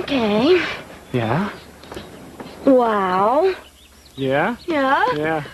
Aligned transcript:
Okay. 0.00 0.62
Yeah? 1.12 1.50
Wow. 2.64 3.54
Yeah? 4.16 4.56
Yeah. 4.66 5.04
Yeah. 5.14 5.44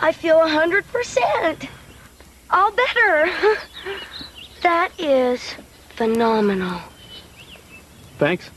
I 0.00 0.12
feel 0.12 0.40
a 0.40 0.48
hundred 0.48 0.86
percent. 0.88 1.68
All 2.50 2.72
better. 2.72 3.30
That 4.62 4.92
is 4.96 5.54
phenomenal. 5.96 6.80
Thanks. 8.18 8.48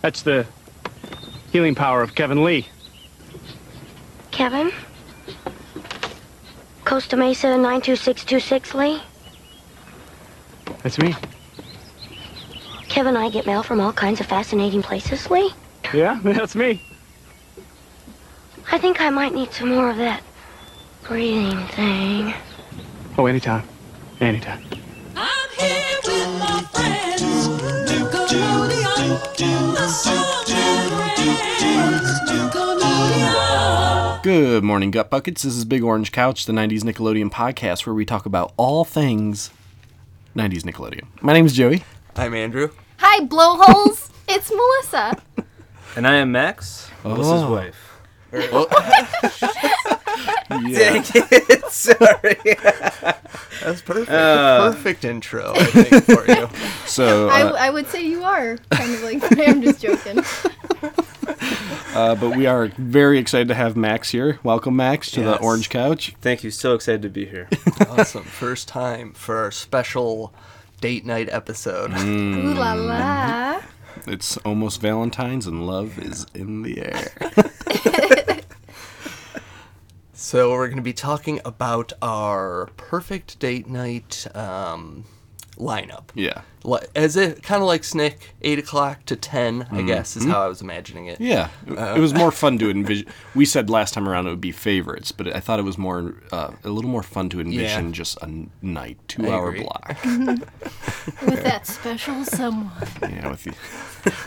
That's 0.00 0.22
the 0.22 0.46
healing 1.52 1.74
power 1.74 2.02
of 2.02 2.14
Kevin 2.14 2.42
Lee. 2.42 2.66
Kevin? 4.30 4.72
Costa 6.86 7.18
Mesa 7.18 7.48
92626 7.48 8.74
Lee? 8.74 9.02
That's 10.82 10.98
me. 10.98 11.14
Kevin, 12.90 13.14
and 13.14 13.24
I 13.24 13.30
get 13.30 13.46
mail 13.46 13.62
from 13.62 13.80
all 13.80 13.92
kinds 13.92 14.18
of 14.18 14.26
fascinating 14.26 14.82
places, 14.82 15.30
Lee. 15.30 15.52
Yeah? 15.94 16.18
That's 16.24 16.56
me. 16.56 16.82
I 18.72 18.78
think 18.78 19.00
I 19.00 19.10
might 19.10 19.32
need 19.32 19.52
some 19.52 19.68
more 19.68 19.90
of 19.90 19.96
that 19.98 20.24
breathing 21.04 21.56
thing. 21.68 22.34
Oh, 23.16 23.26
anytime. 23.26 23.62
Anytime. 24.20 24.64
I'm 25.14 25.50
here 25.56 25.98
with 26.04 26.38
my 26.40 26.62
friends. 26.72 27.22
Nickelodeon, 27.88 29.74
the 29.74 29.86
songs 29.88 30.50
and. 30.50 30.90
Nickelodeon. 32.28 34.22
Good 34.24 34.64
morning, 34.64 34.90
Gut 34.90 35.10
Buckets. 35.10 35.44
This 35.44 35.56
is 35.56 35.64
Big 35.64 35.84
Orange 35.84 36.10
Couch, 36.10 36.44
the 36.44 36.52
90s 36.52 36.82
Nickelodeon 36.82 37.30
podcast 37.30 37.86
where 37.86 37.94
we 37.94 38.04
talk 38.04 38.26
about 38.26 38.52
all 38.56 38.84
things 38.84 39.50
90s 40.36 40.62
Nickelodeon. 40.62 41.04
My 41.22 41.32
name 41.32 41.46
is 41.46 41.52
Joey. 41.52 41.84
I'm 42.16 42.34
Andrew. 42.34 42.70
Hi, 43.02 43.24
blowholes. 43.24 44.10
it's 44.28 44.50
Melissa. 44.50 45.22
And 45.96 46.06
I 46.06 46.16
am 46.16 46.32
Max, 46.32 46.90
Melissa's 47.04 47.42
Oh. 47.42 47.52
wife. 47.52 47.86
Dang 50.50 51.02
it! 51.14 51.64
Sorry. 51.66 52.36
That's 53.62 53.82
perfect. 53.82 54.10
Uh. 54.10 54.70
perfect 54.72 55.04
intro, 55.04 55.52
I 55.56 55.64
think, 55.64 56.04
for 56.04 56.26
you. 56.30 56.48
So, 56.86 57.28
I, 57.28 57.42
uh, 57.42 57.52
I 57.58 57.70
would 57.70 57.88
say 57.88 58.02
you 58.06 58.22
are 58.22 58.56
kind 58.70 58.94
of 58.94 59.02
like. 59.02 59.38
I'm 59.38 59.62
just 59.62 59.80
joking. 59.80 60.18
uh, 61.94 62.14
but 62.14 62.36
we 62.36 62.46
are 62.46 62.66
very 62.78 63.18
excited 63.18 63.48
to 63.48 63.54
have 63.54 63.76
Max 63.76 64.10
here. 64.10 64.38
Welcome, 64.44 64.76
Max, 64.76 65.10
to 65.12 65.22
the 65.22 65.38
Orange 65.40 65.68
Couch. 65.70 66.14
Thank 66.20 66.44
you. 66.44 66.50
So 66.52 66.74
excited 66.74 67.02
to 67.02 67.08
be 67.08 67.26
here. 67.26 67.48
Awesome. 67.88 68.22
First 68.24 68.68
time 68.68 69.12
for 69.12 69.38
our 69.38 69.50
special 69.50 70.32
date 70.80 71.04
night 71.04 71.28
episode. 71.30 71.92
Ooh 71.98 72.54
la 72.54 72.72
la. 72.74 73.60
It's 74.06 74.36
almost 74.38 74.80
Valentine's 74.80 75.46
and 75.46 75.66
love 75.66 75.98
is 75.98 76.24
in 76.32 76.62
the 76.62 76.78
air. 76.80 78.40
So 80.22 80.50
we're 80.50 80.66
going 80.66 80.76
to 80.76 80.82
be 80.82 80.92
talking 80.92 81.40
about 81.46 81.94
our 82.02 82.66
perfect 82.76 83.38
date 83.38 83.68
night 83.68 84.26
um, 84.36 85.04
lineup. 85.60 86.04
yeah. 86.14 86.42
As 86.94 87.16
it 87.16 87.42
kind 87.42 87.62
of 87.62 87.68
like 87.68 87.84
Snick, 87.84 88.34
eight 88.42 88.58
o'clock 88.58 89.06
to 89.06 89.16
ten, 89.16 89.62
I 89.62 89.64
mm-hmm. 89.64 89.86
guess 89.86 90.14
is 90.14 90.24
mm-hmm. 90.24 90.32
how 90.32 90.42
I 90.42 90.48
was 90.48 90.60
imagining 90.60 91.06
it. 91.06 91.18
Yeah, 91.18 91.48
it, 91.66 91.72
it 91.72 92.00
was 92.00 92.12
more 92.12 92.30
fun 92.30 92.58
to 92.58 92.68
envision. 92.68 93.06
We 93.34 93.46
said 93.46 93.70
last 93.70 93.94
time 93.94 94.06
around 94.06 94.26
it 94.26 94.30
would 94.30 94.42
be 94.42 94.52
favorites, 94.52 95.10
but 95.10 95.34
I 95.34 95.40
thought 95.40 95.58
it 95.58 95.64
was 95.64 95.78
more 95.78 96.14
uh, 96.32 96.50
a 96.62 96.68
little 96.68 96.90
more 96.90 97.02
fun 97.02 97.30
to 97.30 97.40
envision 97.40 97.86
Yeah. 97.86 97.92
just 97.92 98.18
a 98.20 98.30
night, 98.60 98.98
two 99.08 99.26
I 99.26 99.30
hour 99.30 99.48
agree. 99.48 99.62
block. 99.62 99.96
With 100.04 101.42
that 101.44 101.66
special 101.66 102.24
someone. 102.24 102.70
yeah, 103.02 103.30
with 103.30 103.46
you, 103.46 103.52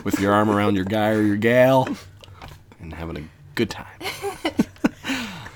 with 0.04 0.20
your 0.20 0.34
arm 0.34 0.50
around 0.50 0.76
your 0.76 0.86
guy 0.86 1.10
or 1.10 1.22
your 1.22 1.38
gal, 1.38 1.88
and 2.80 2.94
having 2.94 3.18
a 3.18 3.24
good 3.54 3.70
time. 3.70 4.00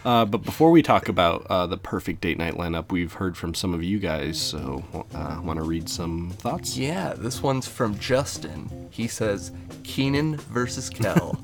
Uh, 0.08 0.24
but 0.24 0.38
before 0.38 0.72
we 0.72 0.82
talk 0.82 1.10
about 1.10 1.46
uh, 1.50 1.68
the 1.68 1.76
perfect 1.76 2.22
date 2.22 2.38
night 2.38 2.54
lineup, 2.54 2.94
we've 2.94 3.12
heard 3.12 3.36
from 3.36 3.54
some 3.54 3.74
of 3.74 3.84
you 3.84 4.00
guys, 4.00 4.40
so 4.40 4.82
uh, 5.14 5.42
want 5.44 5.60
to 5.60 5.66
read 5.66 5.90
some 5.90 6.30
thoughts? 6.30 6.78
Yeah, 6.78 7.14
this 7.18 7.44
one's 7.44 7.68
from 7.68 8.00
Justin. 8.00 8.88
He 8.90 9.10
says 9.10 9.52
Kenan 9.84 10.38
versus 10.38 10.90
Kel. 10.90 11.38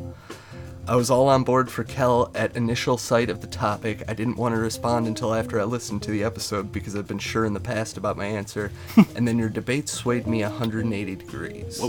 I 0.88 0.96
was 0.96 1.10
all 1.10 1.28
on 1.28 1.44
board 1.44 1.70
for 1.70 1.84
Kel 1.84 2.32
at 2.36 2.56
initial 2.56 2.98
sight 2.98 3.30
of 3.30 3.42
the 3.42 3.48
topic. 3.48 4.02
I 4.08 4.14
didn't 4.14 4.38
want 4.38 4.56
to 4.56 4.62
respond 4.62 5.08
until 5.08 5.34
after 5.34 5.60
I 5.60 5.66
listened 5.66 6.02
to 6.04 6.12
the 6.12 6.24
episode 6.24 6.72
because 6.72 6.96
I've 6.96 7.08
been 7.08 7.20
sure 7.20 7.44
in 7.44 7.54
the 7.54 7.60
past 7.60 7.98
about 7.98 8.16
my 8.16 8.28
answer, 8.28 8.72
and 9.18 9.28
then 9.28 9.38
your 9.38 9.50
debate 9.50 9.90
swayed 9.90 10.26
me 10.26 10.42
180 10.42 11.16
degrees. 11.18 11.84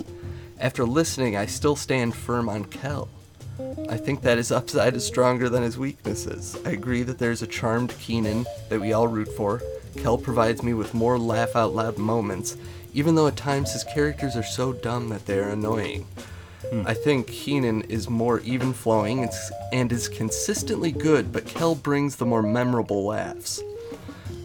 After 0.59 0.85
listening, 0.85 1.37
I 1.37 1.47
still 1.47 1.77
stand 1.77 2.17
firm 2.17 2.49
on 2.49 2.65
Kel. 2.65 3.09
I 3.89 3.97
think 3.97 4.23
that 4.23 4.39
his 4.39 4.51
upside 4.51 4.95
is 4.95 5.05
stronger 5.05 5.49
than 5.49 5.63
his 5.63 5.79
weaknesses. 5.79 6.57
I 6.65 6.71
agree 6.71 7.03
that 7.03 7.19
there's 7.19 7.43
a 7.43 7.47
charmed 7.47 7.97
Kenan 7.99 8.47
that 8.69 8.81
we 8.81 8.93
all 8.93 9.09
root 9.09 9.29
for. 9.29 9.63
Kel 9.97 10.19
provides 10.19 10.63
me 10.63 10.75
with 10.75 10.95
more 10.95 11.19
laugh 11.19 11.55
out 11.55 11.75
loud 11.75 11.99
moments, 11.99 12.57
even 12.93 13.15
though 13.15 13.29
at 13.29 13.37
times 13.37 13.73
his 13.73 13.85
characters 13.85 14.37
are 14.37 14.43
so 14.43 14.73
dumb 14.73 15.09
that 15.11 15.27
they're 15.27 15.51
annoying. 15.51 16.07
I 16.87 16.95
think 16.95 17.29
Kenan 17.29 17.83
is 17.83 18.09
more 18.11 18.41
even 18.41 18.73
flowing 18.73 19.23
and 19.23 19.31
and 19.73 19.93
is 19.93 20.09
consistently 20.09 20.91
good, 20.91 21.31
but 21.31 21.47
Kel 21.47 21.75
brings 21.75 22.17
the 22.17 22.27
more 22.27 22.43
memorable 22.43 23.05
laughs. 23.05 23.63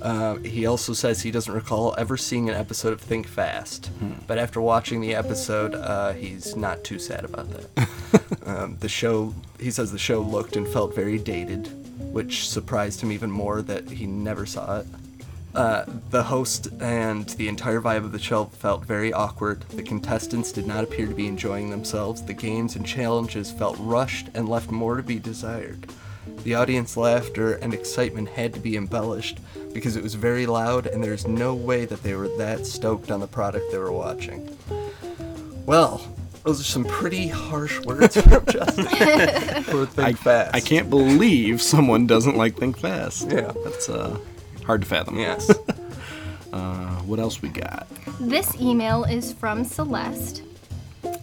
Uh, 0.02 0.36
he 0.38 0.66
also 0.66 0.94
says 0.94 1.22
he 1.22 1.32
doesn't 1.32 1.54
recall 1.54 1.96
ever 1.98 2.18
seeing 2.18 2.48
an 2.50 2.56
episode 2.56 2.94
of 2.94 3.02
Think 3.02 3.26
Fast, 3.28 3.90
but 4.28 4.38
after 4.38 4.62
watching 4.62 5.02
the 5.02 5.16
episode, 5.16 5.74
uh, 5.76 6.14
he's 6.14 6.56
not 6.56 6.84
too 6.84 7.00
sad 7.00 7.26
about 7.26 7.48
that. 7.50 7.90
um, 8.50 8.78
the 8.80 8.90
show, 8.90 9.34
he 9.60 9.70
says 9.70 9.92
the 9.92 10.00
show 10.00 10.22
looked 10.22 10.56
and 10.56 10.68
felt 10.68 10.96
very 10.96 11.20
dated, 11.20 11.68
which 12.12 12.50
surprised 12.50 13.00
him 13.02 13.12
even 13.12 13.30
more 13.30 13.62
that 13.62 13.88
he 13.90 14.08
never 14.08 14.46
saw 14.48 14.80
it. 14.80 14.88
Uh, 15.54 15.84
the 16.10 16.24
host 16.24 16.68
and 16.80 17.30
the 17.30 17.48
entire 17.48 17.80
vibe 17.80 18.06
of 18.06 18.12
the 18.12 18.20
show 18.20 18.46
felt 18.46 18.86
very 18.86 19.14
awkward. 19.14 19.62
The 19.70 19.84
contestants 19.84 20.52
did 20.52 20.66
not 20.66 20.84
appear 20.84 21.08
to 21.08 21.14
be 21.14 21.28
enjoying 21.28 21.70
themselves. 21.70 22.24
The 22.24 22.34
games 22.34 22.76
and 22.76 22.86
challenges 22.86 23.52
felt 23.52 23.78
rushed 23.80 24.30
and 24.34 24.50
left 24.50 24.72
more 24.72 24.98
to 24.98 25.04
be 25.04 25.20
desired. 25.20 25.88
The 26.44 26.56
audience 26.56 26.98
laughter 26.98 27.54
and 27.54 27.74
excitement 27.74 28.30
had 28.30 28.54
to 28.54 28.60
be 28.60 28.78
embellished 28.78 29.40
because 29.74 29.96
it 29.96 30.04
was 30.04 30.16
very 30.16 30.46
loud 30.46 30.88
and 30.88 31.04
there's 31.04 31.28
no 31.28 31.54
way 31.54 31.86
that 31.86 32.02
they 32.04 32.16
were 32.16 32.30
that 32.38 32.66
stoked 32.66 33.12
on 33.12 33.20
the 33.20 33.28
product 33.28 33.72
they 33.72 33.78
were 33.78 33.92
watching. 33.92 34.58
Well, 35.66 36.02
those 36.50 36.62
are 36.62 36.64
some 36.64 36.84
pretty 36.84 37.28
harsh 37.28 37.80
words 37.82 38.20
from 38.20 38.44
Justin. 38.50 38.86
for 39.66 39.86
Think 39.86 40.00
I, 40.00 40.14
Fast. 40.14 40.56
I 40.56 40.60
can't 40.60 40.90
believe 40.90 41.62
someone 41.62 42.08
doesn't 42.08 42.36
like 42.38 42.58
Think 42.58 42.76
Fast. 42.76 43.30
Yeah. 43.30 43.54
That's 43.64 43.88
uh, 43.88 44.18
hard 44.66 44.82
to 44.82 44.88
fathom. 44.88 45.18
Yes. 45.20 45.52
Uh, 46.52 46.96
what 47.04 47.20
else 47.20 47.44
we 47.44 47.50
got? 47.50 47.86
This 48.20 48.60
email 48.60 49.04
is 49.04 49.32
from 49.34 49.64
Celeste. 49.64 50.42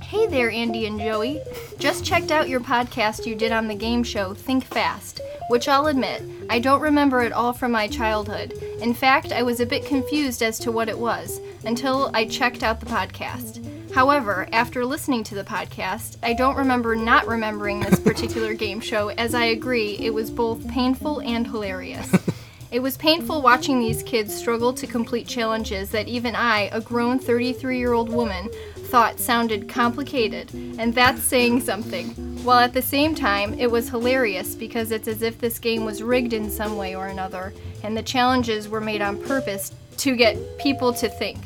Hey 0.01 0.29
there, 0.29 0.53
Andy 0.53 0.87
and 0.87 1.01
Joey. 1.01 1.41
Just 1.81 2.05
checked 2.05 2.31
out 2.31 2.49
your 2.49 2.61
podcast 2.61 3.27
you 3.27 3.35
did 3.35 3.51
on 3.51 3.67
the 3.67 3.75
game 3.75 4.05
show 4.05 4.35
Think 4.35 4.63
Fast, 4.63 5.21
which 5.49 5.67
I'll 5.67 5.89
admit, 5.89 6.23
I 6.49 6.61
don't 6.61 6.81
remember 6.81 7.23
at 7.23 7.33
all 7.33 7.53
from 7.53 7.73
my 7.73 7.89
childhood. 7.89 8.53
In 8.81 8.95
fact, 8.95 9.33
I 9.33 9.43
was 9.43 9.59
a 9.59 9.67
bit 9.67 9.85
confused 9.85 10.45
as 10.45 10.61
to 10.61 10.71
what 10.71 10.89
it 10.89 10.97
was 10.97 11.41
until 11.65 12.13
I 12.15 12.27
checked 12.27 12.63
out 12.63 12.79
the 12.79 12.87
podcast. 12.87 13.66
However, 13.97 14.47
after 14.53 14.85
listening 14.85 15.25
to 15.25 15.35
the 15.35 15.43
podcast, 15.43 16.19
I 16.23 16.35
don't 16.35 16.59
remember 16.59 16.95
not 16.95 17.27
remembering 17.27 17.81
this 17.81 17.99
particular 17.99 18.53
game 18.67 18.79
show, 18.79 19.09
as 19.09 19.35
I 19.35 19.45
agree 19.47 19.97
it 19.99 20.13
was 20.13 20.31
both 20.31 20.69
painful 20.69 21.21
and 21.23 21.47
hilarious. 21.47 22.15
It 22.73 22.81
was 22.81 22.97
painful 22.97 23.43
watching 23.43 23.79
these 23.79 24.03
kids 24.03 24.35
struggle 24.35 24.73
to 24.75 24.89
complete 24.89 25.29
challenges 25.29 25.91
that 25.93 26.09
even 26.09 26.35
I, 26.35 26.69
a 26.73 26.81
grown 26.81 27.19
33 27.21 27.79
year 27.79 27.93
old 27.93 28.11
woman, 28.11 28.51
thought 28.77 29.21
sounded 29.21 29.69
complicated, 29.69 30.53
and 30.53 30.93
that's 30.93 31.23
saying 31.23 31.61
something. 31.61 32.09
While 32.45 32.59
at 32.59 32.75
the 32.75 32.83
same 32.83 33.15
time, 33.15 33.55
it 33.59 33.71
was 33.71 33.89
hilarious 33.89 34.57
because 34.57 34.91
it's 34.91 35.09
as 35.09 35.23
if 35.23 35.39
this 35.39 35.61
game 35.61 35.85
was 35.85 36.03
rigged 36.03 36.33
in 36.33 36.51
some 36.51 36.77
way 36.77 36.97
or 36.97 37.07
another, 37.07 37.55
and 37.85 37.97
the 37.97 38.03
challenges 38.03 38.69
were 38.69 38.81
made 38.81 39.01
on 39.01 39.23
purpose 39.23 39.73
to 39.99 40.17
get 40.17 40.37
people 40.59 40.93
to 40.95 41.09
think. 41.09 41.39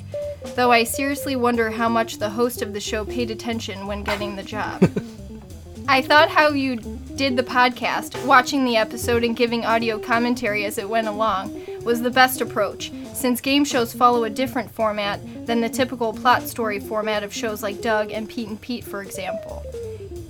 Though 0.54 0.72
I 0.72 0.84
seriously 0.84 1.36
wonder 1.36 1.70
how 1.70 1.88
much 1.88 2.18
the 2.18 2.30
host 2.30 2.62
of 2.62 2.72
the 2.72 2.80
show 2.80 3.04
paid 3.04 3.30
attention 3.30 3.86
when 3.86 4.02
getting 4.02 4.36
the 4.36 4.42
job. 4.42 4.90
I 5.88 6.02
thought 6.02 6.28
how 6.30 6.50
you 6.50 6.76
did 6.76 7.36
the 7.36 7.42
podcast, 7.42 8.24
watching 8.24 8.64
the 8.64 8.76
episode 8.76 9.24
and 9.24 9.36
giving 9.36 9.64
audio 9.64 9.98
commentary 9.98 10.64
as 10.64 10.78
it 10.78 10.88
went 10.88 11.08
along, 11.08 11.60
was 11.82 12.00
the 12.00 12.10
best 12.10 12.40
approach, 12.40 12.92
since 13.12 13.40
game 13.40 13.64
shows 13.64 13.92
follow 13.92 14.24
a 14.24 14.30
different 14.30 14.70
format 14.70 15.20
than 15.46 15.60
the 15.60 15.68
typical 15.68 16.12
plot 16.12 16.46
story 16.46 16.78
format 16.78 17.22
of 17.22 17.34
shows 17.34 17.62
like 17.62 17.82
Doug 17.82 18.12
and 18.12 18.28
Pete 18.28 18.48
and 18.48 18.60
Pete, 18.60 18.84
for 18.84 19.02
example. 19.02 19.64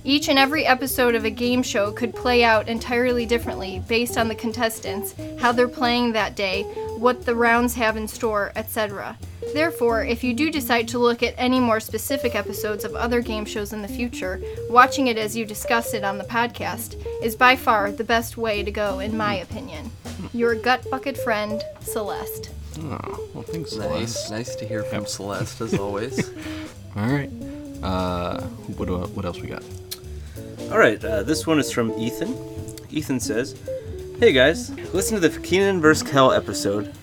Each 0.03 0.29
and 0.29 0.39
every 0.39 0.65
episode 0.65 1.13
of 1.13 1.25
a 1.25 1.29
game 1.29 1.61
show 1.61 1.91
could 1.91 2.15
play 2.15 2.43
out 2.43 2.67
entirely 2.67 3.25
differently 3.27 3.83
based 3.87 4.17
on 4.17 4.27
the 4.27 4.35
contestants, 4.35 5.13
how 5.39 5.51
they're 5.51 5.67
playing 5.67 6.13
that 6.13 6.35
day, 6.35 6.63
what 6.97 7.25
the 7.25 7.35
rounds 7.35 7.75
have 7.75 7.95
in 7.97 8.07
store, 8.07 8.51
etc. 8.55 9.15
Therefore, 9.53 10.03
if 10.03 10.23
you 10.23 10.33
do 10.33 10.49
decide 10.49 10.87
to 10.89 10.97
look 10.99 11.21
at 11.21 11.35
any 11.37 11.59
more 11.59 11.79
specific 11.79 12.33
episodes 12.33 12.83
of 12.83 12.95
other 12.95 13.21
game 13.21 13.45
shows 13.45 13.73
in 13.73 13.83
the 13.83 13.87
future, 13.87 14.41
watching 14.71 15.05
it 15.07 15.17
as 15.17 15.35
you 15.37 15.45
discuss 15.45 15.93
it 15.93 16.03
on 16.03 16.17
the 16.17 16.23
podcast 16.23 16.95
is 17.23 17.35
by 17.35 17.55
far 17.55 17.91
the 17.91 18.03
best 18.03 18.37
way 18.37 18.63
to 18.63 18.71
go, 18.71 18.99
in 18.99 19.15
my 19.15 19.35
opinion. 19.35 19.91
Your 20.33 20.55
gut 20.55 20.89
bucket 20.89 21.17
friend, 21.17 21.61
Celeste. 21.81 22.49
Oh, 22.79 23.29
well, 23.35 23.43
thanks, 23.43 23.75
Nice, 23.75 24.13
Celeste. 24.13 24.31
nice 24.31 24.55
to 24.55 24.65
hear 24.67 24.81
from 24.83 25.05
Celeste 25.05 25.61
as 25.61 25.73
always. 25.79 26.27
All 26.95 27.05
right. 27.07 27.29
Uh, 27.83 28.41
what, 28.77 28.89
what 29.11 29.25
else 29.25 29.39
we 29.39 29.47
got? 29.47 29.63
All 30.71 30.77
right, 30.77 31.03
uh, 31.03 31.23
this 31.23 31.45
one 31.45 31.59
is 31.59 31.69
from 31.69 31.91
Ethan. 31.99 32.33
Ethan 32.89 33.19
says, 33.19 33.55
"Hey 34.19 34.31
guys, 34.31 34.71
listen 34.93 35.19
to 35.19 35.27
the 35.27 35.37
Kenan 35.41 35.81
vs. 35.81 36.01
Kel 36.09 36.31
episode 36.31 36.93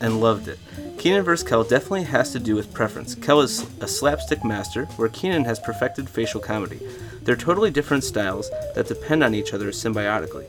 and 0.00 0.22
loved 0.22 0.48
it. 0.48 0.58
Kenan 0.96 1.24
vs. 1.24 1.46
Kel 1.46 1.62
definitely 1.62 2.04
has 2.04 2.32
to 2.32 2.38
do 2.38 2.54
with 2.54 2.72
preference. 2.72 3.14
Kel 3.14 3.42
is 3.42 3.66
a 3.82 3.86
slapstick 3.86 4.42
master, 4.42 4.86
where 4.96 5.10
Kenan 5.10 5.44
has 5.44 5.60
perfected 5.60 6.08
facial 6.08 6.40
comedy. 6.40 6.80
They're 7.22 7.36
totally 7.36 7.70
different 7.70 8.04
styles 8.04 8.50
that 8.74 8.88
depend 8.88 9.22
on 9.22 9.34
each 9.34 9.52
other 9.52 9.70
symbiotically. 9.70 10.46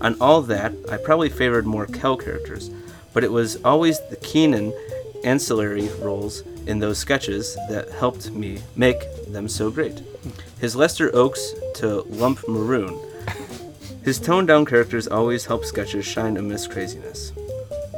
On 0.00 0.16
all 0.18 0.40
that, 0.40 0.72
I 0.90 0.96
probably 0.96 1.28
favored 1.28 1.66
more 1.66 1.84
Kel 1.84 2.16
characters, 2.16 2.70
but 3.12 3.24
it 3.24 3.32
was 3.32 3.62
always 3.62 4.00
the 4.08 4.16
Keenan 4.16 4.72
ancillary 5.22 5.90
roles 6.00 6.44
in 6.66 6.78
those 6.78 6.96
sketches 6.96 7.58
that 7.68 7.90
helped 7.90 8.30
me 8.30 8.62
make 8.74 9.04
them 9.26 9.48
so 9.48 9.70
great. 9.70 10.00
His 10.60 10.74
Lester 10.74 11.14
Oaks 11.14 11.54
to 11.74 12.02
Lump 12.02 12.46
Maroon. 12.48 12.98
His 14.02 14.18
toned 14.18 14.48
down 14.48 14.64
characters 14.64 15.06
always 15.06 15.44
help 15.46 15.64
sketches 15.64 16.06
shine 16.06 16.36
amidst 16.36 16.70
craziness. 16.70 17.32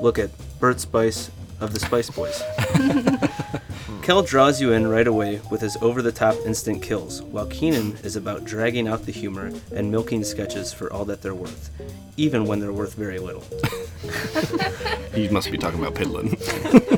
Look 0.00 0.18
at 0.18 0.30
Bert 0.58 0.80
Spice 0.80 1.30
of 1.60 1.72
the 1.72 1.80
Spice 1.80 2.10
Boys. 2.10 2.42
Kel 4.02 4.22
draws 4.22 4.60
you 4.60 4.72
in 4.72 4.86
right 4.86 5.06
away 5.06 5.40
with 5.50 5.60
his 5.60 5.76
over 5.82 6.00
the 6.00 6.12
top 6.12 6.34
instant 6.46 6.82
kills, 6.82 7.22
while 7.22 7.46
Kenan 7.46 7.98
is 8.02 8.16
about 8.16 8.44
dragging 8.44 8.88
out 8.88 9.04
the 9.04 9.12
humor 9.12 9.52
and 9.74 9.90
milking 9.90 10.24
sketches 10.24 10.72
for 10.72 10.90
all 10.92 11.04
that 11.04 11.20
they're 11.20 11.34
worth, 11.34 11.70
even 12.16 12.46
when 12.46 12.58
they're 12.58 12.72
worth 12.72 12.94
very 12.94 13.18
little. 13.18 13.44
He 15.14 15.28
must 15.28 15.50
be 15.50 15.58
talking 15.58 15.80
about 15.80 15.94
Pidlin. 15.94 16.36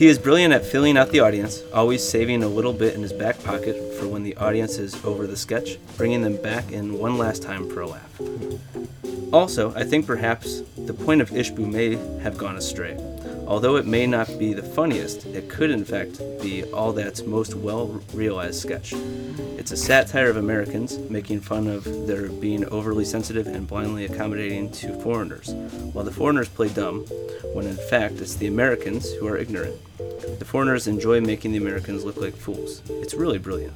He 0.00 0.06
is 0.06 0.18
brilliant 0.18 0.54
at 0.54 0.64
filling 0.64 0.96
out 0.96 1.10
the 1.10 1.20
audience, 1.20 1.62
always 1.74 2.02
saving 2.02 2.42
a 2.42 2.48
little 2.48 2.72
bit 2.72 2.94
in 2.94 3.02
his 3.02 3.12
back 3.12 3.44
pocket 3.44 3.76
for 3.92 4.08
when 4.08 4.22
the 4.22 4.34
audience 4.38 4.78
is 4.78 4.94
over 5.04 5.26
the 5.26 5.36
sketch, 5.36 5.76
bringing 5.98 6.22
them 6.22 6.38
back 6.38 6.72
in 6.72 6.98
one 6.98 7.18
last 7.18 7.42
time 7.42 7.68
for 7.68 7.82
a 7.82 7.86
laugh. 7.86 8.20
Also, 9.30 9.74
I 9.74 9.84
think 9.84 10.06
perhaps 10.06 10.62
the 10.78 10.94
point 10.94 11.20
of 11.20 11.28
Ishbu 11.28 11.70
may 11.70 11.96
have 12.22 12.38
gone 12.38 12.56
astray. 12.56 12.96
Although 13.46 13.76
it 13.76 13.84
may 13.84 14.06
not 14.06 14.38
be 14.38 14.54
the 14.54 14.62
funniest, 14.62 15.26
it 15.26 15.50
could 15.50 15.70
in 15.70 15.84
fact 15.84 16.18
be 16.40 16.64
all 16.72 16.94
that's 16.94 17.24
most 17.24 17.54
well 17.54 18.00
realized 18.14 18.58
sketch. 18.58 18.94
It's 19.58 19.72
a 19.72 19.76
satire 19.76 20.30
of 20.30 20.38
Americans, 20.38 20.98
making 21.10 21.40
fun 21.40 21.66
of 21.66 21.84
their 22.06 22.30
being 22.30 22.64
overly 22.70 23.04
sensitive 23.04 23.46
and 23.46 23.68
blindly 23.68 24.06
accommodating 24.06 24.72
to 24.72 24.98
foreigners, 25.02 25.50
while 25.92 26.06
the 26.06 26.10
foreigners 26.10 26.48
play 26.48 26.70
dumb, 26.70 27.04
when 27.52 27.66
in 27.66 27.76
fact 27.76 28.14
it's 28.14 28.36
the 28.36 28.46
Americans 28.46 29.12
who 29.12 29.26
are 29.26 29.36
ignorant. 29.36 29.76
The 30.38 30.44
foreigners 30.44 30.86
enjoy 30.86 31.20
making 31.20 31.52
the 31.52 31.58
Americans 31.58 32.04
look 32.04 32.16
like 32.16 32.34
fools. 32.34 32.82
It's 32.88 33.14
really 33.14 33.38
brilliant. 33.38 33.74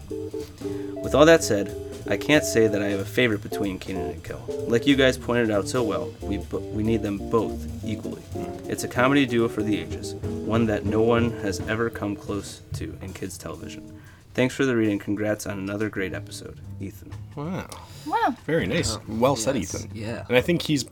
With 1.03 1.15
all 1.15 1.27
that 1.27 1.45
said, 1.45 1.77
I 2.09 2.17
can't 2.17 2.45
say 2.45 2.67
that 2.67 2.83
I 2.83 2.87
have 2.89 3.01
a 3.01 3.05
favorite 3.05 3.43
between 3.43 3.79
Kenan 3.79 4.11
and 4.11 4.25
Kel. 4.25 4.45
Like 4.69 4.87
you 4.87 4.97
guys 4.97 5.17
pointed 5.19 5.51
out 5.51 5.69
so 5.69 5.83
well, 5.83 6.13
we 6.21 6.39
bo- 6.39 6.59
we 6.59 6.83
need 6.83 7.03
them 7.03 7.19
both 7.31 7.67
equally. 7.85 8.23
It's 8.69 8.85
a 8.85 8.89
comedy 8.89 9.27
duo 9.27 9.49
for 9.49 9.63
the 9.63 9.79
ages, 9.79 10.15
one 10.15 10.67
that 10.67 10.85
no 10.85 11.01
one 11.03 11.31
has 11.43 11.61
ever 11.61 11.91
come 11.91 12.15
close 12.17 12.61
to 12.75 12.97
in 13.03 13.13
kids 13.13 13.37
television. 13.39 14.01
Thanks 14.35 14.55
for 14.55 14.65
the 14.65 14.75
reading. 14.77 14.99
Congrats 14.99 15.47
on 15.47 15.59
another 15.59 15.89
great 15.89 16.13
episode, 16.13 16.59
Ethan. 16.81 17.13
Wow. 17.37 17.69
Wow. 18.07 18.35
Very 18.47 18.67
nice. 18.67 18.99
well 19.09 19.37
said, 19.37 19.57
yes, 19.57 19.75
Ethan. 19.75 19.91
yeah. 19.95 20.25
And 20.29 20.37
I 20.37 20.41
think 20.41 20.63
he's, 20.63 20.85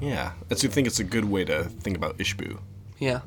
yeah, 0.00 0.32
that's, 0.48 0.64
I 0.64 0.68
think 0.68 0.86
it's 0.86 0.98
a 1.00 1.04
good 1.04 1.24
way 1.26 1.44
to 1.44 1.64
think 1.64 1.96
about 1.96 2.18
Ishbu. 2.18 2.58
Yeah. 2.98 3.20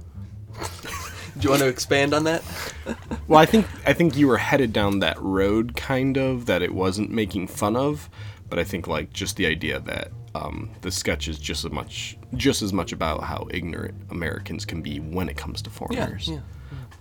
Do 1.42 1.48
you 1.48 1.50
want 1.50 1.64
to 1.64 1.68
expand 1.68 2.14
on 2.14 2.24
that? 2.26 2.44
Well, 3.28 3.40
I 3.40 3.46
think 3.46 3.66
I 3.86 3.94
think 3.94 4.18
you 4.18 4.28
were 4.28 4.38
headed 4.38 4.74
down 4.74 5.00
that 5.00 5.18
road, 5.22 5.78
kind 5.78 6.18
of 6.18 6.48
that 6.48 6.62
it 6.62 6.74
wasn't 6.74 7.12
making 7.12 7.48
fun 7.48 7.78
of, 7.78 8.10
but 8.50 8.60
I 8.60 8.66
think 8.66 8.88
like 8.88 9.14
just 9.14 9.38
the 9.38 9.46
idea 9.46 9.80
that 9.80 10.12
um, 10.36 10.70
the 10.82 10.92
sketch 10.92 11.30
is 11.30 11.40
just 11.40 11.64
as 11.64 11.72
much 11.72 12.18
just 12.36 12.62
as 12.62 12.74
much 12.74 12.92
about 12.92 13.24
how 13.24 13.48
ignorant 13.52 13.96
Americans 14.10 14.66
can 14.66 14.82
be 14.82 15.00
when 15.00 15.30
it 15.30 15.38
comes 15.38 15.62
to 15.62 15.70
foreigners. 15.70 16.28
yeah. 16.28 16.40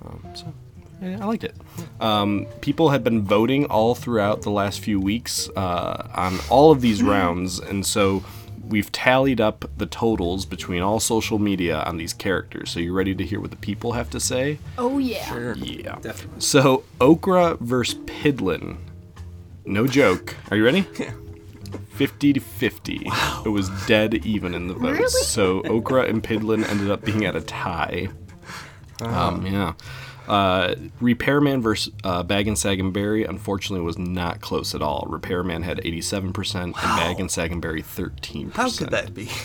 Um, 0.05 0.25
so 0.35 0.55
yeah, 1.03 1.19
I 1.21 1.25
liked 1.25 1.43
it. 1.43 1.57
Um, 2.01 2.47
people 2.61 2.91
have 2.91 3.03
been 3.03 3.23
voting 3.23 3.65
all 3.67 3.97
throughout 3.97 4.43
the 4.43 4.51
last 4.51 4.79
few 4.81 5.01
weeks 5.01 5.49
uh, 5.57 6.09
on 6.15 6.39
all 6.49 6.71
of 6.71 6.81
these 6.81 7.03
rounds, 7.03 7.59
and 7.59 7.85
so 7.85 8.23
we've 8.71 8.91
tallied 8.93 9.41
up 9.41 9.65
the 9.77 9.87
totals 9.87 10.47
between 10.47 10.81
all 10.81 11.01
social 11.01 11.39
media 11.39 11.83
on 11.83 11.97
these 11.97 12.13
characters. 12.13 12.71
So 12.71 12.81
you 12.81 12.93
ready 12.93 13.15
to 13.15 13.25
hear 13.25 13.41
what 13.41 13.51
the 13.51 13.57
people 13.57 13.93
have 13.93 14.09
to 14.11 14.21
say? 14.21 14.59
Oh, 14.79 14.99
yeah. 14.99 15.25
Sure. 15.27 15.55
Yeah. 15.55 15.97
Definitely. 16.01 16.41
So 16.41 16.85
Okra 17.01 17.57
versus 17.61 17.99
Pidlin. 18.07 18.79
No 19.65 19.87
joke. 19.87 20.37
Are 20.51 20.57
you 20.57 20.65
ready? 20.65 20.87
50 21.91 22.33
to 22.33 22.41
50. 22.41 23.03
Wow. 23.05 23.43
It 23.45 23.51
was 23.51 23.69
dead 23.87 24.15
even 24.27 24.55
in 24.55 24.69
the 24.69 24.75
votes. 24.75 24.99
Really? 24.99 25.25
So 25.25 25.63
Okra 25.63 26.05
and 26.05 26.23
Pidlin 26.23 26.65
ended 26.69 26.91
up 26.91 27.05
being 27.05 27.25
at 27.27 27.37
a 27.37 27.41
tie. 27.41 28.09
Um, 29.01 29.47
yeah. 29.47 29.75
Uh, 30.31 30.77
Repairman 31.01 31.61
versus 31.61 31.93
uh, 32.05 32.23
Bag 32.23 32.47
and 32.47 32.57
Sag 32.57 32.79
and 32.79 32.93
Berry 32.93 33.25
unfortunately 33.25 33.85
was 33.85 33.99
not 33.99 34.41
close 34.41 34.77
at 34.77 34.83
all. 34.83 35.07
Repairman 35.09 35.63
had 35.63 35.79
87% 35.79 36.55
and 36.63 36.75
Bag 36.75 37.19
and 37.19 37.29
Sag 37.29 37.51
and 37.51 37.61
Berry 37.61 37.83
13%. 37.83 38.53
How 38.55 38.71
could 38.71 38.91
that 38.91 39.13
be? 39.13 39.29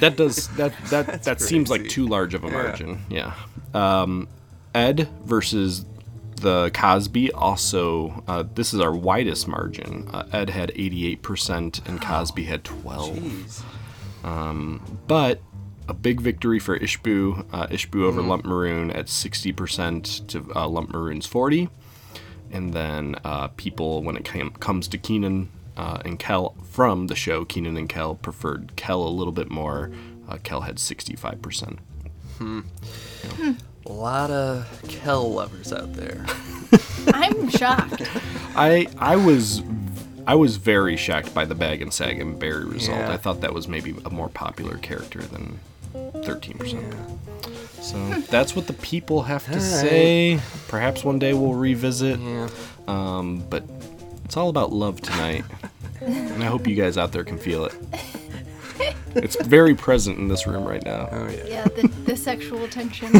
That 0.00 0.16
does 0.16 0.48
that 0.56 0.74
that 0.90 1.22
that 1.24 1.40
seems 1.40 1.70
like 1.70 1.88
too 1.88 2.06
large 2.06 2.34
of 2.34 2.44
a 2.44 2.50
margin. 2.50 3.04
Yeah. 3.08 3.32
Um, 3.72 4.28
Ed 4.74 5.08
versus 5.24 5.86
the 6.36 6.70
Cosby 6.74 7.32
also. 7.32 8.22
Uh, 8.28 8.44
this 8.54 8.74
is 8.74 8.80
our 8.80 8.94
widest 8.94 9.48
margin. 9.48 10.08
Uh, 10.12 10.26
Ed 10.30 10.50
had 10.50 10.70
88% 10.74 11.88
and 11.88 12.00
Cosby 12.02 12.44
had 12.44 12.64
12. 12.64 13.16
Jeez. 13.16 13.62
But 15.06 15.40
a 15.88 15.94
big 15.94 16.20
victory 16.20 16.58
for 16.58 16.78
Ishbu. 16.78 17.46
Uh, 17.52 17.66
Ishbu 17.68 18.02
over 18.02 18.20
Mm-hmm. 18.20 18.28
Lump 18.30 18.44
Maroon 18.44 18.90
at 18.90 19.06
60% 19.06 20.26
to 20.28 20.52
uh, 20.54 20.68
Lump 20.68 20.90
Maroon's 20.90 21.26
40. 21.26 21.68
And 22.50 22.72
then 22.72 23.16
uh, 23.24 23.48
people, 23.48 24.02
when 24.02 24.16
it 24.16 24.24
came, 24.24 24.50
comes 24.52 24.88
to 24.88 24.98
Kenan 24.98 25.50
uh, 25.76 26.00
and 26.04 26.18
Kel 26.18 26.54
from 26.64 27.06
the 27.08 27.14
show, 27.16 27.44
Kenan 27.44 27.76
and 27.76 27.88
Kel 27.88 28.14
preferred 28.14 28.72
Kel 28.76 29.02
a 29.02 29.08
little 29.08 29.32
bit 29.32 29.50
more. 29.50 29.90
Uh, 30.28 30.38
Kel 30.42 30.62
had 30.62 30.76
65%. 30.76 31.78
Hmm. 32.38 32.60
A 33.86 33.92
lot 33.92 34.30
of 34.30 34.82
Kel 34.88 35.32
lovers 35.32 35.72
out 35.72 35.94
there. 35.94 36.24
I'm 37.14 37.48
shocked. 37.48 38.02
I 38.54 38.86
I 38.98 39.16
was 39.16 39.62
I 40.26 40.34
was 40.34 40.56
very 40.56 40.96
shocked 40.96 41.32
by 41.32 41.46
the 41.46 41.54
Bag 41.54 41.80
and 41.80 41.92
Sag 41.92 42.20
and 42.20 42.38
Berry 42.38 42.66
result. 42.66 42.98
Yeah. 42.98 43.12
I 43.12 43.16
thought 43.16 43.40
that 43.40 43.54
was 43.54 43.66
maybe 43.66 43.94
a 44.04 44.10
more 44.10 44.28
popular 44.28 44.76
character 44.76 45.22
than 45.22 45.58
13%. 45.94 46.94
So 47.82 47.96
that's 48.30 48.54
what 48.54 48.66
the 48.66 48.72
people 48.74 49.22
have 49.22 49.44
to 49.46 49.52
All 49.52 49.56
right. 49.56 49.62
say. 49.62 50.40
Perhaps 50.68 51.04
one 51.04 51.18
day 51.18 51.32
we'll 51.32 51.54
revisit. 51.54 52.18
Yeah. 52.20 52.48
Um, 52.86 53.44
but 53.48 53.64
it's 54.24 54.36
all 54.36 54.48
about 54.48 54.72
love 54.72 55.00
tonight. 55.00 55.44
and 56.00 56.42
I 56.42 56.46
hope 56.46 56.66
you 56.66 56.74
guys 56.74 56.98
out 56.98 57.12
there 57.12 57.24
can 57.24 57.38
feel 57.38 57.64
it. 57.64 57.74
It's 59.14 59.36
very 59.46 59.74
present 59.74 60.18
in 60.18 60.28
this 60.28 60.46
room 60.46 60.64
right 60.64 60.84
now. 60.84 61.08
Oh 61.10 61.28
yeah. 61.28 61.44
Yeah, 61.46 61.64
the, 61.64 61.88
the 62.04 62.16
sexual 62.16 62.68
tension. 62.68 63.10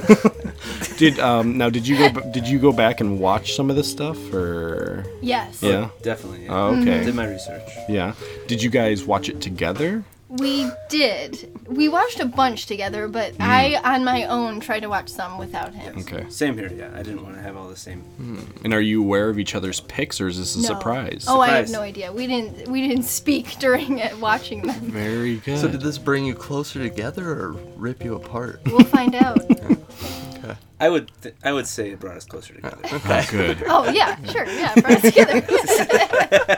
Did 0.99 1.19
um 1.19 1.57
now 1.57 1.71
did 1.71 1.89
you 1.89 1.97
go 1.97 2.21
did 2.31 2.47
you 2.47 2.59
go 2.59 2.73
back 2.73 3.01
and 3.01 3.19
watch 3.19 3.55
some 3.55 3.69
of 3.71 3.75
this 3.75 3.91
stuff 3.91 4.17
or 4.33 5.05
Yes. 5.23 5.63
yeah? 5.63 5.89
Definitely. 6.03 6.45
Yeah. 6.45 6.55
Oh, 6.55 6.81
okay. 6.81 7.05
Did 7.05 7.15
my 7.15 7.27
research. 7.27 7.69
Yeah. 7.89 8.15
Did 8.47 8.63
you 8.63 8.71
guys 8.71 9.05
watch 9.05 9.29
it 9.29 9.41
together? 9.41 10.05
We 10.29 10.71
did. 10.89 11.58
We 11.69 11.89
watched 11.89 12.19
a 12.21 12.25
bunch 12.27 12.67
together, 12.67 13.09
but 13.09 13.35
I, 13.39 13.79
on 13.85 14.03
my 14.05 14.25
own, 14.25 14.59
tried 14.61 14.81
to 14.81 14.89
watch 14.89 15.09
some 15.09 15.37
without 15.39 15.75
him. 15.75 15.97
Mm. 15.97 16.01
Okay. 16.15 16.31
Same 16.31 16.57
here. 16.57 16.73
Yeah. 16.73 16.91
I 16.95 17.03
didn't 17.03 17.23
want 17.23 17.37
to 17.37 17.43
have 17.43 17.57
all 17.57 17.69
the 17.69 17.77
same. 17.77 18.03
And 18.65 18.73
are 18.73 18.81
you 18.81 19.03
aware 19.03 19.29
of 19.29 19.39
each 19.39 19.55
other's 19.55 19.81
picks, 19.81 20.21
or 20.21 20.29
is 20.29 20.39
this 20.39 20.57
a 20.57 20.61
No. 20.63 20.65
surprise? 20.69 21.27
Oh, 21.29 21.41
I 21.41 21.49
have 21.49 21.69
Surprise. 21.69 21.73
no 21.73 21.81
idea. 21.83 22.13
We 22.13 22.27
didn't. 22.27 22.69
We 22.69 22.87
didn't 22.89 23.05
speak 23.19 23.59
during 23.59 23.99
it 23.99 24.19
watching 24.19 24.63
them. 24.63 24.81
very 24.81 25.37
good. 25.37 25.59
So 25.59 25.69
did 25.69 25.81
this 25.83 25.99
bring 25.99 26.25
you 26.25 26.35
closer 26.35 26.79
together 26.83 27.29
or 27.31 27.53
rip 27.77 28.03
you 28.03 28.15
apart? 28.17 28.61
We'll 28.67 28.81
find 28.85 29.15
out. 29.15 29.39
I 30.81 30.89
would. 30.89 31.11
Th- 31.23 31.35
I 31.45 31.53
would 31.53 31.67
say 31.67 31.91
it 31.91 31.99
brought 31.99 32.17
us 32.17 32.25
closer 32.25 32.55
together. 32.55 32.79
Oh, 32.85 33.27
good. 33.33 33.63
Oh 33.67 33.91
yeah, 33.91 34.17
sure, 34.27 34.47
yeah, 34.47 34.73
brought 34.77 34.93
us 34.93 35.03
together. 35.03 35.45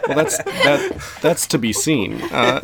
Well, 0.06 0.14
that's 0.16 0.36
that. 0.36 1.00
That's 1.22 1.46
to 1.48 1.58
be 1.58 1.72
seen. 1.72 2.20
Uh, 2.30 2.60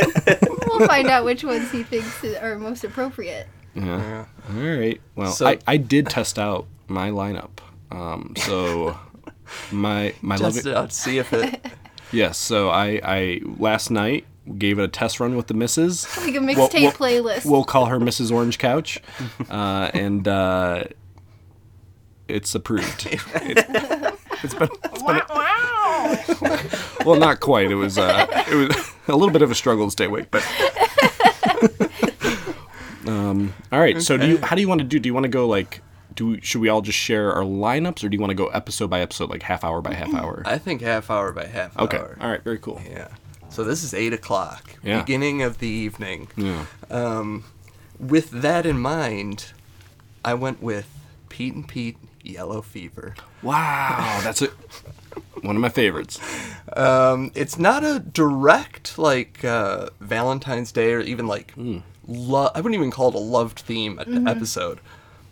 we'll 0.68 0.86
find 0.86 1.08
out 1.08 1.24
which 1.24 1.42
ones 1.44 1.70
he 1.72 1.82
thinks 1.82 2.20
are 2.42 2.58
most 2.58 2.84
appropriate. 2.84 3.46
Yeah. 3.74 4.24
All 4.50 4.56
right. 4.62 5.00
Well, 5.14 5.32
So- 5.32 5.46
I, 5.48 5.58
I 5.66 5.76
did 5.76 6.08
test 6.08 6.38
out 6.38 6.66
my 6.88 7.10
lineup. 7.10 7.50
Um, 7.90 8.34
so 8.36 8.98
my 9.72 10.14
my 10.22 10.36
Just 10.36 10.64
loving 10.64 10.74
uh, 10.74 10.88
see 10.88 11.18
if 11.18 11.32
it. 11.32 11.60
yes. 12.12 12.38
So 12.38 12.70
I 12.70 13.00
I 13.04 13.40
last 13.58 13.90
night 13.90 14.24
gave 14.58 14.78
it 14.78 14.84
a 14.84 14.88
test 14.88 15.18
run 15.20 15.36
with 15.36 15.48
the 15.48 15.54
misses. 15.54 16.06
Like 16.16 16.34
a 16.36 16.40
We'll- 16.40 16.68
mixtape 16.68 16.80
we'll- 16.82 16.92
playlist. 16.92 17.44
We'll 17.44 17.64
call 17.64 17.86
her 17.86 17.98
Mrs. 17.98 18.30
Orange 18.32 18.58
Couch, 18.58 19.00
uh, 19.50 19.90
and 19.94 20.26
uh, 20.26 20.84
it's 22.28 22.54
approved. 22.54 23.06
It, 23.06 23.20
has 23.20 23.32
been, 23.42 24.12
it's 24.42 24.54
been 24.54 24.68
well, 27.06 27.16
not 27.18 27.40
quite. 27.40 27.70
It 27.70 27.74
was 27.76 27.98
uh, 27.98 28.26
it 28.50 28.54
was 28.54 28.92
a 29.08 29.12
little 29.16 29.30
bit 29.32 29.42
of 29.42 29.50
a 29.50 29.54
struggle 29.54 29.86
to 29.86 29.90
stay 29.90 30.06
awake, 30.06 30.26
but. 30.30 30.42
Um, 33.08 33.54
all 33.72 33.80
right. 33.80 34.00
So, 34.02 34.16
do 34.16 34.26
you? 34.26 34.38
How 34.38 34.54
do 34.56 34.62
you 34.62 34.68
want 34.68 34.80
to 34.80 34.86
do? 34.86 34.98
Do 34.98 35.08
you 35.08 35.14
want 35.14 35.24
to 35.24 35.28
go 35.30 35.46
like? 35.46 35.82
Do 36.14 36.28
we, 36.28 36.40
should 36.40 36.62
we 36.62 36.68
all 36.70 36.80
just 36.80 36.96
share 36.98 37.32
our 37.32 37.42
lineups, 37.42 38.02
or 38.02 38.08
do 38.08 38.14
you 38.16 38.20
want 38.20 38.30
to 38.30 38.34
go 38.34 38.46
episode 38.48 38.88
by 38.88 39.00
episode, 39.00 39.28
like 39.28 39.42
half 39.42 39.62
hour 39.64 39.82
by 39.82 39.92
half 39.92 40.14
hour? 40.14 40.42
I 40.46 40.56
think 40.56 40.80
half 40.80 41.10
hour 41.10 41.30
by 41.32 41.44
half 41.46 41.78
Okay. 41.78 41.98
hour. 41.98 42.16
All 42.20 42.30
right. 42.30 42.42
Very 42.42 42.58
cool. 42.58 42.80
Yeah. 42.88 43.08
So 43.50 43.64
this 43.64 43.82
is 43.84 43.92
eight 43.92 44.14
o'clock, 44.14 44.76
Yeah. 44.82 45.00
beginning 45.00 45.42
of 45.42 45.58
the 45.58 45.68
evening. 45.68 46.28
Yeah. 46.36 46.64
Um, 46.90 47.44
with 48.00 48.30
that 48.30 48.64
in 48.64 48.78
mind, 48.80 49.52
I 50.24 50.32
went 50.34 50.62
with 50.62 50.88
Pete 51.28 51.54
and 51.54 51.68
Pete 51.68 51.98
Yellow 52.22 52.62
Fever. 52.62 53.14
Wow, 53.42 54.20
that's 54.24 54.40
it. 54.42 54.52
One 55.42 55.54
of 55.54 55.60
my 55.62 55.68
favorites. 55.68 56.18
Um, 56.74 57.30
it's 57.34 57.58
not 57.58 57.84
a 57.84 57.98
direct 58.00 58.98
like 58.98 59.44
uh, 59.44 59.90
Valentine's 60.00 60.72
Day 60.72 60.92
or 60.92 61.00
even 61.00 61.26
like 61.26 61.54
lo- 62.08 62.50
I 62.54 62.60
wouldn't 62.60 62.74
even 62.74 62.90
call 62.90 63.08
it 63.08 63.14
a 63.14 63.18
loved 63.18 63.60
theme 63.60 64.00
e- 64.06 64.24
episode 64.30 64.80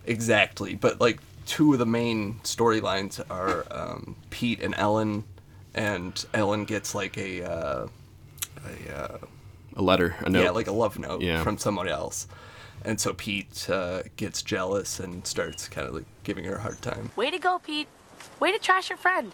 exactly, 0.07 0.75
but 0.75 1.00
like 1.00 1.21
two 1.47 1.73
of 1.73 1.78
the 1.78 1.87
main 1.87 2.35
storylines 2.43 3.21
are 3.31 3.64
um, 3.71 4.16
Pete 4.31 4.61
and 4.62 4.75
Ellen, 4.76 5.25
and 5.75 6.25
Ellen 6.35 6.64
gets 6.64 6.95
like 6.95 7.16
a 7.19 7.43
uh, 7.45 7.87
a 8.90 8.95
uh, 8.97 9.19
A 9.76 9.83
letter, 9.83 10.16
a 10.21 10.28
note. 10.31 10.43
yeah 10.43 10.50
like 10.50 10.66
a 10.69 10.73
love 10.73 10.99
note 10.99 11.21
Yeah. 11.23 11.43
from 11.43 11.59
someone 11.59 11.88
else. 11.88 12.26
And 12.87 13.00
so 13.00 13.14
Pete 13.14 13.69
uh, 13.71 14.02
gets 14.16 14.43
jealous 14.43 15.00
and 15.00 15.26
starts 15.26 15.69
kind 15.69 15.88
of 15.88 15.95
like 15.95 16.04
giving 16.23 16.45
her 16.45 16.57
a 16.57 16.61
hard 16.61 16.83
time. 16.83 17.11
Way 17.16 17.31
to 17.31 17.38
go, 17.38 17.59
Pete. 17.59 17.88
Way 18.40 18.52
to 18.52 18.59
trash 18.59 18.90
your 18.90 18.99
friend. 18.99 19.33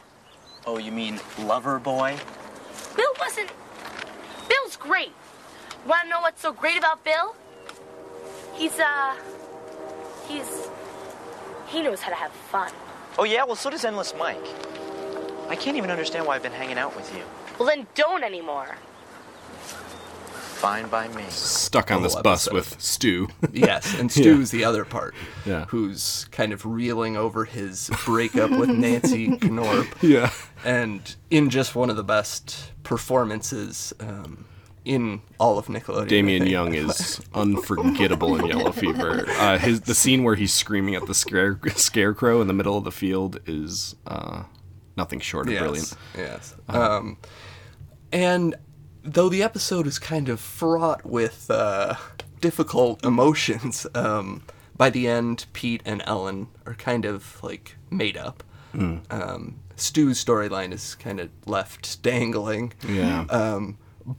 Oh, 0.66 0.78
you 0.78 0.92
mean 0.92 1.18
lover 1.38 1.78
boy? 1.80 2.16
Bill 2.96 3.12
wasn't. 3.18 3.50
Bill's 4.48 4.76
great. 4.76 5.10
Wanna 5.86 6.08
know 6.08 6.20
what's 6.20 6.42
so 6.42 6.52
great 6.52 6.76
about 6.78 7.04
Bill? 7.04 7.34
He's, 8.54 8.78
uh. 8.78 9.16
He's. 10.28 10.68
He 11.68 11.82
knows 11.82 12.00
how 12.00 12.10
to 12.10 12.16
have 12.16 12.32
fun. 12.32 12.70
Oh 13.18 13.24
yeah, 13.24 13.44
well 13.44 13.56
so 13.56 13.70
does 13.70 13.84
Endless 13.84 14.14
Mike. 14.18 14.38
I 15.48 15.56
can't 15.56 15.76
even 15.76 15.90
understand 15.90 16.26
why 16.26 16.36
I've 16.36 16.42
been 16.42 16.52
hanging 16.52 16.78
out 16.78 16.94
with 16.96 17.12
you. 17.16 17.22
Well, 17.58 17.68
then 17.68 17.86
don't 17.94 18.22
anymore. 18.22 18.76
Fine 20.60 20.88
by 20.88 21.08
me. 21.08 21.24
Stuck 21.30 21.90
on 21.90 22.02
this 22.02 22.14
bus 22.16 22.46
episode. 22.46 22.54
with 22.54 22.80
Stu. 22.80 23.28
Yes, 23.52 23.98
and 23.98 24.12
Stu's 24.12 24.50
the 24.50 24.64
other 24.64 24.84
part. 24.84 25.14
Yeah. 25.46 25.64
Who's 25.68 26.26
kind 26.32 26.52
of 26.52 26.66
reeling 26.66 27.16
over 27.16 27.44
his 27.46 27.90
breakup 28.04 28.50
with 28.50 28.68
Nancy 28.68 29.28
Knorp. 29.38 29.88
yeah. 30.02 30.30
And 30.64 31.16
in 31.30 31.48
just 31.50 31.74
one 31.74 31.88
of 31.88 31.96
the 31.96 32.04
best 32.04 32.72
performances 32.82 33.92
um, 34.00 34.44
in 34.84 35.20
all 35.38 35.58
of 35.58 35.66
Nickelodeon. 35.66 36.08
Damian. 36.08 36.46
Young 36.46 36.74
is 36.74 37.20
unforgettable 37.34 38.36
in 38.36 38.46
Yellow 38.46 38.72
Fever. 38.82 39.24
Uh, 39.28 39.58
his 39.58 39.82
the 39.82 39.94
scene 39.94 40.24
where 40.24 40.34
he's 40.34 40.52
screaming 40.52 40.94
at 40.94 41.06
the 41.06 41.14
scare, 41.14 41.60
scarecrow 41.76 42.40
in 42.40 42.46
the 42.46 42.54
middle 42.54 42.76
of 42.76 42.84
the 42.84 42.92
field 42.92 43.40
is 43.46 43.94
uh, 44.06 44.44
nothing 44.96 45.20
short 45.20 45.46
of 45.46 45.52
yes, 45.52 45.60
brilliant. 45.60 45.94
Yes. 46.16 46.56
Um, 46.68 47.18
and 48.12 48.54
though 49.02 49.28
the 49.28 49.42
episode 49.42 49.86
is 49.86 49.98
kind 49.98 50.28
of 50.28 50.40
fraught 50.40 51.04
with 51.04 51.50
uh, 51.50 51.94
difficult 52.40 53.04
emotions, 53.04 53.86
um, 53.94 54.42
by 54.76 54.90
the 54.90 55.06
end, 55.06 55.46
Pete 55.52 55.82
and 55.84 56.02
Ellen 56.06 56.48
are 56.66 56.74
kind 56.74 57.04
of 57.04 57.42
like 57.42 57.76
made 57.90 58.16
up. 58.16 58.42
Hmm. 58.72 58.98
Um, 59.10 59.60
Stu's 59.76 60.22
storyline 60.22 60.72
is 60.72 60.94
kind 60.94 61.20
of 61.20 61.30
left 61.46 62.02
dangling. 62.02 62.74
Yeah. 62.86 63.24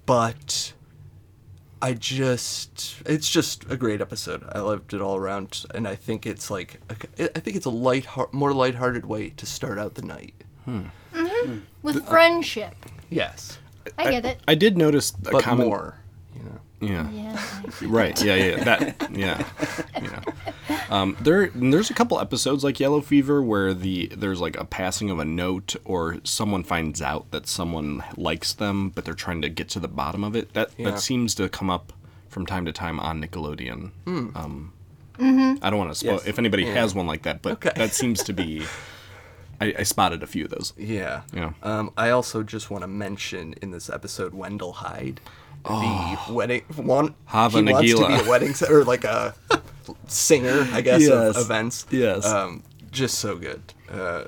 But 0.05 0.73
I 1.81 1.93
just, 1.93 3.01
it's 3.05 3.29
just 3.29 3.69
a 3.69 3.75
great 3.75 4.01
episode. 4.01 4.43
I 4.51 4.59
loved 4.59 4.93
it 4.93 5.01
all 5.01 5.15
around, 5.15 5.65
and 5.73 5.87
I 5.87 5.95
think 5.95 6.25
it's 6.25 6.51
like, 6.51 6.79
I 6.89 7.25
think 7.39 7.57
it's 7.57 7.65
a 7.65 7.71
light, 7.71 8.05
more 8.31 8.53
lighthearted 8.53 9.05
way 9.05 9.29
to 9.31 9.45
start 9.45 9.79
out 9.79 9.95
the 9.95 10.03
night. 10.03 10.33
Hmm. 10.65 10.83
Mm-hmm. 11.13 11.59
with 11.81 11.97
uh, 11.97 12.01
friendship. 12.01 12.75
Yes, 13.09 13.57
I 13.97 14.11
get 14.11 14.25
it. 14.25 14.39
I 14.47 14.55
did 14.55 14.77
notice 14.77 15.11
a 15.11 15.31
but 15.31 15.43
comment. 15.43 15.69
more. 15.69 15.97
You 16.81 16.89
know. 16.89 17.09
Yeah. 17.11 17.21
Yeah. 17.21 17.41
Right. 17.87 18.21
Yeah. 18.23 18.35
Yeah. 18.35 18.63
That. 18.63 19.11
Yeah. 19.11 19.43
Yeah. 20.01 20.21
Um, 20.89 21.15
there. 21.21 21.49
There's 21.55 21.89
a 21.89 21.93
couple 21.93 22.19
episodes 22.19 22.63
like 22.63 22.79
Yellow 22.79 23.01
Fever 23.01 23.41
where 23.41 23.73
the 23.73 24.07
there's 24.07 24.41
like 24.41 24.57
a 24.57 24.65
passing 24.65 25.09
of 25.09 25.19
a 25.19 25.25
note 25.25 25.75
or 25.85 26.17
someone 26.23 26.63
finds 26.63 27.01
out 27.01 27.31
that 27.31 27.47
someone 27.47 28.03
likes 28.17 28.53
them, 28.53 28.89
but 28.89 29.05
they're 29.05 29.13
trying 29.13 29.41
to 29.41 29.49
get 29.49 29.69
to 29.69 29.79
the 29.79 29.87
bottom 29.87 30.23
of 30.23 30.35
it. 30.35 30.53
That 30.53 30.71
Yeah. 30.77 30.91
that 30.91 30.99
seems 30.99 31.33
to 31.35 31.47
come 31.49 31.69
up 31.69 31.93
from 32.29 32.45
time 32.45 32.65
to 32.65 32.71
time 32.71 32.99
on 32.99 33.21
Nickelodeon. 33.23 33.91
Hmm. 34.05 34.27
Um, 34.35 34.73
Mm-hmm. 35.19 35.63
I 35.63 35.69
don't 35.69 35.77
want 35.77 35.91
to 35.91 35.95
spoil 35.95 36.13
Yes. 36.13 36.25
if 36.25 36.39
anybody 36.39 36.63
Yeah. 36.63 36.73
has 36.73 36.95
one 36.95 37.05
like 37.05 37.23
that, 37.23 37.43
but 37.43 37.53
Okay. 37.53 37.71
that 37.75 37.91
seems 37.93 38.23
to 38.23 38.33
be. 38.33 38.63
I, 39.59 39.75
I 39.79 39.83
spotted 39.83 40.23
a 40.23 40.27
few 40.27 40.45
of 40.45 40.49
those. 40.51 40.73
Yeah. 40.77 41.21
Yeah. 41.31 41.51
Um, 41.61 41.91
I 41.95 42.09
also 42.09 42.41
just 42.41 42.71
want 42.71 42.81
to 42.81 42.87
mention 42.87 43.53
in 43.61 43.69
this 43.69 43.87
episode 43.87 44.33
Wendell 44.33 44.73
Hyde, 44.73 45.21
Oh. 45.65 46.23
the 46.27 46.33
wedding. 46.33 46.61
Hava 47.25 47.61
he 47.61 47.71
wants 47.71 47.91
to 47.91 48.07
be 48.07 48.13
a 48.13 48.29
wedding 48.29 48.53
or 48.69 48.83
like 48.83 49.03
a 49.03 49.33
singer, 50.07 50.67
I 50.71 50.81
guess, 50.81 51.01
Yes. 51.01 51.35
of 51.35 51.43
events. 51.43 51.85
Yes. 51.91 52.25
Um, 52.25 52.63
just 52.91 53.19
so 53.19 53.35
good. 53.37 53.61
Uh, 53.89 54.25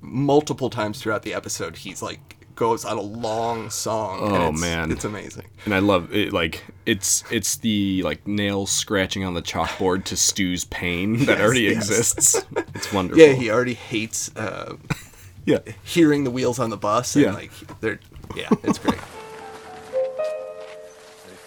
multiple 0.00 0.70
times 0.70 1.00
throughout 1.00 1.22
the 1.22 1.34
episode, 1.34 1.76
he's 1.76 2.02
like 2.02 2.36
goes 2.54 2.84
on 2.84 2.98
a 2.98 3.02
long 3.02 3.70
song. 3.70 4.22
and 4.26 4.32
Oh, 4.32 4.36
it's- 4.48 4.60
man. 4.60 4.90
it's 4.92 5.04
amazing. 5.04 5.46
And 5.64 5.74
I 5.74 5.78
love 5.78 6.14
it. 6.14 6.32
Like 6.32 6.62
it's 6.86 7.24
it's 7.30 7.56
the 7.56 8.02
like 8.02 8.26
nails 8.26 8.70
scratching 8.70 9.24
on 9.24 9.34
the 9.34 9.42
chalkboard 9.42 10.04
to 10.04 10.16
Stu's 10.16 10.64
pain 10.66 11.24
that 11.24 11.38
Yes, 11.38 11.40
already 11.40 11.60
yes. 11.62 11.76
exists. 11.90 12.44
It's 12.74 12.92
wonderful. 12.92 13.22
Yeah, 13.24 13.32
he 13.34 13.50
already 13.50 13.74
hates 13.74 14.34
uh, 14.36 14.76
yeah. 15.46 15.58
hearing 15.82 16.24
the 16.24 16.30
wheels 16.30 16.58
on 16.58 16.70
the 16.70 16.76
bus. 16.76 17.14
And 17.16 17.24
Yeah. 17.26 17.32
like 17.32 17.50
they're 17.80 18.00
yeah, 18.36 18.48
it's 18.64 18.78
great. 18.78 18.98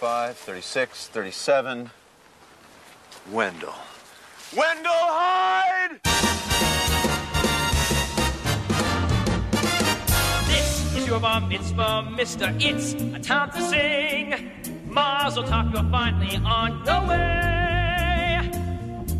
35, 0.05 0.38
36, 0.38 1.07
37. 1.07 1.89
Wendell. 3.31 3.74
Wendell 4.55 4.91
Hyde! 4.93 6.00
This 10.45 10.95
is 10.95 11.07
your 11.07 11.19
bar 11.19 11.41
mitzvah, 11.41 12.03
mister. 12.15 12.55
It's 12.59 12.93
a 12.93 13.19
time 13.19 13.50
to 13.50 13.62
sing. 13.67 14.51
Mazel 14.88 15.43
tov, 15.43 15.74
you're 15.74 15.89
finally 15.89 16.38
on 16.45 16.85
your 16.85 17.01
way. 17.07 18.51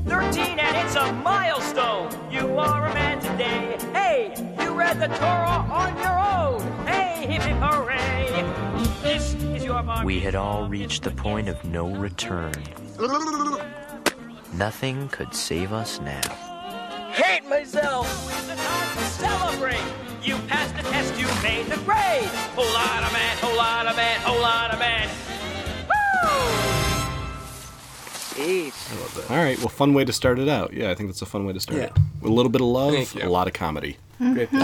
13 0.06 0.60
and 0.60 0.78
it's 0.86 0.96
a 0.96 1.12
milestone. 1.14 2.12
You 2.32 2.60
are 2.60 2.86
a 2.86 2.94
man 2.94 3.20
today. 3.22 3.76
Hey, 3.92 4.36
you 4.62 4.70
read 4.70 5.00
the 5.00 5.08
Torah 5.08 5.66
on 5.82 5.98
your 5.98 6.16
own. 6.20 6.62
Hey, 6.86 7.26
hip 7.28 7.42
hip 7.42 7.58
hooray. 7.58 8.06
This 9.02 9.34
is 9.34 9.40
your 9.42 9.44
bar 9.44 9.55
We 10.04 10.20
had 10.20 10.36
all 10.36 10.68
reached 10.68 11.04
the 11.04 11.12
point 11.12 11.50
of 11.50 11.64
no 11.66 11.88
return. 11.88 12.54
Nothing 14.54 15.08
could 15.10 15.34
save 15.34 15.74
us 15.74 16.00
now. 16.00 16.22
hate 17.14 17.48
myself. 17.50 18.06
It's 18.32 18.48
the 18.48 18.56
time 18.56 18.98
to 18.98 19.04
celebrate. 19.04 19.84
You 20.22 20.38
passed 20.48 20.76
the 20.76 20.84
test, 20.84 21.18
you 21.20 21.26
made 21.42 21.66
the 21.66 21.78
grade. 21.84 22.30
Whole 22.56 22.66
lot 22.74 23.04
of 23.04 23.12
man, 23.14 23.38
whole 23.38 23.58
lot 23.58 23.88
of 23.88 23.96
man, 23.96 24.20
whole 24.22 24.40
lot 24.42 24.72
of 24.72 24.80
man. 24.80 25.10
Woo! 28.38 29.26
All 29.30 29.38
right. 29.44 29.58
Well, 29.58 29.70
fun 29.70 29.94
way 29.94 30.06
to 30.06 30.14
start 30.14 30.38
it 30.40 30.48
out. 30.50 30.74
Yeah, 30.74 30.92
I 30.92 30.96
think 30.96 31.10
that's 31.10 31.22
a 31.22 31.26
fun 31.26 31.46
way 31.46 31.54
to 31.54 31.60
start 31.60 31.80
Yeah. 31.80 31.86
it. 31.86 31.94
With 32.22 32.32
a 32.32 32.34
little 32.34 32.52
bit 32.52 32.62
of 32.62 32.68
love, 32.68 33.16
a 33.22 33.28
lot 33.30 33.48
of 33.48 33.54
comedy. 33.54 33.98
Great. 34.20 34.50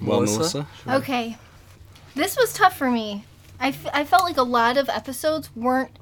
Well, 0.00 0.20
Melissa? 0.20 0.38
Melissa. 0.86 1.00
Okay. 1.02 1.36
This 2.14 2.36
was 2.36 2.52
tough 2.52 2.78
for 2.78 2.88
me. 2.88 3.24
I, 3.60 3.68
f- 3.68 3.90
I 3.92 4.04
felt 4.04 4.22
like 4.22 4.36
a 4.36 4.42
lot 4.42 4.76
of 4.76 4.88
episodes 4.88 5.54
weren't 5.56 5.98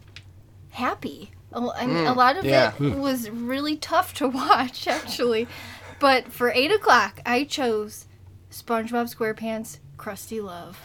happy. 0.71 1.31
A, 1.53 1.59
I 1.59 1.87
mean, 1.87 2.07
a 2.07 2.13
lot 2.13 2.37
of 2.37 2.45
yeah. 2.45 2.73
it 2.79 2.99
was 2.99 3.31
really 3.31 3.77
tough 3.77 4.15
to 4.15 4.29
watch, 4.29 4.87
actually. 4.87 5.49
But 5.99 6.33
for 6.33 6.51
8 6.51 6.71
o'clock, 6.73 7.21
I 7.25 7.45
chose 7.45 8.07
SpongeBob 8.51 9.15
SquarePants 9.15 9.79
Krusty 9.97 10.43
Love. 10.43 10.79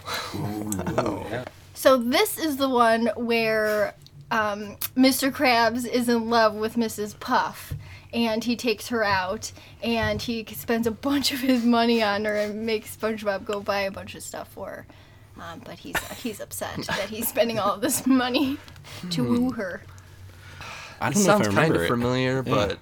So 1.74 1.98
this 1.98 2.38
is 2.38 2.58
the 2.58 2.70
one 2.70 3.10
where 3.16 3.96
um, 4.30 4.78
Mr. 4.96 5.32
Krabs 5.32 5.86
is 5.86 6.08
in 6.08 6.30
love 6.30 6.56
with 6.56 6.76
Mrs. 6.76 7.20
Puff. 7.20 7.74
And 8.14 8.44
he 8.44 8.58
takes 8.58 8.90
her 8.90 9.06
out, 9.06 9.54
and 9.82 10.22
he 10.22 10.46
spends 10.54 10.86
a 10.86 10.92
bunch 10.92 11.32
of 11.32 11.40
his 11.40 11.64
money 11.64 12.04
on 12.04 12.26
her, 12.26 12.36
and 12.36 12.66
makes 12.66 12.96
SpongeBob 12.96 13.46
go 13.46 13.62
buy 13.62 13.82
a 13.82 13.92
bunch 13.92 14.16
of 14.16 14.24
stuff 14.24 14.50
for 14.50 14.68
her. 14.68 14.86
Um, 15.40 15.62
but 15.66 15.80
he's 15.80 15.98
he's 16.22 16.40
upset 16.40 16.78
that 16.88 17.10
he's 17.10 17.28
spending 17.28 17.58
all 17.60 17.74
of 17.74 17.82
this 17.82 18.06
money 18.06 18.58
to 19.12 19.24
woo 19.24 19.52
her. 19.52 19.82
I 21.00 21.10
don't 21.10 21.16
know 21.16 21.26
sounds 21.26 21.48
if 21.48 21.54
I 21.54 21.56
kind 21.56 21.74
remember 21.74 21.76
of 21.78 21.82
it. 21.84 21.88
familiar, 21.88 22.44
Yeah. 22.46 22.54
but 22.54 22.78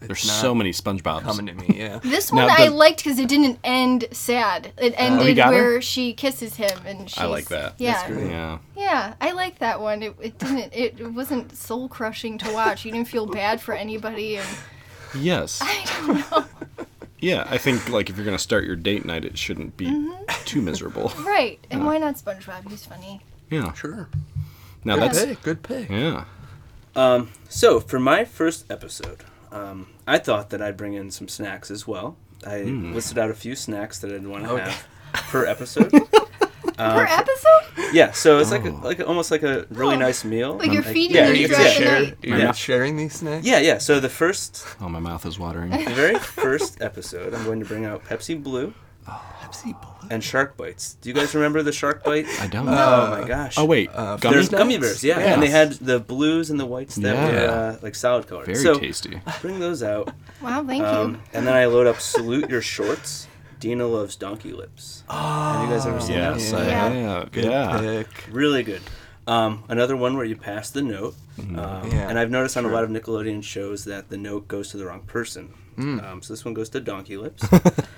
There's 0.00 0.26
not 0.26 0.40
so 0.40 0.54
many 0.56 0.72
SpongeBob's 0.72 1.22
coming 1.22 1.46
to 1.46 1.54
me. 1.54 1.76
Yeah. 1.78 1.98
This 2.02 2.32
Now, 2.32 2.46
one 2.48 2.50
I 2.60 2.64
the- 2.66 2.74
liked 2.74 3.04
because 3.04 3.20
it 3.20 3.28
didn't 3.28 3.60
end 3.62 4.06
sad. 4.10 4.72
It 4.76 4.94
Oh, 4.98 5.02
he 5.04 5.20
ended 5.20 5.36
got 5.36 5.52
her? 5.54 5.60
where 5.60 5.80
she 5.82 6.14
kisses 6.14 6.56
him, 6.56 6.76
and 6.84 7.08
she's, 7.08 7.18
I 7.18 7.26
like 7.26 7.46
that. 7.50 7.74
Yeah, 7.78 8.08
Yeah. 8.10 8.58
yeah, 8.76 9.14
I 9.20 9.30
like 9.30 9.60
that 9.60 9.80
one. 9.80 10.02
It, 10.02 10.16
it 10.20 10.38
didn't. 10.38 10.72
It, 10.74 10.98
it 10.98 11.12
wasn't 11.12 11.56
soul 11.56 11.88
crushing 11.88 12.38
to 12.38 12.52
watch. 12.52 12.84
You 12.84 12.90
didn't 12.90 13.06
feel 13.08 13.26
bad 13.26 13.60
for 13.60 13.74
anybody, 13.74 14.38
and 14.38 14.48
Yes. 15.14 15.60
I 15.62 15.84
don't 16.06 16.30
know. 16.32 16.44
Yeah, 17.22 17.46
I 17.48 17.56
think 17.56 17.88
like 17.88 18.10
if 18.10 18.16
you're 18.16 18.24
gonna 18.24 18.38
start 18.38 18.64
your 18.64 18.74
date 18.76 19.04
night, 19.04 19.24
it 19.24 19.38
shouldn't 19.38 19.76
be 19.76 19.86
Mhm. 19.86 20.44
too 20.44 20.60
miserable. 20.60 21.12
Right, 21.20 21.64
and 21.70 21.80
Yeah. 21.80 21.86
why 21.86 21.98
not 21.98 22.16
SpongeBob? 22.16 22.68
He's 22.68 22.84
funny. 22.84 23.20
Yeah. 23.48 23.72
Sure. 23.74 24.08
Now 24.84 24.94
Good 24.96 25.02
that's 25.04 25.24
pick, 25.24 25.42
good 25.42 25.62
pick. 25.62 25.88
Yeah. 25.88 26.24
Um, 26.96 27.30
so 27.48 27.78
for 27.80 28.00
my 28.00 28.24
first 28.24 28.70
episode, 28.70 29.22
um, 29.52 29.86
I 30.06 30.18
thought 30.18 30.50
that 30.50 30.60
I'd 30.60 30.76
bring 30.76 30.94
in 30.94 31.10
some 31.12 31.28
snacks 31.28 31.70
as 31.70 31.86
well. 31.86 32.16
I 32.44 32.62
Mm. 32.62 32.92
listed 32.92 33.18
out 33.18 33.30
a 33.30 33.34
few 33.34 33.54
snacks 33.54 34.00
that 34.00 34.12
I'd 34.12 34.26
want 34.26 34.44
to 34.44 34.50
Okay. 34.54 34.64
have 34.64 34.86
per 35.30 35.46
episode. 35.46 35.92
Um, 36.78 36.92
Per 36.94 37.04
episode? 37.06 37.92
Yeah, 37.92 38.12
so 38.12 38.38
it's 38.38 38.50
like 38.50 38.64
a, 38.64 38.70
Oh. 38.70 38.80
like 38.82 38.98
a, 39.00 39.06
almost 39.06 39.30
like 39.30 39.42
a 39.42 39.66
really 39.70 39.96
Oh. 39.96 39.98
nice 39.98 40.24
meal. 40.24 40.56
Like 40.56 40.72
you're 40.72 40.84
Um, 40.86 40.92
feeding 40.92 41.16
yeah, 41.16 41.30
me 41.32 41.40
you 41.40 41.48
throughout 41.48 41.62
the 41.62 41.68
share, 41.70 42.00
night. 42.02 42.18
you're 42.22 42.38
Yeah. 42.38 42.44
not 42.44 42.56
sharing 42.56 42.96
these 42.96 43.14
snacks? 43.14 43.46
Yeah, 43.46 43.58
yeah. 43.58 43.78
So 43.78 44.00
the 44.00 44.08
first, 44.08 44.64
Oh, 44.80 44.88
my 44.88 45.00
mouth 45.00 45.24
is 45.26 45.38
watering. 45.38 45.70
the 45.84 45.90
very 45.94 46.18
first 46.18 46.80
episode, 46.80 47.34
I'm 47.34 47.44
going 47.44 47.60
to 47.60 47.66
bring 47.66 47.84
out 47.84 48.04
Pepsi 48.04 48.42
Blue 48.42 48.72
Pepsi 49.06 49.72
Blue. 49.80 50.08
and 50.10 50.22
Shark 50.22 50.56
Bites. 50.56 50.94
Do 51.00 51.08
you 51.08 51.14
guys 51.14 51.34
remember 51.34 51.62
the 51.64 51.72
Shark 51.72 52.04
Bite? 52.04 52.26
I 52.40 52.46
don't. 52.46 52.68
Oh 52.68 53.18
my 53.20 53.26
gosh. 53.26 53.58
Oh 53.58 53.64
wait, 53.64 53.90
Uh, 53.92 54.16
gummy 54.16 54.34
There's 54.36 54.48
gummy 54.48 54.78
bears, 54.78 55.02
yeah, 55.02 55.18
Yeah. 55.18 55.34
and 55.34 55.42
they 55.42 55.48
had 55.48 55.72
the 55.72 55.98
blues 55.98 56.50
and 56.50 56.58
the 56.60 56.66
whites 56.66 56.94
that 56.96 57.16
were 57.16 57.36
Yeah. 57.36 57.50
uh, 57.50 57.76
like 57.82 57.94
salad 57.96 58.28
colored. 58.28 58.46
Very 58.46 58.58
so 58.58 58.78
tasty. 58.78 59.20
Bring 59.40 59.58
those 59.58 59.82
out. 59.82 60.12
Wow, 60.40 60.64
thank 60.64 60.84
Um, 60.84 61.10
you. 61.14 61.18
and 61.34 61.46
then 61.46 61.54
I 61.54 61.64
load 61.66 61.86
up 61.88 62.00
Salute 62.00 62.48
Your 62.48 62.62
Shorts. 62.62 63.26
Dina 63.62 63.86
loves 63.86 64.16
donkey 64.16 64.52
lips. 64.52 65.04
have 65.08 65.62
you 65.62 65.72
guys 65.72 65.86
ever 65.86 66.00
seen 66.00 66.16
Yes, 66.16 66.50
that? 66.50 66.62
I 66.62 66.66
Yeah. 66.66 67.18
have. 67.20 67.30
Good 67.30 67.44
Yeah. 67.44 67.78
pick. 67.78 68.08
Really 68.32 68.64
good. 68.64 68.80
Um, 69.28 69.62
another 69.68 69.96
one 69.96 70.16
where 70.16 70.24
you 70.24 70.34
pass 70.34 70.68
the 70.70 70.82
note. 70.82 71.14
Um, 71.38 71.54
Yeah, 71.56 72.08
and 72.08 72.18
I've 72.18 72.28
noticed 72.28 72.56
on 72.56 72.64
a 72.64 72.68
lot 72.68 72.82
of 72.82 72.90
Nickelodeon 72.90 73.44
shows 73.44 73.84
that 73.84 74.08
the 74.10 74.16
note 74.16 74.48
goes 74.48 74.70
to 74.70 74.78
the 74.78 74.84
wrong 74.86 75.02
person. 75.02 75.50
Mm. 75.78 76.02
Um, 76.04 76.22
so 76.22 76.32
this 76.32 76.44
one 76.44 76.54
goes 76.54 76.70
to 76.70 76.80
Donkey 76.80 77.16
Lips. 77.16 77.44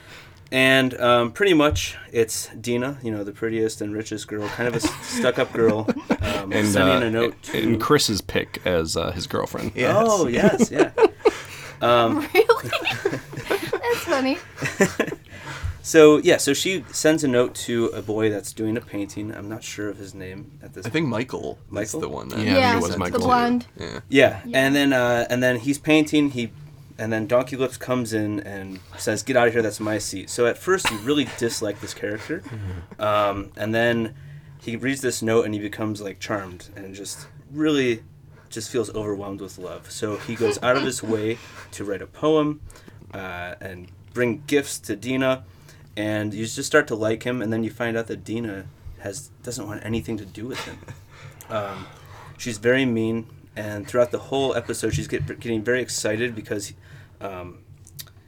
and 0.52 1.00
um, 1.00 1.32
pretty 1.32 1.54
much 1.54 1.96
it's 2.12 2.48
Dina, 2.60 2.98
you 3.02 3.10
know, 3.10 3.24
the 3.24 3.32
prettiest 3.32 3.80
and 3.80 3.94
richest 3.94 4.28
girl, 4.28 4.46
kind 4.48 4.68
of 4.68 4.74
a 4.76 4.80
stuck 5.02 5.38
up 5.38 5.50
girl, 5.54 5.88
um, 6.20 6.52
And 6.52 6.68
sending 6.68 7.02
uh, 7.02 7.06
a 7.06 7.10
note 7.10 7.42
to. 7.44 7.58
and 7.58 7.80
Chris's 7.80 8.20
pick 8.20 8.60
as 8.66 8.98
uh, 8.98 9.12
his 9.12 9.26
girlfriend. 9.26 9.72
Yes. 9.74 9.96
Oh, 9.98 10.26
yes, 10.28 10.70
yeah. 10.70 10.90
Um, 11.80 12.26
Really? 12.32 12.70
That's 13.48 14.04
funny. 14.04 14.38
So 15.86 16.16
yeah, 16.16 16.38
so 16.38 16.54
she 16.54 16.82
sends 16.92 17.24
a 17.24 17.28
note 17.28 17.54
to 17.66 17.86
a 17.88 18.00
boy 18.00 18.30
that's 18.30 18.54
doing 18.54 18.78
a 18.78 18.80
painting. 18.80 19.34
I'm 19.34 19.50
not 19.50 19.62
sure 19.62 19.90
of 19.90 19.98
his 19.98 20.14
name 20.14 20.58
at 20.62 20.72
this. 20.72 20.86
I 20.86 20.88
think 20.88 21.08
Michael, 21.08 21.58
is 21.66 21.72
Michael? 21.72 22.00
the 22.00 22.08
one. 22.08 22.28
That 22.28 22.38
Yeah, 22.38 22.42
I 22.42 22.46
think 22.46 22.58
yeah, 22.58 22.76
it 22.78 22.80
was 22.82 22.90
the 22.92 22.98
Michael. 22.98 23.18
blonde. 23.20 23.66
Yeah. 23.78 24.00
Yeah, 24.08 24.40
Yeah. 24.46 24.64
and 24.66 24.74
then 24.74 24.92
uh, 24.94 25.26
and 25.28 25.42
then 25.42 25.58
he's 25.60 25.76
painting. 25.78 26.30
He 26.30 26.52
and 26.96 27.12
then 27.12 27.26
Donkey 27.26 27.56
Lips 27.56 27.76
comes 27.76 28.14
in 28.14 28.40
and 28.40 28.80
says, 28.96 29.22
"Get 29.22 29.36
out 29.36 29.46
of 29.48 29.52
here! 29.52 29.60
That's 29.60 29.78
my 29.78 29.98
seat." 29.98 30.30
So 30.30 30.46
at 30.46 30.56
first 30.56 30.90
you 30.90 30.96
really 30.98 31.28
dislike 31.38 31.82
this 31.82 31.92
character, 31.92 32.42
um, 32.98 33.50
and 33.54 33.74
then 33.74 34.14
he 34.62 34.76
reads 34.76 35.02
this 35.02 35.20
note 35.20 35.44
and 35.44 35.52
he 35.52 35.60
becomes 35.60 36.00
like 36.00 36.18
charmed 36.18 36.70
and 36.74 36.94
just 36.94 37.26
really 37.52 38.02
just 38.48 38.70
feels 38.70 38.88
overwhelmed 38.94 39.42
with 39.42 39.58
love. 39.58 39.90
So 39.90 40.16
he 40.16 40.34
goes 40.34 40.58
out 40.62 40.76
of 40.78 40.82
his 40.82 41.02
way 41.02 41.36
to 41.72 41.84
write 41.84 42.00
a 42.00 42.06
poem 42.06 42.62
uh, 43.12 43.56
and 43.60 43.88
bring 44.14 44.42
gifts 44.46 44.78
to 44.78 44.94
Dina, 44.96 45.44
and 45.96 46.32
you 46.34 46.44
just 46.46 46.64
start 46.64 46.86
to 46.88 46.94
like 46.94 47.22
him, 47.24 47.40
and 47.42 47.52
then 47.52 47.62
you 47.64 47.70
find 47.70 47.96
out 47.96 48.06
that 48.08 48.24
Dina 48.24 48.66
has 49.00 49.30
doesn't 49.42 49.66
want 49.66 49.84
anything 49.84 50.16
to 50.18 50.24
do 50.24 50.46
with 50.46 50.60
him. 50.64 50.78
Um, 51.50 51.86
she's 52.38 52.56
very 52.56 52.86
mean, 52.86 53.26
and 53.54 53.86
throughout 53.86 54.10
the 54.12 54.18
whole 54.18 54.54
episode, 54.54 54.94
she's 54.94 55.06
get, 55.06 55.26
getting 55.40 55.62
very 55.62 55.82
excited 55.82 56.34
because. 56.34 56.72
Um, 57.20 57.58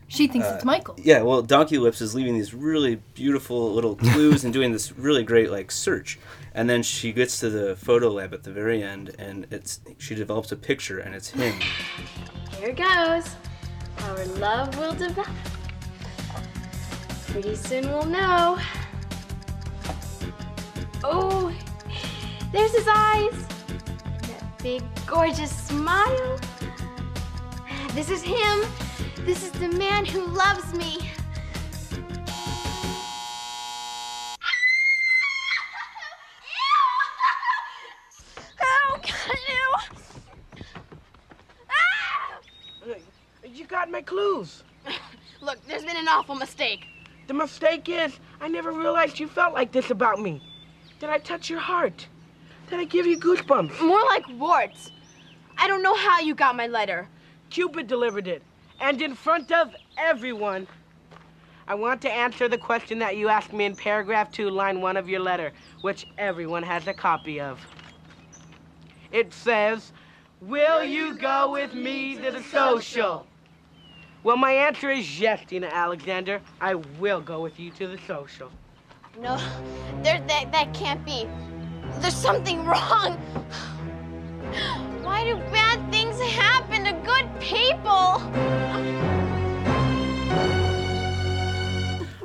She 0.07 0.29
thinks 0.29 0.47
uh, 0.47 0.57
it's 0.57 0.65
Michael. 0.67 0.97
yeah, 0.99 1.23
well, 1.23 1.41
Donkey 1.41 1.79
Lips 1.79 2.03
is 2.03 2.15
leaving 2.15 2.35
these 2.35 2.53
really 2.53 2.97
beautiful 3.15 3.73
little 3.73 3.97
clues 4.13 4.45
and 4.45 4.53
doing 4.53 4.71
this 4.73 4.93
really 4.93 5.25
great 5.25 5.51
like 5.51 5.71
search, 5.71 6.19
and 6.55 6.69
then 6.69 6.83
she 6.83 7.11
gets 7.11 7.41
to 7.41 7.49
the 7.49 7.75
photo 7.75 8.11
lab 8.11 8.35
at 8.35 8.43
the 8.43 8.53
very 8.53 8.83
end, 8.83 9.15
and 9.19 9.47
it's 9.51 9.81
she 9.97 10.15
develops 10.15 10.53
a 10.53 10.57
picture, 10.57 10.99
and 10.99 11.15
it's 11.15 11.31
him. 11.31 11.55
Here 12.61 12.73
goes. 12.75 13.35
Our 14.03 14.27
love 14.37 14.77
will 14.79 14.93
develop. 14.93 15.27
Pretty 17.37 17.57
soon 17.57 17.87
we'll 17.89 18.07
know. 18.07 18.59
Oh, 21.05 21.53
there's 22.51 22.75
his 22.75 22.89
eyes. 22.89 23.47
That 24.23 24.63
big, 24.63 24.83
gorgeous 25.07 25.55
smile. 25.55 26.39
This 27.93 28.09
is 28.09 28.23
him. 28.23 28.61
This 29.27 29.45
is 29.45 29.51
the 29.51 29.69
man 29.69 30.07
who 30.07 30.25
loves 30.25 30.73
me. 30.73 31.11
Oh, 38.63 38.99
God, 39.03 39.39
ew. 39.51 39.77
Ah! 41.69 42.95
You 43.45 43.67
got 43.67 43.91
my 43.91 44.01
clues. 44.01 44.65
Look, 45.43 45.59
there's 45.67 45.85
been 45.85 45.99
an 45.99 46.09
awful 46.09 46.35
mistake. 46.35 46.87
The 47.27 47.35
mistake 47.35 47.89
is, 47.89 48.19
I 48.41 48.49
never 48.49 48.71
realized 48.71 49.19
you 49.19 49.27
felt 49.27 49.55
like 49.55 49.73
this 49.73 49.91
about 49.91 50.21
me. 50.21 50.41
Did 51.01 51.11
I 51.11 51.19
touch 51.19 51.51
your 51.51 51.59
heart? 51.59 52.07
Did 52.71 52.79
I 52.81 52.85
give 52.85 53.07
you 53.07 53.19
goosebumps? 53.19 53.81
More 53.81 54.03
like 54.05 54.29
warts. 54.29 54.93
I 55.59 55.67
don't 55.67 55.83
know 55.83 55.97
how 55.97 56.21
you 56.21 56.35
got 56.35 56.57
my 56.57 56.67
letter. 56.67 57.09
Cupid 57.51 57.87
delivered 57.87 58.29
it, 58.29 58.43
and 58.81 59.01
in 59.01 59.15
front 59.15 59.53
of 59.53 59.75
everyone. 59.97 60.67
I 61.69 61.75
want 61.75 62.01
to 62.03 62.13
answer 62.13 62.47
the 62.47 62.59
question 62.59 63.01
that 63.01 63.17
you 63.17 63.29
asked 63.29 63.53
me 63.53 63.65
in 63.65 63.75
paragraph 63.75 64.31
two, 64.31 64.51
line 64.51 64.81
one 64.81 64.97
of 64.97 65.09
your 65.09 65.19
letter, 65.21 65.53
which 65.81 66.07
everyone 66.17 66.63
has 66.63 66.87
a 66.87 66.95
copy 66.95 67.41
of. 67.41 67.61
It 69.11 69.33
says, 69.33 69.93
Will 70.41 70.85
you 70.85 71.15
go 71.15 71.51
with 71.51 71.75
me 71.75 72.17
to 72.17 72.31
the 72.31 72.43
social? 72.43 73.27
Well, 74.27 74.37
my 74.37 74.51
answer 74.51 74.91
is 74.91 75.21
yes, 75.21 75.45
Dina 75.47 75.69
Alexander. 75.69 76.41
I 76.61 76.75
will 76.75 77.21
go 77.21 77.41
with 77.41 77.61
you 77.61 77.71
to 77.71 77.87
the 77.87 77.97
social. 78.09 78.51
No, 79.21 79.37
there, 80.03 80.21
that, 80.27 80.51
that 80.51 80.75
can't 80.75 81.05
be. 81.05 81.29
There's 82.01 82.17
something 82.17 82.65
wrong. 82.67 83.13
Why 85.05 85.23
do 85.23 85.37
bad 85.53 85.93
things 85.93 86.21
happen 86.21 86.83
to 86.87 86.93
good 87.05 87.41
people? 87.41 88.21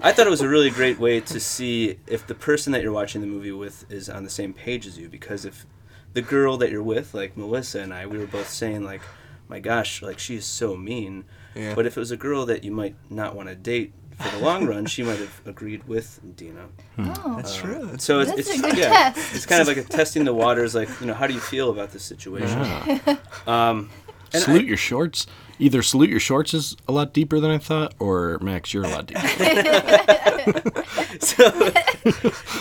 I 0.01 0.11
thought 0.11 0.25
it 0.25 0.31
was 0.31 0.41
a 0.41 0.49
really 0.49 0.71
great 0.71 0.97
way 0.97 1.19
to 1.19 1.39
see 1.39 1.99
if 2.07 2.25
the 2.25 2.33
person 2.33 2.73
that 2.73 2.81
you're 2.81 2.91
watching 2.91 3.21
the 3.21 3.27
movie 3.27 3.51
with 3.51 3.85
is 3.91 4.09
on 4.09 4.23
the 4.23 4.31
same 4.31 4.53
page 4.53 4.87
as 4.87 4.97
you. 4.97 5.07
Because 5.07 5.45
if 5.45 5.67
the 6.13 6.23
girl 6.23 6.57
that 6.57 6.71
you're 6.71 6.81
with, 6.81 7.13
like 7.13 7.37
Melissa 7.37 7.81
and 7.81 7.93
I, 7.93 8.07
we 8.07 8.17
were 8.17 8.25
both 8.25 8.49
saying 8.49 8.83
like, 8.83 9.01
"My 9.47 9.59
gosh, 9.59 10.01
like 10.01 10.17
she 10.17 10.37
is 10.37 10.45
so 10.45 10.75
mean." 10.75 11.25
Yeah. 11.55 11.75
But 11.75 11.85
if 11.85 11.97
it 11.97 11.99
was 11.99 12.11
a 12.11 12.17
girl 12.17 12.45
that 12.47 12.63
you 12.63 12.71
might 12.71 12.95
not 13.09 13.35
want 13.35 13.49
to 13.49 13.55
date 13.55 13.93
for 14.19 14.37
the 14.37 14.43
long 14.43 14.67
run, 14.67 14.85
she 14.85 15.03
might 15.03 15.19
have 15.19 15.41
agreed 15.45 15.83
with 15.87 16.19
Dina. 16.35 16.67
Oh. 16.97 17.33
That's 17.35 17.55
true. 17.55 17.85
That's 17.87 18.03
So 18.03 18.19
it's, 18.19 18.29
That's 18.29 18.49
it's 18.49 18.59
a 18.59 18.61
good 18.61 18.77
yeah, 18.77 19.11
test. 19.13 19.35
it's 19.35 19.45
kind 19.45 19.61
of 19.61 19.67
like 19.67 19.77
a 19.77 19.83
testing 19.83 20.23
the 20.25 20.33
waters. 20.33 20.75
Like 20.75 20.89
you 21.01 21.07
know, 21.07 21.13
how 21.13 21.27
do 21.27 21.33
you 21.33 21.39
feel 21.39 21.69
about 21.71 21.91
this 21.91 22.03
situation? 22.03 22.59
Yeah. 22.59 23.17
Um, 23.47 23.89
and 24.33 24.41
salute 24.43 24.61
I- 24.61 24.67
your 24.67 24.77
shorts. 24.77 25.27
Either 25.59 25.83
salute 25.83 26.09
your 26.09 26.19
shorts 26.19 26.55
is 26.55 26.75
a 26.87 26.91
lot 26.91 27.13
deeper 27.13 27.39
than 27.39 27.51
I 27.51 27.59
thought, 27.59 27.93
or 27.99 28.39
Max, 28.41 28.73
you're 28.73 28.83
a 28.83 28.87
lot 28.87 29.05
deeper. 29.05 29.21
so, 31.19 31.71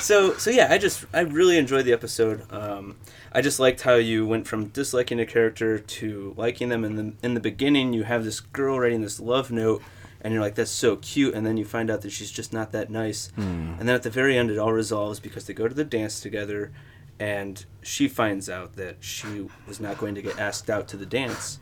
so, 0.00 0.35
so 0.37 0.50
yeah, 0.50 0.68
I 0.70 0.76
just 0.76 1.05
I 1.14 1.20
really 1.20 1.57
enjoyed 1.57 1.85
the 1.87 1.92
episode. 1.94 2.42
Um, 2.53 2.96
I 3.32 3.40
just 3.40 3.60
liked 3.60 3.82
how 3.82 3.94
you 3.94 4.26
went 4.26 4.46
from 4.48 4.66
disliking 4.66 5.20
a 5.20 5.26
character 5.26 5.78
to 5.78 6.34
liking 6.36 6.68
them. 6.68 6.84
And 6.84 6.98
then 6.98 7.16
in 7.22 7.34
the 7.34 7.40
beginning, 7.40 7.92
you 7.92 8.02
have 8.04 8.24
this 8.24 8.40
girl 8.40 8.78
writing 8.80 9.02
this 9.02 9.20
love 9.20 9.50
note, 9.52 9.82
and 10.20 10.32
you're 10.34 10.42
like, 10.42 10.56
"That's 10.56 10.70
so 10.70 10.96
cute," 10.96 11.34
and 11.34 11.46
then 11.46 11.56
you 11.56 11.64
find 11.64 11.90
out 11.90 12.00
that 12.02 12.10
she's 12.10 12.30
just 12.32 12.52
not 12.52 12.72
that 12.72 12.90
nice. 12.90 13.28
Hmm. 13.36 13.74
And 13.78 13.88
then 13.88 13.94
at 13.94 14.02
the 14.02 14.10
very 14.10 14.36
end, 14.36 14.50
it 14.50 14.58
all 14.58 14.72
resolves 14.72 15.20
because 15.20 15.46
they 15.46 15.54
go 15.54 15.68
to 15.68 15.74
the 15.74 15.84
dance 15.84 16.20
together, 16.20 16.72
and 17.18 17.64
she 17.82 18.08
finds 18.08 18.50
out 18.50 18.76
that 18.76 18.96
she 19.00 19.46
was 19.66 19.78
not 19.80 19.96
going 19.98 20.14
to 20.16 20.22
get 20.22 20.38
asked 20.38 20.68
out 20.68 20.88
to 20.88 20.96
the 20.96 21.06
dance 21.06 21.60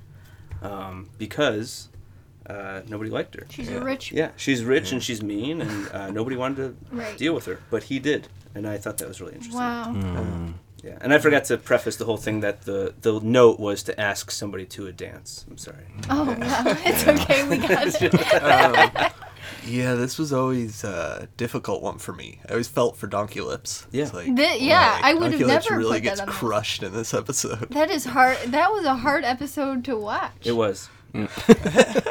um, 0.62 1.08
because 1.18 1.88
uh, 2.46 2.80
nobody 2.88 3.10
liked 3.10 3.34
her. 3.34 3.46
She's 3.50 3.68
a 3.70 3.80
rich- 3.84 4.10
Yeah, 4.10 4.30
she's 4.36 4.64
rich 4.64 4.90
and 4.92 5.02
she's 5.02 5.22
mean, 5.22 5.60
and 5.60 5.88
uh, 5.92 6.10
nobody 6.10 6.34
wanted 6.36 6.56
to 6.90 6.96
Right. 6.96 7.16
deal 7.18 7.34
with 7.34 7.44
her, 7.44 7.60
but 7.70 7.84
he 7.84 7.98
did, 7.98 8.28
and 8.54 8.66
I 8.66 8.78
thought 8.78 8.96
that 8.98 9.06
was 9.08 9.20
really 9.20 9.34
interesting. 9.34 9.60
Wow. 9.60 9.92
Mm. 9.94 10.54
Yeah, 10.82 10.96
and 11.00 11.12
I 11.12 11.18
forgot 11.18 11.44
to 11.46 11.56
preface 11.58 11.96
the 11.96 12.04
whole 12.04 12.16
thing 12.16 12.40
that 12.40 12.62
the 12.62 12.94
the 13.00 13.18
note 13.20 13.58
was 13.58 13.82
to 13.84 14.00
ask 14.00 14.30
somebody 14.30 14.64
to 14.66 14.86
a 14.86 14.92
dance. 14.92 15.44
I'm 15.50 15.58
sorry. 15.58 15.86
Oh 16.08 16.24
wow, 16.24 16.36
it's 16.84 17.06
okay. 17.06 17.48
We 17.48 17.58
got 17.58 17.86
it. 18.02 18.42
Um, 18.42 19.10
yeah, 19.66 19.94
this 19.94 20.18
was 20.18 20.32
always 20.32 20.84
a 20.84 21.28
difficult 21.36 21.82
one 21.82 21.98
for 21.98 22.12
me. 22.12 22.40
I 22.48 22.52
always 22.52 22.68
felt 22.68 22.96
for 22.96 23.06
Donkey 23.06 23.40
Lips. 23.40 23.86
Yeah. 23.90 24.04
It's 24.04 24.14
like, 24.14 24.34
Th- 24.36 24.60
yeah, 24.62 24.98
I 25.02 25.14
would 25.14 25.32
have 25.32 25.40
Donkey 25.40 25.44
Lips 25.46 25.68
never 25.68 25.78
really 25.78 25.98
put 25.98 26.04
that 26.04 26.10
gets 26.10 26.20
on 26.20 26.26
the- 26.26 26.32
crushed 26.32 26.82
in 26.82 26.92
this 26.92 27.12
episode. 27.12 27.70
That 27.70 27.90
is 27.90 28.04
hard. 28.04 28.38
That 28.46 28.70
was 28.72 28.84
a 28.84 28.94
hard 28.94 29.24
episode 29.24 29.84
to 29.86 29.96
watch. 29.96 30.46
It 30.46 30.52
was. 30.52 30.88
but, 31.12 31.28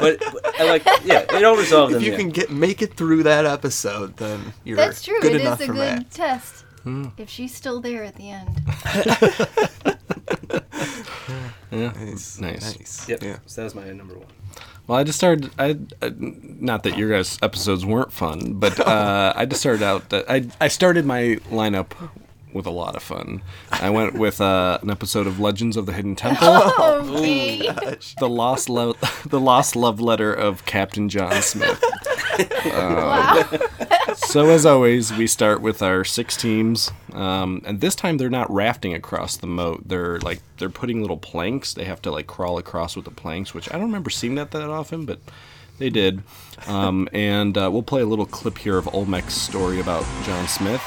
but 0.00 0.54
like 0.60 0.84
yeah, 1.04 1.20
it 1.32 1.44
all 1.44 1.56
resolved 1.56 1.92
If 1.94 1.98
in 2.00 2.04
you 2.04 2.10
the 2.10 2.16
can 2.16 2.28
get 2.30 2.50
make 2.50 2.82
it 2.82 2.94
through 2.94 3.22
that 3.22 3.46
episode, 3.46 4.16
then 4.16 4.52
you're 4.64 4.76
That's 4.76 5.02
true. 5.02 5.20
good 5.22 5.36
It 5.36 5.40
enough 5.40 5.60
is 5.60 5.64
a 5.64 5.66
for 5.68 5.72
good 5.74 5.94
Matt. 5.98 6.10
test. 6.10 6.64
Hmm. 6.88 7.04
If 7.18 7.28
she's 7.28 7.54
still 7.54 7.80
there 7.80 8.02
at 8.04 8.16
the 8.16 8.30
end. 8.30 8.62
Yeah, 11.70 11.92
Nice. 11.92 12.40
nice. 12.40 12.78
Nice. 12.78 13.08
Yep. 13.10 13.22
Yeah. 13.22 13.36
So 13.46 13.60
that 13.60 13.64
was 13.66 13.74
my 13.74 13.84
number 13.92 14.14
one. 14.14 14.26
Well, 14.86 14.98
I 14.98 15.04
just 15.04 15.18
started. 15.18 15.50
I 15.58 15.76
uh, 16.00 16.10
not 16.18 16.82
that 16.84 16.96
your 16.96 17.10
guys' 17.10 17.38
episodes 17.42 17.84
weren't 17.84 18.10
fun, 18.10 18.54
but 18.54 18.80
uh, 18.86 19.34
I 19.36 19.44
just 19.44 19.60
started 19.60 19.82
out. 19.82 20.08
That 20.08 20.24
I 20.30 20.46
I 20.62 20.68
started 20.68 21.04
my 21.04 21.36
lineup 21.50 21.92
with 22.54 22.64
a 22.64 22.70
lot 22.70 22.96
of 22.96 23.02
fun. 23.02 23.42
I 23.70 23.90
went 23.90 24.14
with 24.14 24.40
uh, 24.40 24.78
an 24.80 24.88
episode 24.90 25.26
of 25.26 25.38
Legends 25.38 25.76
of 25.76 25.84
the 25.84 25.92
Hidden 25.92 26.16
Temple, 26.16 26.48
Okay. 26.48 27.68
the 28.18 28.28
lost 28.30 28.70
love, 28.70 28.96
the 29.28 29.38
lost 29.38 29.76
love 29.76 30.00
letter 30.00 30.32
of 30.32 30.64
Captain 30.64 31.10
John 31.10 31.42
Smith. 31.42 31.84
wow. 32.64 33.44
So 34.28 34.50
as 34.50 34.66
always, 34.66 35.10
we 35.10 35.26
start 35.26 35.62
with 35.62 35.80
our 35.80 36.04
six 36.04 36.36
teams, 36.36 36.92
um, 37.14 37.62
and 37.64 37.80
this 37.80 37.94
time 37.94 38.18
they're 38.18 38.28
not 38.28 38.52
rafting 38.52 38.92
across 38.92 39.38
the 39.38 39.46
moat. 39.46 39.88
They're 39.88 40.18
like 40.18 40.42
they're 40.58 40.68
putting 40.68 41.00
little 41.00 41.16
planks. 41.16 41.72
They 41.72 41.84
have 41.84 42.02
to 42.02 42.10
like 42.10 42.26
crawl 42.26 42.58
across 42.58 42.94
with 42.94 43.06
the 43.06 43.10
planks, 43.10 43.54
which 43.54 43.70
I 43.70 43.78
don't 43.78 43.86
remember 43.86 44.10
seeing 44.10 44.34
that 44.34 44.50
that 44.50 44.68
often, 44.68 45.06
but 45.06 45.18
they 45.78 45.88
did. 45.88 46.22
Um, 46.66 47.08
and 47.14 47.56
uh, 47.56 47.70
we'll 47.72 47.82
play 47.82 48.02
a 48.02 48.06
little 48.06 48.26
clip 48.26 48.58
here 48.58 48.76
of 48.76 48.86
Olmec's 48.92 49.32
story 49.32 49.80
about 49.80 50.04
John 50.24 50.46
Smith. 50.46 50.82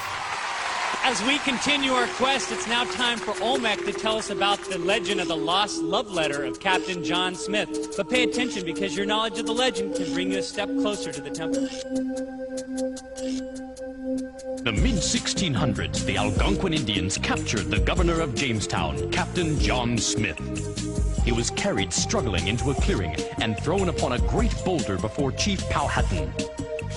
As 1.04 1.22
we 1.24 1.40
continue 1.40 1.92
our 1.94 2.06
quest, 2.08 2.52
it's 2.52 2.68
now 2.68 2.84
time 2.84 3.18
for 3.18 3.34
Olmec 3.44 3.80
to 3.86 3.92
tell 3.92 4.18
us 4.18 4.30
about 4.30 4.60
the 4.70 4.78
legend 4.78 5.20
of 5.20 5.28
the 5.28 5.36
lost 5.36 5.82
love 5.82 6.12
letter 6.12 6.44
of 6.44 6.60
Captain 6.60 7.04
John 7.04 7.34
Smith. 7.34 7.98
But 7.98 8.10
pay 8.10 8.24
attention 8.24 8.66
because 8.66 8.96
your 8.96 9.08
knowledge 9.08 9.40
of 9.40 9.48
the 9.48 9.54
legend 9.54 9.96
can 9.96 10.14
bring 10.14 10.32
you 10.32 10.38
a 10.38 10.44
step 10.44 10.70
closer 10.70 11.12
to 11.12 11.20
the 11.20 11.32
temple. 11.32 11.64
The 14.64 14.72
mid 14.72 14.96
1600s, 14.96 16.06
the 16.06 16.18
Algonquin 16.18 16.74
Indians 16.74 17.18
captured 17.18 17.72
the 17.72 17.80
governor 17.80 18.22
of 18.22 18.36
Jamestown, 18.36 19.12
Captain 19.12 19.60
John 19.60 19.98
Smith. 19.98 20.38
He 21.26 21.32
was 21.32 21.50
carried 21.50 21.92
struggling 21.92 22.48
into 22.48 22.70
a 22.70 22.76
clearing 22.76 23.16
and 23.40 23.60
thrown 23.60 23.90
upon 23.90 24.14
a 24.14 24.20
great 24.20 24.56
boulder 24.64 24.98
before 24.98 25.32
Chief 25.32 25.68
Powhatan. 25.70 26.32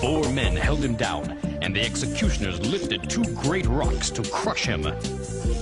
Four 0.01 0.29
men 0.31 0.55
held 0.55 0.83
him 0.83 0.95
down, 0.95 1.37
and 1.61 1.75
the 1.75 1.81
executioners 1.81 2.59
lifted 2.59 3.09
two 3.09 3.23
great 3.35 3.65
rocks 3.65 4.09
to 4.11 4.23
crush 4.29 4.65
him. 4.65 4.83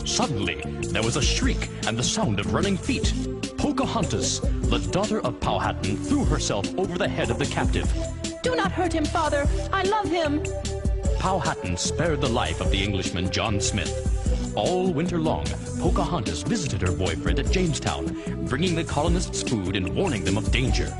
Suddenly, 0.06 0.62
there 0.92 1.04
was 1.04 1.16
a 1.16 1.22
shriek 1.22 1.70
and 1.88 1.98
the 1.98 2.04
sound 2.04 2.40
of 2.40 2.54
running 2.54 2.78
feet. 2.78 3.14
Pocahontas, 3.58 4.40
the 4.40 4.80
daughter 4.92 5.22
of 5.22 5.40
Powhatan, 5.40 5.98
threw 5.98 6.26
herself 6.26 6.68
over 6.78 6.98
the 6.98 7.08
head 7.08 7.30
of 7.30 7.40
the 7.40 7.46
captive. 7.46 7.92
Do 8.42 8.56
not 8.56 8.72
hurt 8.72 8.92
him, 8.92 9.06
father. 9.06 9.48
I 9.72 9.84
love 9.84 10.10
him. 10.10 10.44
Powhatan 11.20 11.78
spared 11.78 12.20
the 12.20 12.30
life 12.30 12.60
of 12.60 12.72
the 12.72 12.84
Englishman 12.84 13.30
John 13.30 13.62
Smith. 13.62 14.54
All 14.56 14.92
winter 14.92 15.20
long, 15.20 15.46
Pocahontas 15.80 16.44
visited 16.44 16.82
her 16.82 16.92
boyfriend 16.92 17.40
at 17.40 17.52
Jamestown, 17.52 18.46
bringing 18.46 18.76
the 18.76 18.84
colonists 18.84 19.42
food 19.44 19.76
and 19.76 19.96
warning 19.96 20.24
them 20.24 20.38
of 20.38 20.52
danger. 20.52 20.94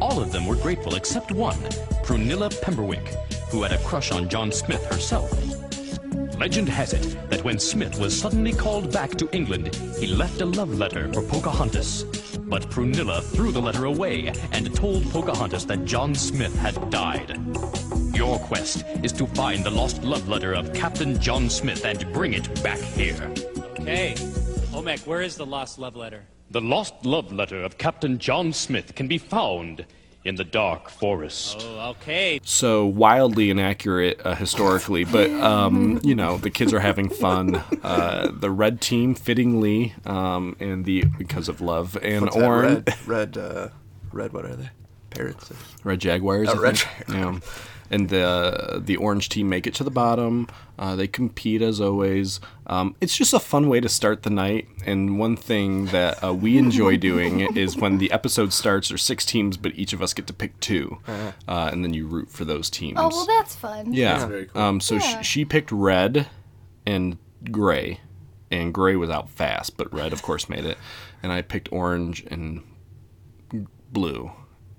All 0.00 0.20
of 0.20 0.30
them 0.30 0.46
were 0.46 0.56
grateful 0.56 0.94
except 0.94 1.32
one, 1.32 1.58
Prunilla 2.04 2.50
Pemberwick, 2.60 3.08
who 3.50 3.62
had 3.62 3.72
a 3.72 3.78
crush 3.78 4.12
on 4.12 4.28
John 4.28 4.52
Smith 4.52 4.84
herself. 4.86 5.32
Legend 6.38 6.68
has 6.68 6.92
it 6.92 7.30
that 7.30 7.42
when 7.44 7.58
Smith 7.58 7.98
was 7.98 8.18
suddenly 8.18 8.52
called 8.52 8.92
back 8.92 9.12
to 9.12 9.28
England, 9.32 9.74
he 9.98 10.06
left 10.06 10.42
a 10.42 10.46
love 10.46 10.74
letter 10.74 11.10
for 11.12 11.22
Pocahontas. 11.22 12.04
But 12.40 12.68
Prunilla 12.70 13.22
threw 13.22 13.52
the 13.52 13.60
letter 13.60 13.86
away 13.86 14.32
and 14.52 14.74
told 14.74 15.10
Pocahontas 15.10 15.64
that 15.66 15.86
John 15.86 16.14
Smith 16.14 16.54
had 16.58 16.90
died. 16.90 17.40
Your 18.14 18.38
quest 18.38 18.84
is 19.02 19.12
to 19.12 19.26
find 19.26 19.64
the 19.64 19.70
lost 19.70 20.02
love 20.04 20.28
letter 20.28 20.52
of 20.54 20.72
Captain 20.74 21.18
John 21.20 21.48
Smith 21.48 21.84
and 21.84 22.12
bring 22.12 22.34
it 22.34 22.62
back 22.62 22.78
here. 22.78 23.32
Okay. 23.80 24.14
Olmec, 24.74 25.00
where 25.00 25.22
is 25.22 25.36
the 25.36 25.46
lost 25.46 25.78
love 25.78 25.96
letter? 25.96 26.26
The 26.56 26.62
lost 26.62 27.04
love 27.04 27.34
letter 27.34 27.62
of 27.62 27.76
Captain 27.76 28.18
John 28.18 28.50
Smith 28.54 28.94
can 28.94 29.08
be 29.08 29.18
found 29.18 29.84
in 30.24 30.36
the 30.36 30.44
dark 30.44 30.88
forest. 30.88 31.58
Oh, 31.60 31.90
okay. 31.90 32.40
So 32.44 32.86
wildly 32.86 33.50
inaccurate 33.50 34.22
uh, 34.24 34.34
historically, 34.34 35.04
but 35.04 35.30
um, 35.32 36.00
you 36.02 36.14
know 36.14 36.38
the 36.38 36.48
kids 36.48 36.72
are 36.72 36.80
having 36.80 37.10
fun. 37.10 37.56
Uh, 37.82 38.30
the 38.32 38.50
red 38.50 38.80
team, 38.80 39.14
fittingly, 39.14 39.92
um, 40.06 40.56
and 40.58 40.86
the 40.86 41.04
because 41.18 41.50
of 41.50 41.60
love 41.60 41.94
and 42.00 42.22
What's 42.22 42.36
that, 42.36 42.44
orange. 42.46 42.86
red, 43.06 43.06
red, 43.06 43.36
uh, 43.36 43.68
red. 44.10 44.32
What 44.32 44.46
are 44.46 44.56
they? 44.56 44.70
Parrots. 45.10 45.52
Red 45.84 46.00
Jaguars. 46.00 46.48
Oh, 46.48 46.58
Red 46.58 46.78
think. 46.78 47.08
Yeah. 47.10 47.38
And 47.90 48.08
the 48.08 48.82
the 48.84 48.96
orange 48.96 49.28
team 49.28 49.48
make 49.48 49.66
it 49.66 49.74
to 49.76 49.84
the 49.84 49.90
bottom. 49.90 50.48
Uh, 50.78 50.96
they 50.96 51.06
compete 51.06 51.62
as 51.62 51.80
always. 51.80 52.40
Um, 52.66 52.96
it's 53.00 53.16
just 53.16 53.32
a 53.32 53.38
fun 53.38 53.68
way 53.68 53.80
to 53.80 53.88
start 53.88 54.24
the 54.24 54.30
night. 54.30 54.68
And 54.84 55.18
one 55.18 55.36
thing 55.36 55.86
that 55.86 56.22
uh, 56.22 56.34
we 56.34 56.58
enjoy 56.66 56.96
doing 56.96 57.40
is 57.56 57.76
when 57.76 57.98
the 57.98 58.10
episode 58.12 58.52
starts, 58.52 58.88
there's 58.88 59.02
six 59.02 59.24
teams, 59.24 59.56
but 59.56 59.72
each 59.78 59.92
of 59.92 60.02
us 60.02 60.12
get 60.14 60.26
to 60.26 60.32
pick 60.32 60.58
2 60.60 60.98
Uh-huh. 61.06 61.32
uh, 61.48 61.68
and 61.72 61.84
then 61.84 61.94
you 61.94 62.06
root 62.06 62.28
for 62.30 62.44
those 62.44 62.68
teams. 62.68 62.98
Oh 63.00 63.08
well, 63.08 63.26
that's 63.26 63.54
fun. 63.54 63.92
Yeah. 63.92 64.42
Um, 64.54 64.80
so 64.80 64.96
Yeah. 64.96 65.18
she, 65.18 65.24
she 65.24 65.44
picked 65.44 65.70
red 65.72 66.26
and 66.84 67.16
gray, 67.50 68.00
and 68.50 68.74
gray 68.74 68.96
was 68.96 69.10
out 69.10 69.30
fast, 69.30 69.76
but 69.76 69.92
red, 69.94 70.12
of 70.12 70.22
course, 70.22 70.48
made 70.48 70.64
it. 70.64 70.76
And 71.22 71.32
I 71.32 71.40
picked 71.42 71.72
orange 71.72 72.24
and 72.30 72.62
blue, 73.92 74.32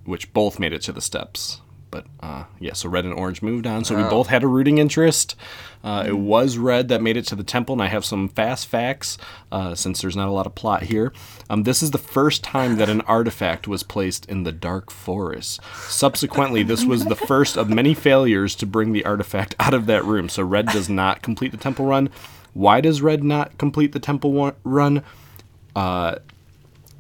which 0.05 0.31
both 0.33 0.59
made 0.59 0.73
it 0.73 0.81
to 0.83 0.91
the 0.91 1.01
steps. 1.01 1.61
But 1.89 2.06
uh, 2.19 2.43
yeah, 2.60 2.73
so 2.73 2.89
red 2.89 3.06
and 3.06 3.13
orange 3.13 3.41
moved 3.41 3.65
on. 3.65 3.86
So 3.86 3.95
we 3.95 4.04
both 4.10 4.28
had 4.28 4.43
a 4.43 4.47
rooting 4.47 4.78
interest. 4.78 5.36
Uh, 5.84 6.04
it 6.06 6.17
was 6.17 6.58
red 6.58 6.89
that 6.89 7.02
made 7.02 7.15
it 7.15 7.26
to 7.28 7.36
the 7.36 7.43
temple, 7.43 7.73
and 7.73 7.82
I 7.82 7.88
have 7.88 8.04
some 8.04 8.28
fast 8.28 8.67
facts 8.67 9.17
uh, 9.52 9.73
since 9.73 10.02
there's 10.02 10.15
not 10.15 10.28
a 10.28 10.32
lot 10.32 10.45
of 10.45 10.54
plot 10.54 10.84
here. 10.84 11.13
Um, 11.50 11.63
this 11.63 11.82
is 11.82 11.91
the 11.91 11.97
first 11.97 12.43
time 12.43 12.76
that 12.78 12.89
an 12.89 13.02
artifact 13.02 13.67
was 13.67 13.84
placed 13.84 14.26
in 14.26 14.43
the 14.43 14.52
dark 14.52 14.91
forest. 14.91 15.62
Subsequently, 15.88 16.63
this 16.63 16.84
was 16.84 17.06
the 17.06 17.15
first 17.15 17.56
of 17.58 17.69
many 17.69 17.93
failures 17.93 18.54
to 18.56 18.65
bring 18.65 18.91
the 18.91 19.06
artifact 19.06 19.56
out 19.60 19.73
of 19.73 19.86
that 19.86 20.04
room. 20.04 20.28
So 20.28 20.43
red 20.43 20.67
does 20.67 20.89
not 20.89 21.21
complete 21.21 21.52
the 21.52 21.58
temple 21.58 21.86
run. 21.86 22.10
Why 22.54 22.82
does 22.82 23.02
red 23.02 23.23
not 23.23 23.58
complete 23.58 23.93
the 23.93 24.00
temple 24.00 24.54
run? 24.63 25.04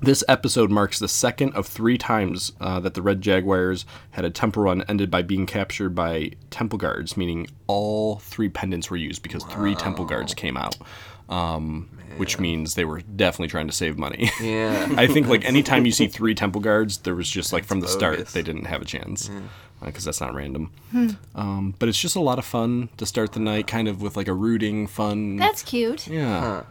Uh, 0.01 0.05
this 0.05 0.23
episode 0.27 0.69
marks 0.71 0.99
the 0.99 1.07
second 1.07 1.53
of 1.53 1.65
three 1.65 1.97
times 1.97 2.53
uh, 2.59 2.79
that 2.79 2.93
the 2.93 3.01
Red 3.01 3.21
Jaguars 3.21 3.85
had 4.11 4.25
a 4.25 4.29
temple 4.29 4.63
run 4.63 4.83
ended 4.83 5.09
by 5.09 5.21
being 5.21 5.45
captured 5.45 5.95
by 5.95 6.31
temple 6.49 6.77
guards, 6.77 7.17
meaning 7.17 7.47
all 7.67 8.17
three 8.17 8.49
pendants 8.49 8.89
were 8.89 8.97
used 8.97 9.23
because 9.23 9.43
three 9.45 9.75
temple 9.75 10.05
guards 10.05 10.33
came 10.33 10.57
out. 10.57 10.77
Um, 11.29 11.89
which 12.15 12.39
means 12.39 12.75
they 12.75 12.85
were 12.85 13.01
definitely 13.01 13.49
trying 13.49 13.67
to 13.67 13.73
save 13.73 13.97
money. 13.97 14.31
Yeah. 14.41 14.87
I 14.97 15.07
think 15.07 15.27
like 15.27 15.43
anytime 15.45 15.85
you 15.85 15.91
see 15.91 16.07
three 16.07 16.33
temple 16.33 16.61
guards, 16.61 16.99
there 16.99 17.15
was 17.15 17.29
just 17.29 17.51
like 17.51 17.65
from 17.65 17.81
the 17.81 17.87
start 17.87 18.27
they 18.27 18.41
didn't 18.41 18.65
have 18.65 18.81
a 18.81 18.85
chance 18.85 19.29
because 19.83 20.05
that's 20.05 20.21
not 20.21 20.33
random. 20.33 20.71
Hmm. 20.91 21.09
Um, 21.35 21.75
but 21.79 21.89
it's 21.89 21.99
just 21.99 22.15
a 22.15 22.21
lot 22.21 22.39
of 22.39 22.45
fun 22.45 22.89
to 22.97 23.05
start 23.05 23.33
the 23.33 23.39
night, 23.39 23.67
kind 23.67 23.87
of 23.87 24.01
with 24.01 24.17
like 24.17 24.27
a 24.27 24.33
rooting 24.33 24.87
fun. 24.87 25.35
That's 25.37 25.63
cute. 25.63 26.07
yeah. 26.07 26.39
Huh. 26.39 26.63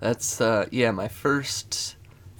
That's 0.00 0.40
uh, 0.40 0.66
yeah. 0.70 0.90
My 0.90 1.08
first 1.08 1.95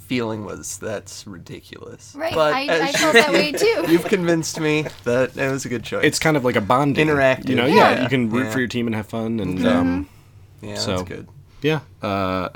feeling 0.06 0.44
was 0.44 0.78
that's 0.78 1.26
ridiculous. 1.26 2.14
Right, 2.16 2.34
But 2.34 2.54
I- 2.54 2.64
as 2.66 2.80
I 2.80 2.86
you- 2.86 2.92
felt 2.92 3.14
that 3.14 3.32
way, 3.32 3.52
too. 3.64 3.84
You've 3.88 4.04
convinced 4.06 4.60
me 4.60 4.86
that 5.04 5.36
it 5.36 5.50
was 5.50 5.64
a 5.64 5.68
good 5.68 5.82
choice. 5.84 6.04
It's 6.04 6.18
kind 6.18 6.36
of 6.36 6.44
like 6.44 6.56
a 6.56 6.60
bonding. 6.60 7.06
Interactive. 7.08 7.48
You 7.48 7.56
know, 7.56 7.66
yeah, 7.66 7.90
Yeah. 7.92 8.02
you 8.02 8.08
can 8.08 8.30
root 8.30 8.44
Yeah. 8.46 8.50
for 8.52 8.58
your 8.58 8.68
team 8.68 8.86
and 8.86 8.94
have 8.96 9.06
fun, 9.06 9.40
and 9.40 9.58
Mhm. 9.58 9.66
um, 9.74 10.08
Yeah, 10.62 10.76
so, 10.76 10.96
that's 10.98 11.08
good. 11.08 11.28
Yeah, 11.62 11.80
uh, 12.02 12.48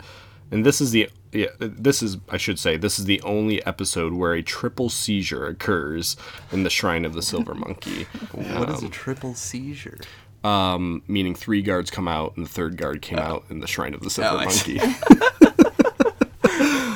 and 0.50 0.64
this 0.64 0.80
is 0.80 0.90
the 0.92 1.08
yeah, 1.32 1.46
this 1.60 2.02
is 2.02 2.16
I 2.28 2.36
should 2.38 2.58
say 2.58 2.76
this 2.76 2.98
is 2.98 3.04
the 3.04 3.20
only 3.22 3.64
episode 3.64 4.12
where 4.14 4.32
a 4.32 4.42
triple 4.42 4.88
seizure 4.88 5.46
occurs 5.46 6.16
in 6.50 6.64
the 6.64 6.70
Shrine 6.70 7.04
of 7.04 7.12
the 7.14 7.22
Silver 7.22 7.54
Monkey. 7.66 8.04
What 8.32 8.68
is 8.70 8.82
a 8.82 8.86
Um, 8.86 8.90
triple 8.90 9.34
seizure? 9.34 9.98
Um, 10.42 11.02
meaning 11.06 11.34
three 11.34 11.62
guards 11.62 11.90
come 11.90 12.08
out 12.08 12.32
and 12.36 12.44
the 12.46 12.50
third 12.50 12.76
guard 12.78 13.00
came 13.02 13.18
out 13.18 13.44
in 13.50 13.60
the 13.60 13.66
Shrine 13.68 13.94
of 13.94 14.00
the 14.00 14.10
Silver 14.10 14.38
Oh, 14.40 14.44
Monkey. 14.44 14.80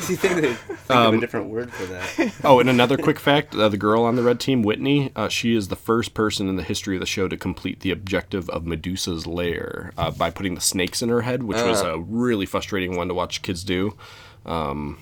Do 0.06 0.12
you 0.12 0.16
think 0.16 0.34
they 0.40 0.54
think 0.54 0.90
of 0.90 0.96
Um, 0.96 1.14
a 1.16 1.20
different 1.20 1.48
word 1.48 1.72
for 1.72 1.84
that? 1.86 2.34
oh, 2.44 2.60
and 2.60 2.68
another 2.68 2.96
quick 2.96 3.18
fact: 3.18 3.54
uh, 3.54 3.68
the 3.68 3.76
girl 3.76 4.02
on 4.04 4.16
the 4.16 4.22
red 4.22 4.38
team, 4.40 4.62
Whitney, 4.62 5.10
uh, 5.16 5.28
she 5.28 5.54
is 5.56 5.68
the 5.68 5.76
first 5.76 6.12
person 6.14 6.48
in 6.48 6.56
the 6.56 6.62
history 6.62 6.96
of 6.96 7.00
the 7.00 7.06
show 7.06 7.28
to 7.28 7.36
complete 7.36 7.80
the 7.80 7.90
objective 7.90 8.48
of 8.50 8.64
Medusa's 8.66 9.26
lair 9.26 9.92
uh, 9.96 10.10
by 10.10 10.30
putting 10.30 10.54
the 10.54 10.60
snakes 10.60 11.00
in 11.02 11.08
her 11.08 11.22
head, 11.22 11.42
which 11.44 11.56
was 11.62 11.82
Ah. 11.82 11.92
a 11.92 11.98
really 11.98 12.46
frustrating 12.46 12.96
one 12.96 13.08
to 13.08 13.14
watch 13.14 13.42
kids 13.42 13.64
do. 13.64 13.96
Um, 14.44 14.98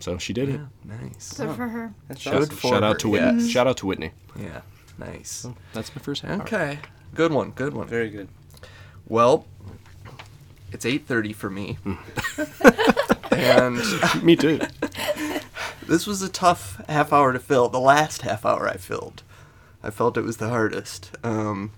so 0.00 0.18
she 0.18 0.32
did 0.34 0.48
it. 0.50 0.60
Nice. 0.84 1.34
Good 1.38 1.56
for 1.56 1.68
her. 1.68 1.94
Shout, 2.18 2.40
Good 2.40 2.52
for 2.52 2.68
shout 2.68 2.82
her, 2.82 2.88
out 2.90 2.98
to 3.00 3.08
Whitney. 3.08 3.42
yes. 3.42 3.50
Shout 3.50 3.66
out 3.66 3.78
to 3.78 3.86
Whitney. 3.86 4.10
Yeah, 4.38 4.60
nice. 4.98 5.46
That's 5.72 5.94
my 5.96 6.02
first 6.02 6.22
half. 6.22 6.42
Okay, 6.42 6.80
good 7.14 7.32
one, 7.32 7.50
good 7.52 7.72
one. 7.72 7.86
Very 7.86 8.10
good. 8.10 8.28
Well, 9.08 9.46
it's 10.72 10.84
8:30 10.84 11.34
for 11.34 11.48
me, 11.50 11.78
and 13.34 13.82
me 14.22 14.36
too. 14.36 14.60
This 15.86 16.06
was 16.06 16.22
a 16.22 16.30
tough 16.30 16.80
half 16.88 17.12
hour 17.12 17.34
to 17.34 17.38
fill. 17.38 17.68
The 17.68 17.78
last 17.78 18.22
half 18.22 18.46
hour 18.46 18.66
I 18.66 18.78
filled, 18.78 19.22
I 19.82 19.90
felt 19.90 20.16
it 20.16 20.22
was 20.22 20.38
the 20.38 20.48
hardest. 20.48 21.10
Um, 21.22 21.72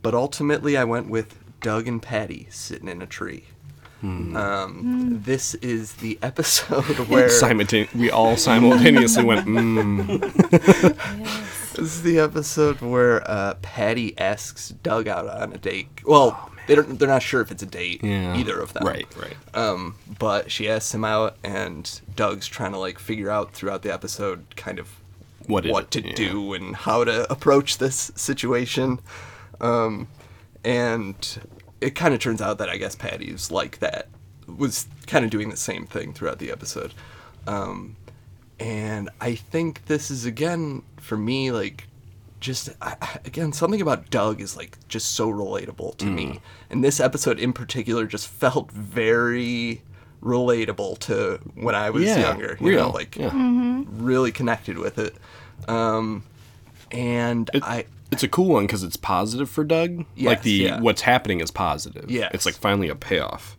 but 0.00 0.14
ultimately, 0.14 0.78
I 0.78 0.84
went 0.84 1.10
with 1.10 1.38
Doug 1.60 1.86
and 1.86 2.00
Patty 2.00 2.46
sitting 2.50 2.88
in 2.88 3.02
a 3.02 3.06
tree. 3.06 3.44
Hmm. 4.00 4.34
Um, 4.34 5.20
This 5.24 5.54
is 5.56 5.92
the 5.96 6.18
episode 6.22 7.00
where 7.08 7.28
Simultane- 7.28 7.94
we 7.94 8.10
all 8.10 8.38
simultaneously 8.38 9.24
went, 9.24 9.46
mm. 9.46 10.18
This 11.74 11.78
is 11.78 12.02
the 12.02 12.18
episode 12.18 12.80
where 12.80 13.28
uh, 13.30 13.54
Patty 13.62 14.16
asks 14.18 14.70
Doug 14.70 15.06
out 15.06 15.28
on 15.28 15.52
a 15.52 15.58
date. 15.58 15.88
Well, 16.04 16.50
they 16.66 16.74
don't. 16.74 16.98
They're 16.98 17.08
not 17.08 17.22
sure 17.22 17.40
if 17.40 17.50
it's 17.50 17.62
a 17.62 17.66
date. 17.66 18.02
Yeah. 18.04 18.36
Either 18.36 18.58
of 18.60 18.72
them. 18.72 18.84
Right, 18.86 19.06
right. 19.16 19.36
Um, 19.54 19.96
but 20.18 20.50
she 20.50 20.68
asks 20.68 20.94
him 20.94 21.04
out, 21.04 21.36
and 21.42 22.00
Doug's 22.14 22.46
trying 22.46 22.72
to 22.72 22.78
like 22.78 22.98
figure 22.98 23.30
out 23.30 23.52
throughout 23.52 23.82
the 23.82 23.92
episode, 23.92 24.54
kind 24.56 24.78
of 24.78 24.88
What 25.46 25.66
what 25.66 25.84
it? 25.84 25.90
to 26.02 26.08
Yeah. 26.08 26.14
do 26.14 26.54
and 26.54 26.74
how 26.76 27.04
to 27.04 27.30
approach 27.30 27.78
this 27.78 28.10
situation. 28.14 29.00
Um, 29.60 30.08
and 30.64 31.14
it 31.80 31.94
kind 31.94 32.14
of 32.14 32.20
turns 32.20 32.40
out 32.40 32.58
that 32.58 32.68
I 32.68 32.76
guess 32.76 32.94
Patty's 32.94 33.50
like 33.50 33.78
that 33.80 34.08
was 34.46 34.86
kind 35.06 35.24
of 35.24 35.30
doing 35.30 35.50
the 35.50 35.56
same 35.56 35.86
thing 35.86 36.12
throughout 36.12 36.38
the 36.38 36.50
episode. 36.50 36.94
Um, 37.46 37.96
and 38.60 39.08
I 39.20 39.34
think 39.34 39.86
this 39.86 40.10
is 40.10 40.24
again 40.24 40.82
for 41.00 41.16
me 41.16 41.50
like 41.50 41.86
just 42.42 42.68
I, 42.82 42.96
I- 43.00 43.18
again 43.24 43.52
something 43.54 43.80
about 43.80 44.10
Doug 44.10 44.40
is 44.42 44.56
like 44.56 44.76
just 44.88 45.12
so 45.14 45.30
relatable 45.30 45.96
to 45.98 46.04
Mm. 46.04 46.14
me. 46.14 46.40
And 46.68 46.84
this 46.84 47.00
episode 47.00 47.38
in 47.38 47.52
particular 47.54 48.04
just 48.06 48.28
felt 48.28 48.70
very 48.70 49.80
relatable 50.22 50.98
to 50.98 51.40
when 51.54 51.74
I 51.74 51.88
was 51.90 52.04
Yeah, 52.04 52.18
younger. 52.20 52.58
You 52.60 52.76
know, 52.76 52.90
like 52.90 53.16
yeah. 53.16 53.30
Mhm. 53.30 53.86
really 53.90 54.32
connected 54.32 54.76
with 54.78 54.98
it. 54.98 55.14
Um, 55.68 56.24
and 56.90 57.50
I 57.62 57.86
It's 58.10 58.22
a 58.22 58.28
cool 58.28 58.48
one 58.48 58.66
because 58.66 58.82
it's 58.82 58.96
positive 58.96 59.48
for 59.48 59.64
Doug. 59.64 60.04
like 60.18 60.42
the 60.42 60.50
yeah. 60.50 60.80
what's 60.80 61.02
happening 61.02 61.40
is 61.40 61.50
positive. 61.50 62.10
Yeah, 62.10 62.28
it's 62.34 62.44
like 62.44 62.54
finally 62.56 62.88
a 62.88 62.94
payoff, 62.94 63.56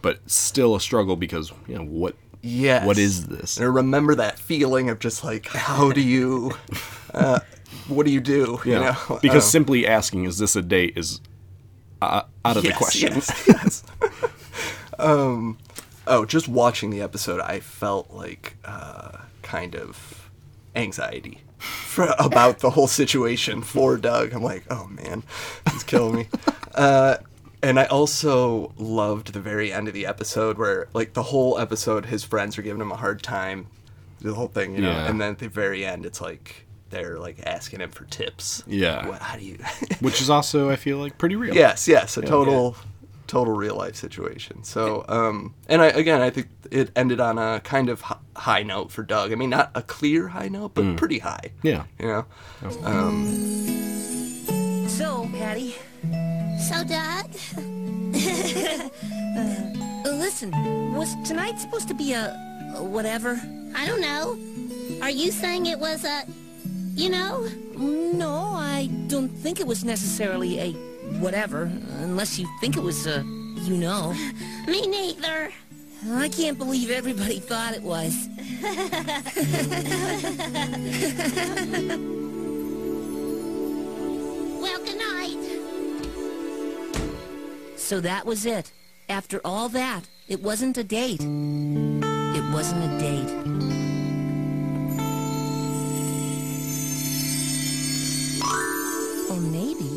but 0.00 0.18
still 0.28 0.74
a 0.74 0.80
struggle 0.80 1.14
because 1.16 1.52
you 1.68 1.76
know 1.76 1.84
what. 1.84 2.16
Yes. 2.42 2.84
What 2.84 2.98
is 2.98 3.26
this? 3.28 3.56
And 3.56 3.64
I 3.64 3.68
remember 3.68 4.16
that 4.16 4.38
feeling 4.38 4.90
of 4.90 4.98
just 4.98 5.22
like, 5.22 5.46
how 5.46 5.92
do 5.92 6.00
you, 6.00 6.52
uh, 7.14 7.40
what 7.88 8.04
do 8.04 8.12
you 8.12 8.20
do? 8.20 8.60
Yeah, 8.64 8.72
You 8.72 8.80
know? 8.80 9.18
because 9.22 9.44
Um, 9.44 9.50
simply 9.50 9.86
asking 9.86 10.24
"Is 10.24 10.38
this 10.38 10.56
a 10.56 10.62
date?" 10.62 10.94
is 10.96 11.20
uh, 12.00 12.22
out 12.44 12.56
of 12.56 12.64
the 12.64 12.72
question. 12.72 13.12
yes, 13.14 13.44
yes. 13.48 13.84
um, 14.98 15.56
oh, 16.06 16.24
just 16.24 16.48
watching 16.48 16.90
the 16.90 17.00
episode, 17.00 17.40
I 17.40 17.60
felt 17.60 18.10
like 18.12 18.56
uh, 18.64 19.18
kind 19.42 19.76
of 19.76 20.28
anxiety 20.74 21.42
for, 21.58 22.12
about 22.18 22.58
the 22.58 22.70
whole 22.70 22.88
situation 22.88 23.62
for 23.62 23.96
Doug. 23.96 24.32
I'm 24.32 24.42
like, 24.42 24.64
oh 24.68 24.86
man, 24.88 25.22
he's 25.70 25.84
killing 25.84 26.16
me. 26.16 26.28
Uh, 26.74 27.18
and 27.62 27.78
I 27.78 27.84
also 27.86 28.72
loved 28.76 29.32
the 29.32 29.40
very 29.40 29.72
end 29.72 29.88
of 29.88 29.94
the 29.94 30.06
episode 30.06 30.58
where, 30.58 30.88
like, 30.94 31.14
the 31.14 31.22
whole 31.22 31.58
episode, 31.58 32.06
his 32.06 32.24
friends 32.24 32.58
are 32.58 32.62
giving 32.62 32.80
him 32.80 32.92
a 32.92 32.96
hard 32.96 33.22
time, 33.22 33.66
the 34.20 34.34
whole 34.34 34.48
thing, 34.48 34.74
you 34.74 34.82
know. 34.82 34.90
Yeah. 34.90 35.08
And 35.08 35.20
then 35.20 35.32
at 35.32 35.38
the 35.38 35.48
very 35.48 35.84
end, 35.84 36.04
it's 36.06 36.20
like 36.20 36.66
they're 36.90 37.18
like 37.18 37.38
asking 37.46 37.80
him 37.80 37.90
for 37.90 38.04
tips. 38.04 38.62
Yeah. 38.66 39.06
What, 39.08 39.22
how 39.22 39.36
do 39.38 39.44
you? 39.44 39.58
Which 40.00 40.20
is 40.20 40.28
also, 40.28 40.68
I 40.70 40.76
feel 40.76 40.98
like, 40.98 41.16
pretty 41.18 41.36
real. 41.36 41.54
Yes, 41.54 41.88
yes, 41.88 42.18
a 42.18 42.20
Yeah. 42.20 42.28
total, 42.28 42.76
total 43.26 43.54
real 43.54 43.76
life 43.76 43.96
situation. 43.96 44.62
So, 44.64 45.04
um, 45.08 45.54
and 45.68 45.80
I 45.80 45.86
again, 45.86 46.20
I 46.20 46.28
think 46.30 46.48
it 46.70 46.90
ended 46.94 47.20
on 47.20 47.38
a 47.38 47.60
kind 47.60 47.88
of 47.88 48.02
hi- 48.02 48.18
high 48.36 48.62
note 48.62 48.90
for 48.90 49.02
Doug. 49.02 49.32
I 49.32 49.36
mean, 49.36 49.50
not 49.50 49.70
a 49.74 49.80
clear 49.82 50.28
high 50.28 50.48
note, 50.48 50.74
but 50.74 50.84
Mm. 50.84 50.96
pretty 50.98 51.20
high. 51.20 51.50
Yeah. 51.62 51.84
you 51.98 52.06
know. 52.08 52.26
Um, 52.84 54.88
So, 54.88 55.26
Patty. 55.32 55.74
So, 56.62 56.84
Doug? 56.84 57.26
Uh, 59.34 59.72
listen, 60.04 60.50
was 60.94 61.16
tonight 61.26 61.58
supposed 61.58 61.88
to 61.88 61.94
be 61.94 62.12
a, 62.12 62.36
a 62.76 62.84
whatever? 62.84 63.40
I 63.74 63.86
don't 63.86 64.02
know. 64.02 64.38
Are 65.00 65.08
you 65.10 65.30
saying 65.30 65.66
it 65.66 65.78
was 65.78 66.04
a, 66.04 66.24
you 66.94 67.08
know? 67.08 67.48
No, 67.76 68.52
I 68.54 68.90
don't 69.06 69.30
think 69.30 69.58
it 69.58 69.66
was 69.66 69.84
necessarily 69.84 70.60
a 70.60 70.72
whatever, 71.18 71.62
unless 72.00 72.38
you 72.38 72.46
think 72.60 72.76
it 72.76 72.82
was 72.82 73.06
a, 73.06 73.22
you 73.62 73.76
know. 73.76 74.12
Me 74.66 74.86
neither. 74.86 75.50
I 76.10 76.28
can't 76.28 76.58
believe 76.58 76.90
everybody 76.90 77.38
thought 77.40 77.72
it 77.74 77.82
was. 77.82 78.28
well, 84.60 84.78
So 87.92 88.00
that 88.00 88.24
was 88.24 88.46
it. 88.46 88.72
After 89.10 89.38
all 89.44 89.68
that, 89.68 90.08
it 90.26 90.40
wasn't 90.40 90.78
a 90.78 90.82
date. 90.82 91.20
It 91.20 92.44
wasn't 92.50 92.84
a 92.84 92.98
date. 92.98 93.30
Or 99.28 99.40
maybe. 99.42 99.90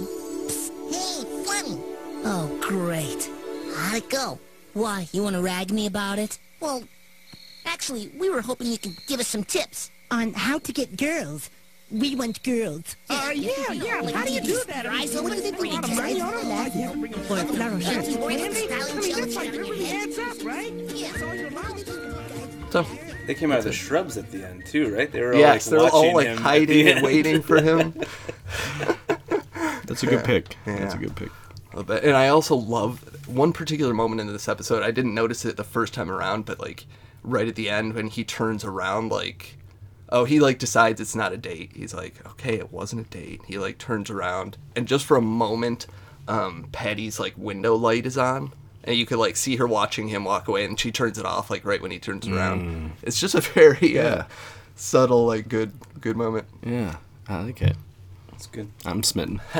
Hey, 0.91 1.23
funny. 1.45 1.79
Oh, 2.25 2.57
great. 2.59 3.29
How'd 3.73 3.95
it 3.95 4.09
go? 4.09 4.39
Why, 4.73 5.07
you 5.13 5.23
want 5.23 5.37
to 5.37 5.41
rag 5.41 5.71
me 5.71 5.85
about 5.85 6.19
it? 6.19 6.37
Well, 6.59 6.83
actually, 7.65 8.11
we 8.19 8.29
were 8.29 8.41
hoping 8.41 8.67
you 8.67 8.77
could 8.77 8.97
give 9.07 9.21
us 9.21 9.29
some 9.29 9.45
tips 9.45 9.89
on 10.11 10.33
how 10.33 10.59
to 10.59 10.73
get 10.73 10.97
girls. 10.97 11.49
We 11.91 12.15
want 12.15 12.41
girls. 12.43 12.95
Uh, 13.09 13.31
yeah, 13.33 13.71
yeah. 13.71 14.11
How 14.11 14.25
do 14.25 14.33
you 14.33 14.41
do 14.41 14.59
that? 14.67 14.87
I 14.87 15.05
mean, 15.05 15.23
what 15.23 15.29
do 15.29 15.35
you 15.35 15.41
think 15.41 15.59
we 15.59 15.69
a 15.69 15.73
lot 15.73 15.83
need 15.83 15.91
of 15.91 15.95
to 15.97 16.01
money 16.01 16.15
say? 16.15 16.21
on 16.21 16.33
a 16.33 16.41
lot. 16.49 16.71
For 17.27 17.37
a 17.37 17.45
flannel 17.45 17.79
shirt. 17.79 18.05
so 22.71 22.85
They 23.27 23.35
came 23.35 23.51
out 23.51 23.59
of 23.59 23.65
the 23.65 23.71
shrubs 23.71 24.17
at 24.17 24.31
the 24.31 24.43
end 24.45 24.65
too, 24.65 24.93
right? 24.95 25.11
They 25.11 25.21
were 25.21 25.33
all 25.33 25.39
yes, 25.39 25.71
like 25.71 25.79
they're 25.79 25.89
all 25.91 26.13
like 26.15 26.27
him 26.27 26.37
hiding 26.37 26.87
and 26.87 27.03
waiting 27.03 27.41
for 27.41 27.61
him. 27.61 27.93
That's 29.85 30.01
a 30.03 30.07
good 30.07 30.23
pick. 30.25 30.57
Yeah. 30.65 30.79
That's 30.79 30.95
a 30.95 30.97
good 30.97 31.15
pick. 31.15 31.29
A 31.73 31.77
little. 31.77 31.95
And 31.95 32.17
I 32.17 32.29
also 32.29 32.55
love 32.55 32.99
one 33.27 33.53
particular 33.53 33.93
moment 33.93 34.21
in 34.21 34.27
this 34.27 34.47
episode. 34.49 34.81
I 34.81 34.91
didn't 34.91 35.13
notice 35.13 35.45
it 35.45 35.55
the 35.57 35.63
first 35.63 35.93
time 35.93 36.09
around, 36.09 36.45
but 36.45 36.59
like 36.59 36.85
right 37.23 37.47
at 37.47 37.55
the 37.55 37.69
end 37.69 37.93
when 37.93 38.07
he 38.07 38.23
turns 38.23 38.63
around, 38.63 39.09
like, 39.09 39.57
oh, 40.15 40.23
he 40.25 40.39
like 40.39 40.57
decides 40.59 40.99
it's 41.01 41.15
not 41.15 41.33
a 41.33 41.37
date. 41.37 41.71
He's 41.75 41.93
like, 41.93 42.25
okay, 42.31 42.55
it 42.55 42.71
wasn't 42.71 43.05
a 43.05 43.09
date. 43.09 43.41
He 43.45 43.57
like 43.59 43.77
turns 43.77 44.09
around, 44.09 44.57
and 44.75 44.87
just 44.87 45.05
for 45.05 45.17
a 45.17 45.21
moment, 45.21 45.87
um, 46.27 46.69
Patty's 46.71 47.19
like 47.19 47.33
window 47.37 47.75
light 47.75 48.05
is 48.05 48.17
on. 48.17 48.51
And 48.87 48.95
you 48.95 49.05
could 49.07 49.17
like 49.17 49.35
see 49.35 49.55
her 49.55 49.65
watching 49.67 50.07
him 50.09 50.23
walk 50.25 50.47
away, 50.47 50.63
and 50.63 50.79
she 50.79 50.91
turns 50.91 51.17
it 51.17 51.25
off 51.25 51.49
like 51.49 51.65
right 51.65 51.81
when 51.81 51.89
he 51.91 51.97
turns 51.99 52.27
around. 52.27 52.91
It's 53.01 53.19
just 53.19 53.33
a 53.35 53.41
very 53.41 53.97
uh, 53.99 54.03
Yeah. 54.03 54.25
subtle, 54.75 55.25
like 55.25 55.49
good, 55.49 55.73
good 55.99 56.15
moment. 56.15 56.45
Yeah, 56.63 56.97
I 57.27 57.41
like 57.41 57.61
it. 57.63 57.75
That's 58.31 58.45
good. 58.47 58.69
I'm 58.85 59.01
smitten. 59.03 59.41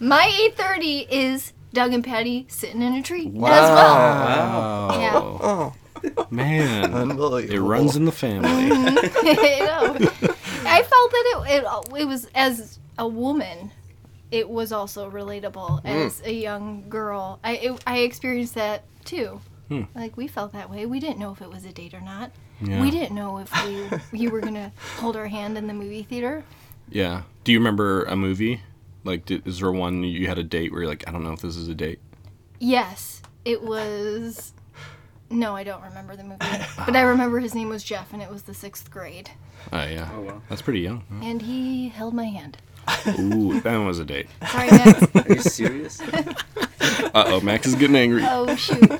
My 0.00 0.28
8:30 0.56 1.06
is 1.10 1.52
Doug 1.72 1.92
and 1.94 2.04
Patty 2.04 2.46
sitting 2.48 2.82
in 2.82 2.92
a 2.94 3.02
tree 3.02 3.26
Wow. 3.28 3.48
as 3.52 3.70
well. 3.70 3.94
Wow. 3.94 5.00
Yeah. 5.00 5.12
Oh. 5.16 5.72
Man, 6.30 6.92
Unbelievable. 6.94 7.54
it 7.54 7.58
runs 7.60 7.96
in 7.96 8.04
the 8.04 8.12
family. 8.12 8.48
I 8.50 9.58
know. 9.60 9.94
I 10.66 10.82
felt 10.82 11.10
that 11.10 11.44
it, 11.46 11.64
it 11.64 12.00
it 12.02 12.04
was 12.06 12.26
as 12.34 12.78
a 12.98 13.06
woman, 13.06 13.70
it 14.30 14.48
was 14.48 14.72
also 14.72 15.10
relatable 15.10 15.82
Mm. 15.84 16.06
as 16.06 16.22
a 16.24 16.32
young 16.32 16.88
girl. 16.88 17.38
I 17.44 17.52
it, 17.56 17.82
I 17.86 17.98
experienced 17.98 18.54
that 18.54 18.84
too. 19.04 19.40
Hmm. 19.68 19.82
Like 19.94 20.16
we 20.16 20.26
felt 20.28 20.52
that 20.52 20.70
way. 20.70 20.86
We 20.86 21.00
didn't 21.00 21.18
know 21.18 21.32
if 21.32 21.40
it 21.42 21.50
was 21.50 21.64
a 21.64 21.72
date 21.72 21.94
or 21.94 22.00
not. 22.00 22.30
Yeah. 22.60 22.80
We 22.82 22.90
didn't 22.90 23.14
know 23.14 23.38
if 23.38 23.50
we 24.12 24.18
we 24.18 24.28
were 24.28 24.40
gonna 24.40 24.72
hold 24.98 25.16
our 25.16 25.26
hand 25.26 25.56
in 25.58 25.66
the 25.66 25.74
movie 25.74 26.02
theater. 26.02 26.44
Yeah. 26.88 27.22
Do 27.44 27.52
you 27.52 27.58
remember 27.58 28.04
a 28.04 28.16
movie 28.16 28.60
Like, 29.04 29.26
did, 29.26 29.46
is 29.46 29.60
there 29.60 29.70
one 29.72 30.02
you 30.02 30.26
had 30.28 30.38
a 30.38 30.42
date 30.42 30.72
where 30.72 30.80
you're 30.82 30.88
like, 30.90 31.04
I 31.06 31.12
don't 31.12 31.22
know 31.24 31.32
if 31.32 31.40
this 31.40 31.56
is 31.56 31.68
a 31.68 31.74
date? 31.74 31.98
Yes, 32.58 33.20
it 33.44 33.62
was. 33.62 34.53
No, 35.34 35.54
I 35.56 35.64
don't 35.64 35.82
remember 35.82 36.16
the 36.16 36.22
movie, 36.24 36.38
but 36.86 36.94
I 36.96 37.02
remember 37.02 37.40
his 37.40 37.54
name 37.54 37.68
was 37.68 37.82
Jeff, 37.82 38.12
and 38.12 38.22
it 38.22 38.30
was 38.30 38.42
the 38.42 38.54
sixth 38.54 38.90
grade, 38.90 39.30
Oh 39.72 39.84
yeah. 39.84 40.08
Oh, 40.14 40.20
wow. 40.22 40.42
That's 40.48 40.62
pretty 40.62 40.80
young. 40.80 41.02
and 41.22 41.42
he 41.42 41.88
held 41.88 42.14
my 42.14 42.26
hand. 42.26 42.56
Ooh, 43.18 43.60
that 43.62 43.76
was 43.78 43.98
a 43.98 44.04
date. 44.04 44.28
Sorry, 44.50 44.70
Max. 44.70 45.02
Are 45.16 45.28
you 45.34 45.40
serious? 45.40 46.00
Uh 47.14 47.24
oh, 47.28 47.40
Max 47.40 47.66
is 47.66 47.74
getting 47.76 47.96
angry. 47.96 48.22
Oh 48.26 48.54
shoot. 48.56 48.90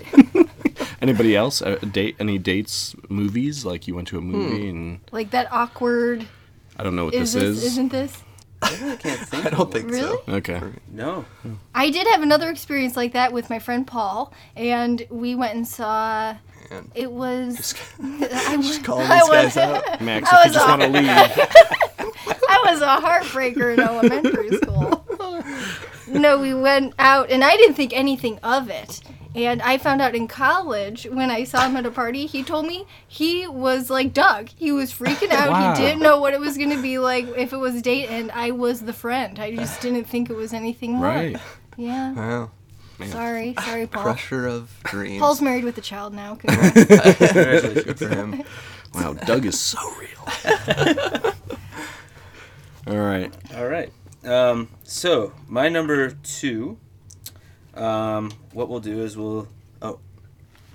Anybody 1.03 1.37
else? 1.37 1.61
A, 1.61 1.75
a 1.83 1.87
date? 1.87 2.17
Any 2.19 2.39
dates? 2.39 2.95
Movies? 3.09 3.65
Like 3.65 3.87
you 3.89 3.95
went 3.95 4.09
to 4.09 4.19
a 4.19 4.21
movie 4.21 4.69
and 4.69 5.01
Like 5.13 5.31
that 5.31 5.53
awkward. 5.53 6.27
I 6.79 6.83
don't 6.83 6.97
know 6.97 7.07
what 7.07 7.15
is 7.15 7.33
this 7.35 7.43
this? 7.43 7.57
is. 7.59 7.65
Isn't 7.65 7.91
this? 7.93 8.23
I 8.65 8.77
really 8.81 8.97
can't 8.97 9.21
think. 9.29 9.47
I 9.47 9.51
don't 9.51 9.71
think 9.73 9.91
Really? 9.91 10.19
so. 10.27 10.33
Okay. 10.35 10.61
No. 10.91 11.25
I 11.75 11.91
did 11.91 12.07
have 12.09 12.23
another 12.23 12.51
experience 12.51 12.97
like 12.97 13.13
that 13.13 13.33
with 13.33 13.51
my 13.51 13.59
friend 13.59 13.87
Paul, 13.87 14.33
and 14.57 15.07
we 15.11 15.35
went 15.35 15.55
and 15.55 15.67
saw. 15.69 16.35
Man. 16.71 16.91
It 16.95 17.13
was. 17.13 17.75
I 18.03 18.57
was 18.57 18.79
calling 18.79 19.07
I 19.07 19.21
these 19.21 19.29
was- 19.29 19.55
guys 19.55 19.57
out. 19.59 20.01
Max, 20.01 20.33
I 20.33 20.41
if 20.41 20.47
you 20.47 20.53
just 20.55 20.67
want 20.69 20.81
to 20.83 20.89
leave. 20.89 21.09
I 22.49 22.63
was 22.67 22.81
a 22.81 23.01
heartbreaker 23.01 23.75
in 23.75 23.81
elementary 23.81 24.57
school. 24.57 25.05
No, 26.09 26.39
we 26.39 26.55
went 26.55 26.95
out, 26.99 27.31
and 27.31 27.43
I 27.45 27.57
didn't 27.57 27.75
think 27.75 27.93
anything 27.95 28.39
of 28.43 28.71
it. 28.71 29.01
And 29.35 29.61
I 29.63 29.79
found 29.79 30.01
out 30.01 30.15
in 30.15 30.29
college 30.29 31.07
when 31.11 31.31
I 31.31 31.43
saw 31.45 31.67
him 31.67 31.77
at 31.77 31.85
a 31.85 31.91
party, 31.91 32.27
he 32.27 32.45
told 32.45 32.67
me 32.67 32.87
he 33.09 33.47
was 33.49 33.91
like 33.91 34.13
Doug. 34.15 34.51
He 34.55 34.71
was 34.71 34.93
freaking 34.93 35.31
out. 35.33 35.51
Wow. 35.51 35.75
He 35.75 35.83
didn't 35.83 36.03
know 36.03 36.21
what 36.21 36.35
it 36.35 36.41
was 36.41 36.57
going 36.57 36.71
to 36.71 36.81
be 36.81 36.99
like 36.99 37.27
if 37.37 37.53
it 37.53 37.57
was 37.57 37.75
a 37.75 37.83
date, 37.83 38.09
and 38.09 38.31
I 38.31 38.53
was 38.53 38.83
the 38.83 38.93
friend. 38.93 39.39
I 39.41 39.55
just 39.55 39.81
didn't 39.81 40.05
think 40.05 40.31
it 40.31 40.35
was 40.37 40.53
anything 40.53 40.93
more. 40.93 41.07
Right. 41.07 41.37
Yeah. 41.77 42.13
Wow. 42.13 42.51
Sorry, 43.09 43.55
sorry, 43.65 43.89
Paul. 43.89 44.05
Crusher 44.05 44.47
of 44.47 44.71
dreams. 44.85 45.21
Paul's 45.21 45.43
married 45.43 45.65
with 45.65 45.77
a 45.79 45.81
child 45.81 46.15
now. 46.15 46.35
Congrats. 46.41 46.73
Good 46.85 47.99
for 47.99 48.09
him. 48.09 48.43
Wow, 48.95 49.15
Doug 49.15 49.45
is 49.45 49.59
so 49.59 49.79
real. 49.99 51.33
All 52.87 52.97
right. 52.97 53.33
All 53.57 53.67
right. 53.67 53.91
Um, 54.23 54.69
so 54.85 55.33
my 55.49 55.69
number 55.69 56.11
two. 56.11 56.79
Um, 57.77 58.31
what 58.53 58.69
we'll 58.69 58.81
do 58.81 59.03
is 59.03 59.17
we'll. 59.17 59.49
Oh, 59.83 59.99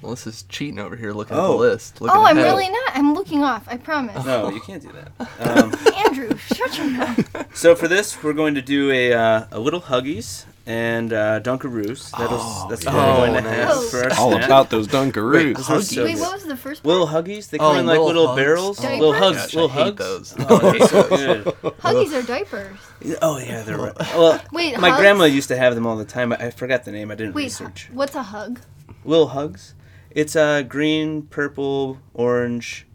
Melissa's 0.02 0.44
cheating 0.44 0.80
over 0.80 0.96
here 0.96 1.12
looking 1.14 1.36
Oh. 1.38 1.44
at 1.44 1.48
the 1.48 1.56
list. 1.56 2.02
Looking 2.02 2.18
oh, 2.18 2.24
I'm 2.26 2.38
ahead. 2.38 2.52
really 2.52 2.70
not. 2.70 2.92
I'm 2.96 3.14
looking 3.14 3.44
off. 3.44 3.64
I 3.68 3.78
promise. 3.78 4.26
no, 4.26 4.50
you 4.50 4.62
can't 4.62 4.82
do 4.82 4.92
that. 4.94 5.58
Um, 5.58 5.76
Andrew, 6.06 6.38
shut 6.38 6.78
your 6.78 6.88
mouth. 6.90 7.48
so 7.58 7.76
for 7.76 7.88
this, 7.88 8.22
we're 8.24 8.34
going 8.34 8.56
to 8.56 8.62
do 8.62 8.92
a 8.92 9.14
uh, 9.14 9.46
a 9.52 9.60
little 9.60 9.82
huggies 9.82 10.46
and 10.70 11.12
uh, 11.12 11.40
Dunkaroos. 11.42 12.12
That'll, 12.12 12.68
that's 12.68 12.86
what 12.86 12.94
yeah. 12.94 13.20
we're 13.20 13.28
going 13.28 13.44
to 13.44 13.50
Oh, 13.50 13.52
have 13.54 13.68
nice. 13.70 13.90
for 13.90 14.04
our 14.04 14.12
All 14.20 14.32
snack. 14.32 14.46
about 14.46 14.70
those 14.70 14.88
Dunkaroos. 14.88 15.56
Those 15.58 15.70
are 15.72 15.82
so 15.82 16.04
Wait, 16.06 16.18
what 16.20 16.32
was 16.34 16.44
the 16.44 16.56
first 16.56 16.86
Little 16.86 17.08
huggies. 17.08 17.50
They 17.50 17.58
come 17.58 17.76
Oh, 17.76 17.80
in 17.80 17.86
like 17.88 17.94
little 17.98 18.06
little 18.06 18.28
hugs. 18.28 18.36
barrels. 18.38 18.78
Diapers? 18.78 19.00
Little 19.00 19.14
hugs. 19.14 19.38
Gosh, 19.38 19.56
I 19.56 19.60
little 19.62 19.70
hate 19.70 19.84
hugs. 19.84 19.98
those. 19.98 20.36
Oh, 20.48 20.72
they're 20.72 20.88
so 20.88 21.10
good. 21.10 21.46
Huggies 21.82 22.14
are 22.14 22.22
diapers. 22.26 22.78
Oh 23.22 23.40
yeah, 23.40 23.64
they're 23.64 23.78
right. 23.78 23.98
Well, 24.00 24.40
Wait, 24.54 24.80
my 24.80 24.90
hugs? 24.90 25.00
grandma 25.02 25.24
used 25.24 25.48
to 25.48 25.58
have 25.58 25.74
them 25.74 25.88
all 25.88 25.98
the 25.98 26.06
time. 26.06 26.32
I 26.34 26.36
I 26.36 26.50
forgot 26.52 26.84
the 26.86 26.92
name. 26.92 27.10
I 27.12 27.16
didn't 27.16 27.34
Wait, 27.34 27.46
research. 27.46 27.90
what's 27.92 28.14
a 28.16 28.22
hug? 28.24 28.60
Little 29.04 29.28
hugs. 29.30 29.74
It's 30.12 30.36
uh, 30.36 30.62
green, 30.64 31.24
purple, 31.24 31.98
orange, 32.14 32.86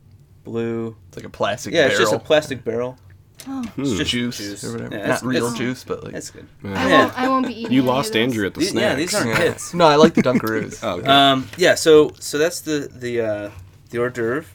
blue. 0.44 0.96
It's 1.08 1.16
like 1.16 1.26
a 1.26 1.30
plastic 1.30 1.72
Yeah, 1.74 1.88
barrel. 1.88 1.90
it's 1.92 2.10
just 2.10 2.12
a 2.12 2.18
plastic 2.24 2.62
barrel. 2.64 2.98
Oh. 3.46 3.62
It's 3.76 3.92
just 3.98 4.10
juice, 4.10 4.64
or 4.64 4.72
whatever. 4.72 4.94
Yeah, 4.94 5.00
Not 5.00 5.04
it's- 5.06 5.22
real 5.22 5.44
it's- 5.46 5.58
juice, 5.58 5.84
but 5.84 6.02
like. 6.04 6.12
That's 6.14 6.30
good. 6.30 6.46
I, 6.64 6.90
won't, 6.90 7.18
I 7.18 7.28
won't 7.28 7.46
be 7.46 7.52
eating 7.60 7.72
You 7.72 7.80
any 7.82 7.88
lost 7.90 8.08
of 8.08 8.12
those. 8.14 8.22
Andrew 8.22 8.46
at 8.46 8.54
the 8.54 8.60
These- 8.60 8.70
snacks. 8.70 8.82
yeah, 8.90 8.94
these 8.94 9.14
aren't 9.14 9.38
hits. 9.38 9.74
No, 9.74 9.86
I 9.86 9.96
like 9.96 10.14
the 10.14 10.22
Dunkaroos. 10.22 10.80
Oh, 10.82 10.98
okay. 10.98 11.06
Um, 11.06 11.48
yeah, 11.58 11.74
so 11.74 12.12
so 12.18 12.38
that's 12.38 12.60
the 12.62 12.88
the 12.92 13.20
uh, 13.20 13.50
the 13.90 13.98
hors 13.98 14.10
d'oeuvre, 14.10 14.46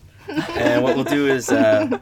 and 0.58 0.84
what 0.84 0.96
we'll 0.96 1.04
do 1.06 1.28
is 1.28 1.50
uh, 1.52 2.00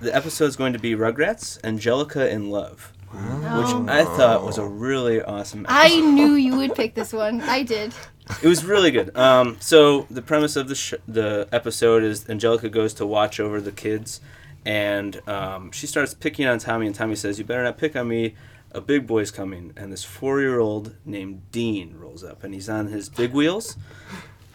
the 0.00 0.14
episode's 0.14 0.56
going 0.56 0.72
to 0.72 0.78
be 0.78 0.94
Rugrats, 0.94 1.58
Angelica 1.64 2.28
in 2.30 2.50
Love, 2.50 2.92
which 3.12 3.88
I 3.90 4.04
thought 4.04 4.44
was 4.44 4.56
a 4.58 4.64
really 4.66 5.20
awesome. 5.22 5.66
I 5.68 5.86
Episode. 5.86 6.10
knew 6.12 6.34
you 6.34 6.56
would 6.56 6.74
pick 6.74 6.94
this 6.94 7.12
one. 7.12 7.42
I 7.42 7.62
did. 7.62 7.92
It 8.42 8.48
was 8.48 8.64
really 8.64 8.90
good. 8.90 9.14
Um, 9.16 9.58
so 9.60 10.06
the 10.10 10.22
premise 10.22 10.56
of 10.56 10.68
the 10.68 10.74
sh- 10.74 10.94
the 11.06 11.46
episode 11.52 12.02
is 12.02 12.26
Angelica 12.30 12.70
goes 12.70 12.94
to 12.94 13.04
watch 13.06 13.38
over 13.38 13.60
the 13.60 13.72
kids, 13.72 14.20
and 14.64 15.20
um, 15.28 15.70
she 15.72 15.86
starts 15.86 16.14
picking 16.14 16.46
on 16.46 16.58
Tommy, 16.58 16.86
and 16.86 16.94
Tommy 16.94 17.16
says, 17.16 17.38
"You 17.38 17.44
better 17.44 17.62
not 17.62 17.78
pick 17.78 17.96
on 17.96 18.08
me. 18.08 18.34
A 18.72 18.80
big 18.80 19.06
boy's 19.06 19.30
coming." 19.30 19.72
And 19.76 19.92
this 19.92 20.04
four 20.04 20.40
year 20.40 20.58
old 20.58 20.94
named 21.04 21.42
Dean 21.52 21.96
rolls 21.96 22.24
up, 22.24 22.44
and 22.44 22.54
he's 22.54 22.68
on 22.68 22.88
his 22.88 23.08
big 23.08 23.32
wheels. 23.32 23.76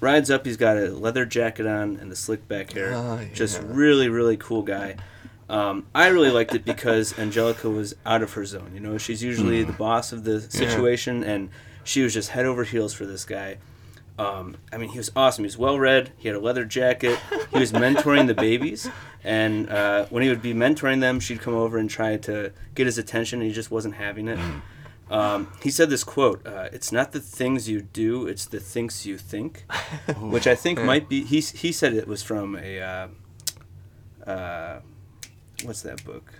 Rides 0.01 0.31
up. 0.31 0.45
He's 0.45 0.57
got 0.57 0.77
a 0.77 0.89
leather 0.91 1.25
jacket 1.25 1.65
on 1.67 1.97
and 1.97 2.09
the 2.09 2.15
slick 2.15 2.47
back 2.47 2.71
hair. 2.71 2.93
Oh, 2.93 3.19
Just 3.33 3.61
really, 3.63 4.07
really 4.07 4.37
cool 4.37 4.61
guy. 4.61 4.95
Um, 5.49 5.87
I 5.95 6.07
really 6.07 6.29
liked 6.29 6.53
it 6.53 6.63
because 6.63 7.17
Angelica 7.17 7.69
was 7.69 7.95
out 8.05 8.21
of 8.21 8.33
her 8.33 8.45
zone. 8.45 8.71
You 8.73 8.79
know, 8.79 8.97
she's 8.97 9.23
usually 9.23 9.63
the 9.63 9.73
boss 9.73 10.11
of 10.13 10.23
the 10.23 10.39
situation, 10.41 11.23
and 11.23 11.49
she 11.83 12.01
was 12.03 12.13
just 12.13 12.29
head 12.29 12.45
over 12.45 12.63
heels 12.63 12.93
for 12.93 13.05
this 13.05 13.25
guy. 13.25 13.57
Um, 14.19 14.57
I 14.73 14.77
mean, 14.77 14.89
he 14.89 14.97
was 14.97 15.11
awesome. 15.15 15.43
He 15.43 15.47
was 15.47 15.57
well 15.57 15.79
read. 15.79 16.11
He 16.17 16.27
had 16.27 16.35
a 16.35 16.41
leather 16.41 16.65
jacket. 16.65 17.17
He 17.53 17.59
was 17.59 17.71
mentoring 17.71 18.27
the 18.27 18.33
babies, 18.33 18.89
and 19.23 19.69
uh, 19.69 20.07
when 20.09 20.23
he 20.23 20.29
would 20.29 20.41
be 20.41 20.53
mentoring 20.53 20.99
them, 20.99 21.21
she'd 21.21 21.39
come 21.39 21.53
over 21.53 21.77
and 21.77 21.89
try 21.89 22.17
to 22.17 22.51
get 22.75 22.85
his 22.85 22.97
attention, 22.97 23.39
and 23.39 23.47
he 23.47 23.53
just 23.53 23.71
wasn't 23.71 23.95
having 23.95 24.27
it. 24.27 24.37
Um, 25.09 25.47
he 25.63 25.71
said 25.71 25.89
this 25.89 26.03
quote: 26.03 26.45
uh, 26.45 26.67
"It's 26.73 26.91
not 26.91 27.13
the 27.13 27.21
things 27.21 27.69
you 27.69 27.81
do; 27.81 28.27
it's 28.27 28.45
the 28.45 28.59
things 28.59 29.05
you 29.05 29.17
think," 29.17 29.63
which 30.19 30.47
I 30.47 30.55
think 30.55 30.83
might 30.83 31.07
be. 31.07 31.23
He 31.23 31.39
he 31.39 31.71
said 31.71 31.93
it 31.93 32.07
was 32.07 32.21
from 32.21 32.57
a. 32.57 32.81
Uh, 32.81 33.07
uh, 34.29 34.79
what's 35.63 35.81
that 35.83 36.03
book? 36.03 36.33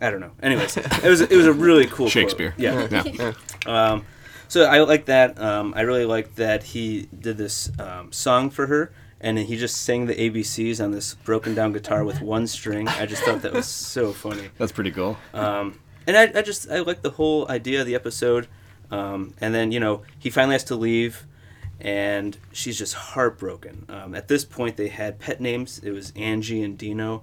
I 0.00 0.10
don't 0.10 0.20
know. 0.20 0.32
Anyways, 0.42 0.76
it 0.76 1.02
was 1.04 1.20
it 1.22 1.36
was 1.36 1.46
a 1.46 1.52
really 1.52 1.86
cool 1.86 1.96
quote. 1.96 2.10
Shakespeare. 2.10 2.54
Yeah. 2.56 2.88
Yeah. 2.90 3.32
Um, 3.66 4.04
so 4.50 4.64
I 4.64 4.80
like 4.80 5.06
that. 5.06 5.40
Um, 5.40 5.72
I 5.74 5.80
really 5.82 6.04
like 6.04 6.34
that 6.34 6.62
he 6.62 7.08
did 7.18 7.38
this 7.38 7.70
um, 7.78 8.12
song 8.12 8.50
for 8.50 8.66
her, 8.66 8.92
and 9.20 9.38
he 9.38 9.56
just 9.56 9.76
sang 9.82 10.06
the 10.06 10.14
ABCs 10.14 10.82
on 10.84 10.90
this 10.90 11.14
broken 11.14 11.54
down 11.54 11.72
guitar 11.72 12.04
with 12.04 12.20
one 12.20 12.46
string. 12.46 12.86
I 12.88 13.06
just 13.06 13.22
thought 13.22 13.40
that 13.42 13.52
was 13.54 13.66
so 13.66 14.12
funny. 14.12 14.48
That's 14.58 14.72
pretty 14.72 14.90
cool. 14.90 15.16
Um, 15.32 15.80
and 16.06 16.16
I, 16.16 16.38
I 16.38 16.42
just 16.42 16.70
I 16.70 16.80
like 16.80 17.00
the 17.02 17.10
whole 17.10 17.48
idea 17.48 17.80
of 17.80 17.86
the 17.86 17.94
episode. 17.94 18.48
Um, 18.90 19.34
and 19.40 19.54
then 19.54 19.70
you 19.72 19.78
know 19.80 20.02
he 20.18 20.30
finally 20.30 20.54
has 20.54 20.64
to 20.64 20.74
leave, 20.74 21.26
and 21.80 22.36
she's 22.52 22.76
just 22.76 22.94
heartbroken. 22.94 23.86
Um, 23.88 24.14
at 24.14 24.26
this 24.28 24.44
point, 24.44 24.76
they 24.76 24.88
had 24.88 25.18
pet 25.20 25.40
names. 25.40 25.80
It 25.84 25.92
was 25.92 26.12
Angie 26.16 26.62
and 26.62 26.76
Dino, 26.76 27.22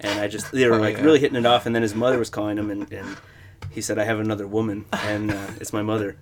and 0.00 0.20
I 0.20 0.28
just 0.28 0.52
they 0.52 0.66
were 0.68 0.74
Oh, 0.78 0.78
like 0.78 0.98
yeah. 0.98 1.02
really 1.02 1.18
hitting 1.18 1.36
it 1.36 1.44
off. 1.46 1.66
And 1.66 1.74
then 1.74 1.82
his 1.82 1.94
mother 1.94 2.18
was 2.18 2.30
calling 2.30 2.56
him, 2.56 2.70
and, 2.70 2.92
and 2.92 3.16
he 3.70 3.80
said, 3.80 3.98
"I 3.98 4.04
have 4.04 4.18
another 4.20 4.46
woman, 4.46 4.84
and 4.92 5.30
uh, 5.30 5.46
it's 5.60 5.72
my 5.72 5.82
mother." 5.82 6.16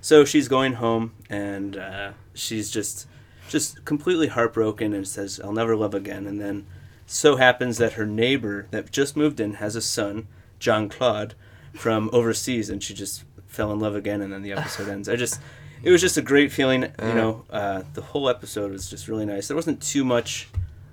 So 0.00 0.24
she's 0.24 0.48
going 0.48 0.74
home, 0.74 1.12
and 1.28 1.76
uh, 1.76 2.12
she's 2.34 2.70
just 2.70 3.06
just 3.48 3.84
completely 3.84 4.28
heartbroken, 4.28 4.92
and 4.94 5.06
says, 5.06 5.40
"I'll 5.42 5.52
never 5.52 5.76
love 5.76 5.94
again." 5.94 6.26
And 6.26 6.40
then 6.40 6.66
so 7.06 7.36
happens 7.36 7.78
that 7.78 7.92
her 7.94 8.06
neighbor 8.06 8.66
that 8.70 8.90
just 8.90 9.16
moved 9.16 9.38
in 9.40 9.54
has 9.54 9.76
a 9.76 9.80
son, 9.82 10.26
John 10.58 10.88
Claude, 10.88 11.34
from 11.74 12.10
overseas, 12.12 12.68
and 12.70 12.82
she 12.82 12.94
just 12.94 13.24
fell 13.46 13.72
in 13.72 13.78
love 13.78 13.94
again, 13.94 14.20
and 14.22 14.32
then 14.32 14.42
the 14.42 14.52
episode 14.52 14.88
ends. 14.88 15.08
I 15.08 15.14
just, 15.16 15.40
it 15.82 15.90
was 15.90 16.00
just 16.00 16.16
a 16.16 16.22
great 16.22 16.50
feeling. 16.50 16.82
You 16.82 17.14
know, 17.14 17.44
uh, 17.50 17.82
the 17.94 18.02
whole 18.02 18.28
episode 18.28 18.72
was 18.72 18.90
just 18.90 19.06
really 19.08 19.24
nice. 19.26 19.46
There 19.48 19.56
wasn't 19.56 19.80
too 19.82 20.04
much 20.04 20.48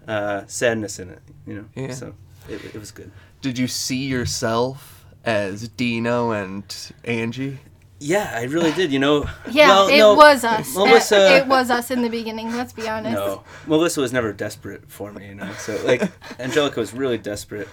uh, 0.07 0.43
sadness 0.47 0.99
in 0.99 1.09
it. 1.09 1.19
You 1.47 1.55
know, 1.55 1.65
Yeah. 1.75 1.91
so 1.93 2.13
it, 2.47 2.63
it 2.63 2.75
was 2.79 2.91
good. 2.91 3.11
Did 3.41 3.57
you 3.57 3.67
see 3.67 4.05
yourself 4.05 4.92
as 5.25 5.67
Dino 5.69 6.31
and 6.31 6.91
Angie? 7.03 7.59
Yeah, 7.99 8.33
I 8.35 8.43
really 8.43 8.73
did. 8.73 8.91
You 8.91 8.99
know, 8.99 9.29
Yeah, 9.51 9.69
well, 9.69 9.87
it 9.87 9.97
no, 9.97 10.15
was 10.15 10.43
us. 10.43 10.73
Melissa, 10.75 11.37
It 11.37 11.47
was 11.47 11.69
us 11.69 11.89
in 11.89 12.01
the 12.01 12.09
beginning. 12.09 12.51
Let's 12.53 12.73
be 12.73 12.87
honest. 12.89 13.15
No, 13.15 13.43
Melissa 13.65 14.01
was 14.01 14.11
never 14.11 14.33
desperate 14.33 14.89
for 14.91 15.11
me, 15.13 15.27
you 15.27 15.35
know. 15.35 15.51
So 15.53 15.79
like, 15.85 16.11
Angelica 16.39 16.81
was 16.81 16.93
really 16.93 17.17
desperate, 17.17 17.69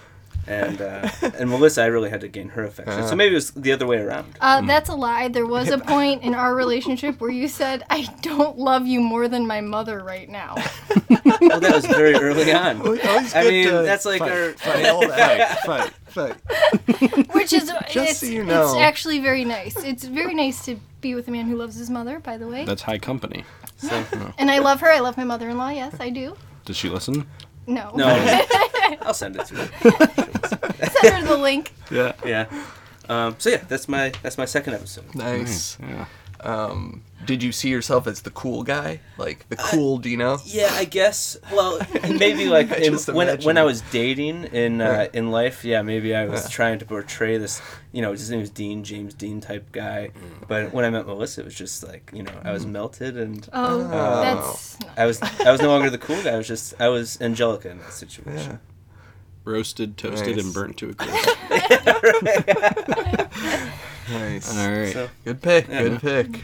and 0.47 0.81
uh, 0.81 1.09
and 1.37 1.49
Melissa, 1.49 1.81
I 1.81 1.87
really 1.87 2.09
had 2.09 2.21
to 2.21 2.29
gain 2.29 2.47
her 2.49 2.63
affection. 2.63 3.05
So 3.07 3.15
maybe 3.15 3.33
it 3.33 3.35
was 3.35 3.51
the 3.51 3.73
other 3.73 3.85
way 3.85 3.97
around. 3.97 4.37
Uh, 4.39 4.61
that's 4.61 4.89
a 4.89 4.95
lie. 4.95 5.27
There 5.27 5.45
was 5.45 5.69
a 5.69 5.77
point 5.77 6.23
in 6.23 6.33
our 6.33 6.55
relationship 6.55 7.19
where 7.19 7.29
you 7.29 7.49
said, 7.49 7.83
"I 7.89 8.03
don't 8.21 8.57
love 8.57 8.87
you 8.87 9.01
more 9.01 9.27
than 9.27 9.45
my 9.45 9.59
mother 9.59 9.99
right 9.99 10.29
now." 10.29 10.55
well, 11.41 11.59
that 11.59 11.73
was 11.75 11.85
very 11.85 12.15
early 12.15 12.53
on. 12.53 12.79
always 12.81 13.35
I 13.35 13.43
mean, 13.43 13.67
to 13.67 13.71
that's 13.81 14.05
like 14.05 14.19
fight, 14.19 14.31
our 14.31 14.51
fight, 14.53 15.09
fight, 15.09 15.57
fight, 15.65 15.93
fight. 16.11 16.35
Which 17.33 17.53
is 17.53 17.71
Just 17.89 17.95
it's, 17.95 18.19
so 18.19 18.25
you 18.27 18.43
know, 18.43 18.63
it's 18.63 18.77
actually 18.77 19.19
very 19.19 19.45
nice. 19.45 19.75
It's 19.83 20.03
very 20.03 20.33
nice 20.33 20.65
to 20.65 20.77
be 21.01 21.15
with 21.15 21.27
a 21.27 21.31
man 21.31 21.47
who 21.47 21.55
loves 21.55 21.75
his 21.75 21.89
mother. 21.89 22.19
By 22.19 22.37
the 22.37 22.47
way, 22.47 22.65
That's 22.65 22.83
high 22.83 22.99
company. 22.99 23.43
So, 23.77 24.05
and 24.37 24.51
I 24.51 24.59
love 24.59 24.79
her. 24.81 24.91
I 24.91 24.99
love 24.99 25.17
my 25.17 25.23
mother-in-law. 25.23 25.69
Yes, 25.69 25.95
I 25.99 26.09
do. 26.09 26.35
Does 26.65 26.77
she 26.77 26.89
listen? 26.89 27.27
No. 27.67 27.91
no, 27.95 28.05
I'll 29.01 29.13
send 29.13 29.37
it 29.37 29.45
to 29.47 29.55
her. 29.55 30.89
Send 31.01 31.15
her 31.15 31.27
the 31.27 31.37
link. 31.37 31.73
Yeah. 31.89 32.13
Yeah. 32.25 32.45
Um, 33.09 33.35
so 33.39 33.49
yeah, 33.49 33.63
that's 33.67 33.87
my 33.89 34.11
that's 34.21 34.37
my 34.37 34.45
second 34.45 34.73
episode. 34.73 35.13
Nice. 35.15 35.77
Yeah. 35.79 36.05
Um, 36.41 37.03
did 37.25 37.43
you 37.43 37.51
see 37.51 37.69
yourself 37.69 38.07
as 38.07 38.21
the 38.21 38.29
cool 38.31 38.63
guy, 38.63 38.99
like 39.17 39.47
the 39.49 39.55
cool 39.55 39.97
Dino? 39.97 40.39
Yeah, 40.45 40.69
I 40.71 40.85
guess. 40.85 41.37
Well, 41.51 41.79
maybe 42.03 42.47
like 42.49 42.71
in, 42.71 42.93
when 43.13 43.41
when 43.41 43.57
I 43.57 43.63
was 43.63 43.81
dating 43.91 44.45
in 44.45 44.81
uh, 44.81 45.07
in 45.13 45.31
life, 45.31 45.63
yeah, 45.65 45.81
maybe 45.81 46.15
I 46.15 46.25
was 46.25 46.43
Yeah. 46.43 46.49
trying 46.49 46.79
to 46.79 46.85
portray 46.85 47.37
this. 47.37 47.61
You 47.91 48.01
know, 48.01 48.11
his 48.11 48.29
name 48.29 48.39
was 48.39 48.49
Dean, 48.49 48.83
James 48.83 49.13
Dean 49.13 49.41
type 49.41 49.71
guy. 49.71 50.11
Mm. 50.15 50.47
But 50.47 50.73
when 50.73 50.85
I 50.85 50.89
met 50.89 51.05
Melissa, 51.05 51.41
it 51.41 51.45
was 51.45 51.55
just 51.55 51.83
like 51.87 52.09
you 52.13 52.23
know, 52.23 52.33
I 52.43 52.51
was 52.51 52.65
melted 52.65 53.17
and 53.17 53.47
Oh, 53.53 53.81
uh, 53.81 54.23
that's 54.23 54.77
I 54.97 55.05
was 55.05 55.21
I 55.21 55.51
was 55.51 55.61
no 55.61 55.67
longer 55.69 55.89
the 55.89 55.97
cool 55.97 56.21
guy. 56.23 56.31
I 56.33 56.37
was 56.37 56.47
just 56.47 56.73
I 56.79 56.87
was 56.89 57.19
Angelica 57.21 57.69
in 57.69 57.79
that 57.79 57.93
situation. 57.93 58.59
Roasted, 59.43 59.97
toasted, 59.97 60.35
Nice. 60.35 60.45
and 60.45 60.53
burnt 60.53 60.77
to 60.77 60.89
a 60.89 60.93
crisp. 60.95 61.29
Nice. 64.09 64.57
All 64.57 64.69
right. 64.71 64.93
So- 64.93 65.09
Good 65.23 65.41
pick. 65.41 65.67
Yeah. 65.67 65.83
Good 65.83 66.01
pick. 66.01 66.43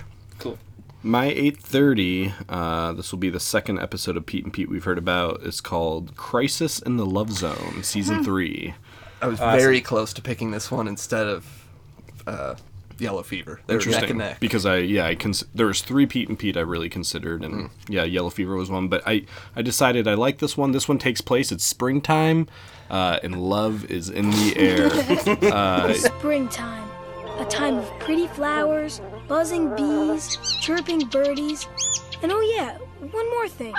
Cool. 1.08 1.12
My 1.12 1.32
8:30. 1.32 2.34
Uh, 2.49 2.93
this 2.93 3.12
will 3.12 3.20
be 3.20 3.30
the 3.30 3.39
second 3.39 3.80
episode 3.80 4.18
of 4.18 4.26
Pete 4.26 4.43
and 4.43 4.53
Pete 4.53 4.70
we've 4.70 4.84
heard 4.84 4.97
about. 4.97 5.41
It's 5.43 5.62
called 5.62 6.16
Crisis 6.16 6.80
in 6.80 6.97
the 6.97 7.05
Love 7.05 7.32
Zone, 7.32 7.82
season 7.84 8.24
three. 8.24 8.74
I 9.22 9.28
was 9.28 9.39
Awesome. 9.39 9.60
very 9.60 9.82
close 9.82 10.14
to 10.14 10.22
picking 10.22 10.51
this 10.51 10.70
one 10.70 10.88
instead 10.88 11.26
of 11.28 11.45
uh, 12.28 12.55
Yellow 12.99 13.24
Fever. 13.24 13.62
They 13.68 13.76
were 13.78 13.86
neck 13.86 14.10
and 14.10 14.20
neck. 14.20 14.39
because 14.39 14.66
I 14.66 14.78
yeah 14.80 15.05
I 15.08 15.16
cons- 15.16 15.45
there 15.55 15.68
was 15.68 15.82
three 15.82 16.05
Pete 16.05 16.30
and 16.30 16.38
Pete 16.38 16.58
I 16.58 16.62
really 16.62 16.89
considered 16.89 17.43
and 17.43 17.53
Mm. 17.55 17.70
yeah 17.89 18.03
Yellow 18.03 18.30
Fever 18.30 18.55
was 18.55 18.70
one 18.70 18.88
but 18.89 19.01
I 19.08 19.26
I 19.55 19.62
decided 19.62 20.08
I 20.08 20.14
like 20.16 20.38
this 20.39 20.55
one 20.58 20.72
this 20.72 20.88
one 20.88 20.97
takes 20.97 21.22
place 21.22 21.51
it's 21.51 21.64
springtime 21.64 22.47
uh, 22.89 23.20
and 23.24 23.41
love 23.41 23.86
is 23.89 24.10
in 24.10 24.30
the 24.32 24.53
air 24.58 24.88
uh, 25.53 25.93
Springtime, 25.93 26.86
a 27.39 27.45
time 27.45 27.77
of 27.77 27.99
pretty 27.99 28.27
flowers, 28.27 29.01
buzzing 29.27 29.75
bees, 29.75 30.38
chirping 30.61 31.07
birdies, 31.07 31.67
and 32.23 32.31
oh 32.31 32.41
yeah, 32.41 32.77
one 33.11 33.29
more 33.29 33.47
thing. 33.47 33.73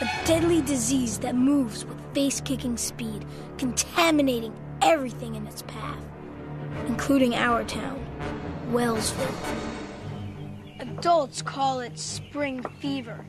A 0.00 0.26
deadly 0.26 0.62
disease 0.62 1.18
that 1.18 1.34
moves 1.34 1.84
with 1.84 1.98
face-kicking 2.14 2.76
speed, 2.76 3.24
contaminating 3.58 4.54
everything 4.82 5.34
in 5.34 5.46
its 5.46 5.62
path, 5.62 6.02
including 6.86 7.34
our 7.34 7.64
town, 7.64 8.04
Wellsville. 8.70 9.34
Adults 10.80 11.42
call 11.42 11.80
it 11.80 11.98
spring 11.98 12.62
fever. 12.80 13.26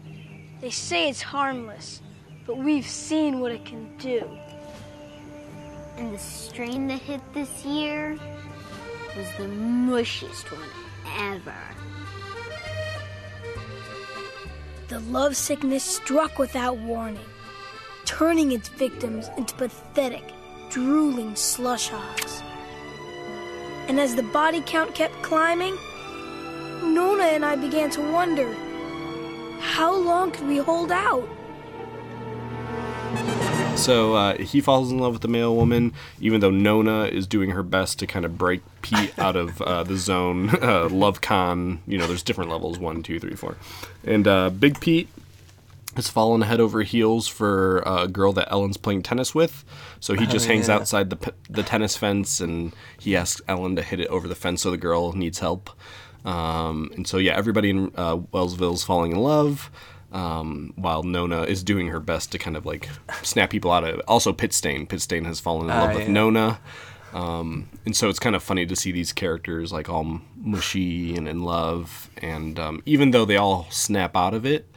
They 0.61 0.69
say 0.69 1.09
it's 1.09 1.21
harmless, 1.21 2.01
but 2.45 2.57
we've 2.57 2.87
seen 2.87 3.39
what 3.39 3.51
it 3.51 3.65
can 3.65 3.95
do. 3.97 4.29
And 5.97 6.13
the 6.13 6.19
strain 6.19 6.87
that 6.87 6.99
hit 6.99 7.21
this 7.33 7.65
year 7.65 8.17
was 9.17 9.31
the 9.37 9.47
mushiest 9.47 10.51
one 10.51 10.69
ever. 11.17 11.55
The 14.89 14.99
lovesickness 14.99 15.83
struck 15.83 16.37
without 16.37 16.77
warning, 16.77 17.25
turning 18.05 18.51
its 18.51 18.69
victims 18.69 19.27
into 19.35 19.55
pathetic, 19.55 20.23
drooling 20.69 21.35
slush 21.35 21.89
hogs. 21.89 22.43
And 23.87 23.99
as 23.99 24.15
the 24.15 24.23
body 24.23 24.61
count 24.65 24.93
kept 24.93 25.19
climbing, 25.23 25.75
Nona 26.83 27.23
and 27.23 27.43
I 27.43 27.55
began 27.55 27.89
to 27.91 28.11
wonder 28.11 28.53
how 29.59 29.95
long 29.95 30.29
could 30.29 30.47
we 30.47 30.57
hold 30.57 30.91
out? 30.91 31.27
So 33.77 34.15
uh, 34.15 34.37
he 34.37 34.59
falls 34.61 34.91
in 34.91 34.99
love 34.99 35.13
with 35.13 35.21
the 35.21 35.27
male 35.27 35.55
woman 35.55 35.93
even 36.19 36.41
though 36.41 36.49
Nona 36.49 37.05
is 37.05 37.27
doing 37.27 37.51
her 37.51 37.63
best 37.63 37.99
to 37.99 38.07
kind 38.07 38.25
of 38.25 38.37
break 38.37 38.61
Pete 38.81 39.17
out 39.19 39.35
of 39.35 39.61
uh, 39.61 39.83
the 39.83 39.97
zone 39.97 40.49
uh, 40.61 40.89
love 40.89 41.21
con 41.21 41.81
you 41.87 41.97
know 41.97 42.07
there's 42.07 42.23
different 42.23 42.49
levels 42.49 42.79
one 42.79 43.03
two 43.03 43.19
three 43.19 43.35
four 43.35 43.57
and 44.03 44.27
uh, 44.27 44.49
Big 44.49 44.79
Pete 44.79 45.07
has 45.95 46.09
fallen 46.09 46.41
head 46.41 46.59
over 46.59 46.83
heels 46.83 47.27
for 47.27 47.79
a 47.79 48.07
girl 48.07 48.31
that 48.33 48.47
Ellen's 48.51 48.77
playing 48.77 49.01
tennis 49.01 49.33
with. 49.33 49.65
So 49.99 50.13
he 50.13 50.25
Oh, 50.25 50.29
just 50.29 50.45
hangs 50.45 50.67
yeah. 50.67 50.75
outside 50.75 51.09
the 51.09 51.33
the 51.49 51.63
tennis 51.63 51.97
fence 51.97 52.39
and 52.39 52.71
he 52.99 53.15
asks 53.15 53.41
Ellen 53.47 53.75
to 53.77 53.81
hit 53.81 53.99
it 53.99 54.07
over 54.09 54.27
the 54.27 54.35
fence 54.35 54.61
so 54.61 54.69
the 54.69 54.77
girl 54.77 55.13
needs 55.13 55.39
help. 55.39 55.71
Um, 56.23 56.91
and 56.95 57.07
so 57.07 57.17
yeah, 57.17 57.35
everybody 57.35 57.71
in 57.71 57.91
uh, 57.95 58.19
is 58.35 58.83
falling 58.83 59.11
in 59.13 59.17
love. 59.17 59.71
Um, 60.11 60.71
while 60.77 61.03
Nona 61.03 61.41
is 61.43 61.63
doing 61.63 61.87
her 61.87 61.99
best 61.99 62.31
to 62.31 62.37
kind 62.37 62.55
of 62.55 62.65
like 62.65 62.87
snap 63.23 63.49
people 63.49 63.71
out 63.71 63.83
of 63.83 63.95
it. 63.99 64.05
Also, 64.07 64.31
Pitstain. 64.31 64.87
Pitstain 64.87 65.25
has 65.25 65.39
fallen 65.41 65.63
in 65.63 65.67
love 65.75 65.89
Ah, 65.89 65.93
with 65.95 66.03
yeah. 66.07 66.13
Nona. 66.13 66.59
Um, 67.13 67.67
and 67.85 67.95
so 67.95 68.07
it's 68.09 68.19
kind 68.19 68.35
of 68.35 68.41
funny 68.43 68.65
to 68.65 68.75
see 68.75 68.91
these 68.93 69.11
characters 69.11 69.73
like 69.73 69.89
all 69.89 70.21
mushy 70.37 71.15
and 71.15 71.27
in 71.27 71.43
love. 71.43 72.09
And 72.19 72.57
um, 72.57 72.81
even 72.85 73.11
though 73.11 73.25
they 73.25 73.35
all 73.37 73.67
snap 73.69 74.15
out 74.15 74.33
of 74.33 74.45
it, 74.45 74.69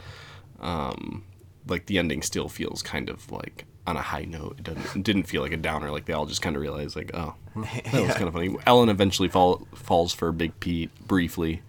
um, 0.61 1.24
like 1.66 1.87
the 1.87 1.99
ending 1.99 2.22
still 2.22 2.49
feels 2.49 2.83
kind 2.83 3.09
of 3.09 3.31
like 3.31 3.66
on 3.87 3.97
a 3.97 4.03
high 4.03 4.24
note. 4.24 4.57
It 4.59 4.64
doesn't 4.64 4.97
it 4.97 5.03
didn't 5.03 5.24
feel 5.24 5.43
like 5.43 5.53
a 5.53 5.57
downer. 5.57 5.91
Like 5.91 6.05
they 6.05 6.12
all 6.12 6.26
just 6.26 6.43
kind 6.43 6.55
of 6.57 6.62
realized, 6.62 6.97
like, 6.97 7.11
oh, 7.14 7.35
that 7.57 7.93
was 7.93 8.14
kind 8.14 8.28
of 8.28 8.33
funny. 8.35 8.57
Ellen 8.66 8.89
eventually 8.89 9.28
fall, 9.28 9.66
falls 9.74 10.12
for 10.12 10.31
Big 10.33 10.59
Pete 10.61 10.91
briefly. 11.09 11.62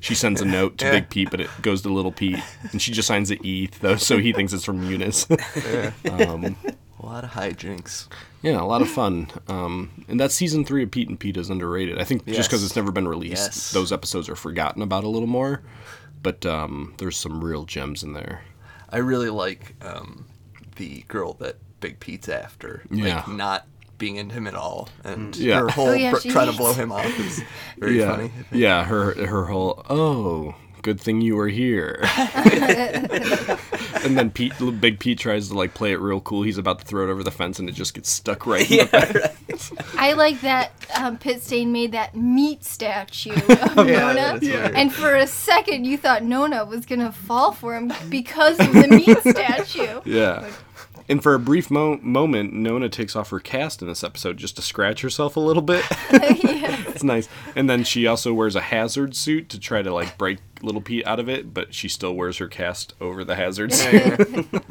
She 0.00 0.14
sends 0.14 0.40
a 0.40 0.44
note 0.44 0.78
to. 0.78 0.90
Big 0.90 1.08
Pete, 1.10 1.30
but 1.30 1.40
it 1.40 1.50
goes 1.62 1.82
to 1.82 1.88
Little 1.92 2.12
Pete, 2.12 2.38
and 2.72 2.80
she 2.80 2.92
just 2.92 3.08
signs 3.08 3.30
it 3.30 3.44
E, 3.44 3.68
though, 3.80 3.96
so 3.96 4.18
he 4.18 4.32
thinks 4.32 4.52
it's 4.52 4.64
from 4.64 4.82
Eunice. 4.88 5.26
um, 6.10 6.56
A 7.00 7.04
lot 7.06 7.24
of 7.24 7.30
hijinks. 7.30 8.08
yeah, 8.42 8.60
a 8.60 8.64
lot 8.64 8.80
of 8.82 8.88
fun. 8.88 9.26
Um, 9.48 10.04
and 10.08 10.18
that 10.20 10.32
season 10.32 10.64
three 10.64 10.82
of 10.84 10.90
Pete 10.90 11.08
and 11.08 11.18
Pete 11.18 11.36
is 11.36 11.50
underrated. 11.50 11.98
I 11.98 12.04
think 12.04 12.24
just 12.26 12.48
because 12.48 12.64
it's 12.64 12.76
never 12.76 12.92
been 12.92 13.08
released, 13.08 13.42
Yes. 13.42 13.72
those 13.72 13.90
episodes 13.92 14.28
are 14.28 14.36
forgotten 14.36 14.82
about 14.82 15.04
a 15.04 15.08
little 15.08 15.28
more. 15.28 15.62
But 16.22 16.46
um, 16.46 16.94
there's 16.98 17.16
some 17.18 17.44
real 17.44 17.64
gems 17.64 18.02
in 18.02 18.12
there. 18.14 18.42
I 18.90 18.98
really 18.98 19.28
like 19.30 19.74
um, 19.84 20.24
the 20.76 21.02
girl 21.08 21.34
that 21.34 21.56
Big 21.80 22.00
Pete's 22.00 22.28
after. 22.28 22.82
Yeah. 22.90 23.16
Like 23.16 23.28
not 23.28 23.66
being 23.98 24.16
into 24.16 24.34
him 24.34 24.46
at 24.46 24.54
all, 24.54 24.88
and 25.04 25.36
Yeah. 25.36 25.60
her 25.60 25.68
whole 25.68 25.88
Oh, 25.88 25.92
yeah, 25.94 26.10
br- 26.10 26.18
trying 26.28 26.50
to 26.50 26.56
blow 26.56 26.72
him 26.72 26.90
off 26.90 27.06
is 27.20 27.42
very 27.78 27.98
yeah. 28.00 28.10
funny. 28.16 28.30
Yeah, 28.50 28.84
her 28.84 29.14
her 29.26 29.44
whole 29.46 29.84
oh, 29.88 30.54
good 30.82 31.00
thing 31.00 31.20
you 31.20 31.36
were 31.36 31.48
here. 31.48 32.00
and 34.04 34.18
then 34.18 34.30
Pete, 34.30 34.52
Big 34.80 34.98
Pete 34.98 35.18
tries 35.18 35.48
to 35.48 35.54
like 35.54 35.74
play 35.74 35.92
it 35.92 36.00
real 36.00 36.20
cool. 36.20 36.42
He's 36.42 36.58
about 36.58 36.80
to 36.80 36.84
throw 36.84 37.06
it 37.08 37.10
over 37.10 37.22
the 37.22 37.30
fence, 37.30 37.58
and 37.58 37.68
it 37.68 37.72
just 37.72 37.94
gets 37.94 38.10
stuck 38.10 38.46
right. 38.46 38.68
in 38.70 38.78
the. 38.88 39.32
I 39.96 40.12
like 40.14 40.40
that 40.40 40.72
um, 40.98 41.16
Pitstain 41.18 41.68
made 41.68 41.92
that 41.92 42.16
meat 42.16 42.64
statue 42.64 43.32
of 43.32 43.48
Yeah, 43.88 44.00
Nona, 44.00 44.14
that 44.14 44.42
is 44.42 44.48
weird. 44.50 44.74
and 44.74 44.92
for 44.92 45.14
a 45.14 45.26
second 45.26 45.84
you 45.84 45.96
thought 45.96 46.22
Nona 46.24 46.64
was 46.64 46.84
gonna 46.84 47.12
fall 47.12 47.52
for 47.52 47.76
him 47.76 47.92
because 48.08 48.58
of 48.58 48.72
the 48.72 48.88
meat 48.88 49.18
statue. 49.20 50.00
Yeah. 50.04 50.50
And 51.08 51.22
for 51.22 51.34
a 51.34 51.38
brief 51.38 51.70
mo- 51.70 51.98
moment, 52.02 52.52
Nona 52.54 52.88
takes 52.88 53.14
off 53.14 53.30
her 53.30 53.40
cast 53.40 53.82
in 53.82 53.88
this 53.88 54.02
episode 54.02 54.36
just 54.38 54.56
to 54.56 54.62
scratch 54.62 55.02
herself 55.02 55.36
a 55.36 55.40
little 55.40 55.62
bit. 55.62 55.84
It's 56.94 57.02
nice. 57.02 57.28
And 57.56 57.68
then 57.68 57.82
she 57.82 58.06
also 58.06 58.32
wears 58.32 58.54
a 58.54 58.60
hazard 58.60 59.16
suit 59.16 59.48
to 59.48 59.58
try 59.58 59.82
to 59.82 59.92
like 59.92 60.16
break 60.16 60.38
little 60.62 60.80
Pete 60.80 61.04
out 61.04 61.18
of 61.18 61.28
it, 61.28 61.52
but 61.52 61.74
she 61.74 61.88
still 61.88 62.14
wears 62.14 62.38
her 62.38 62.46
cast 62.46 62.94
over 63.00 63.24
the 63.24 63.34
hazard 63.34 63.72
suit. 63.72 64.20
a 64.20 64.62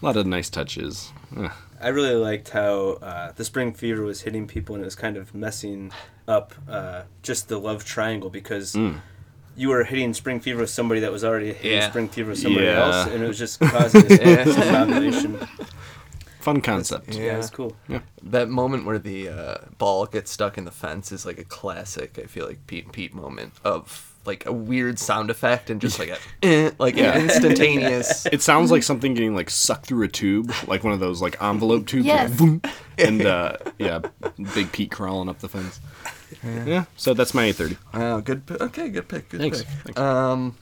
lot 0.00 0.16
of 0.16 0.26
nice 0.26 0.48
touches. 0.48 1.12
Ugh. 1.36 1.52
I 1.78 1.88
really 1.88 2.14
liked 2.14 2.48
how 2.48 2.92
uh, 3.02 3.32
the 3.32 3.44
spring 3.44 3.74
fever 3.74 4.02
was 4.04 4.22
hitting 4.22 4.46
people 4.46 4.74
and 4.74 4.82
it 4.82 4.86
was 4.86 4.94
kind 4.94 5.18
of 5.18 5.34
messing 5.34 5.92
up 6.26 6.54
uh, 6.66 7.02
just 7.22 7.48
the 7.48 7.58
love 7.58 7.84
triangle 7.84 8.30
because 8.30 8.72
Mm. 8.74 9.00
You 9.56 9.68
were 9.70 9.84
hitting 9.84 10.12
spring 10.14 10.40
fever 10.40 10.60
with 10.60 10.70
somebody 10.70 11.00
that 11.00 11.10
was 11.10 11.24
already 11.24 11.52
hitting 11.52 11.78
Yeah. 11.78 11.88
spring 11.90 12.08
fever 12.08 12.30
with 12.30 12.38
somebody 12.38 12.66
Yeah. 12.66 12.84
else, 12.84 13.12
and 13.12 13.22
it 13.22 13.26
was 13.28 13.38
just 13.38 13.58
causing 13.60 14.02
this 14.02 14.56
Yeah. 14.56 15.46
Fun 16.40 16.60
concept. 16.60 17.14
Yeah, 17.14 17.38
it's 17.38 17.50
cool. 17.50 17.74
Yeah. 17.88 18.00
That 18.22 18.48
moment 18.48 18.84
where 18.86 18.98
the 19.00 19.28
uh, 19.28 19.54
ball 19.78 20.06
gets 20.06 20.30
stuck 20.30 20.56
in 20.56 20.64
the 20.64 20.70
fence 20.70 21.10
is 21.10 21.26
like 21.26 21.38
a 21.38 21.44
classic. 21.44 22.20
I 22.22 22.26
feel 22.26 22.46
like 22.46 22.64
Pete 22.68 22.84
and 22.84 22.92
Pete 22.92 23.12
moment 23.14 23.52
of 23.64 24.12
like 24.24 24.46
a 24.46 24.52
weird 24.52 24.98
sound 25.00 25.30
effect 25.30 25.70
and 25.70 25.80
just 25.80 25.98
like 25.98 26.10
a 26.10 26.18
eh, 26.46 26.70
like 26.78 26.94
Yeah. 26.94 27.18
instantaneous. 27.18 28.26
It 28.32 28.42
sounds 28.42 28.70
like 28.70 28.84
something 28.84 29.14
getting 29.14 29.34
like 29.34 29.50
sucked 29.50 29.86
through 29.86 30.04
a 30.04 30.08
tube, 30.08 30.52
like 30.68 30.84
one 30.84 30.92
of 30.92 31.00
those 31.00 31.20
like 31.20 31.40
envelope 31.42 31.86
tubes. 31.86 32.06
Yes. 32.06 32.28
like, 32.30 32.38
boom. 32.38 32.62
and 32.98 33.26
uh, 33.26 33.56
yeah, 33.80 34.00
Big 34.54 34.70
Pete 34.70 34.92
crawling 34.92 35.28
up 35.28 35.40
the 35.40 35.48
fence. 35.48 35.80
Yeah. 36.66 36.84
So 36.96 37.14
that's 37.14 37.34
my 37.34 37.44
8:30. 37.44 37.76
Oh, 37.94 38.20
good. 38.20 38.46
pi- 38.46 38.56
Okay, 38.56 38.88
good 38.88 39.08
pick. 39.08 39.28
Good 39.28 39.40
Thanks. 39.40 39.58
pick. 39.62 39.68
Thanks. 39.84 40.00
Um, 40.00 40.56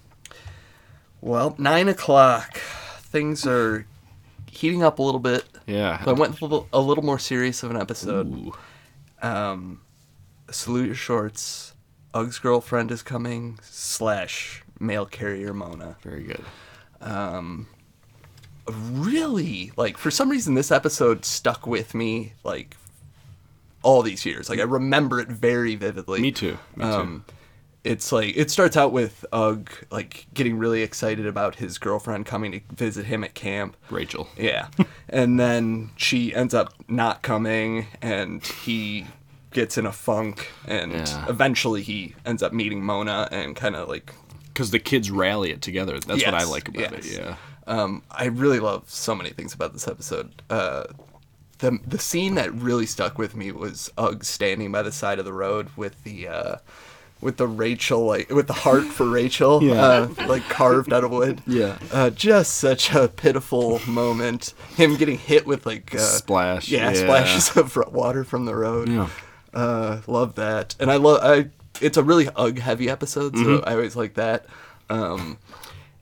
well, 1.20 1.54
nine 1.58 1.88
o'clock. 1.88 2.56
Things 3.00 3.46
are 3.46 3.86
heating 4.50 4.82
up 4.82 4.98
a 4.98 5.02
little 5.02 5.20
bit. 5.20 5.44
Yeah. 5.66 6.02
I 6.04 6.12
went 6.12 6.40
a 6.40 6.44
little, 6.44 6.68
a 6.72 6.80
little 6.80 7.04
more 7.04 7.18
serious 7.18 7.62
of 7.62 7.70
an 7.70 7.76
episode. 7.80 8.26
Ooh. 8.32 8.54
Um, 9.22 9.80
salute 10.50 10.86
your 10.86 10.94
shorts. 10.94 11.72
Ug's 12.12 12.38
girlfriend 12.38 12.90
is 12.90 13.02
coming. 13.02 13.58
Slash 13.62 14.62
mail 14.78 15.06
carrier 15.06 15.52
Mona. 15.54 15.96
Very 16.02 16.24
good. 16.24 16.44
Um, 17.00 17.66
really 18.66 19.72
like 19.76 19.98
for 19.98 20.10
some 20.10 20.30
reason 20.30 20.54
this 20.54 20.70
episode 20.70 21.24
stuck 21.24 21.66
with 21.66 21.94
me 21.94 22.32
like 22.44 22.76
all 23.84 24.02
these 24.02 24.26
years. 24.26 24.48
Like 24.50 24.58
I 24.58 24.64
remember 24.64 25.20
it 25.20 25.28
very 25.28 25.76
vividly. 25.76 26.20
Me 26.20 26.32
too. 26.32 26.58
Me 26.74 26.84
too. 26.84 26.90
Um, 26.90 27.24
it's 27.84 28.10
like 28.12 28.34
it 28.36 28.50
starts 28.50 28.76
out 28.78 28.92
with 28.92 29.24
Ug 29.32 29.70
like 29.90 30.26
getting 30.32 30.56
really 30.56 30.82
excited 30.82 31.26
about 31.26 31.56
his 31.56 31.76
girlfriend 31.78 32.24
coming 32.26 32.50
to 32.52 32.60
visit 32.74 33.04
him 33.04 33.22
at 33.22 33.34
camp. 33.34 33.76
Rachel. 33.90 34.26
Yeah. 34.38 34.68
and 35.08 35.38
then 35.38 35.90
she 35.96 36.34
ends 36.34 36.54
up 36.54 36.72
not 36.88 37.22
coming 37.22 37.86
and 38.00 38.44
he 38.44 39.06
gets 39.52 39.76
in 39.78 39.86
a 39.86 39.92
funk 39.92 40.48
and 40.66 40.92
Yeah. 40.92 41.26
eventually 41.28 41.82
he 41.82 42.14
ends 42.26 42.42
up 42.42 42.52
meeting 42.52 42.82
Mona 42.82 43.28
and 43.30 43.54
kind 43.54 43.76
of 43.76 43.88
like 43.88 44.12
because 44.46 44.70
the 44.70 44.78
kids 44.78 45.10
rally 45.10 45.50
it 45.50 45.60
together. 45.60 45.98
That's 46.00 46.24
what 46.24 46.34
I 46.34 46.44
like 46.44 46.68
about 46.68 46.92
it. 46.94 47.04
Yeah. 47.12 47.36
Um, 47.66 48.02
I 48.10 48.26
really 48.26 48.60
love 48.60 48.88
so 48.88 49.14
many 49.14 49.30
things 49.30 49.52
about 49.52 49.72
this 49.72 49.88
episode. 49.88 50.42
Uh, 50.48 50.84
the 51.58 51.78
the 51.86 51.98
scene 51.98 52.34
that 52.36 52.52
really 52.54 52.86
stuck 52.86 53.18
with 53.18 53.34
me 53.36 53.52
was 53.52 53.90
Ug 53.98 54.24
standing 54.24 54.70
by 54.72 54.82
the 54.82 54.92
side 54.92 55.18
of 55.18 55.24
the 55.24 55.32
road 55.32 55.68
with 55.76 56.02
the 56.04 56.28
uh, 56.28 56.56
with 57.20 57.36
the 57.38 57.46
Rachel 57.46 58.04
like 58.04 58.28
with 58.30 58.46
the 58.48 58.52
heart 58.52 58.84
for 58.84 59.06
Rachel, 59.08 59.62
Yeah. 59.62 59.74
uh, 59.82 60.08
like 60.26 60.48
carved 60.48 60.92
out 60.92 61.04
of 61.04 61.10
wood. 61.10 61.40
Yeah. 61.46 61.78
uh, 61.92 62.10
just 62.10 62.56
such 62.56 62.92
a 62.94 63.08
pitiful 63.08 63.80
moment. 63.86 64.52
Him 64.76 64.96
getting 64.96 65.16
hit 65.18 65.46
with 65.46 65.64
like 65.66 65.94
uh, 65.94 65.98
Splash, 65.98 66.68
yeah, 66.68 66.90
yeah. 66.90 66.94
splashes 66.94 67.56
of 67.56 67.76
water 67.92 68.24
from 68.24 68.44
the 68.44 68.54
road. 68.54 68.88
Yeah. 68.88 69.08
Uh, 69.54 70.00
love 70.06 70.34
that, 70.34 70.74
and 70.80 70.90
I 70.90 70.96
love 70.96 71.20
I. 71.22 71.50
It's 71.80 71.96
a 71.96 72.02
really 72.02 72.28
Ug 72.36 72.58
heavy 72.58 72.88
episode, 72.90 73.36
so 73.36 73.42
Mhm. 73.44 73.64
I 73.66 73.72
always 73.72 73.96
like 73.96 74.14
that. 74.14 74.46
Um, 74.90 75.38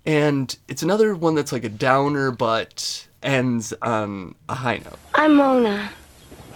and 0.05 0.57
it's 0.68 0.82
another 0.82 1.14
one 1.14 1.34
that's 1.34 1.53
like 1.53 1.64
a 1.64 1.68
downer, 1.68 2.30
but 2.30 3.07
ends 3.23 3.73
on 3.83 4.35
a 4.49 4.55
high 4.55 4.79
note. 4.79 4.99
I'm 5.14 5.35
Mona. 5.35 5.91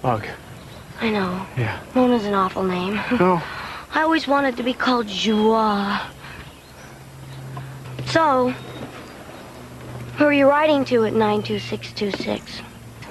Ugh. 0.05 0.27
I 1.01 1.11
know. 1.11 1.47
Yeah. 1.57 1.81
Mona's 1.95 2.25
an 2.25 2.35
awful 2.35 2.63
name. 2.63 3.01
No. 3.19 3.43
I 3.93 4.03
always 4.03 4.29
wanted 4.29 4.57
to 4.59 4.63
be 4.63 4.75
called 4.75 5.07
Joie. 5.07 5.99
So, 8.07 8.51
who 10.19 10.25
are 10.25 10.33
you 10.33 10.47
writing 10.49 10.85
to 10.87 11.07
at 11.07 11.15
92626? 11.15 12.61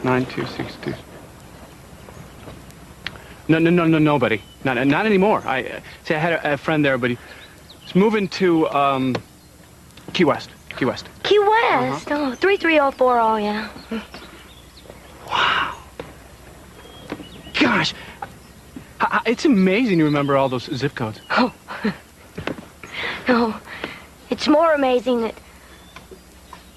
9262. 0.03 0.93
No, 3.47 3.58
no, 3.58 3.70
no, 3.70 3.86
no, 3.86 3.97
nobody. 3.97 4.41
Not, 4.64 4.86
not 4.86 5.06
anymore. 5.06 5.41
I 5.45 5.64
uh, 5.64 5.80
see. 6.03 6.14
I 6.14 6.20
had 6.20 6.34
a, 6.34 6.53
a 6.53 6.58
friend 6.58 6.84
there, 6.86 6.97
but 6.97 7.12
he 7.12 7.18
was 7.84 7.95
moving 7.95 8.28
to 8.30 8.68
um, 8.70 9.16
Key 10.14 10.26
West. 10.26 10.49
Key 10.70 10.86
West. 10.86 11.08
Key 11.24 11.39
West? 11.72 12.07
Oh, 12.11 12.36
33040, 12.36 13.43
yeah. 13.43 13.70
Wow. 15.28 15.78
Gosh, 17.59 17.93
I, 19.01 19.22
I- 19.26 19.30
it's 19.30 19.45
amazing 19.45 19.99
you 19.99 20.05
remember 20.05 20.38
all 20.38 20.49
those 20.49 20.63
zip 20.76 20.95
codes. 20.95 21.20
Oh. 21.32 21.53
No, 23.28 23.55
it's 24.30 24.47
more 24.47 24.74
amazing 24.74 25.22
that 25.22 25.36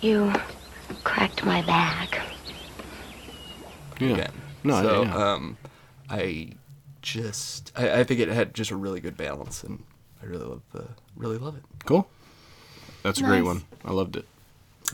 you 0.00 0.32
cracked 1.04 1.44
my 1.44 1.60
back. 1.62 2.20
Yeah. 4.00 4.08
Again. 4.14 4.32
No, 4.64 4.82
so 4.82 5.02
yeah. 5.02 5.14
um, 5.32 5.58
I 6.08 6.52
just 7.02 7.70
I, 7.76 8.00
I 8.00 8.04
think 8.04 8.20
it 8.20 8.28
had 8.28 8.54
just 8.54 8.70
a 8.70 8.76
really 8.76 9.00
good 9.00 9.16
balance, 9.18 9.62
and 9.62 9.82
I 10.22 10.26
really 10.26 10.46
love 10.46 10.62
the 10.72 10.86
really 11.16 11.36
love 11.36 11.54
it. 11.56 11.62
Cool. 11.84 12.08
That's 13.02 13.20
a 13.20 13.24
great 13.24 13.42
one. 13.42 13.64
I 13.84 13.92
loved 13.92 14.16
it. 14.16 14.24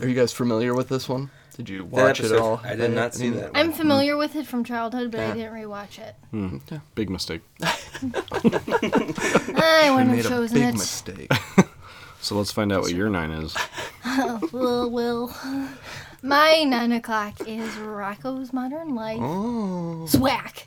Are 0.01 0.07
you 0.07 0.15
guys 0.15 0.33
familiar 0.33 0.73
with 0.73 0.89
this 0.89 1.07
one? 1.07 1.29
Did 1.55 1.69
you 1.69 1.85
watch 1.85 2.19
it 2.19 2.31
at 2.31 2.37
all? 2.37 2.59
I 2.65 2.75
did 2.75 2.91
not 2.91 3.13
see 3.13 3.27
Any- 3.27 3.37
that. 3.37 3.51
I'm 3.55 3.71
familiar 3.71 4.17
with 4.17 4.35
it 4.35 4.45
from 4.45 4.65
childhood, 4.65 5.09
but 5.11 5.21
I 5.21 5.31
didn't 5.33 5.53
rewatch 5.53 5.99
it. 5.99 6.15
Hmm. 6.31 6.57
Big 6.95 7.09
mistake. 7.09 7.41
I 7.61 7.71
wouldn't 9.91 10.09
made 10.11 10.17
have 10.17 10.25
a 10.25 10.29
chosen 10.29 10.57
big 10.57 10.69
it. 10.69 10.73
mistake. 10.73 11.31
So 12.21 12.35
let's 12.35 12.51
find 12.51 12.73
out 12.73 12.81
what 12.81 12.91
your 12.91 13.07
nine 13.07 13.29
is. 13.29 13.55
will, 14.51 14.89
will. 14.89 15.31
My 16.23 16.63
nine 16.63 16.91
o'clock 16.91 17.39
is 17.47 17.69
Rocko's 17.75 18.51
Modern 18.51 18.95
Life. 18.95 19.19
Oh. 19.21 20.07
Swack. 20.07 20.65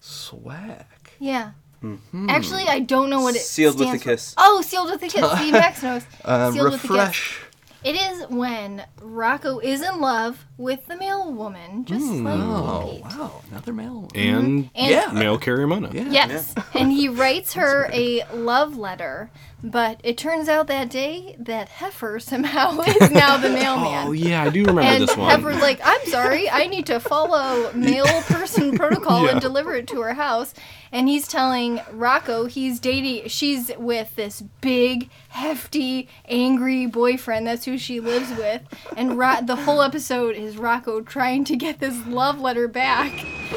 Swag. 0.00 0.84
Yeah. 1.20 1.52
Mhm. 1.84 2.28
Actually, 2.28 2.64
I 2.66 2.80
don't 2.80 3.10
know 3.10 3.20
what 3.20 3.36
it 3.36 3.42
Sealed 3.42 3.74
with 3.78 3.82
a 3.82 3.84
stands 3.90 4.02
for. 4.02 4.10
kiss. 4.10 4.34
Oh, 4.36 4.60
sealed 4.60 4.90
with 4.90 5.00
a 5.04 5.08
kiss. 5.08 5.30
See, 5.38 5.52
Max 5.52 5.84
knows. 5.84 6.02
Uh, 6.24 6.50
sealed 6.50 6.72
with 6.72 6.84
a 6.84 6.88
refresh. 6.88 7.40
Kiss. 7.82 7.92
It 7.94 7.96
is 8.00 8.26
when 8.28 8.84
Rocko 9.00 9.62
is 9.62 9.82
in 9.82 10.00
love 10.00 10.46
with 10.56 10.86
the 10.86 10.96
mail 10.96 11.32
woman, 11.32 11.84
just 11.84 12.04
Hmm. 12.06 12.24
like 12.26 12.40
Oh 12.40 12.90
Pete. 12.92 13.04
wow, 13.04 13.42
another 13.50 13.72
mail. 13.72 14.08
And, 14.14 14.70
And- 14.74 15.12
mail 15.18 15.38
carrier 15.38 15.66
Mona. 15.66 15.90
Yes, 15.92 16.54
and 16.74 16.92
he 16.92 17.08
writes 17.08 17.52
her 17.54 17.88
a 17.92 18.24
love 18.34 18.76
letter, 18.76 19.30
but 19.62 20.00
it 20.02 20.18
turns 20.18 20.48
out 20.48 20.66
that 20.66 20.90
day 20.90 21.36
that 21.38 21.68
Heifer 21.68 22.18
somehow 22.18 22.80
is 22.80 23.10
now 23.10 23.36
the 23.36 23.48
mailman. 23.48 24.08
Oh 24.08 24.12
yeah, 24.12 24.42
I 24.42 24.50
do 24.50 24.60
remember 24.64 24.82
and 24.82 25.02
this 25.04 25.16
one. 25.16 25.30
And 25.32 25.42
Heifer's 25.42 25.62
like, 25.62 25.80
I'm 25.84 26.04
sorry, 26.06 26.50
I 26.50 26.66
need 26.66 26.86
to 26.86 26.98
follow 27.00 27.72
mail 27.72 28.04
person 28.22 28.76
protocol 28.76 29.24
Yeah. 29.24 29.32
and 29.32 29.40
deliver 29.40 29.74
it 29.76 29.86
to 29.88 30.00
her 30.00 30.14
house. 30.14 30.52
And 30.90 31.08
he's 31.08 31.26
telling 31.26 31.78
Rocko 31.92 32.50
he's 32.50 32.78
dating, 32.80 33.28
she's 33.28 33.70
with 33.78 34.14
this 34.16 34.42
big, 34.60 35.08
hefty, 35.30 36.08
angry 36.26 36.84
boyfriend. 36.86 37.46
That's 37.46 37.64
who 37.64 37.78
she 37.78 38.00
lives 38.00 38.30
with. 38.36 38.62
And 38.96 39.16
Ro- 39.18 39.40
the 39.42 39.56
whole 39.56 39.80
episode 39.80 40.36
is 40.36 40.56
Rocko 40.56 41.06
trying 41.06 41.44
to 41.44 41.56
get 41.56 41.78
this 41.80 41.96
love 42.06 42.40
letter 42.40 42.68
back. 42.68 43.10
Here 43.12 43.56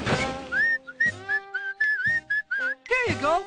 you 3.10 3.16
go. 3.22 3.44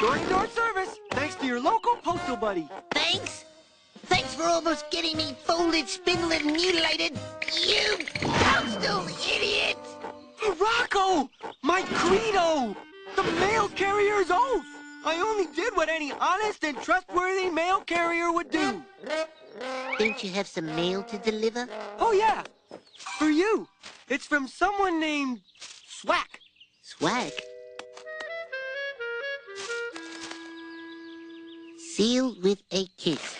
Door-to-door 0.00 0.46
service. 0.48 0.98
Thanks 1.12 1.34
to 1.36 1.46
your 1.46 1.60
local 1.60 1.96
postal 1.96 2.36
buddy. 2.36 2.68
Thanks? 2.92 3.44
Thanks 4.06 4.34
for 4.34 4.44
almost 4.44 4.90
getting 4.90 5.16
me 5.16 5.36
folded, 5.44 5.88
spindled, 5.88 6.32
and 6.32 6.46
mutilated. 6.46 7.18
You 7.66 7.98
postal 8.20 9.06
idiot! 9.34 9.78
Rocko! 10.40 11.28
My 11.62 11.82
credo! 11.82 12.74
The 13.16 13.22
mail 13.40 13.68
carrier's 13.68 14.30
oath! 14.30 14.64
I 15.04 15.20
only 15.20 15.54
did 15.54 15.76
what 15.76 15.88
any 15.88 16.12
honest 16.12 16.64
and 16.64 16.80
trustworthy 16.80 17.50
mail 17.50 17.80
carrier 17.80 18.32
would 18.32 18.50
do. 18.50 18.82
Don't 19.98 20.24
you 20.24 20.30
have 20.30 20.46
some 20.46 20.66
mail 20.66 21.02
to 21.04 21.18
deliver? 21.18 21.68
Oh, 21.98 22.12
yeah. 22.12 22.42
For 23.18 23.28
you. 23.28 23.68
It's 24.08 24.26
from 24.26 24.48
someone 24.48 25.00
named 25.00 25.40
Swack. 25.86 26.40
Swag. 26.82 27.32
Sealed 31.92 32.42
with 32.42 32.62
a 32.72 32.86
kiss. 32.96 33.36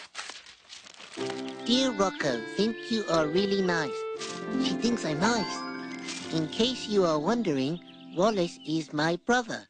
Dear 1.65 1.91
Rocko, 1.93 2.45
think 2.55 2.77
you 2.91 3.03
are 3.09 3.27
really 3.27 3.63
nice. 3.63 3.97
She 4.63 4.75
thinks 4.75 5.07
I'm 5.07 5.21
nice. 5.21 5.57
In 6.35 6.49
case 6.49 6.87
you 6.87 7.07
are 7.07 7.19
wondering, 7.19 7.81
Wallace 8.15 8.59
is 8.69 8.93
my 8.93 9.17
brother. 9.25 9.67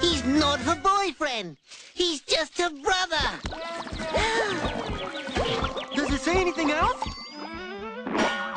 He's 0.00 0.24
not 0.24 0.60
her 0.60 0.76
boyfriend. 0.76 1.56
He's 1.92 2.20
just 2.20 2.56
her 2.58 2.70
brother. 2.70 3.26
Does 5.96 6.14
it 6.14 6.20
say 6.20 6.40
anything 6.40 6.70
else? 6.70 7.02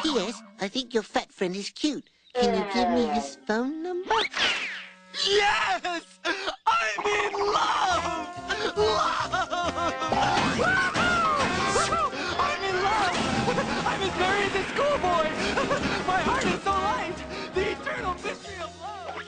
P.S. 0.03 0.39
I 0.61 0.67
think 0.67 0.93
your 0.93 1.01
fat 1.01 1.33
friend 1.33 1.55
is 1.55 1.71
cute. 1.71 2.11
Can 2.35 2.53
you 2.53 2.63
give 2.75 2.91
me 2.91 3.07
his 3.07 3.39
phone 3.47 3.81
number? 3.81 4.13
Yes! 5.27 6.03
I'm 6.95 7.05
in 7.05 7.33
love! 7.33 8.03
Love! 8.77 9.29
I'm 12.39 12.63
in 12.63 12.75
love! 12.83 13.15
I'm 13.85 14.01
as 14.01 14.13
merry 14.19 14.43
as 14.43 14.55
a 14.55 14.63
schoolboy! 14.69 15.25
My 16.07 16.21
heart 16.21 16.45
is 16.45 16.61
so 16.61 16.71
light! 16.71 17.15
The 17.55 17.71
eternal 17.71 18.13
mystery 18.15 18.55
of 18.61 18.71
love! 18.81 19.23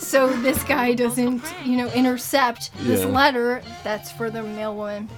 So 0.00 0.28
this 0.40 0.62
guy 0.64 0.94
doesn't, 0.94 1.42
you 1.64 1.76
know, 1.76 1.88
intercept 1.92 2.70
this 2.78 3.00
Yeah. 3.00 3.06
letter 3.06 3.62
that's 3.84 4.10
for 4.10 4.30
the 4.30 4.42
mail 4.42 4.74
woman. 4.74 5.08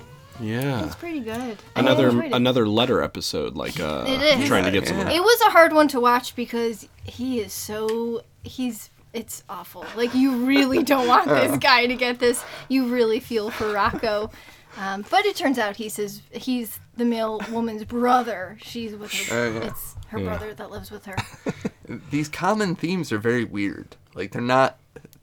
Yeah. 0.41 0.87
It's 0.87 0.97
pretty 0.97 1.21
good. 1.21 1.59
Another 1.77 2.09
another 2.33 2.67
letter 2.67 3.03
episode, 3.03 3.55
like 3.55 3.79
uh, 3.79 4.05
It 4.09 4.21
is. 4.41 4.49
trying 4.49 4.65
to 4.65 4.71
get 4.73 4.89
some. 4.89 4.99
It 4.99 5.23
was 5.23 5.41
a 5.47 5.51
hard 5.51 5.73
one 5.73 5.87
to 5.89 6.01
watch 6.01 6.35
because 6.35 6.89
he 7.05 7.39
is 7.41 7.53
so 7.53 8.23
he's 8.43 8.91
it's 9.13 9.45
awful. 9.49 9.85
Like 9.97 10.15
you 10.15 10.45
really 10.47 10.83
don't 10.83 11.07
want 11.07 11.29
this 11.29 11.57
guy 11.59 11.87
to 11.87 11.95
get 11.95 12.19
this. 12.19 12.43
You 12.69 12.87
really 12.89 13.21
feel 13.21 13.51
for 13.51 13.67
Rocko. 13.67 14.33
Um, 14.79 15.05
but 15.11 15.27
it 15.27 15.37
turns 15.37 15.59
out 15.59 15.77
he 15.77 15.89
says 15.91 16.23
he's 16.33 16.81
the 16.97 17.05
mail 17.05 17.41
woman's 17.51 17.85
brother. 17.85 18.57
She's 18.63 18.95
with 18.97 19.13
her. 19.13 19.37
Oh, 19.37 19.53
yeah. 19.53 19.67
It's 19.67 19.97
her 20.09 20.19
Yeah. 20.19 20.25
brother 20.25 20.55
that 20.55 20.71
lives 20.71 20.91
with 20.91 21.05
her. 21.07 21.17
These 22.11 22.29
common 22.31 22.75
themes 22.75 23.13
are 23.13 23.19
very 23.19 23.45
weird. 23.45 23.97
Like 24.15 24.33
they're 24.33 24.41
not 24.41 24.79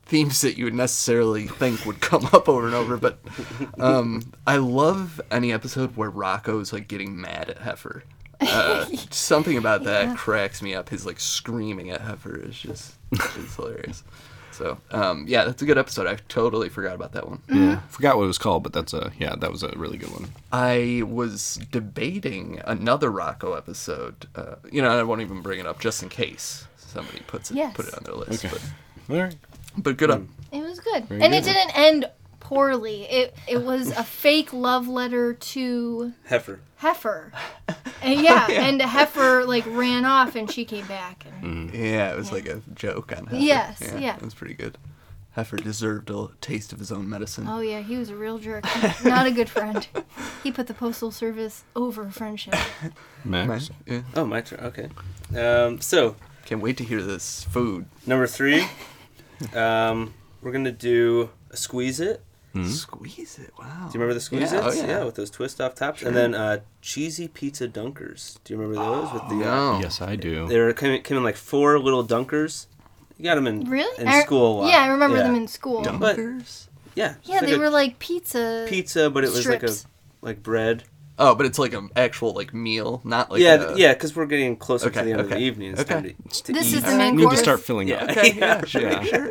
themes 0.06 0.42
that 0.42 0.58
you 0.58 0.66
would 0.66 0.74
necessarily 0.76 1.48
think 1.48 1.86
would 1.86 2.00
come 2.02 2.26
up 2.34 2.48
over 2.50 2.66
and 2.68 2.76
over. 2.76 2.98
But 2.98 3.20
um, 3.80 4.34
I 4.46 4.58
love 4.58 5.20
any 5.32 5.52
episode 5.52 5.96
where 5.98 6.12
Rocko's 6.12 6.72
like 6.74 6.88
getting 6.88 7.20
mad 7.20 7.50
at 7.50 7.60
Heifer. 7.60 8.04
Uh, 8.42 8.86
something 9.12 9.58
about 9.58 9.84
that 9.84 10.08
Yeah. 10.08 10.16
cracks 10.16 10.62
me 10.62 10.74
up. 10.76 10.90
His 10.90 11.06
like 11.06 11.20
screaming 11.20 11.90
at 11.92 12.02
Heifer 12.02 12.38
is 12.40 12.58
just 12.58 12.94
it's 13.12 13.56
hilarious. 13.56 14.04
So 14.52 14.78
um, 14.92 15.26
yeah, 15.28 15.46
that's 15.46 15.62
a 15.62 15.66
good 15.66 15.78
episode. 15.78 16.06
I 16.08 16.18
totally 16.28 16.68
forgot 16.70 16.94
about 16.96 17.14
that 17.14 17.28
one. 17.30 17.42
Yeah, 17.50 17.80
forgot 17.90 18.18
what 18.18 18.24
it 18.24 18.28
was 18.28 18.38
called, 18.38 18.64
but 18.64 18.74
that's 18.74 18.94
a 18.94 19.12
yeah, 19.18 19.36
that 19.38 19.52
was 19.52 19.64
a 19.64 19.70
really 19.78 19.98
good 19.98 20.12
one. 20.12 20.30
I 20.52 21.04
was 21.08 21.60
debating 21.72 22.62
another 22.66 23.10
Rocko 23.10 23.58
episode. 23.58 24.28
Uh, 24.36 24.56
you 24.72 24.82
know, 24.82 24.90
I 24.90 25.04
won't 25.04 25.22
even 25.22 25.42
bring 25.42 25.60
it 25.60 25.66
up 25.66 25.80
just 25.80 26.04
in 26.04 26.10
case 26.10 26.68
somebody 26.78 27.20
puts 27.28 27.52
it 27.52 27.58
Yes. 27.58 27.76
put 27.76 27.88
it 27.88 27.94
on 27.94 28.04
their 28.04 28.16
list. 28.16 28.44
Okay. 28.46 28.58
But, 29.08 29.16
All 29.16 29.24
right. 29.24 29.36
but 29.78 29.96
good 29.98 30.12
on. 30.12 30.28
It 30.52 30.62
was 30.62 30.80
good, 30.80 31.06
Very 31.06 31.22
and 31.22 31.32
good. 31.32 31.38
it 31.40 31.44
didn't 31.46 31.78
end 31.78 32.10
poorly. 32.50 33.04
It 33.04 33.36
it 33.48 33.62
was 33.64 33.92
a 33.92 34.04
fake 34.24 34.52
love 34.54 34.88
letter 34.88 35.34
to 35.34 36.14
Heifer. 36.28 36.60
Heifer, 36.78 37.32
and 38.02 38.20
yeah, 38.22 38.48
Yeah. 38.50 38.66
and 38.68 38.82
Heifer 38.82 39.46
like 39.46 39.66
ran 39.68 40.06
off, 40.06 40.36
and 40.36 40.50
she 40.52 40.66
came 40.66 40.88
back. 40.88 41.26
And 41.42 41.74
Yeah, 41.74 42.12
it 42.14 42.18
was 42.18 42.32
like 42.32 42.48
a 42.48 42.62
joke 42.74 43.12
on 43.18 43.26
Heifer. 43.28 43.36
Yes, 43.44 43.82
yeah. 43.98 44.16
It 44.16 44.22
was 44.24 44.34
pretty 44.34 44.54
good. 44.56 44.78
Heifer 45.34 45.58
deserved 45.58 46.10
a 46.10 46.30
taste 46.42 46.74
of 46.74 46.80
his 46.80 46.92
own 46.92 47.08
medicine. 47.08 47.48
oh 47.48 47.60
yeah, 47.60 47.82
he 47.82 47.98
was 47.98 48.10
a 48.10 48.16
real 48.16 48.40
jerk. 48.40 48.66
Not 49.06 49.28
a 49.28 49.32
good 49.32 49.48
friend. 49.50 49.88
He 50.44 50.52
put 50.52 50.68
the 50.68 50.74
postal 50.74 51.12
service 51.12 51.64
over 51.76 52.10
friendship. 52.10 52.56
Max. 53.24 53.70
Yeah. 53.86 54.02
Oh, 54.16 54.26
my 54.26 54.42
turn. 54.42 54.60
Okay. 54.62 54.90
Um, 55.40 55.80
so 55.82 56.16
Can't 56.46 56.62
wait 56.62 56.78
to 56.78 56.84
hear 56.84 57.02
this 57.02 57.44
food. 57.44 57.86
number 58.08 58.26
three, 58.26 58.66
um, 59.54 60.14
we're 60.42 60.52
gonna 60.52 60.72
do 60.72 61.30
a 61.52 61.58
squeeze 61.58 62.00
it. 62.00 62.24
Squeeze 62.66 63.38
it. 63.40 63.54
Wow. 63.60 63.66
Do 63.66 63.72
you 63.86 64.00
remember 64.00 64.14
the 64.16 64.20
squeeze 64.20 64.52
Yeah, 64.52 64.68
its? 64.68 64.78
oh, 64.82 64.86
yeah. 64.88 65.04
with 65.04 65.16
those 65.16 65.30
twist 65.30 65.62
off 65.62 65.76
tops, 65.76 66.00
Sure. 66.00 66.08
and 66.08 66.18
then 66.18 66.34
uh, 66.34 66.60
cheesy 66.82 67.28
pizza 67.28 67.68
dunkers. 67.68 68.38
Do 68.44 68.54
you 68.54 68.60
remember 68.60 68.84
those 68.84 69.14
with 69.14 69.22
the? 69.30 69.36
Uh, 69.48 69.74
No. 69.74 69.80
Yes, 69.82 70.02
I 70.02 70.16
do. 70.16 70.48
They 70.48 70.58
were 70.60 70.74
came, 70.74 71.02
came 71.04 71.18
in 71.18 71.24
like 71.24 71.36
four 71.38 71.78
little 71.80 72.06
dunkers. 72.06 72.66
You 73.18 73.26
got 73.26 73.36
them 73.36 73.48
in 73.48 73.70
Really? 73.70 74.02
in 74.02 74.08
I- 74.08 74.22
school. 74.22 74.60
a 74.60 74.62
lot. 74.62 74.70
yeah, 74.72 74.78
I 74.84 74.88
remember 74.88 75.18
Yeah. 75.18 75.24
them 75.24 75.36
in 75.36 75.48
school. 75.48 75.84
But- 76.00 76.18
yeah. 76.96 77.16
Yeah, 77.24 77.36
like 77.38 77.46
they 77.46 77.54
a 77.54 77.60
were 77.60 77.70
like 77.70 78.00
pizza. 78.00 78.66
pizza, 78.68 79.10
but 79.10 79.24
it 79.24 79.32
was 79.32 79.46
like 79.48 79.64
a 79.64 79.72
like 80.22 80.42
bread. 80.42 80.84
Oh, 81.22 81.36
but 81.36 81.46
it's 81.46 81.60
like 81.60 81.74
an 81.74 81.90
actual 81.98 82.34
like 82.34 82.54
meal, 82.54 83.02
not 83.04 83.30
like 83.30 83.42
yeah, 83.42 83.56
a... 83.74 83.78
yeah, 83.78 83.94
because 83.94 84.16
we're 84.16 84.26
getting 84.26 84.56
closer 84.56 84.88
Okay, 84.88 85.00
to 85.02 85.06
the 85.06 85.12
end 85.12 85.20
of 85.22 85.30
the 85.30 85.38
evening. 85.38 85.74
It's 85.74 85.82
okay. 85.82 86.16
to, 86.32 86.44
to 86.44 86.54
This 86.54 86.72
eat. 86.72 86.78
is 86.78 86.84
the 86.84 86.96
main 86.98 87.16
Need 87.18 87.30
to 87.30 87.36
start 87.38 87.60
filling 87.60 87.90
Yeah. 87.90 88.04
up. 88.06 88.10
Okay, 88.18 88.34
yeah, 88.38 88.62
Yeah. 88.62 88.66
sure, 88.66 88.82
Yeah. 88.90 89.04
sure. 89.04 89.30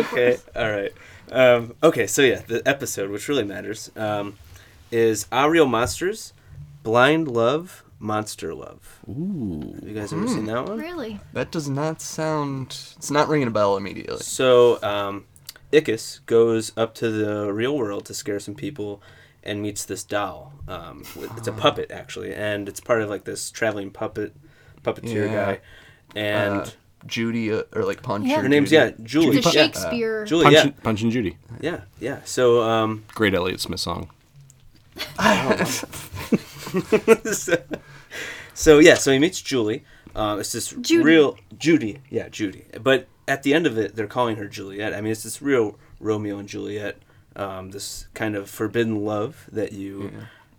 okay, 0.00 0.36
all 0.56 0.70
right. 0.70 0.92
Um, 1.32 1.74
okay, 1.82 2.06
so 2.06 2.22
yeah, 2.22 2.42
the 2.46 2.62
episode, 2.68 3.10
which 3.10 3.26
really 3.28 3.44
matters, 3.44 3.90
um, 3.96 4.38
is 4.90 5.24
Aaahh!!! 5.32 5.50
Real 5.50 5.66
Monsters, 5.66 6.32
Blind 6.82 7.26
Love, 7.28 7.82
Monster 7.98 8.54
Love. 8.54 9.00
Ooh. 9.08 9.72
Have 9.80 9.88
you 9.88 9.94
guys 9.94 10.12
ever 10.12 10.28
seen 10.28 10.44
that 10.46 10.66
one? 10.68 10.78
Really? 10.78 11.20
That 11.32 11.50
does 11.50 11.68
not 11.68 12.00
sound. 12.02 12.66
It's 12.96 13.10
not 13.10 13.28
ringing 13.28 13.48
a 13.48 13.52
bell 13.52 13.76
immediately. 13.76 14.18
So, 14.18 14.82
um, 14.82 15.24
Ickis 15.72 16.20
goes 16.26 16.72
up 16.76 16.94
to 16.96 17.10
the 17.10 17.52
real 17.52 17.76
world 17.78 18.04
to 18.06 18.14
scare 18.14 18.38
some 18.40 18.54
people 18.54 19.00
and 19.42 19.62
meets 19.62 19.84
this 19.86 20.04
doll. 20.04 20.52
Um, 20.68 21.04
with- 21.16 21.36
it's 21.38 21.48
a 21.48 21.52
puppet, 21.52 21.90
actually, 21.90 22.34
and 22.34 22.68
it's 22.68 22.80
part 22.80 23.00
of 23.02 23.08
like 23.08 23.24
this 23.24 23.50
traveling 23.50 23.90
puppet 23.90 24.34
puppeteer 24.84 25.26
Yeah. 25.30 25.44
guy. 25.46 25.60
And 26.14 26.60
Uh, 26.62 26.66
Judy 27.06 27.52
uh, 27.52 27.62
or 27.74 27.84
like 27.84 28.02
Punch. 28.02 28.26
Yeah. 28.26 28.38
or 28.38 28.42
her 28.42 28.48
name's, 28.48 28.70
Judy. 28.70 28.92
yeah, 28.98 29.04
Julie. 29.04 29.36
The 29.40 29.42
Yeah. 29.42 29.50
Shakespeare. 29.50 30.24
Julie, 30.24 30.44
Punch, 30.44 30.54
yeah. 30.54 30.62
and, 30.62 30.82
Punch 30.82 31.02
and 31.02 31.12
Judy. 31.12 31.36
Yeah, 31.60 31.80
yeah. 32.00 32.20
So, 32.24 32.62
um, 32.62 33.04
Great 33.14 33.34
Elliott 33.34 33.60
Smith 33.60 33.80
song. 33.80 34.10
so, 37.24 37.56
so, 38.54 38.78
yeah, 38.78 38.94
so 38.94 39.12
he 39.12 39.18
meets 39.18 39.40
Julie. 39.40 39.84
Um, 40.14 40.40
it's 40.40 40.52
this 40.52 40.70
Judy. 40.70 41.02
real 41.02 41.38
Judy, 41.58 42.00
yeah, 42.10 42.28
Judy. 42.28 42.64
But 42.80 43.06
at 43.26 43.42
the 43.42 43.54
end 43.54 43.66
of 43.66 43.78
it, 43.78 43.96
they're 43.96 44.06
calling 44.06 44.36
her 44.36 44.46
Juliet. 44.46 44.92
I 44.92 45.00
mean, 45.00 45.12
it's 45.12 45.22
this 45.22 45.40
real 45.40 45.78
Romeo 46.00 46.38
and 46.38 46.48
Juliet, 46.48 46.98
um, 47.36 47.70
this 47.70 48.06
kind 48.14 48.36
of 48.36 48.50
forbidden 48.50 49.04
love 49.04 49.48
that 49.52 49.72
you 49.72 50.12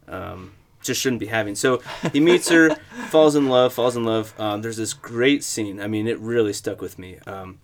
um, 0.07 0.53
just 0.84 1.01
shouldn't 1.01 1.19
be 1.19 1.27
having. 1.27 1.55
So 1.55 1.81
he 2.11 2.19
meets 2.19 2.49
her, 2.49 2.75
falls 3.09 3.36
in 3.36 3.47
love, 3.49 3.73
falls 3.73 3.95
in 3.95 4.03
love. 4.03 4.34
Um, 4.39 4.61
there's 4.61 4.77
this 4.77 4.93
great 4.93 5.43
scene. 5.43 5.79
I 5.81 5.88
mean, 5.88 6.07
it 6.07 6.19
really 6.19 6.53
stuck 6.53 6.81
with 6.81 6.99
me. 6.99 7.17
Um, 7.25 7.59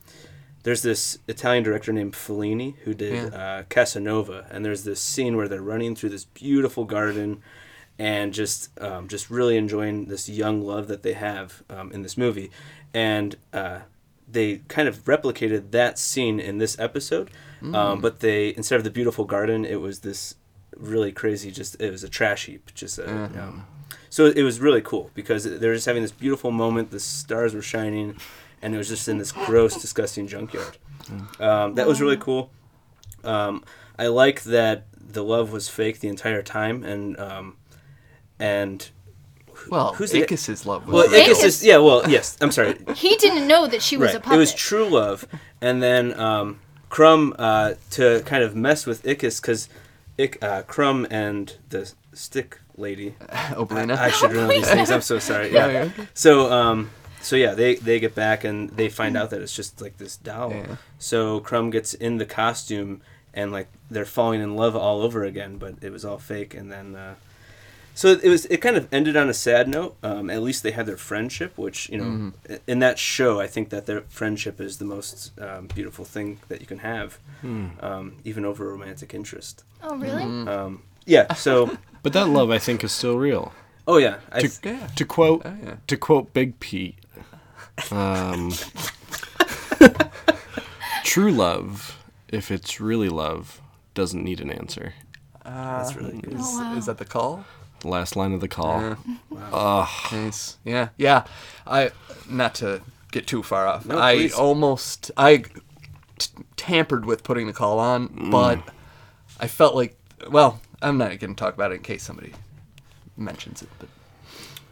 there's 0.64 0.82
this 0.82 1.20
Italian 1.28 1.64
director 1.64 1.94
named 1.94 2.14
Fellini 2.14 2.76
who 2.84 2.94
did 2.94 3.34
uh, 3.34 3.64
Casanova, 3.70 4.46
and 4.52 4.66
there's 4.66 4.84
this 4.84 5.00
scene 5.00 5.38
where 5.38 5.48
they're 5.48 5.62
running 5.62 5.96
through 5.96 6.10
this 6.10 6.26
beautiful 6.26 6.84
garden, 6.86 7.42
and 7.98 8.34
just 8.34 8.70
um, 8.82 9.08
just 9.08 9.30
really 9.30 9.56
enjoying 9.58 10.06
this 10.06 10.28
young 10.30 10.62
love 10.62 10.88
that 10.88 11.02
they 11.04 11.14
have 11.14 11.64
um, 11.70 11.92
in 11.92 12.02
this 12.02 12.18
movie, 12.18 12.52
and 12.94 13.36
uh, 13.54 13.80
they 14.32 14.58
kind 14.68 14.88
of 14.88 15.04
replicated 15.06 15.72
that 15.72 15.98
scene 15.98 16.40
in 16.40 16.58
this 16.58 16.78
episode, 16.80 17.30
um, 17.62 17.72
Mm. 17.74 18.02
but 18.02 18.20
they 18.20 18.50
instead 18.56 18.76
of 18.78 18.84
the 18.84 18.92
beautiful 18.92 19.24
garden, 19.26 19.64
it 19.66 19.80
was 19.82 20.00
this 20.02 20.36
really 20.80 21.12
crazy 21.12 21.52
just 21.52 21.80
it 21.80 21.92
was 21.92 22.04
a 22.04 22.10
trash 22.10 22.46
heap, 22.46 22.74
just 22.74 22.98
a. 23.00 23.06
Uh-huh. 23.10 23.42
Um, 23.42 23.68
so 24.10 24.26
it 24.26 24.42
was 24.42 24.60
really 24.60 24.82
cool 24.82 25.12
because 25.14 25.44
they 25.44 25.68
were 25.68 25.76
just 25.76 25.86
having 25.86 26.02
this 26.02 26.12
beautiful 26.12 26.52
moment. 26.52 26.90
The 26.90 27.00
stars 27.00 27.54
were 27.54 27.62
shining, 27.62 28.18
and 28.62 28.74
it 28.74 28.78
was 28.78 28.88
just 28.88 29.08
in 29.08 29.20
this 29.20 29.32
gross, 29.32 29.80
disgusting 29.80 30.28
junkyard. 30.28 30.78
Um, 31.40 31.76
that 31.76 31.88
was 31.88 32.02
really 32.02 32.18
cool. 32.18 32.52
Um, 33.24 33.64
I 33.98 34.08
like 34.08 34.44
that 34.44 34.86
the 34.96 35.24
love 35.24 35.52
was 35.52 35.70
fake 35.70 36.00
the 36.00 36.08
entire 36.08 36.42
time, 36.42 36.84
and 36.84 37.20
um, 37.20 37.58
and 38.40 38.90
Well, 39.70 39.94
who's 39.94 40.12
the- 40.12 40.22
Ickis's 40.22 40.66
love 40.66 40.88
was 40.88 40.94
well, 40.94 41.08
real. 41.10 41.36
Ickis 41.36 41.44
is 41.44 41.64
yeah. 41.64 41.78
Well, 41.78 42.10
yes. 42.10 42.38
I'm 42.42 42.52
sorry. 42.52 42.78
He 42.96 43.16
didn't 43.18 43.48
know 43.48 43.68
that 43.68 43.82
she 43.82 43.98
was 43.98 44.08
right. 44.08 44.16
a 44.16 44.20
puppet. 44.20 44.36
It 44.36 44.40
was 44.40 44.54
true 44.54 44.88
love, 44.88 45.28
and 45.62 45.84
then 45.84 46.20
um, 46.20 46.60
Krumm 46.90 47.36
uh, 47.38 47.74
to 47.92 48.22
kind 48.26 48.44
of 48.44 48.56
mess 48.56 48.86
with 48.86 49.04
Ickis 49.04 49.42
because 49.42 49.70
Ick, 50.20 50.44
uh, 50.44 50.64
Krumm 50.64 51.08
and 51.10 51.56
the 51.70 51.92
stick 52.14 52.60
lady. 52.76 53.16
Oblina. 53.30 53.98
I, 53.98 54.06
I 54.06 54.10
should 54.12 54.32
know 54.34 54.48
these 54.48 54.70
things. 54.70 54.92
I'm 54.92 55.02
so 55.02 55.20
sorry. 55.32 55.54
Yeah, 55.54 55.68
Yeah. 55.68 55.90
So 56.14 56.52
um, 56.52 56.92
so 57.22 57.36
yeah, 57.36 57.54
they 57.54 57.76
they 57.76 58.00
get 58.00 58.16
back 58.16 58.44
and 58.44 58.70
they 58.72 58.90
find 58.90 59.16
out 59.18 59.30
that 59.32 59.42
it's 59.42 59.56
just 59.56 59.82
like 59.82 59.98
this 59.98 60.18
doll. 60.18 60.52
Yeah. 60.52 60.76
So 60.98 61.40
Krumm 61.40 61.72
gets 61.72 61.94
in 61.94 62.18
the 62.18 62.26
costume 62.26 63.02
and 63.34 63.52
like 63.52 63.68
they're 63.90 64.06
falling 64.06 64.42
in 64.42 64.56
love 64.56 64.76
all 64.76 65.02
over 65.02 65.24
again, 65.24 65.58
but 65.58 65.76
it 65.82 65.92
was 65.92 66.04
all 66.04 66.18
fake. 66.18 66.54
And 66.54 66.72
then 66.72 66.96
uh, 66.96 67.16
so 67.94 68.10
it 68.10 68.30
was 68.30 68.46
it 68.46 68.58
kind 68.58 68.76
of 68.78 68.88
ended 68.94 69.16
on 69.18 69.30
a 69.30 69.34
sad 69.34 69.68
note. 69.68 69.96
Um, 70.04 70.30
at 70.30 70.42
least 70.42 70.64
they 70.64 70.72
had 70.72 70.86
their 70.86 70.98
friendship, 70.98 71.58
which 71.58 71.90
you 71.90 71.98
know 71.98 72.32
Mhm. 72.50 72.60
in 72.68 72.80
that 72.80 72.98
show, 73.00 73.40
I 73.40 73.48
think 73.48 73.70
that 73.70 73.86
their 73.86 74.02
friendship 74.10 74.60
is 74.60 74.78
the 74.80 74.86
most 74.86 75.32
um, 75.40 75.68
beautiful 75.68 76.06
thing 76.06 76.40
that 76.50 76.60
you 76.62 76.68
can 76.68 76.80
have, 76.80 77.20
Hmm. 77.42 77.68
um, 77.82 78.16
even 78.26 78.44
over 78.46 78.68
romantic 78.70 79.14
interest. 79.14 79.64
Oh, 79.84 79.96
really? 79.98 80.24
Um, 80.24 80.84
yeah. 81.06 81.34
So. 81.34 81.78
But 82.02 82.14
that 82.14 82.30
love, 82.30 82.50
I 82.50 82.60
think, 82.60 82.82
is 82.86 82.94
still 82.94 83.18
real. 83.18 83.52
Oh 83.86 83.98
yeah. 83.98 84.20
I 84.32 84.40
To, 84.40 84.48
th- 84.62 84.96
to 84.96 85.04
quote 85.06 85.42
Oh, 85.44 85.54
yeah. 85.62 85.76
to 85.88 85.98
quote 85.98 86.34
Big 86.34 86.58
Pete, 86.62 86.96
um, 87.92 88.54
true 91.04 91.32
love, 91.32 91.98
if 92.30 92.52
it's 92.52 92.80
really 92.80 93.10
love, 93.10 93.62
doesn't 93.94 94.24
need 94.24 94.40
an 94.40 94.50
answer. 94.50 94.94
That's 95.44 95.96
really 95.96 96.20
good. 96.22 96.36
Is, 96.36 96.40
Oh, 96.42 96.62
wow. 96.62 96.76
is 96.78 96.86
that 96.86 97.00
the 97.00 97.06
call? 97.06 97.44
The 97.82 97.88
last 97.90 98.16
line 98.16 98.34
of 98.34 98.42
the 98.42 98.48
call. 98.48 98.80
Yeah. 98.80 98.96
Ugh. 99.52 99.90
Nice. 100.12 100.58
Yeah, 100.64 100.90
yeah. 100.98 101.24
I 101.66 101.92
not 102.30 102.56
to 102.56 102.82
get 103.12 103.26
too 103.28 103.42
far 103.44 103.68
off. 103.68 103.86
No, 103.86 103.98
I 104.00 104.16
please. 104.16 104.34
almost 104.34 105.12
I 105.18 105.44
t- 106.18 106.30
tampered 106.56 107.06
with 107.06 107.24
putting 107.24 107.48
the 107.48 107.54
call 107.54 107.80
on, 107.80 108.10
Mm. 108.10 108.32
but 108.32 108.60
I 109.40 109.48
felt 109.48 109.76
like 109.76 109.98
well, 110.30 110.60
I'm 110.82 110.98
not 110.98 111.18
going 111.20 111.36
to 111.36 111.40
talk 111.40 111.54
about 111.54 111.72
it 111.72 111.76
in 111.76 111.82
case 111.82 112.04
somebody 112.04 112.34
mentions 113.18 113.62
it. 113.62 113.70
But 113.80 113.90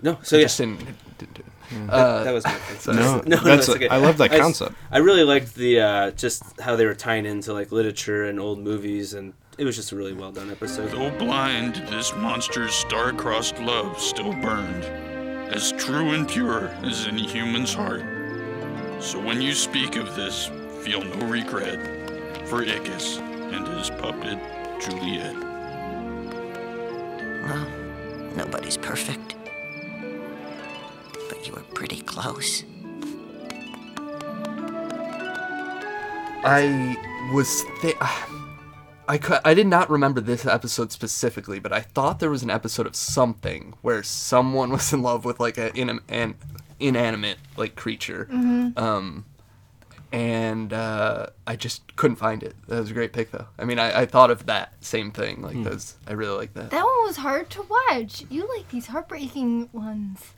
No. 0.01 0.17
So 0.23 0.37
I 0.37 0.39
yeah. 0.39 0.45
just 0.45 0.57
didn't, 0.57 0.79
didn't 1.17 1.33
do 1.33 1.41
it. 1.41 1.87
That, 1.87 1.93
Uh, 1.93 2.23
that 2.23 2.33
was 2.33 2.45
my 2.45 2.51
thing. 2.53 2.95
No, 2.95 3.15
no, 3.25 3.37
that's 3.37 3.43
that's 3.43 3.69
okay. 3.69 3.87
I 3.89 3.97
love 3.97 4.17
that 4.17 4.31
concept. 4.31 4.75
I 4.91 4.99
really 4.99 5.23
liked 5.23 5.55
the 5.55 5.81
uh, 5.81 6.11
just 6.11 6.59
how 6.61 6.75
they 6.75 6.85
were 6.85 6.95
tying 6.95 7.25
into 7.25 7.53
like 7.53 7.71
literature 7.71 8.25
and 8.25 8.39
old 8.39 8.59
movies, 8.59 9.13
and 9.13 9.33
it 9.57 9.65
was 9.65 9.75
just 9.75 9.91
a 9.91 9.95
really 9.95 10.13
well 10.13 10.31
done 10.31 10.49
episode. 10.49 10.91
Though 10.91 11.11
blind, 11.17 11.75
this 11.89 12.13
monster's 12.15 12.73
star-crossed 12.73 13.59
love 13.59 13.99
still 13.99 14.31
burned, 14.33 14.83
as 15.53 15.73
true 15.73 16.11
and 16.11 16.27
pure 16.27 16.69
as 16.83 17.05
any 17.05 17.27
human's 17.27 17.73
heart. 17.73 18.03
So 18.99 19.19
when 19.19 19.41
you 19.41 19.53
speak 19.53 19.95
of 19.97 20.15
this, 20.15 20.49
feel 20.81 21.03
no 21.03 21.27
regret 21.27 21.79
for 22.47 22.63
Ickis 22.63 23.19
and 23.53 23.67
his 23.77 23.89
puppet, 23.89 24.39
Juliet. 24.81 25.35
Well, 27.43 27.67
nobody's 28.35 28.77
perfect. 28.77 29.35
But 31.29 31.45
you 31.47 31.53
were 31.53 31.63
pretty 31.73 32.01
close. 32.01 32.63
I 36.43 36.95
was 37.33 37.63
thi- 37.81 37.93
I 39.09 39.17
cou- 39.17 39.39
I 39.45 39.53
did 39.53 39.67
not 39.67 39.89
remember 39.89 40.19
this 40.19 40.45
episode 40.45 40.91
specifically, 40.91 41.59
but 41.59 41.71
I 41.71 41.79
thought 41.81 42.19
there 42.19 42.29
was 42.29 42.43
an 42.43 42.49
episode 42.49 42.85
of 42.85 42.95
something 42.95 43.73
where 43.81 44.03
someone 44.03 44.69
was 44.73 44.91
in 44.93 45.01
love 45.01 45.25
with 45.25 45.39
like 45.39 45.57
a 45.57 45.73
in 45.77 45.99
an 46.09 46.35
inanimate 46.79 47.37
like 47.55 47.75
creature. 47.75 48.27
Mhm. 48.31 48.77
Um, 48.77 49.25
and 50.11 50.71
uh, 50.73 51.26
I 51.47 51.55
just 51.55 51.95
couldn't 51.95 52.17
find 52.17 52.43
it. 52.43 52.55
That 52.67 52.79
was 52.81 52.91
a 52.91 52.93
great 52.93 53.13
pick, 53.13 53.31
though. 53.31 53.47
I 53.57 53.63
mean, 53.65 53.79
I, 53.79 54.01
I 54.01 54.05
thought 54.05 54.29
of 54.31 54.45
that 54.47 54.73
same 54.81 55.11
thing. 55.11 55.41
Like, 55.41 55.63
those, 55.63 55.95
I 56.05 56.11
really 56.13 56.37
like 56.37 56.53
that. 56.55 56.69
That 56.71 56.83
one 56.83 57.05
was 57.07 57.17
hard 57.17 57.49
to 57.51 57.63
watch. 57.63 58.23
You 58.29 58.47
like 58.55 58.69
these 58.69 58.87
heartbreaking 58.87 59.69
ones. 59.71 60.33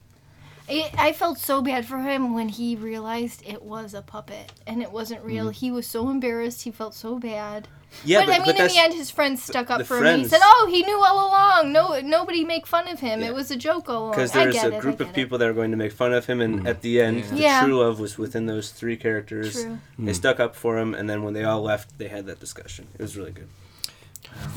I, 0.69 0.91
I 0.97 1.13
felt 1.13 1.39
so 1.39 1.63
bad 1.63 1.87
for 1.87 1.97
him 1.97 2.35
when 2.35 2.47
he 2.49 2.75
realized 2.75 3.41
it 3.43 3.63
was 3.63 3.95
a 3.95 4.03
puppet 4.03 4.53
and 4.67 4.83
it 4.83 4.91
wasn't 4.91 5.23
real. 5.23 5.47
Mhm. 5.47 5.53
He 5.53 5.71
was 5.71 5.87
so 5.87 6.09
embarrassed. 6.11 6.61
He 6.61 6.69
felt 6.71 6.93
so 6.93 7.17
bad. 7.17 7.67
Yeah, 8.05 8.19
but, 8.19 8.27
but- 8.27 8.33
I 8.33 8.37
mean, 8.37 8.45
but 8.45 8.59
in 8.61 8.67
the 8.67 8.77
end, 8.77 8.93
his 8.93 9.09
friends 9.11 9.43
stuck 9.43 9.69
up 9.69 9.79
the 9.79 9.83
for 9.85 10.03
him. 10.03 10.19
He 10.19 10.25
said, 10.27 10.39
"Oh, 10.43 10.67
he 10.71 10.83
knew 10.83 11.03
all 11.03 11.27
along. 11.27 11.71
No, 11.73 11.99
nobody 12.01 12.43
make 12.45 12.65
fun 12.67 12.87
of 12.87 12.99
him. 12.99 13.21
Yeah. 13.21 13.27
It 13.27 13.33
was 13.33 13.51
a 13.51 13.55
joke 13.55 13.89
all 13.89 14.03
along." 14.03 14.11
Because 14.11 14.35
I 14.35 14.43
there's 14.43 14.55
get 14.55 14.71
a 14.73 14.77
it, 14.77 14.81
group 14.81 14.99
of 14.99 15.07
get 15.07 15.15
people 15.15 15.37
that 15.37 15.47
are 15.49 15.53
going 15.53 15.71
to 15.71 15.77
make 15.77 15.91
fun 15.91 16.13
of 16.13 16.25
him, 16.25 16.39
and 16.39 16.67
at 16.67 16.81
the 16.81 17.01
end, 17.01 17.23
the 17.25 17.37
Yeah. 17.37 17.63
true 17.65 17.79
love 17.79 17.99
was 17.99 18.17
within 18.17 18.45
those 18.45 18.69
three 18.71 18.95
characters. 18.95 19.53
True. 19.63 19.79
They 19.97 20.11
Mm. 20.11 20.15
stuck 20.15 20.39
up 20.39 20.55
for 20.55 20.77
him, 20.77 20.93
and 20.93 21.09
then 21.09 21.23
when 21.23 21.33
they 21.33 21.43
all 21.43 21.61
left, 21.61 21.97
they 21.97 22.07
had 22.07 22.25
that 22.27 22.39
discussion. 22.39 22.87
It 22.97 23.01
was 23.01 23.17
really 23.17 23.31
good. 23.31 23.47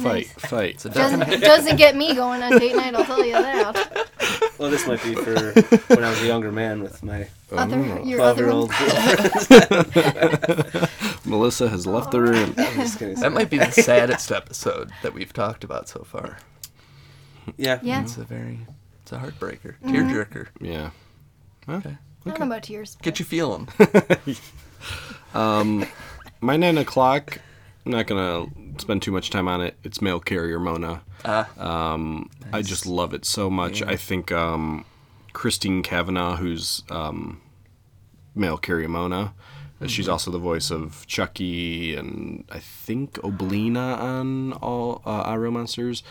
Fight, 0.03 0.27
fight. 0.29 0.85
it. 0.87 0.93
Doesn't, 0.95 1.21
doesn't 1.41 1.77
get 1.77 1.97
me 1.97 2.15
going 2.15 2.43
on 2.43 2.59
date 2.59 2.75
night. 2.77 2.95
I'll 2.95 3.05
tell 3.05 3.25
you 3.25 3.33
that. 3.33 4.09
Well, 4.59 4.71
this 4.71 4.87
might 4.87 5.03
be 5.03 5.15
for 5.17 5.35
when 5.89 6.05
I 6.05 6.11
was 6.11 6.23
a 6.23 6.27
younger 6.27 6.53
man 6.53 6.83
with 6.83 7.03
my 7.03 7.27
Other- 7.51 8.01
your 8.05 8.21
other 8.21 8.45
twelve-year-old. 8.47 8.71
Melissa 11.25 11.69
has 11.69 11.87
left 11.87 12.13
the 12.13 12.21
room. 12.21 12.53
That 12.55 13.33
might 13.33 13.51
be 13.51 13.59
the 13.59 13.71
saddest 13.73 14.31
episode 14.31 14.91
that 15.03 15.15
we've 15.15 15.33
talked 15.33 15.65
about 15.65 15.89
so 15.89 16.05
far. 16.05 16.39
Yeah. 17.57 17.81
Yeah. 17.83 18.03
It's 18.03 18.17
a 18.17 18.25
very, 18.25 18.61
it's 19.03 19.11
a 19.13 19.19
heartbreaker, 19.19 19.75
Mhm. 19.85 20.09
tearjerker. 20.11 20.47
Yeah. 20.61 20.91
Okay. 21.69 21.97
I 22.25 22.29
don't 22.31 22.39
know 22.41 22.47
about 22.47 22.63
tears. 22.63 22.97
Get 23.03 23.19
you 23.19 23.25
feeling. 23.25 23.69
Um, 25.35 25.87
my 26.41 26.57
nine 26.57 26.79
o'clock. 26.79 27.39
I'm 27.85 27.93
not 27.93 28.07
gonna 28.07 28.47
spend 28.79 29.03
too 29.03 29.13
much 29.13 29.31
time 29.31 29.49
on 29.49 29.61
it. 29.61 29.77
It's 29.85 30.01
mail 30.03 30.21
carrier 30.21 30.59
Mona. 30.59 31.03
Ah. 31.25 31.49
um, 31.93 32.29
I 32.53 32.63
just 32.63 32.87
love 32.87 33.15
it 33.15 33.25
so 33.25 33.49
much. 33.51 33.81
Yeah. 33.81 33.91
I 33.91 33.97
think 33.97 34.33
um, 34.33 34.85
Christine 35.33 35.83
Cavanaugh, 35.83 36.37
who's 36.37 36.83
um, 36.91 37.41
mail 38.35 38.57
carrier 38.59 38.89
Mona, 38.89 39.35
uh, 39.81 39.87
she's 39.87 40.07
Mhm. 40.07 40.13
also 40.13 40.31
the 40.31 40.39
voice 40.39 40.71
of 40.71 41.07
Chuckie 41.07 41.95
and 41.95 42.45
I 42.51 42.59
think 42.59 43.15
Oblina 43.23 43.99
on 43.99 44.53
all 44.55 45.03
uh, 45.05 45.25
Aaahh!!! 45.25 45.39
Real 45.41 45.51
Monsters. 45.53 46.03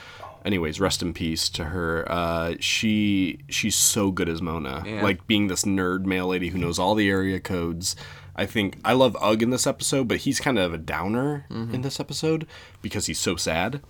Anyways, 0.43 0.79
rest 0.79 1.01
in 1.03 1.13
peace 1.13 1.49
to 1.49 1.65
her. 1.65 2.05
Uh, 2.11 2.55
she 2.59 3.39
she's 3.49 3.75
so 3.75 4.11
good 4.11 4.27
as 4.27 4.41
Mona, 4.41 4.83
Yeah. 4.85 5.03
like 5.03 5.27
being 5.27 5.47
this 5.47 5.63
nerd 5.65 6.05
mail 6.05 6.27
lady 6.27 6.49
who 6.49 6.57
knows 6.57 6.79
all 6.79 6.95
the 6.95 7.09
area 7.09 7.39
codes. 7.39 7.95
I 8.41 8.45
think 8.47 8.77
I 8.83 8.93
love 8.93 9.15
Ug 9.21 9.41
in 9.43 9.49
this 9.51 9.67
episode, 9.67 10.07
but 10.07 10.17
he's 10.25 10.39
kind 10.39 10.57
of 10.57 10.73
a 10.73 10.77
downer 10.77 11.45
Mhm. 11.49 11.73
in 11.75 11.81
this 11.81 11.99
episode 11.99 12.47
because 12.81 13.05
he's 13.05 13.19
so 13.19 13.35
sad, 13.35 13.81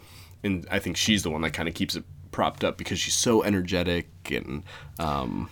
and 0.44 0.66
I 0.70 0.80
think 0.80 0.98
she's 0.98 1.24
the 1.24 1.30
one 1.30 1.42
that 1.42 1.52
kind 1.54 1.70
of 1.70 1.76
keeps 1.76 1.96
it 1.96 2.04
propped 2.32 2.64
up 2.64 2.78
because 2.78 3.00
she's 3.00 3.14
so 3.14 3.44
energetic 3.44 4.08
and 4.30 4.64
um, 5.00 5.50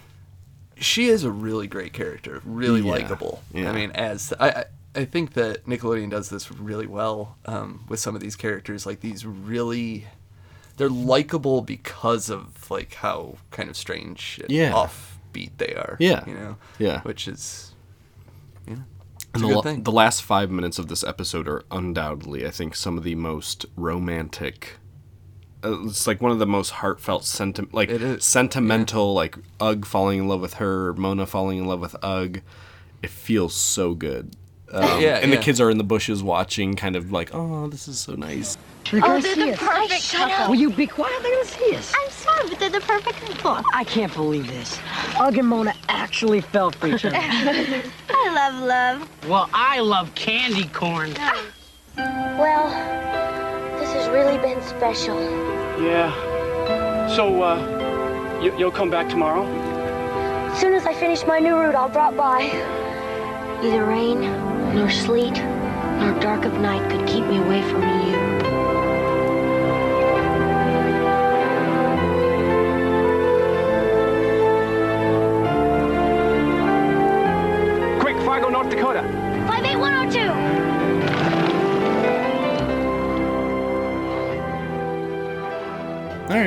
she 0.78 1.08
is 1.08 1.24
a 1.24 1.32
really 1.32 1.68
great 1.68 1.94
character, 1.94 2.42
really 2.46 2.82
Yeah, 2.82 2.92
likable. 2.92 3.42
yeah. 3.54 3.70
I 3.70 3.74
mean, 3.74 3.92
as 3.92 4.34
I, 4.40 4.66
I 4.96 5.06
think 5.06 5.34
that 5.34 5.66
Nickelodeon 5.66 6.10
does 6.10 6.30
this 6.30 6.52
really 6.52 6.88
well 6.88 7.38
um, 7.46 7.84
with 7.90 8.00
some 8.00 8.16
of 8.16 8.22
these 8.22 8.36
characters, 8.36 8.86
like 8.86 9.00
these 9.02 9.26
really. 9.26 10.08
They're 10.78 10.90
likable 10.90 11.62
because 11.62 12.30
of 12.30 12.72
like 12.72 12.94
how 12.96 13.36
kind 13.52 13.70
of 13.70 13.76
strange 13.76 14.40
and 14.42 14.50
Yeah. 14.50 14.72
offbeat 14.72 15.52
they 15.58 15.74
are. 15.76 15.98
Yeah. 16.00 16.24
you 16.26 16.34
know. 16.34 16.56
Yeah. 16.78 17.02
which 17.02 17.28
is, 17.28 17.69
you 18.70 18.76
know, 18.76 18.84
And 19.34 19.44
the, 19.44 19.48
la- 19.48 19.62
the 19.84 19.92
last 19.92 20.22
five 20.24 20.50
minutes 20.50 20.80
of 20.80 20.88
this 20.88 21.04
episode 21.04 21.48
are 21.48 21.64
undoubtedly, 21.72 22.46
I 22.48 22.52
think, 22.52 22.76
some 22.76 22.98
of 22.98 23.04
the 23.04 23.16
most 23.16 23.66
romantic. 23.76 24.78
Uh, 25.64 25.86
it's 25.88 26.08
like 26.08 26.22
one 26.22 26.32
of 26.32 26.40
the 26.40 26.46
most 26.48 26.70
heartfelt, 26.70 27.26
like 27.74 27.90
sentimental, 28.20 29.14
like 29.14 29.36
Ug 29.60 29.86
falling 29.86 30.20
in 30.20 30.28
love 30.28 30.40
with 30.42 30.54
her, 30.56 30.94
Mona 30.94 31.26
falling 31.26 31.58
in 31.58 31.66
love 31.66 31.82
with 31.82 31.96
Ug. 32.02 32.40
It 33.04 33.10
feels 33.10 33.54
so 33.56 33.94
good. 33.94 34.36
Um, 34.72 35.02
Yeah, 35.02 35.18
and 35.18 35.32
yeah. 35.32 35.38
the 35.38 35.42
kids 35.42 35.60
are 35.60 35.72
in 35.72 35.80
the 35.80 35.84
bushes 35.84 36.22
watching, 36.22 36.76
kind 36.76 36.96
of 36.96 37.12
like, 37.12 37.32
oh, 37.34 37.68
this 37.70 37.88
is 37.88 37.98
so 37.98 38.14
nice. 38.14 38.56
They're 38.92 39.02
Oh, 39.04 39.20
they're 39.20 39.36
see 39.36 39.46
the 39.46 39.54
us. 39.54 39.60
perfect 39.60 40.02
Shut 40.02 40.30
couple. 40.30 40.44
up. 40.46 40.50
Will 40.50 40.56
you 40.56 40.70
be 40.72 40.88
quiet? 40.88 41.22
They're 41.22 41.34
gonna 41.36 41.46
see 41.46 41.76
us. 41.76 41.94
I'm 41.96 42.10
sorry, 42.12 42.50
but 42.50 42.60
they're 42.60 42.70
the 42.72 42.82
perfect 42.82 43.20
couple. 43.42 43.64
I 43.74 43.84
can't 43.84 44.14
believe 44.14 44.48
this. 44.48 44.80
Ug 45.20 45.38
and 45.38 45.48
Mona 45.48 45.74
actually 45.90 46.42
fell 46.42 46.72
for 46.72 46.88
each 46.88 47.06
other. 47.06 47.18
I 47.20 48.34
love 48.34 48.64
love. 48.64 49.10
Well, 49.30 49.50
I 49.54 49.80
love 49.80 50.14
candy 50.16 50.66
corn. 50.70 51.14
Well, 51.98 52.70
this 53.80 53.92
has 53.94 54.08
really 54.10 54.38
been 54.40 54.62
special. 54.64 55.20
Yeah. 55.82 56.12
So, 57.16 57.42
uh, 57.44 58.40
you, 58.42 58.58
you'll 58.58 58.72
come 58.72 58.90
back 58.90 59.10
tomorrow? 59.10 59.46
As 60.52 60.60
soon 60.60 60.74
as 60.74 60.86
I 60.86 60.94
finish 60.94 61.26
my 61.26 61.40
new 61.40 61.54
route, 61.56 61.76
I'll 61.76 61.90
drop 61.90 62.16
by. 62.16 62.44
Neither 63.62 63.86
rain, 63.86 64.22
nor 64.76 64.90
sleet, 64.90 65.36
nor 66.00 66.18
dark 66.20 66.46
of 66.46 66.54
night 66.54 66.90
could 66.92 67.06
keep 67.08 67.26
me 67.26 67.38
away 67.38 67.62
from 67.70 67.82
you. 67.84 68.59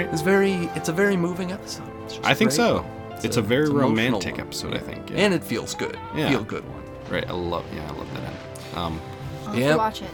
Right. 0.04 0.12
It's 0.12 0.22
very. 0.22 0.52
It's 0.74 0.88
a 0.88 0.92
very 0.92 1.16
moving 1.16 1.52
episode. 1.52 1.88
I 2.24 2.34
think 2.34 2.50
great. 2.50 2.56
so. 2.56 2.86
It's 3.22 3.36
a 3.36 3.42
very 3.42 3.64
it's 3.64 3.70
romantic 3.72 4.32
one. 4.32 4.40
episode, 4.40 4.74
I 4.74 4.78
think. 4.78 5.10
yeah. 5.10 5.18
And 5.18 5.34
it 5.34 5.44
feels 5.44 5.74
good. 5.74 5.96
Yeah. 6.14 6.30
Feel 6.30 6.42
good 6.44 6.64
one. 6.68 6.82
Right. 7.08 7.28
I 7.28 7.32
love. 7.32 7.64
Yeah, 7.74 7.88
I 7.88 7.92
love 7.96 8.14
that. 8.14 8.22
End. 8.22 8.36
Um, 8.74 9.00
I'll 9.46 9.52
have 9.52 9.72
to 9.72 9.76
watch 9.76 10.02
it. 10.02 10.10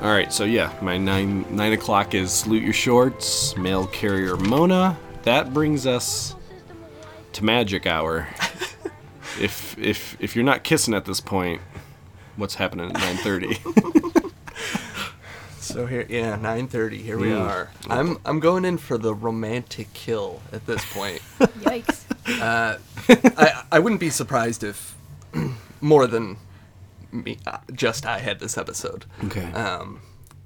All 0.00 0.10
right, 0.10 0.32
so 0.32 0.44
yeah, 0.44 0.72
my 0.82 0.98
nine 0.98 1.46
nine 1.54 1.72
o'clock 1.72 2.14
is 2.14 2.32
salute 2.32 2.62
your 2.62 2.72
shorts, 2.72 3.56
mail 3.56 3.86
carrier 3.86 4.36
Mona. 4.36 4.98
That 5.22 5.54
brings 5.54 5.86
us 5.86 6.34
to 7.32 7.44
magic 7.44 7.86
hour. 7.86 8.28
if 9.40 9.78
if 9.78 10.16
if 10.20 10.34
you're 10.34 10.44
not 10.44 10.64
kissing 10.64 10.94
at 10.94 11.04
this 11.04 11.20
point, 11.20 11.62
what's 12.36 12.56
happening 12.56 12.90
at 12.90 12.98
nine 12.98 13.16
thirty? 13.18 13.58
So 15.64 15.86
here, 15.86 16.06
yeah, 16.08 16.36
nine 16.36 16.68
thirty. 16.68 17.02
Here 17.02 17.18
we 17.18 17.28
Mm. 17.28 17.40
are. 17.48 17.70
I'm 17.88 18.18
I'm 18.24 18.40
going 18.40 18.64
in 18.64 18.78
for 18.78 18.98
the 18.98 19.14
romantic 19.14 19.92
kill 19.94 20.40
at 20.52 20.66
this 20.66 20.84
point. 20.92 21.20
Yikes. 21.38 22.04
Uh, 22.40 22.78
I 23.36 23.64
I 23.72 23.78
wouldn't 23.78 24.00
be 24.00 24.10
surprised 24.10 24.62
if 24.62 24.94
more 25.80 26.06
than 26.06 26.36
me, 27.12 27.38
uh, 27.46 27.58
just 27.72 28.04
I 28.06 28.18
had 28.18 28.40
this 28.40 28.58
episode. 28.58 29.04
Okay. 29.24 29.50
Um, 29.52 30.00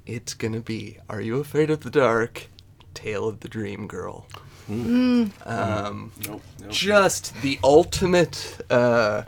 it's 0.06 0.34
gonna 0.34 0.60
be 0.60 0.98
Are 1.08 1.20
You 1.20 1.40
Afraid 1.40 1.70
of 1.70 1.80
the 1.80 1.90
Dark? 1.90 2.46
Tale 2.94 3.28
of 3.28 3.40
the 3.40 3.48
Dream 3.48 3.86
Girl. 3.86 4.26
Mm. 4.70 5.30
Um, 5.46 6.12
Nope, 6.26 6.42
nope. 6.60 6.70
just 6.70 7.32
the 7.42 7.58
ultimate, 7.64 8.58
uh, 8.70 9.22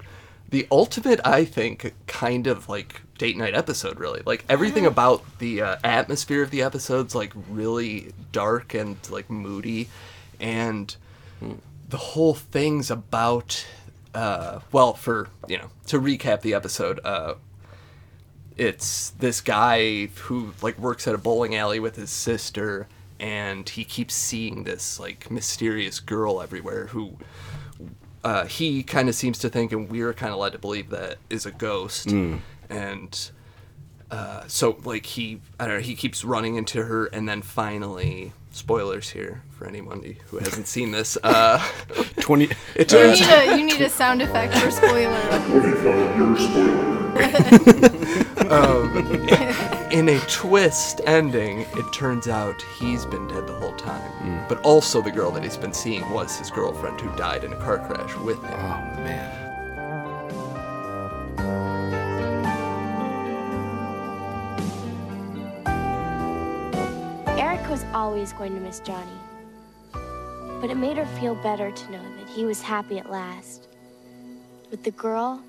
the 0.51 0.67
ultimate, 0.71 1.21
I 1.25 1.45
think, 1.45 1.95
kind 2.07 2.47
of 2.47 2.69
like 2.69 3.01
date 3.21 3.37
night 3.37 3.55
episode. 3.55 4.01
Really, 4.01 4.23
like 4.25 4.45
everything 4.49 4.87
about 4.87 5.23
the 5.39 5.61
uh, 5.61 5.77
atmosphere 5.85 6.43
of 6.43 6.51
the 6.51 6.63
episodes, 6.63 7.15
like 7.15 7.33
really 7.51 8.13
dark 8.33 8.73
and 8.73 8.97
like 9.11 9.29
moody, 9.29 9.89
and 10.41 10.97
the 11.89 11.97
whole 11.99 12.35
thing's 12.35 12.91
about. 12.91 13.67
Uh, 14.13 14.59
well, 14.73 14.95
for 14.95 15.29
you 15.47 15.59
know, 15.59 15.71
to 15.87 16.01
recap 16.01 16.41
the 16.41 16.55
episode, 16.55 16.99
uh, 17.05 17.35
it's 18.57 19.11
this 19.11 19.41
guy 19.41 20.07
who 20.07 20.53
like 20.63 20.79
works 20.79 21.07
at 21.07 21.15
a 21.15 21.19
bowling 21.19 21.55
alley 21.55 21.79
with 21.79 21.97
his 21.97 22.11
sister 22.11 22.89
and 23.21 23.69
he 23.69 23.85
keeps 23.85 24.15
seeing 24.15 24.65
this 24.65 24.99
like 24.99 25.31
mysterious 25.31 26.01
girl 26.01 26.41
everywhere 26.43 26.87
who 26.87 27.17
uh, 28.25 28.47
he 28.47 28.83
kind 28.83 29.09
of 29.09 29.15
seems 29.15 29.39
to 29.39 29.49
think 29.49 29.73
and 29.73 29.91
we're 29.91 30.13
kind 30.13 30.33
of 30.33 30.39
led 30.39 30.53
to 30.53 30.59
believe 30.59 30.91
that 30.91 31.19
is 31.29 31.47
a 31.47 31.51
ghost 31.53 32.09
Mm. 32.09 32.41
And 32.71 33.31
uh, 34.11 34.45
so 34.47 34.79
like 34.85 35.07
he 35.07 35.41
i 35.59 35.67
don't 35.67 35.77
know 35.77 35.81
he 35.81 35.95
keeps 35.95 36.25
running 36.25 36.57
into 36.57 36.85
her 36.85 37.07
and 37.07 37.29
then 37.29 37.43
finally 37.43 38.33
spoilers 38.53 39.11
here 39.11 39.43
for 39.51 39.67
anyone 39.67 40.03
who 40.29 40.39
hasn't 40.39 40.67
seen 40.67 40.91
this 40.91 41.17
uh, 41.23 41.59
20 42.21 42.49
it 42.75 42.93
You 42.93 42.99
need 43.11 43.23
a 43.23 43.59
you 43.59 43.65
need 43.65 43.81
a 43.81 43.89
sound 43.89 44.23
effect 44.23 44.55
for 44.55 44.71
spoiler. 44.71 45.41
Movie 45.49 45.73
followed 45.83 46.39
spoiler. 46.39 47.01
um, 48.51 48.97
in 49.91 50.09
a 50.09 50.19
twist 50.21 51.01
ending, 51.07 51.61
it 51.61 51.93
turns 51.93 52.29
out 52.29 52.63
he's 52.79 53.05
been 53.05 53.27
dead 53.29 53.47
the 53.47 53.55
whole 53.55 53.75
time. 53.75 54.47
But 54.49 54.61
also, 54.63 55.03
the 55.03 55.11
girl 55.11 55.31
that 55.33 55.43
he's 55.43 55.57
been 55.57 55.73
seeing 55.73 56.09
was 56.11 56.39
his 56.39 56.51
girlfriend 56.51 57.01
who 57.01 57.15
died 57.17 57.43
in 57.45 57.53
a 57.53 57.57
car 57.57 57.79
crash 57.79 58.15
with 58.19 58.43
him. 58.43 58.55
Oh, 58.55 59.03
man. 59.03 59.51
Eric 67.61 67.71
was 67.71 67.85
always 67.93 68.33
going 68.33 68.55
to 68.55 68.61
miss 68.61 68.81
Johnny. 68.81 69.11
But 69.93 70.71
it 70.71 70.77
made 70.77 70.97
her 70.97 71.05
feel 71.21 71.35
better 71.35 71.71
to 71.71 71.93
know 71.93 72.03
that 72.17 72.29
he 72.29 72.47
was 72.47 72.63
happy 72.63 72.99
at 72.99 73.11
last. 73.11 73.69
With 74.71 74.83
the 74.83 74.91
girl 74.93 75.43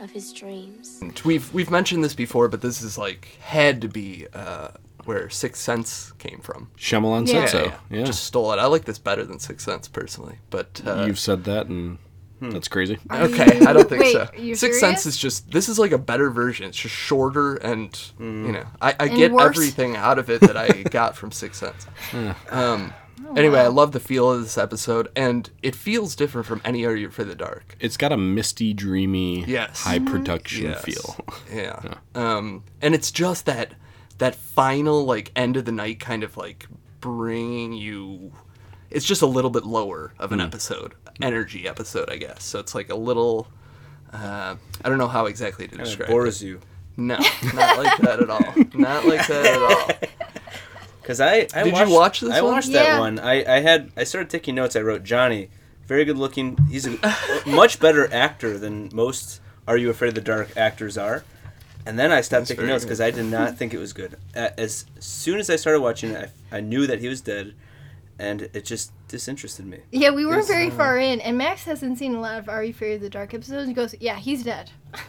of 0.00 0.10
his 0.10 0.32
dreams. 0.32 1.00
We've 1.24 1.52
we've 1.54 1.70
mentioned 1.70 2.02
this 2.02 2.14
before, 2.14 2.48
but 2.48 2.60
this 2.60 2.82
is 2.82 2.98
like 2.98 3.36
had 3.40 3.80
to 3.82 3.88
be 3.88 4.26
uh, 4.34 4.68
where 5.04 5.30
Sixth 5.30 5.62
Sense 5.62 6.12
came 6.18 6.40
from. 6.40 6.70
Shyamalan 6.76 7.28
said 7.28 7.48
so, 7.48 7.72
yeah. 7.90 8.04
Just 8.04 8.24
stole 8.24 8.52
it. 8.52 8.58
I 8.58 8.66
like 8.66 8.84
this 8.84 8.98
better 8.98 9.24
than 9.24 9.38
Sixth 9.38 9.64
Sense 9.64 9.86
personally, 9.86 10.38
but 10.50 10.80
uh, 10.86 11.04
You've 11.06 11.18
said 11.18 11.44
that, 11.44 11.66
and 11.66 11.98
that's 12.40 12.68
crazy. 12.68 12.98
Okay, 13.10 13.60
I 13.66 13.72
don't 13.72 13.88
think 13.88 14.02
Wait, 14.02 14.12
so. 14.12 14.28
are 14.32 14.36
you 14.40 14.54
Sixth 14.54 14.80
serious? 14.80 15.02
Sense 15.02 15.06
is 15.06 15.16
just 15.16 15.50
this 15.50 15.68
is 15.68 15.78
like 15.78 15.92
a 15.92 15.98
better 15.98 16.30
version. 16.30 16.66
It's 16.66 16.76
just 16.78 16.94
shorter 16.94 17.56
and 17.56 17.90
Mm. 18.18 18.46
you 18.46 18.52
know 18.52 18.64
I, 18.80 18.94
I 19.00 19.08
get 19.08 19.32
worse. 19.32 19.44
everything 19.56 19.96
out 19.96 20.18
of 20.18 20.30
it 20.30 20.40
that 20.42 20.56
I 20.56 20.68
got 20.90 21.16
from 21.16 21.32
Sixth 21.32 21.60
Sense. 21.60 21.86
um, 22.50 22.92
Oh, 23.26 23.34
anyway, 23.34 23.58
I 23.58 23.66
love 23.66 23.90
the 23.90 23.98
feel 24.00 24.30
of 24.30 24.42
this 24.42 24.56
episode, 24.56 25.08
and 25.16 25.50
it 25.60 25.74
feels 25.74 26.14
different 26.14 26.46
from 26.46 26.62
any 26.64 26.86
other 26.86 27.10
for 27.10 27.24
the 27.24 27.34
Dark. 27.34 27.74
It's 27.80 27.96
got 27.96 28.12
a 28.12 28.16
misty, 28.16 28.72
dreamy, 28.72 29.44
Yes. 29.44 29.82
high 29.82 29.98
production 29.98 30.66
Yes. 30.66 30.84
feel. 30.84 31.16
Yeah. 31.52 31.94
Um, 32.14 32.62
and 32.80 32.94
it's 32.94 33.10
just 33.10 33.44
that 33.46 33.74
that 34.18 34.36
final 34.36 35.04
like 35.04 35.32
end 35.34 35.56
of 35.56 35.64
the 35.64 35.72
night 35.72 35.98
kind 35.98 36.22
of 36.22 36.36
like 36.36 36.68
bringing 37.00 37.72
you. 37.72 38.32
It's 38.90 39.04
just 39.04 39.22
a 39.22 39.26
little 39.26 39.50
bit 39.50 39.64
lower 39.64 40.12
of 40.18 40.32
an 40.32 40.38
Mm. 40.40 40.46
episode, 40.46 40.94
energy 41.20 41.68
episode, 41.68 42.08
I 42.10 42.16
guess. 42.16 42.42
So 42.44 42.58
it's 42.58 42.74
like 42.74 42.90
a 42.90 42.94
little. 42.94 43.48
Uh, 44.12 44.56
I 44.84 44.88
don't 44.88 44.98
know 44.98 45.08
how 45.08 45.26
exactly 45.26 45.66
to 45.66 45.70
Kinda 45.72 45.84
describe. 45.84 46.08
bores 46.08 46.42
it. 46.42 46.46
you. 46.46 46.60
No, 46.96 47.18
not 47.54 47.78
like 47.78 47.98
that 47.98 48.20
at 48.20 48.30
all. 48.30 48.54
Not 48.74 49.04
like 49.06 49.24
that 49.28 49.46
at 49.46 49.62
all. 49.62 50.08
Because 51.02 51.20
I, 51.20 51.46
I 51.54 51.62
Did 51.62 51.76
you 51.76 51.90
watch 51.90 52.20
this 52.20 52.32
I 52.32 52.40
one? 52.42 52.54
watched 52.54 52.68
Yeah. 52.70 52.82
that 52.94 52.98
one. 52.98 53.18
I, 53.20 53.56
I 53.56 53.60
had 53.60 53.90
I 53.96 54.04
started 54.04 54.30
taking 54.30 54.54
notes. 54.56 54.74
I 54.74 54.80
wrote 54.80 55.04
Johnny, 55.04 55.48
very 55.86 56.04
good 56.04 56.18
looking. 56.18 56.56
He's 56.70 56.86
a 56.86 56.98
much 57.46 57.78
better 57.80 58.12
actor 58.12 58.58
than 58.58 58.90
most 58.92 59.40
Are 59.68 59.76
You 59.76 59.90
Afraid 59.90 60.08
of 60.08 60.14
the 60.16 60.20
Dark 60.20 60.56
actors 60.56 60.98
are. 60.98 61.22
And 61.86 61.98
then 61.98 62.10
I 62.12 62.20
stopped 62.20 62.40
That's 62.40 62.50
taking 62.50 62.66
notes 62.66 62.84
because 62.84 63.00
I 63.00 63.10
did 63.10 63.26
not 63.26 63.56
think 63.56 63.72
it 63.72 63.78
was 63.78 63.92
good. 63.92 64.16
As 64.34 64.84
soon 64.98 65.38
as 65.38 65.48
I 65.48 65.56
started 65.56 65.80
watching 65.80 66.10
it, 66.10 66.30
I, 66.52 66.56
I 66.58 66.60
knew 66.60 66.86
that 66.86 66.98
he 66.98 67.08
was 67.08 67.20
dead, 67.22 67.54
and 68.18 68.42
it 68.52 68.64
just 68.64 68.92
disinterested 69.08 69.66
me. 69.66 69.78
Yeah, 69.92 70.10
we 70.10 70.26
weren't 70.26 70.46
very 70.46 70.68
uh, 70.68 70.74
far 70.74 70.98
in, 70.98 71.20
and 71.20 71.38
Max 71.38 71.64
hasn't 71.64 71.98
seen 71.98 72.14
a 72.14 72.20
lot 72.20 72.38
of 72.38 72.48
Are 72.48 72.62
You 72.64 72.70
Afraid 72.70 72.94
of 72.96 73.00
the 73.00 73.10
Dark 73.10 73.34
episodes. 73.34 73.68
He 73.68 73.74
goes, 73.74 73.94
"Yeah, 74.00 74.16
he's 74.16 74.42
dead." 74.44 74.70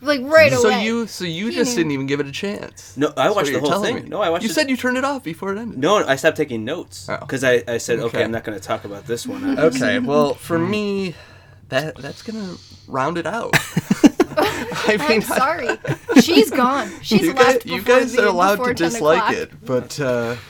like 0.00 0.20
right 0.22 0.52
so 0.52 0.68
away. 0.68 0.84
you, 0.84 1.06
so 1.08 1.24
you 1.24 1.48
He 1.48 1.54
just 1.56 1.72
knew. 1.72 1.76
didn't 1.78 1.92
even 1.92 2.06
give 2.06 2.20
it 2.20 2.26
a 2.26 2.32
chance. 2.32 2.96
No, 2.96 3.08
I 3.08 3.24
That's 3.24 3.34
watched 3.34 3.46
the 3.46 3.52
you're 3.52 3.60
whole 3.60 3.82
thing. 3.82 3.94
me. 3.96 4.02
No, 4.02 4.20
I 4.22 4.30
watched 4.30 4.44
You 4.44 4.50
it- 4.50 4.54
said 4.54 4.70
you 4.70 4.76
turned 4.76 4.96
it 4.96 5.04
off 5.04 5.24
before 5.24 5.52
it 5.52 5.58
ended. 5.58 5.78
No, 5.78 5.96
I 6.06 6.14
stopped 6.16 6.36
taking 6.36 6.64
notes 6.64 7.08
because 7.20 7.42
I, 7.42 7.64
I 7.66 7.78
said, 7.78 7.98
okay, 7.98 8.06
Okay. 8.18 8.24
I'm 8.24 8.30
not 8.30 8.44
going 8.44 8.56
to 8.58 8.64
talk 8.64 8.84
about 8.84 9.06
this 9.06 9.26
one. 9.26 9.58
Okay, 9.58 9.98
well, 10.12 10.34
for 10.34 10.58
me, 10.58 11.14
that 11.68 11.96
that's 11.96 12.22
gonna 12.22 12.54
round 12.86 13.18
it 13.18 13.26
out. 13.26 13.50
I 14.40 14.96
I'm 15.00 15.08
mean, 15.08 15.22
sorry. 15.22 15.68
She's 16.22 16.50
gone. 16.50 16.90
She's 17.02 17.22
you 17.22 17.32
left 17.34 17.64
guys, 17.64 17.72
you 17.74 17.82
guys 17.82 18.12
the- 18.12 18.22
are 18.24 18.26
allowed 18.28 18.64
to 18.64 18.74
dislike 18.74 19.18
o'clock. 19.18 19.34
it, 19.34 19.64
but 19.64 19.98
uh, 20.00 20.34
boy. 20.34 20.40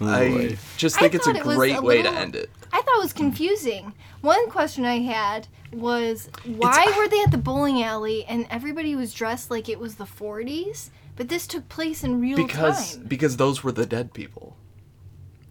I 0.00 0.56
just 0.76 0.96
I 0.96 1.00
think 1.00 1.14
it's 1.14 1.26
a 1.26 1.30
it 1.30 1.42
great 1.42 1.76
a 1.76 1.82
way 1.82 2.02
to 2.02 2.10
end 2.10 2.34
it. 2.34 2.50
I 2.72 2.80
thought 2.82 2.96
it 2.96 3.02
was 3.02 3.12
confusing. 3.12 3.92
One 4.20 4.50
question 4.50 4.84
I 4.84 4.98
had 5.00 5.46
was 5.72 6.28
why 6.44 6.92
were 6.96 7.08
they 7.08 7.20
at 7.22 7.30
the 7.30 7.38
bowling 7.38 7.82
alley 7.82 8.24
and 8.24 8.46
everybody 8.50 8.96
was 8.96 9.12
dressed 9.14 9.50
like 9.50 9.68
it 9.68 9.78
was 9.78 9.94
the 9.96 10.04
40s, 10.04 10.90
but 11.16 11.28
this 11.28 11.46
took 11.46 11.68
place 11.68 12.02
in 12.02 12.20
real 12.20 12.36
Because 12.36 12.96
time? 12.96 13.04
because 13.06 13.36
those 13.36 13.62
were 13.62 13.72
the 13.72 13.86
dead 13.86 14.12
people 14.12 14.56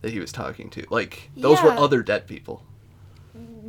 that 0.02 0.12
he 0.12 0.20
was 0.20 0.32
talking 0.34 0.70
to. 0.72 0.86
Like 0.90 1.30
those 1.38 1.62
were 1.62 1.72
other 1.72 2.04
dead 2.04 2.28
people. 2.28 2.64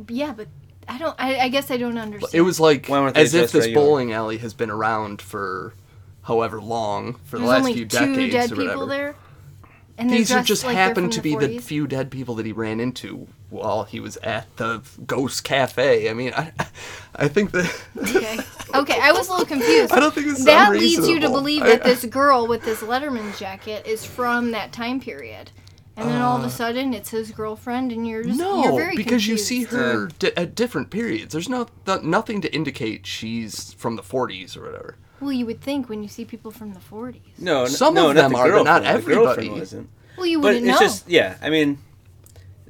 Yeah, 0.09 0.33
but 0.33 0.49
I 0.87 0.97
don't. 0.97 1.15
I, 1.17 1.39
I 1.39 1.49
guess 1.49 1.71
I 1.71 1.77
don't 1.77 1.97
understand. 1.97 2.33
It 2.35 2.41
was 2.41 2.59
like 2.59 2.87
Why 2.87 2.99
weren't 2.99 3.15
they 3.15 3.21
as 3.21 3.33
if 3.33 3.51
this 3.51 3.65
regular? 3.67 3.85
bowling 3.85 4.11
alley 4.13 4.37
has 4.39 4.53
been 4.53 4.69
around 4.69 5.21
for 5.21 5.73
however 6.23 6.59
long 6.61 7.13
for 7.23 7.37
the 7.37 7.45
There's 7.45 7.49
last 7.49 7.59
only 7.59 7.73
few 7.73 7.85
two 7.85 7.97
decades 8.15 8.33
dead 8.33 8.51
or 8.51 8.55
whatever. 8.55 9.15
People 9.97 10.07
there, 10.09 10.17
and 10.17 10.19
These 10.19 10.31
are 10.31 10.43
just 10.43 10.63
like 10.63 10.75
happened 10.75 11.11
to 11.13 11.21
the 11.21 11.35
be 11.35 11.47
the 11.47 11.59
few 11.59 11.87
dead 11.87 12.11
people 12.11 12.35
that 12.35 12.45
he 12.45 12.51
ran 12.51 12.79
into 12.79 13.27
while 13.49 13.83
he 13.83 13.99
was 13.99 14.17
at 14.17 14.53
the 14.57 14.81
Ghost 15.05 15.43
Cafe. 15.43 16.09
I 16.09 16.13
mean, 16.13 16.33
I, 16.35 16.51
I 17.15 17.27
think 17.27 17.51
that 17.51 17.73
Okay. 17.97 18.39
Okay, 18.75 18.99
I 19.01 19.13
was 19.13 19.29
a 19.29 19.31
little 19.31 19.45
confused. 19.45 19.93
I 19.93 19.99
don't 20.01 20.13
think 20.13 20.27
this 20.27 20.39
is 20.39 20.45
that 20.45 20.71
leads 20.71 20.95
you 20.95 21.01
to 21.01 21.03
unreasonable. 21.27 21.33
believe 21.39 21.61
I- 21.63 21.67
that 21.69 21.83
this 21.85 22.03
girl 22.05 22.45
with 22.47 22.63
this 22.65 22.81
Letterman 22.81 23.37
jacket 23.37 23.87
is 23.87 24.03
from 24.05 24.51
that 24.51 24.73
time 24.73 24.99
period, 24.99 25.51
and 25.95 26.09
then 26.09 26.21
all 26.21 26.35
of 26.35 26.43
Uh, 26.43 26.47
a 26.47 26.49
sudden 26.49 26.93
it's 26.93 27.09
his 27.11 27.31
girlfriend, 27.31 27.93
and 27.93 28.05
you're 28.05 28.23
just 28.23 28.37
no, 28.37 28.63
you're 28.63 28.73
very 28.77 28.97
because 28.97 29.27
you 29.27 29.37
see 29.37 29.63
her 29.63 30.07
di- 30.19 30.35
at 30.35 30.55
different 30.55 30.89
periods. 30.89 31.31
There's 31.31 31.47
no 31.47 31.67
th- 31.85 32.01
nothing 32.01 32.41
to 32.41 32.53
indicate 32.53 33.05
she's 33.07 33.71
from 33.73 33.95
the 33.95 34.01
40s 34.03 34.57
or 34.57 34.63
whatever. 34.63 34.97
Well, 35.21 35.31
you 35.31 35.45
would 35.45 35.61
think 35.61 35.87
when 35.89 36.03
you 36.03 36.09
see 36.09 36.25
people 36.25 36.51
from 36.51 36.73
the 36.73 36.79
40s. 36.79 37.21
No, 37.37 37.63
n- 37.63 37.69
Some 37.69 37.93
no, 37.93 38.09
of 38.09 38.15
them 38.15 38.31
the 38.33 38.37
are, 38.37 38.51
but 38.51 38.63
not 38.63 38.81
girlfriend. 38.83 39.03
The 39.05 39.13
girlfriend 39.15 39.37
everybody. 39.39 39.59
wasn't. 39.59 39.89
Well, 40.17 40.25
you 40.25 40.39
But 40.39 40.47
wouldn't 40.55 40.65
it's 40.67 40.79
know. 40.79 40.85
just 40.85 41.09
yeah. 41.09 41.35
I 41.41 41.49
mean, 41.49 41.77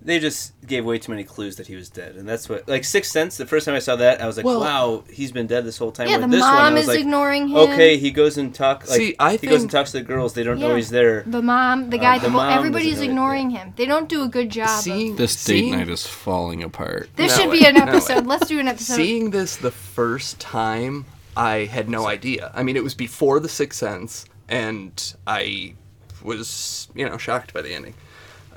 they 0.01 0.19
just 0.19 0.53
gave 0.67 0.85
way 0.85 0.99
too 0.99 1.11
many 1.11 1.23
clues 1.23 1.55
that 1.55 1.65
he 1.65 1.75
was 1.75 1.89
dead, 1.89 2.15
and 2.15 2.29
that's 2.29 2.47
what 2.47 2.67
like 2.67 2.83
Sixth 2.83 3.11
Sense. 3.11 3.37
The 3.37 3.45
first 3.47 3.65
time 3.65 3.73
I 3.75 3.79
saw 3.79 3.95
that, 3.95 4.21
I 4.21 4.27
was 4.27 4.37
like, 4.37 4.45
Well- 4.45 4.59
wow, 4.61 5.03
he's 5.11 5.31
been 5.31 5.47
dead 5.47 5.65
this 5.65 5.77
whole 5.79 5.91
time. 5.91 6.07
Yeah, 6.07 6.17
With 6.17 6.29
the 6.29 6.37
this 6.37 6.41
one, 6.41 6.53
I 6.55 6.63
mom 6.65 6.73
was 6.73 6.83
is 6.83 6.87
like, 6.89 6.99
ignoring 6.99 7.47
him. 7.47 7.57
Okay, 7.57 7.97
he 7.97 8.11
goes 8.11 8.37
and 8.37 8.53
talks. 8.53 8.89
Like, 8.89 8.97
See, 8.99 9.15
I 9.19 9.31
he 9.37 9.47
goes 9.47 9.61
and 9.61 9.61
think- 9.63 9.71
talks 9.71 9.91
to 9.93 9.97
the 9.99 10.03
girls. 10.03 10.33
They 10.35 10.43
don't 10.43 10.59
know 10.59 10.69
Yeah. 10.69 10.75
he's 10.75 10.89
there. 10.91 11.23
the 11.25 11.41
mom, 11.41 11.89
the 11.89 11.97
Uh, 11.97 12.01
guy, 12.01 12.17
the 12.19 12.25
the 12.27 12.31
mom 12.31 12.51
everybody's 12.57 12.93
doesn't 12.95 13.07
know 13.07 13.11
it, 13.11 13.13
ignoring 13.13 13.49
him. 13.51 13.73
They 13.75 13.85
don't 13.87 14.07
do 14.07 14.21
a 14.23 14.27
good 14.27 14.49
job. 14.51 14.81
Seeing 14.81 15.11
of, 15.13 15.17
This 15.17 15.33
date 15.43 15.59
seeing- 15.61 15.71
night 15.71 15.89
is 15.89 16.05
falling 16.05 16.61
apart. 16.63 17.09
this 17.15 17.31
No 17.35 17.41
should 17.43 17.49
way, 17.51 17.59
be 17.59 17.65
an 17.65 17.73
no 17.75 17.85
way. 17.85 17.89
episode. 17.89 18.27
Let's 18.27 18.47
do 18.47 18.59
an 18.59 18.67
episode. 18.67 18.95
Seeing 18.95 19.31
this 19.31 19.55
the 19.55 19.71
first 19.71 20.39
time, 20.39 21.05
I 21.37 21.65
had 21.65 21.89
no 21.89 22.07
idea. 22.07 22.51
I 22.55 22.63
mean, 22.63 22.75
it 22.75 22.83
was 22.83 22.93
before 22.93 23.39
The 23.39 23.49
Sixth 23.49 23.79
Sense, 23.79 24.25
and 24.47 25.15
I 25.27 25.75
was, 26.23 26.87
you 26.95 27.07
know, 27.07 27.17
shocked 27.17 27.53
by 27.53 27.61
the 27.61 27.73
ending. 27.73 27.93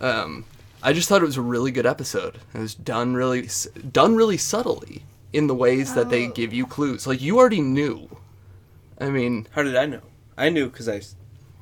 Um, 0.00 0.44
I 0.82 0.92
just 0.92 1.08
thought 1.08 1.22
it 1.22 1.26
was 1.26 1.36
a 1.36 1.42
really 1.42 1.70
good 1.72 1.86
episode. 1.86 2.38
It 2.54 2.58
was 2.58 2.74
done 2.74 3.14
really, 3.14 3.48
done 3.92 4.14
really 4.14 4.36
subtly 4.36 5.02
in 5.32 5.46
the 5.48 5.54
ways 5.54 5.94
that 5.94 6.06
Oh. 6.06 6.10
they 6.10 6.28
give 6.28 6.52
you 6.52 6.66
clues. 6.66 7.06
Like 7.06 7.20
you 7.20 7.38
already 7.38 7.60
knew. 7.60 8.08
I 9.00 9.10
mean, 9.10 9.46
How 9.50 9.62
did 9.62 9.76
I 9.76 9.86
know? 9.86 10.00
I 10.36 10.48
knew 10.50 10.68
because 10.70 10.88
I, 10.88 11.00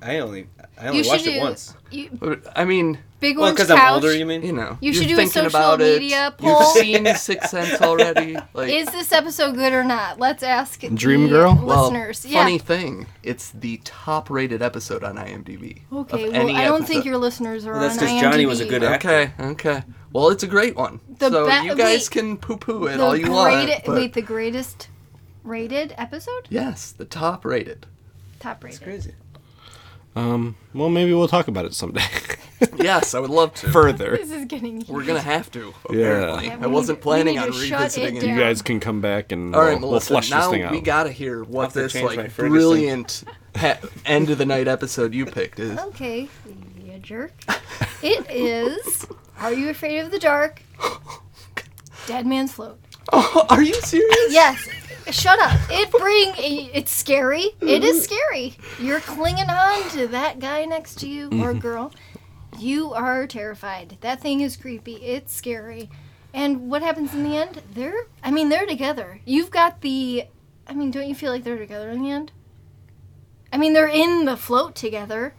I 0.03 0.19
only 0.19 0.49
I 0.79 0.89
only 0.89 0.99
you 0.99 1.05
should 1.05 1.11
watched 1.13 1.25
do. 1.25 1.31
it 1.33 1.41
once. 1.41 1.75
You, 1.91 2.11
but, 2.13 2.43
I 2.55 2.65
mean, 2.67 2.99
big 3.21 3.37
Well, 3.37 3.47
orange 3.47 3.57
because 3.59 3.69
couch. 3.71 3.81
I'm 3.81 3.95
older. 3.95 4.15
You 4.17 4.27
mean? 4.27 4.43
you 4.43 4.53
know, 4.53 4.77
You 4.81 4.93
you're 4.93 5.03
should 5.03 5.09
do 5.09 5.19
a 5.21 5.27
social 5.27 5.47
about 5.49 5.79
media 5.79 6.29
it. 6.29 6.39
poll. 6.39 6.61
You've 6.61 6.85
seen 6.85 7.05
The 7.05 7.15
Sixth 7.17 7.51
Sense 7.51 7.81
already. 7.83 8.37
Like, 8.55 8.71
Is 8.73 8.87
this 8.89 9.13
episode 9.13 9.55
good 9.55 9.73
or 9.73 9.85
not? 9.85 10.19
Let's 10.19 10.43
ask 10.43 10.81
Dream 10.95 11.25
the 11.25 11.29
Girl? 11.31 11.59
Well, 11.63 11.85
listeners. 11.85 12.25
yeah. 12.27 12.41
funny 12.43 12.59
thing, 12.59 13.07
it's 13.23 13.51
the 13.51 13.81
top-rated 13.85 14.63
episode 14.63 15.03
on 15.05 15.17
IMDb. 15.17 15.83
Okay, 15.93 16.29
well, 16.29 16.51
I 16.57 16.65
don't 16.65 16.75
episode. 16.83 16.87
think 16.87 17.05
your 17.05 17.19
listeners 17.19 17.67
are 17.67 17.73
Well, 17.73 17.81
that's 17.81 17.95
on 17.95 18.01
'cause 18.01 18.09
IMDb. 18.11 18.21
Johnny 18.21 18.47
was 18.47 18.61
a 18.61 18.67
good 18.67 18.83
actor. 18.83 19.09
Okay, 19.09 19.33
okay. 19.41 19.83
Well, 20.13 20.31
it's 20.31 20.43
a 20.43 20.47
great 20.49 20.77
one. 20.77 21.01
The 21.19 21.31
so 21.31 21.47
be- 21.47 21.67
you 21.67 21.75
guys 21.75 22.03
wait. 22.05 22.11
can 22.11 22.37
poo-poo 22.39 22.87
it 22.87 23.01
all 23.01 23.17
you 23.17 23.31
want. 23.31 23.67
grade- 23.67 23.83
but- 23.85 23.95
Wait, 23.95 24.13
the 24.15 24.23
greatest 24.23 24.89
rated 25.45 25.95
episode? 25.99 26.47
yes, 26.49 26.91
the 26.93 27.05
top-rated. 27.05 27.87
Top 28.41 28.63
rated. 28.65 28.81
That's 28.81 28.85
Crazy. 28.85 29.13
Um, 30.15 30.57
well, 30.73 30.89
maybe 30.89 31.13
we'll 31.13 31.29
talk 31.29 31.49
about 31.49 31.65
it 31.67 31.75
someday. 31.75 32.03
yes, 32.77 33.15
I 33.15 33.21
would 33.21 33.31
love 33.31 33.55
to. 33.55 33.69
Further. 33.71 34.17
This 34.17 34.31
is 34.31 34.45
getting. 34.47 34.85
We're 34.89 35.05
gonna 35.05 35.21
have 35.21 35.51
to. 35.53 35.75
Yeah. 35.91 35.99
Apparently, 35.99 36.47
Yeah, 36.47 36.55
I 36.55 36.67
we 36.67 36.73
wasn't 36.73 36.99
need- 36.99 37.01
we 37.01 37.03
planning 37.03 37.35
need 37.35 37.41
on 37.41 37.47
to 37.49 37.53
shut 37.53 37.79
revisiting 37.81 38.17
it 38.17 38.23
it. 38.25 38.29
You 38.31 38.39
guys 38.39 38.63
can 38.63 38.81
come 38.81 39.01
back 39.01 39.33
and 39.33 39.55
All 39.55 39.61
right, 39.63 39.73
we'll, 39.73 39.81
we'll 39.81 39.91
Melissa. 39.91 40.09
flush 40.09 40.31
now 40.31 40.41
this 40.41 40.51
thing 40.51 40.63
out. 40.63 40.73
we 40.73 40.81
gotta 40.81 41.11
hear 41.13 41.45
what 41.45 41.65
have 41.65 41.73
to 41.75 41.79
this 41.81 41.93
change 41.93 42.17
my 42.17 42.23
like 42.23 42.31
Ferguson. 42.31 42.51
brilliant 42.51 43.25
ha- 43.57 43.79
end 44.05 44.31
of 44.31 44.39
the 44.39 44.47
night 44.47 44.69
episode 44.69 45.15
you 45.15 45.27
picked 45.27 45.59
is. 45.61 45.79
Okay, 45.79 46.29
you 46.85 46.93
a 46.93 46.99
jerk. 46.99 47.33
It 48.03 48.27
is. 48.31 49.07
Are 49.39 49.53
you 49.53 49.69
afraid 49.71 49.99
of 49.99 50.11
the 50.11 50.19
dark? 50.19 50.63
Dead 52.07 52.27
Man's 52.27 52.53
Float. 52.53 52.79
Oh, 53.13 53.47
are 53.51 53.63
you 53.63 53.75
serious? 53.75 54.33
Yes. 54.33 54.69
Shut 55.11 55.39
up. 55.39 55.59
It 55.71 55.91
bring. 55.93 56.33
It's 56.75 56.91
scary. 56.91 57.51
It 57.61 57.85
is 57.85 58.03
scary. 58.03 58.57
You're 58.81 59.01
clinging 59.01 59.49
on 59.49 59.89
to 59.91 60.09
that 60.09 60.41
guy 60.41 60.65
next 60.65 60.97
to 61.01 61.09
you 61.09 61.27
or 61.27 61.51
mm-hmm. 61.53 61.59
girl. 61.59 61.93
You 62.59 62.93
are 62.95 63.27
terrified. 63.27 63.99
That 64.01 64.21
thing 64.21 64.41
is 64.41 64.57
creepy. 64.57 64.95
It's 64.97 65.35
scary. 65.35 65.91
And 66.35 66.71
what 66.71 66.83
happens 66.83 67.15
in 67.15 67.23
the 67.23 67.37
end? 67.37 67.63
They're. 67.73 68.07
I 68.23 68.31
mean, 68.31 68.49
they're 68.49 68.67
together. 68.67 69.21
You've 69.25 69.51
got 69.51 69.81
the 69.81 70.25
I 70.67 70.75
mean, 70.75 70.91
don't 70.91 71.09
you 71.09 71.15
feel 71.15 71.31
like 71.33 71.45
they're 71.45 71.59
together 71.59 71.91
in 71.91 72.03
the 72.03 72.11
end? 72.11 72.33
I 73.53 73.57
mean, 73.59 73.73
they're 73.73 73.89
in 73.89 74.25
the 74.25 74.37
float 74.37 74.75
together. 74.75 75.35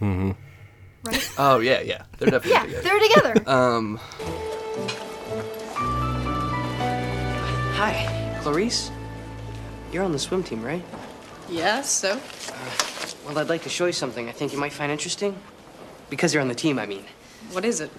Mm-hmm. 0.00 0.32
Right? 1.04 1.30
Oh 1.38 1.60
yeah, 1.60 1.80
yeah. 1.80 2.02
They're 2.18 2.30
definitely 2.30 2.50
Yeah, 2.52 2.62
together. 2.64 2.82
they're 2.82 3.00
together. 3.00 3.50
Um, 3.50 3.98
Hi, 7.74 8.38
Clarice. 8.42 8.90
You're 9.92 10.02
on 10.04 10.12
the 10.12 10.18
swim 10.18 10.42
team, 10.42 10.62
right? 10.62 10.84
Yes, 11.48 11.88
so? 11.90 12.20
Well, 13.26 13.38
I'd 13.38 13.48
like 13.48 13.62
to 13.62 13.68
show 13.68 13.86
you 13.86 13.92
something 13.92 14.28
I 14.28 14.32
think 14.32 14.52
you 14.52 14.58
might 14.58 14.72
find 14.72 14.90
interesting. 14.92 15.34
Because 16.10 16.32
you're 16.32 16.40
on 16.40 16.48
the 16.48 16.54
team, 16.54 16.78
I 16.78 16.86
mean. 16.86 17.04
What 17.52 17.64
is 17.64 17.80
it? 17.80 17.90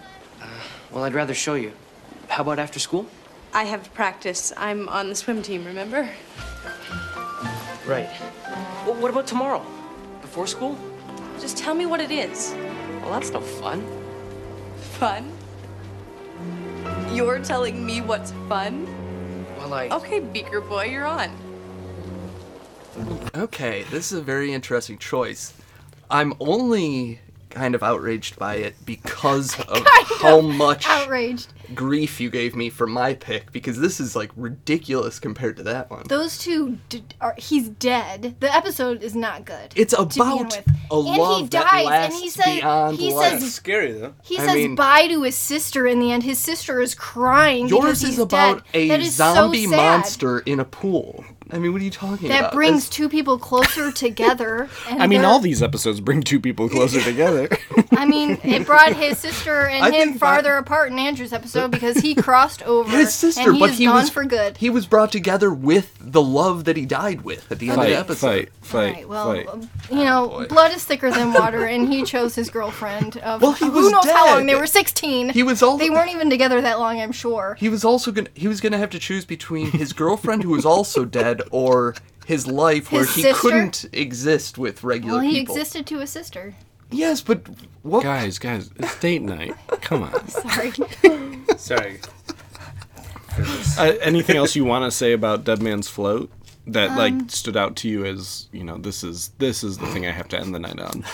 Uh, 0.41 0.47
well, 0.91 1.03
I'd 1.03 1.13
rather 1.13 1.33
show 1.33 1.55
you. 1.55 1.71
How 2.27 2.43
about 2.43 2.59
after 2.59 2.79
school? 2.79 3.05
I 3.53 3.63
have 3.63 3.93
practice. 3.93 4.53
I'm 4.57 4.87
on 4.89 5.09
the 5.09 5.15
swim 5.15 5.41
team, 5.41 5.65
remember? 5.65 6.09
Right. 7.85 8.09
Well, 8.85 8.95
what 8.95 9.09
about 9.11 9.25
tomorrow? 9.27 9.65
Before 10.21 10.45
school? 10.45 10.77
Just 11.39 11.57
tell 11.57 11.73
me 11.73 11.85
what 11.85 11.99
it 11.99 12.11
is. 12.11 12.53
Well, 13.01 13.11
that's 13.11 13.31
no 13.31 13.41
fun. 13.41 13.85
Fun? 14.99 15.31
You're 17.11 17.39
telling 17.39 17.85
me 17.85 18.01
what's 18.01 18.31
fun? 18.47 18.85
Well, 19.57 19.73
I. 19.73 19.89
Okay, 19.89 20.19
Beaker 20.19 20.61
Boy, 20.61 20.85
you're 20.85 21.05
on. 21.05 21.31
okay, 23.35 23.83
this 23.89 24.11
is 24.11 24.19
a 24.19 24.21
very 24.21 24.53
interesting 24.53 24.97
choice. 24.97 25.53
I'm 26.11 26.33
only 26.39 27.19
kind 27.49 27.73
of 27.75 27.81
outraged 27.83 28.37
by 28.37 28.55
it 28.55 28.75
because 28.85 29.59
of 29.67 29.85
how 30.19 30.39
much 30.41 30.85
Outraged. 30.87 31.51
grief 31.73 32.19
you 32.21 32.29
gave 32.29 32.55
me 32.55 32.69
for 32.69 32.85
my 32.87 33.13
pick 33.15 33.51
because 33.51 33.79
this 33.79 33.99
is 33.99 34.15
like 34.15 34.31
ridiculous 34.35 35.19
compared 35.19 35.57
to 35.57 35.63
that 35.63 35.89
one. 35.89 36.03
Those 36.07 36.37
two, 36.37 36.77
d- 36.89 37.03
are, 37.21 37.33
he's 37.37 37.69
dead. 37.69 38.35
The 38.39 38.53
episode 38.53 39.01
is 39.03 39.15
not 39.15 39.45
good. 39.45 39.73
It's 39.75 39.93
about 39.93 40.45
with. 40.45 40.67
a 40.91 40.95
and 40.95 41.17
love 41.17 41.41
he 41.41 41.47
that 41.49 41.83
lasts 41.85 42.15
and 42.15 42.23
he 42.23 42.29
says 42.29 42.55
beyond 42.55 42.97
he 42.97 43.13
life. 43.13 43.39
says 43.39 43.53
Scary 43.53 43.91
though. 43.93 44.13
he 44.23 44.37
I 44.37 44.45
says 44.45 44.55
mean- 44.55 44.75
bye 44.75 45.07
to 45.07 45.23
his 45.23 45.35
sister 45.35 45.87
in 45.87 45.99
the 45.99 46.11
end. 46.11 46.23
His 46.23 46.37
sister 46.39 46.81
is 46.81 46.93
crying 46.95 47.65
because 47.65 47.83
Yours 47.83 48.01
he's 48.01 48.09
is 48.13 48.19
about 48.19 48.63
dead. 48.65 48.75
a 48.75 48.87
That 48.89 48.99
is 48.99 49.15
so 49.15 49.33
zombie 49.33 49.65
sad. 49.65 49.75
monster 49.75 50.39
in 50.39 50.59
a 50.59 50.65
pool. 50.65 51.25
I 51.51 51.57
mean, 51.59 51.73
what 51.73 51.81
are 51.81 51.85
you 51.85 51.91
talking 51.91 52.27
That 52.29 52.39
about? 52.39 52.51
That 52.51 52.55
brings 52.55 52.83
That's- 52.85 52.89
two 52.89 53.09
people 53.09 53.37
closer 53.39 53.91
together. 54.05 54.69
And 54.89 55.01
I 55.01 55.07
mean, 55.07 55.21
they're- 55.21 55.29
all 55.29 55.39
these 55.39 55.63
episodes 55.63 55.99
bring 55.99 56.21
two 56.21 56.39
people 56.39 56.69
closer 56.69 57.01
together. 57.01 57.49
I 57.91 58.05
mean, 58.05 58.37
it 58.43 58.65
brought 58.65 58.93
his 58.93 59.17
sister 59.17 59.65
and 59.65 59.83
I 59.83 59.87
him 59.87 60.09
think 60.09 60.19
farther 60.19 60.55
apart 60.57 60.91
in 60.91 60.99
Andrew's 60.99 61.33
episode 61.33 61.71
because 61.71 61.97
he 61.97 62.13
crossed 62.15 62.61
over 62.63 62.89
his 62.97 63.13
sister, 63.13 63.41
and 63.41 63.53
he 63.55 63.59
but 63.59 63.69
is 63.71 63.77
he 63.77 63.85
gone 63.85 63.95
was 63.95 64.09
for 64.09 64.25
good. 64.25 64.57
He 64.57 64.69
was 64.69 64.85
brought 64.85 65.11
together 65.11 65.51
with 65.53 65.95
the 65.99 66.21
love 66.21 66.65
that 66.65 66.77
he 66.77 66.85
died 66.85 67.21
with 67.21 67.51
at 67.51 67.59
the 67.59 67.69
end 67.69 67.77
Fight, 67.77 67.85
of 67.85 67.91
the 67.91 67.99
episode. 67.99 68.27
fight, 68.27 68.49
fight, 68.61 68.93
Right, 68.95 69.09
well, 69.09 69.33
fight. 69.45 69.67
you 69.89 70.03
know, 70.03 70.31
oh, 70.31 70.45
blood 70.47 70.71
is 70.73 70.83
thicker 70.85 71.09
than 71.11 71.33
water, 71.33 71.65
and 71.65 71.91
he 71.91 72.03
chose 72.03 72.35
his 72.35 72.49
girlfriend. 72.49 73.17
Of, 73.17 73.41
Well, 73.41 73.53
he 73.53 73.65
who 73.65 73.71
was 73.71 73.91
knows 73.91 74.05
how 74.05 74.35
long? 74.35 74.45
They 74.45 74.55
were 74.55 74.67
16. 74.67 75.29
He 75.29 75.43
was 75.43 75.61
all- 75.63 75.77
They 75.77 75.89
weren't 75.89 76.11
even 76.11 76.29
together 76.29 76.61
that 76.61 76.79
long, 76.79 77.01
I'm 77.01 77.11
sure. 77.11 77.55
He 77.59 77.69
was 77.69 77.83
also 77.83 78.11
gonna 78.11 78.29
he 78.33 78.47
was 78.47 78.61
gonna 78.61 78.77
have 78.77 78.89
to 78.91 78.99
choose 78.99 79.25
between 79.25 79.71
his 79.71 79.93
girlfriend 79.93 80.43
who 80.43 80.49
was 80.51 80.65
also 80.65 81.05
dead 81.05 81.38
or 81.51 81.95
his 82.25 82.45
life 82.47 82.91
where 82.91 83.01
His 83.05 83.15
he 83.15 83.21
sister? 83.23 83.39
couldn't 83.41 83.85
exist 83.93 84.57
with 84.57 84.83
regular 84.83 85.15
Well, 85.19 85.21
he 85.23 85.39
people. 85.39 85.55
existed 85.55 85.85
to 85.87 85.99
his 85.99 86.09
sister. 86.09 86.55
Yes, 86.91 87.21
but 87.21 87.47
what? 87.83 88.03
Guys, 88.03 88.39
guys, 88.39 88.69
it's 88.77 88.99
date 88.99 89.21
night. 89.21 89.53
Come 89.81 90.03
on. 90.03 90.27
Sorry. 90.29 90.71
Sorry. 91.57 91.99
Uh, 93.77 93.93
anything 94.01 94.35
else 94.37 94.55
you 94.55 94.65
want 94.65 94.85
to 94.85 94.91
say 94.91 95.13
about 95.13 95.43
Dead 95.43 95.61
Man's 95.61 95.87
Float 95.87 96.31
that 96.67 96.89
Um, 96.91 96.97
like 96.97 97.31
stood 97.31 97.55
out 97.55 97.75
to 97.77 97.87
you 97.89 98.05
as 98.05 98.47
you 98.51 98.63
know 98.63 98.77
this 98.77 99.03
is 99.03 99.29
this 99.37 99.63
is 99.63 99.77
the 99.77 99.87
thing 99.87 100.05
I 100.05 100.11
have 100.11 100.27
to 100.29 100.39
end 100.39 100.53
the 100.53 100.59
night 100.59 100.79
on? 100.79 101.05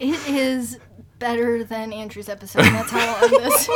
It 0.00 0.18
is 0.28 0.78
better 1.18 1.62
than 1.64 1.92
Andrew's 1.92 2.28
episode. 2.28 2.64
and 2.64 2.74
That's 2.74 2.90
how 2.90 3.16
I'll 3.16 3.24
end 3.24 3.44
this. 3.44 3.68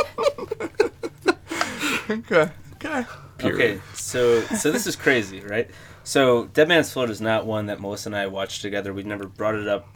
okay. 2.09 2.51
Okay. 2.83 3.05
Okay, 3.43 3.79
so 3.93 4.41
so 4.41 4.71
this 4.71 4.87
is 4.87 4.95
crazy, 4.95 5.41
right? 5.41 5.69
So 6.03 6.45
Dead 6.53 6.67
Man's 6.67 6.91
Float 6.91 7.09
is 7.09 7.19
not 7.21 7.45
one 7.45 7.65
that 7.67 7.79
Melissa 7.81 8.09
and 8.09 8.15
I 8.15 8.27
watched 8.27 8.61
together. 8.61 8.93
We 8.93 9.03
never 9.03 9.27
brought 9.27 9.55
it 9.55 9.67
up. 9.67 9.87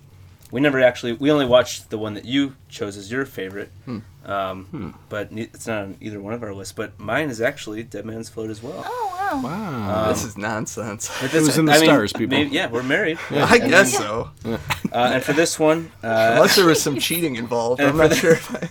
We 0.51 0.59
never 0.59 0.81
actually. 0.81 1.13
We 1.13 1.31
only 1.31 1.45
watched 1.45 1.89
the 1.89 1.97
one 1.97 2.13
that 2.15 2.25
you 2.25 2.55
chose 2.69 2.97
as 2.97 3.09
your 3.11 3.25
favorite. 3.25 3.71
Hmm. 3.85 3.99
Um, 4.25 4.95
But 5.09 5.29
it's 5.31 5.65
not 5.65 5.83
on 5.83 5.97
either 6.01 6.19
one 6.19 6.33
of 6.33 6.43
our 6.43 6.53
lists. 6.53 6.73
But 6.73 6.99
mine 6.99 7.29
is 7.29 7.39
actually 7.41 7.83
Dead 7.83 8.05
Man's 8.05 8.27
Float 8.29 8.49
as 8.49 8.61
well. 8.61 8.83
Oh, 8.85 9.15
wow. 9.17 9.41
Wow. 9.41 10.09
this 10.09 10.25
is 10.25 10.37
nonsense. 10.37 11.09
But 11.21 11.29
It 11.29 11.31
this- 11.31 11.45
was 11.47 11.57
in 11.57 11.65
the 11.65 11.71
I 11.71 11.75
mean, 11.77 11.85
stars, 11.85 12.11
people. 12.11 12.37
maybe- 12.37 12.49
yeah, 12.53 12.67
we're 12.69 12.83
married. 12.83 13.17
Yeah, 13.31 13.47
I 13.49 13.57
guess 13.59 13.93
then- 13.93 14.01
so. 14.01 14.29
Uh, 14.45 14.57
and 14.91 15.23
for 15.23 15.31
this 15.33 15.57
one, 15.57 15.89
uh, 16.03 16.07
Unless 16.35 16.57
there 16.57 16.65
was 16.65 16.81
some 16.81 16.99
cheating 16.99 17.37
involved, 17.37 17.79
I'm 17.81 17.91
for 17.93 17.97
not 17.97 18.09
the- 18.09 18.15
sure. 18.17 18.33
If 18.33 18.53
I... 18.53 18.67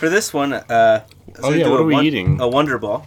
For 0.00 0.08
this 0.08 0.32
one, 0.32 0.54
uh, 0.54 0.62
I 0.70 1.04
was 1.28 1.38
Oh, 1.40 1.42
gonna 1.42 1.56
yeah, 1.58 1.68
what 1.68 1.80
are 1.80 1.84
we 1.84 1.92
won- 1.94 2.04
eating? 2.06 2.40
A 2.40 2.48
Wonder 2.48 2.78
Ball. 2.78 3.06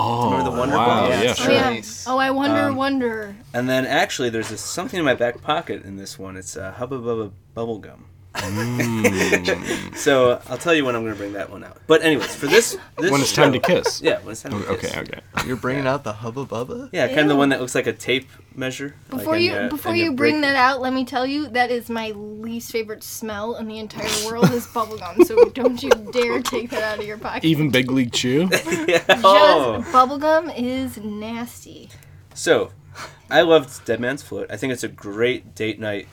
Oh, 0.00 0.30
Remember 0.30 0.50
the 0.50 0.56
Wonder 0.56 0.76
wow, 0.76 1.00
Ball? 1.00 1.10
yeah, 1.10 1.30
Oh, 1.30 1.34
sure. 1.34 1.52
yeah. 1.52 1.80
Oh, 2.06 2.18
I 2.18 2.30
wonder, 2.30 2.68
Um, 2.68 2.76
wonder. 2.76 3.34
And 3.52 3.68
then 3.68 3.84
actually, 3.84 4.30
there's 4.30 4.48
this, 4.48 4.60
something 4.60 4.98
in 4.98 5.04
my 5.04 5.14
back 5.14 5.42
pocket 5.42 5.82
in 5.84 5.96
this 5.96 6.18
one. 6.18 6.36
It's 6.36 6.56
uh, 6.56 6.72
Hubba 6.72 6.98
Bubba 6.98 7.32
Bubble 7.54 7.78
Gum. 7.78 8.04
Mm. 8.34 9.96
so 9.96 10.40
I'll 10.48 10.58
tell 10.58 10.74
you 10.74 10.84
when 10.84 10.94
I'm 10.94 11.02
going 11.02 11.14
to 11.14 11.18
bring 11.18 11.32
that 11.32 11.50
one 11.50 11.64
out. 11.64 11.78
But 11.86 12.02
anyways, 12.02 12.34
for 12.34 12.46
this, 12.46 12.76
this 12.96 13.10
When 13.10 13.20
it's 13.20 13.32
time 13.32 13.52
to 13.52 13.58
kiss. 13.58 14.00
Yeah, 14.00 14.18
when 14.20 14.32
it's 14.32 14.42
time 14.42 14.52
to 14.52 14.68
Oh, 14.68 14.76
kiss. 14.76 14.90
okay, 14.94 15.00
okay. 15.00 15.20
You're 15.46 15.56
bringing 15.56 15.86
out 15.86 16.04
the 16.04 16.12
Hubba 16.12 16.44
Bubba? 16.44 16.88
Yeah, 16.92 17.08
kind 17.08 17.20
of 17.20 17.28
the 17.28 17.36
one 17.36 17.48
that 17.50 17.60
looks 17.60 17.74
like 17.74 17.86
a 17.86 17.92
tape 17.92 18.28
measure. 18.54 18.94
Before 19.10 19.34
on 19.34 19.42
you 19.42 19.52
your- 19.52 19.68
before 19.68 19.94
you 19.96 20.12
bring 20.12 20.40
that 20.42 20.56
out, 20.56 20.80
let 20.80 20.92
me 20.92 21.04
tell 21.04 21.26
you 21.26 21.48
that 21.48 21.70
is 21.70 21.88
my 21.90 22.10
least 22.10 22.70
favorite 22.70 23.02
smell 23.02 23.56
in 23.56 23.66
the 23.66 23.78
entire 23.78 24.08
world 24.30 24.50
is 24.52 24.66
bubblegum. 24.68 25.24
So 25.26 25.44
don't 25.50 25.82
you 25.82 25.90
dare 26.12 26.40
take 26.42 26.70
that 26.70 26.82
out 26.82 26.98
of 27.00 27.06
your 27.06 27.18
pocket. 27.18 27.44
Even 27.44 27.70
Big 27.70 27.90
League 27.90 28.12
Chew. 28.12 28.48
yeah. 28.86 28.98
Just 29.08 29.24
Oh. 29.24 29.84
bubblegum 29.90 30.52
is 30.56 30.96
nasty. 30.98 31.90
So, 32.34 32.70
I 33.30 33.42
loved 33.42 33.84
Dead 33.84 34.00
Man's 34.00 34.22
Float. 34.22 34.46
I 34.50 34.56
think 34.56 34.72
it's 34.72 34.84
a 34.84 34.88
great 34.88 35.54
date 35.56 35.80
night, 35.80 36.06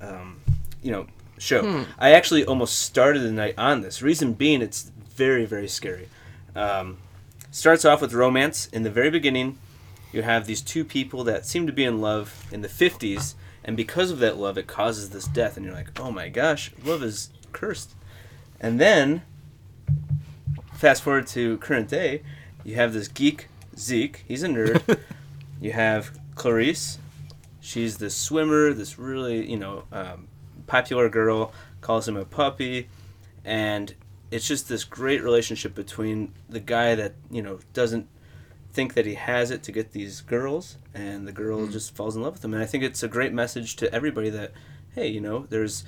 um, 0.00 0.40
you 0.82 0.90
know, 0.90 1.06
show. 1.38 1.62
Hmm. 1.62 1.90
I 1.98 2.12
actually 2.12 2.44
almost 2.44 2.78
started 2.80 3.20
the 3.20 3.32
night 3.32 3.54
on 3.58 3.80
this. 3.80 4.02
Reason 4.02 4.32
being, 4.32 4.62
it's 4.62 4.90
very, 5.14 5.44
very 5.44 5.68
scary. 5.68 6.08
Um, 6.54 6.98
starts 7.50 7.84
off 7.84 8.00
with 8.00 8.12
romance. 8.12 8.66
In 8.68 8.82
the 8.82 8.90
very 8.90 9.10
beginning, 9.10 9.58
you 10.12 10.22
have 10.22 10.46
these 10.46 10.62
two 10.62 10.84
people 10.84 11.24
that 11.24 11.46
seem 11.46 11.66
to 11.66 11.72
be 11.72 11.84
in 11.84 12.00
love 12.00 12.46
in 12.50 12.62
the 12.62 12.68
50s, 12.68 13.34
and 13.64 13.76
because 13.76 14.10
of 14.10 14.18
that 14.20 14.36
love, 14.36 14.56
it 14.56 14.66
causes 14.66 15.10
this 15.10 15.26
death. 15.26 15.56
And 15.56 15.66
you're 15.66 15.74
like, 15.74 15.98
oh 16.00 16.10
my 16.10 16.28
gosh, 16.28 16.72
love 16.84 17.02
is 17.02 17.30
cursed. 17.52 17.94
And 18.60 18.80
then, 18.80 19.22
fast 20.74 21.02
forward 21.02 21.26
to 21.28 21.58
current 21.58 21.88
day, 21.88 22.22
you 22.64 22.76
have 22.76 22.92
this 22.92 23.08
geek, 23.08 23.48
Zeke. 23.76 24.24
He's 24.26 24.42
a 24.42 24.48
nerd. 24.48 24.98
you 25.60 25.72
have 25.72 26.18
Clarice. 26.34 26.98
She's 27.60 27.98
this 27.98 28.14
swimmer, 28.14 28.72
this 28.72 28.98
really, 28.98 29.50
you 29.50 29.56
know, 29.56 29.84
um, 29.90 30.28
popular 30.66 31.08
girl, 31.08 31.52
calls 31.80 32.08
him 32.08 32.16
a 32.16 32.24
puppy. 32.24 32.88
And 33.44 33.94
it's 34.30 34.48
just 34.48 34.68
this 34.68 34.84
great 34.84 35.22
relationship 35.22 35.74
between 35.74 36.32
the 36.48 36.60
guy 36.60 36.94
that, 36.94 37.14
you 37.30 37.42
know, 37.42 37.60
doesn't 37.72 38.08
think 38.72 38.92
that 38.94 39.06
he 39.06 39.14
has 39.14 39.50
it 39.50 39.62
to 39.62 39.72
get 39.72 39.92
these 39.92 40.20
girls, 40.20 40.76
and 40.92 41.26
the 41.26 41.32
girl 41.32 41.66
just 41.66 41.96
falls 41.96 42.14
in 42.14 42.22
love 42.22 42.34
with 42.34 42.44
him. 42.44 42.52
And 42.52 42.62
I 42.62 42.66
think 42.66 42.84
it's 42.84 43.02
a 43.02 43.08
great 43.08 43.32
message 43.32 43.74
to 43.76 43.90
everybody 43.90 44.28
that, 44.28 44.52
hey, 44.94 45.08
you 45.08 45.20
know, 45.20 45.46
there's 45.48 45.84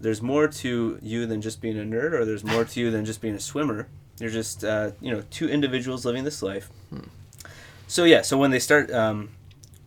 there's 0.00 0.22
more 0.22 0.46
to 0.46 0.98
you 1.02 1.26
than 1.26 1.40
just 1.40 1.60
being 1.60 1.76
a 1.76 1.82
nerd, 1.82 2.12
or 2.12 2.24
there's 2.24 2.44
more 2.44 2.64
to 2.64 2.80
you 2.80 2.92
than 2.92 3.04
just 3.04 3.20
being 3.20 3.34
a 3.34 3.40
swimmer. 3.40 3.88
You're 4.20 4.30
just, 4.30 4.62
uh, 4.62 4.92
you 5.00 5.10
know, 5.10 5.24
two 5.30 5.48
individuals 5.48 6.04
living 6.04 6.22
this 6.22 6.40
life. 6.40 6.70
So 7.88 8.04
yeah, 8.04 8.22
so 8.22 8.38
when 8.38 8.52
they 8.52 8.60
start 8.60 8.92
um, 8.92 9.30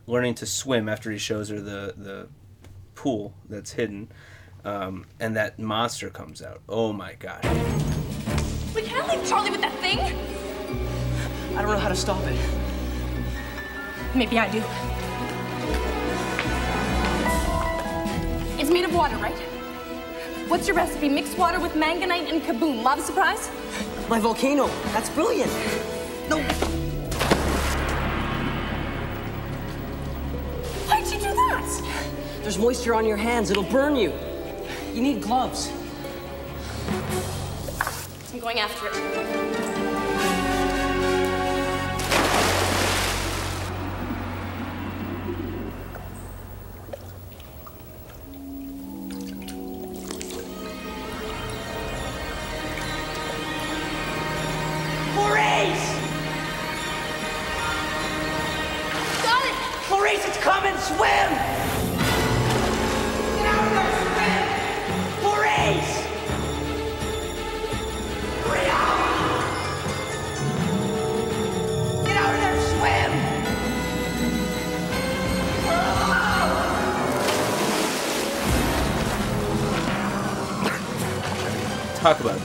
learning 0.06 0.36
to 0.36 0.46
swim 0.46 0.90
after 0.90 1.10
he 1.10 1.18
shows 1.18 1.48
her 1.50 1.62
the 1.62 1.94
the 1.98 2.28
pool 2.96 3.34
that's 3.48 3.74
hidden, 3.74 4.10
um, 4.66 5.06
and 5.20 5.36
that 5.36 5.60
monster 5.60 6.10
comes 6.10 6.42
out. 6.42 6.62
Oh 6.70 6.94
my 6.94 7.14
god! 7.14 7.44
We 8.76 8.82
can't 8.84 9.08
leave 9.08 9.28
Charlie 9.28 9.52
with 9.52 9.62
that 9.62 9.74
thing. 9.80 10.00
I 11.58 11.62
don't 11.62 11.72
know 11.72 11.80
how 11.80 11.90
to 11.90 11.96
stop 11.96 12.24
it. 12.24 12.40
Maybe 14.16 14.40
I 14.40 14.50
do. 14.50 14.64
It's 18.60 18.70
made 18.70 18.86
of 18.86 18.94
water, 18.94 19.18
right? 19.18 19.38
What's 20.48 20.68
your 20.68 20.76
recipe? 20.76 21.10
Mix 21.10 21.36
water 21.38 21.60
with 21.60 21.74
manganite 21.74 22.30
and 22.30 22.42
kaboom. 22.42 22.84
Lava 22.84 23.02
surprise? 23.02 23.50
My 24.10 24.20
volcano. 24.20 24.68
That's 24.92 25.10
brilliant. 25.10 25.52
No. 26.30 26.42
Why'd 30.88 31.06
you 31.08 31.20
do 31.20 31.34
that? 31.34 32.40
There's 32.42 32.58
moisture 32.58 32.94
on 32.94 33.06
your 33.06 33.18
hands. 33.18 33.50
It'll 33.50 33.64
burn 33.64 33.96
you. 33.96 34.14
You 34.94 35.02
need 35.02 35.22
gloves. 35.22 35.72
I'm 38.34 38.40
going 38.40 38.60
after 38.60 38.88
it. 38.88 39.71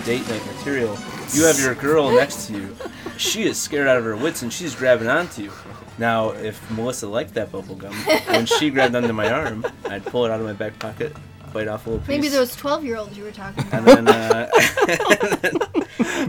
Date 0.06 0.28
night 0.28 0.46
material. 0.46 0.96
You 1.32 1.46
have 1.46 1.58
your 1.58 1.74
girl 1.74 2.12
next 2.12 2.46
to 2.46 2.52
you. 2.52 2.76
She 3.18 3.42
is 3.42 3.58
scared 3.58 3.88
out 3.88 3.96
of 3.96 4.04
her 4.04 4.14
wits 4.14 4.42
and 4.42 4.52
she's 4.52 4.72
grabbing 4.72 5.08
onto 5.08 5.42
you. 5.42 5.52
Now, 5.98 6.30
if 6.30 6.70
Melissa 6.70 7.08
liked 7.08 7.34
that 7.34 7.50
bubble 7.50 7.74
gum, 7.74 7.92
when 8.28 8.46
she 8.46 8.70
grabbed 8.70 8.94
onto 8.94 9.12
my 9.12 9.32
arm, 9.32 9.66
I'd 9.86 10.06
pull 10.06 10.24
it 10.24 10.30
out 10.30 10.38
of 10.38 10.46
my 10.46 10.52
back 10.52 10.78
pocket, 10.78 11.12
bite 11.52 11.66
off 11.66 11.86
a 11.86 11.90
little 11.90 12.00
piece. 12.06 12.08
Maybe 12.08 12.28
those 12.28 12.54
12 12.54 12.84
year 12.84 12.96
olds 12.98 13.18
you 13.18 13.24
were 13.24 13.32
talking 13.32 13.66
about. 13.66 13.98
And 13.98 14.06
then, 14.06 14.08
uh, 14.08 14.48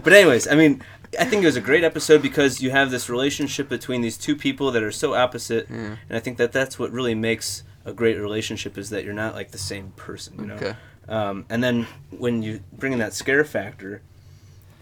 but 0.02 0.12
anyways, 0.12 0.48
I 0.48 0.56
mean, 0.56 0.82
I 1.16 1.24
think 1.24 1.44
it 1.44 1.46
was 1.46 1.56
a 1.56 1.60
great 1.60 1.84
episode 1.84 2.20
because 2.20 2.60
you 2.60 2.70
have 2.70 2.90
this 2.90 3.08
relationship 3.08 3.68
between 3.68 4.00
these 4.00 4.18
two 4.18 4.34
people 4.34 4.72
that 4.72 4.82
are 4.82 4.90
so 4.90 5.14
opposite, 5.14 5.68
and 5.68 5.98
I 6.10 6.18
think 6.18 6.36
that 6.38 6.50
that's 6.50 6.80
what 6.80 6.90
really 6.90 7.14
makes 7.14 7.62
a 7.84 7.92
great 7.92 8.18
relationship 8.18 8.76
is 8.76 8.90
that 8.90 9.04
you're 9.04 9.14
not 9.14 9.34
like 9.34 9.52
the 9.52 9.58
same 9.58 9.92
person, 9.94 10.34
you 10.40 10.46
know. 10.46 10.54
Okay. 10.54 10.74
Um, 11.08 11.44
and 11.48 11.62
then 11.64 11.86
when 12.10 12.42
you 12.42 12.60
bring 12.72 12.92
in 12.92 12.98
that 12.98 13.14
scare 13.14 13.44
factor, 13.44 14.02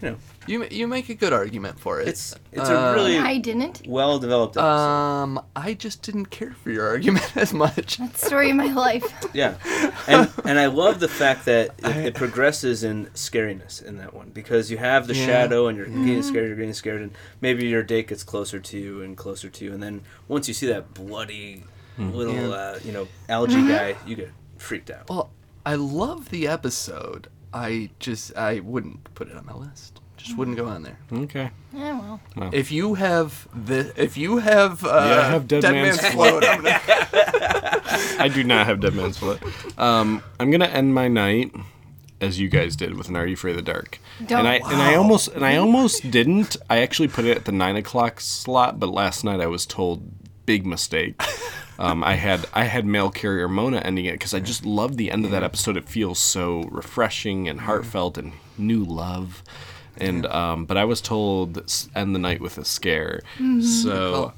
you 0.01 0.09
know, 0.11 0.17
You 0.45 0.67
you 0.69 0.87
make 0.87 1.09
a 1.09 1.15
good 1.15 1.33
argument 1.33 1.79
for 1.79 1.99
it. 1.99 2.07
It's 2.07 2.35
it's 2.51 2.69
a 2.69 2.93
really 2.93 3.17
I 3.17 3.39
didn't. 3.39 3.81
well 3.87 4.19
developed. 4.19 4.55
Um, 4.57 5.41
I 5.55 5.73
just 5.73 6.03
didn't 6.03 6.27
care 6.27 6.51
for 6.61 6.69
your 6.69 6.87
argument 6.93 7.35
as 7.35 7.51
much. 7.51 7.97
That's 7.97 8.19
the 8.21 8.25
story 8.27 8.51
of 8.51 8.57
my 8.57 8.71
life. 8.71 9.03
Yeah, 9.33 9.55
and 10.07 10.29
and 10.45 10.59
I 10.59 10.67
love 10.67 10.99
the 10.99 11.07
fact 11.07 11.45
that 11.45 11.71
it, 11.79 11.95
it 12.07 12.13
progresses 12.13 12.83
in 12.83 13.07
scariness 13.15 13.81
in 13.83 13.97
that 13.97 14.13
one 14.13 14.29
because 14.29 14.69
you 14.69 14.77
have 14.77 15.07
the 15.07 15.15
Yeah. 15.15 15.25
shadow 15.25 15.67
and 15.67 15.75
you're 15.77 15.87
getting 15.87 16.03
Mm-hmm. 16.03 16.19
Mhm. 16.19 16.23
scared, 16.23 16.47
you're 16.49 16.57
getting 16.57 16.73
scared, 16.73 17.01
and 17.01 17.11
maybe 17.41 17.65
your 17.65 17.81
date 17.81 18.07
gets 18.09 18.23
closer 18.23 18.59
to 18.59 18.77
you 18.77 19.01
and 19.01 19.17
closer 19.17 19.49
to 19.49 19.65
you, 19.65 19.73
and 19.73 19.81
then 19.81 20.01
once 20.27 20.47
you 20.47 20.53
see 20.53 20.67
that 20.67 20.93
bloody 20.93 21.63
little 21.97 22.35
Yeah. 22.35 22.49
uh, 22.49 22.79
you 22.83 22.91
know 22.91 23.07
algae 23.29 23.55
Mm-hmm. 23.55 23.67
Mhm. 23.71 23.77
guy, 23.77 23.95
you 24.05 24.15
get 24.15 24.29
freaked 24.57 24.91
out. 24.91 25.09
Well, 25.09 25.31
I 25.67 25.75
love 25.75 26.29
the 26.29 26.47
episode. 26.47 27.27
I 27.53 27.89
just 27.99 28.35
I 28.37 28.61
wouldn't 28.61 29.13
put 29.15 29.27
it 29.29 29.35
on 29.35 29.45
my 29.45 29.53
list. 29.53 29.99
Just 30.15 30.37
wouldn't 30.37 30.55
go 30.57 30.65
on 30.65 30.81
there. 30.83 30.97
Okay. 31.11 31.51
Yeah, 31.73 31.99
well. 31.99 32.19
Well. 32.35 32.49
If 32.53 32.71
you 32.71 32.93
have 32.95 33.47
the 33.53 33.91
if 34.01 34.15
you 34.17 34.37
have 34.37 34.83
uh, 34.83 34.87
Yeah, 34.87 35.19
I 35.27 35.29
have 35.29 35.47
Dead 35.47 35.63
Man's 35.63 35.99
Float. 36.07 36.43
I'm 36.45 36.63
gonna- 36.63 36.79
I 38.19 38.29
do 38.33 38.43
not 38.43 38.65
have 38.65 38.79
Dead 38.79 38.93
Man's 38.95 39.17
Foot. 39.17 39.41
Um, 39.77 40.23
I'm 40.39 40.49
gonna 40.51 40.65
end 40.65 40.93
my 40.95 41.07
night 41.07 41.53
as 42.21 42.39
you 42.39 42.47
guys 42.49 42.75
did 42.75 42.95
with 42.97 43.09
an 43.09 43.15
Are 43.17 43.27
You 43.27 43.33
Afraid 43.33 43.51
of 43.51 43.57
the 43.57 43.71
Dark? 43.73 43.99
Don't. 44.25 44.39
And 44.39 44.47
I 44.47 44.55
and 44.55 44.81
I 44.81 44.95
almost 44.95 45.27
and 45.29 45.45
I 45.45 45.57
almost 45.57 46.09
didn't. 46.09 46.55
I 46.69 46.77
actually 46.79 47.09
put 47.09 47.25
it 47.25 47.35
at 47.37 47.45
the 47.45 47.51
nine 47.51 47.75
o'clock 47.75 48.21
slot, 48.21 48.79
but 48.79 48.87
last 48.89 49.23
night 49.23 49.41
I 49.41 49.47
was 49.47 49.65
told 49.65 50.09
big 50.47 50.65
mistake. 50.65 51.21
Um, 51.79 52.03
I 52.03 52.15
had 52.15 52.47
I 52.55 52.63
had 52.63 52.87
mail 52.87 53.11
carrier 53.11 53.47
Mona 53.47 53.77
ending 53.81 54.05
it 54.05 54.13
because 54.13 54.33
I 54.33 54.39
just 54.39 54.65
loved 54.65 54.97
the 54.97 55.11
end 55.11 55.25
of 55.25 55.29
that 55.29 55.43
episode. 55.43 55.77
It 55.77 55.87
feels 55.87 56.17
so 56.17 56.63
refreshing 56.71 57.47
and 57.47 57.59
heartfelt 57.59 58.17
and 58.17 58.31
new 58.57 58.83
love. 58.83 59.43
And 59.95 60.25
um, 60.25 60.65
but 60.65 60.75
I 60.75 60.85
was 60.85 61.01
told 61.01 61.63
end 61.95 62.15
the 62.15 62.19
night 62.19 62.41
with 62.41 62.57
a 62.57 62.65
scare. 62.65 63.21
Mhm. 63.37 63.61
So 63.61 64.33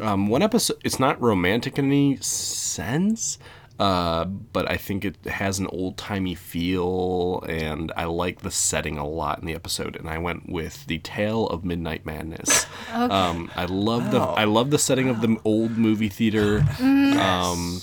um, 0.00 0.28
one 0.28 0.40
episode 0.40 0.78
it's 0.82 0.98
not 0.98 1.20
romantic 1.20 1.78
in 1.78 1.84
any 1.84 2.16
sense. 2.22 3.38
Uh, 3.78 4.24
but 4.24 4.68
I 4.68 4.76
think 4.76 5.04
it 5.04 5.16
has 5.26 5.60
an 5.60 5.68
old 5.68 5.96
timey 5.96 6.34
feel, 6.34 7.44
and 7.48 7.92
I 7.96 8.04
like 8.06 8.40
the 8.40 8.50
setting 8.50 8.98
a 8.98 9.06
lot 9.06 9.38
in 9.38 9.46
the 9.46 9.54
episode. 9.54 9.94
And 9.94 10.08
I 10.08 10.18
went 10.18 10.48
with 10.48 10.86
the 10.86 10.98
Tale 10.98 11.46
of 11.46 11.64
Midnight 11.64 12.04
Madness. 12.06 12.66
Okay. 12.88 13.14
Um, 13.14 13.50
I 13.54 13.66
love 13.66 14.10
the 14.12 14.18
I 14.18 14.44
love 14.44 14.70
the 14.70 14.78
setting 14.78 15.10
of 15.10 15.20
the 15.20 15.36
old 15.44 15.72
movie 15.76 16.08
theater. 16.08 16.60
Mm. 16.60 17.16
Um, 17.18 17.80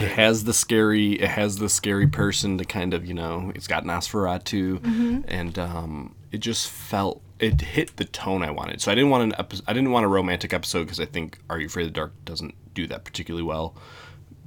it 0.00 0.08
has 0.08 0.42
the 0.44 0.52
scary 0.52 1.12
it 1.12 1.28
has 1.28 1.58
the 1.58 1.68
scary 1.68 2.08
person 2.08 2.58
to 2.58 2.64
kind 2.64 2.92
of 2.92 3.06
you 3.06 3.14
know 3.14 3.52
it's 3.54 3.68
got 3.68 3.84
Nosferatu, 3.84 4.78
Mhm. 4.80 5.24
and 5.28 5.58
um, 5.60 6.14
it 6.32 6.38
just 6.38 6.68
felt 6.68 7.22
it 7.38 7.60
hit 7.60 7.96
the 7.98 8.04
tone 8.04 8.42
I 8.42 8.50
wanted. 8.50 8.80
So 8.80 8.90
I 8.90 8.96
didn't 8.96 9.10
want 9.10 9.22
an 9.24 9.34
episode. 9.38 9.64
I 9.68 9.72
didn't 9.74 9.92
want 9.92 10.04
a 10.06 10.08
romantic 10.08 10.52
episode 10.52 10.84
because 10.84 10.98
I 11.00 11.06
think 11.06 11.38
Are 11.48 11.60
You 11.60 11.66
Afraid 11.66 11.84
of 11.86 11.90
the 11.92 11.94
Dark 12.00 12.12
doesn't 12.24 12.54
do 12.74 12.88
that 12.88 13.04
particularly 13.04 13.44
well. 13.44 13.76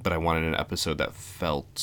But 0.06 0.12
I 0.12 0.18
wanted 0.18 0.44
an 0.44 0.54
episode 0.54 0.98
that 0.98 1.14
felt 1.16 1.82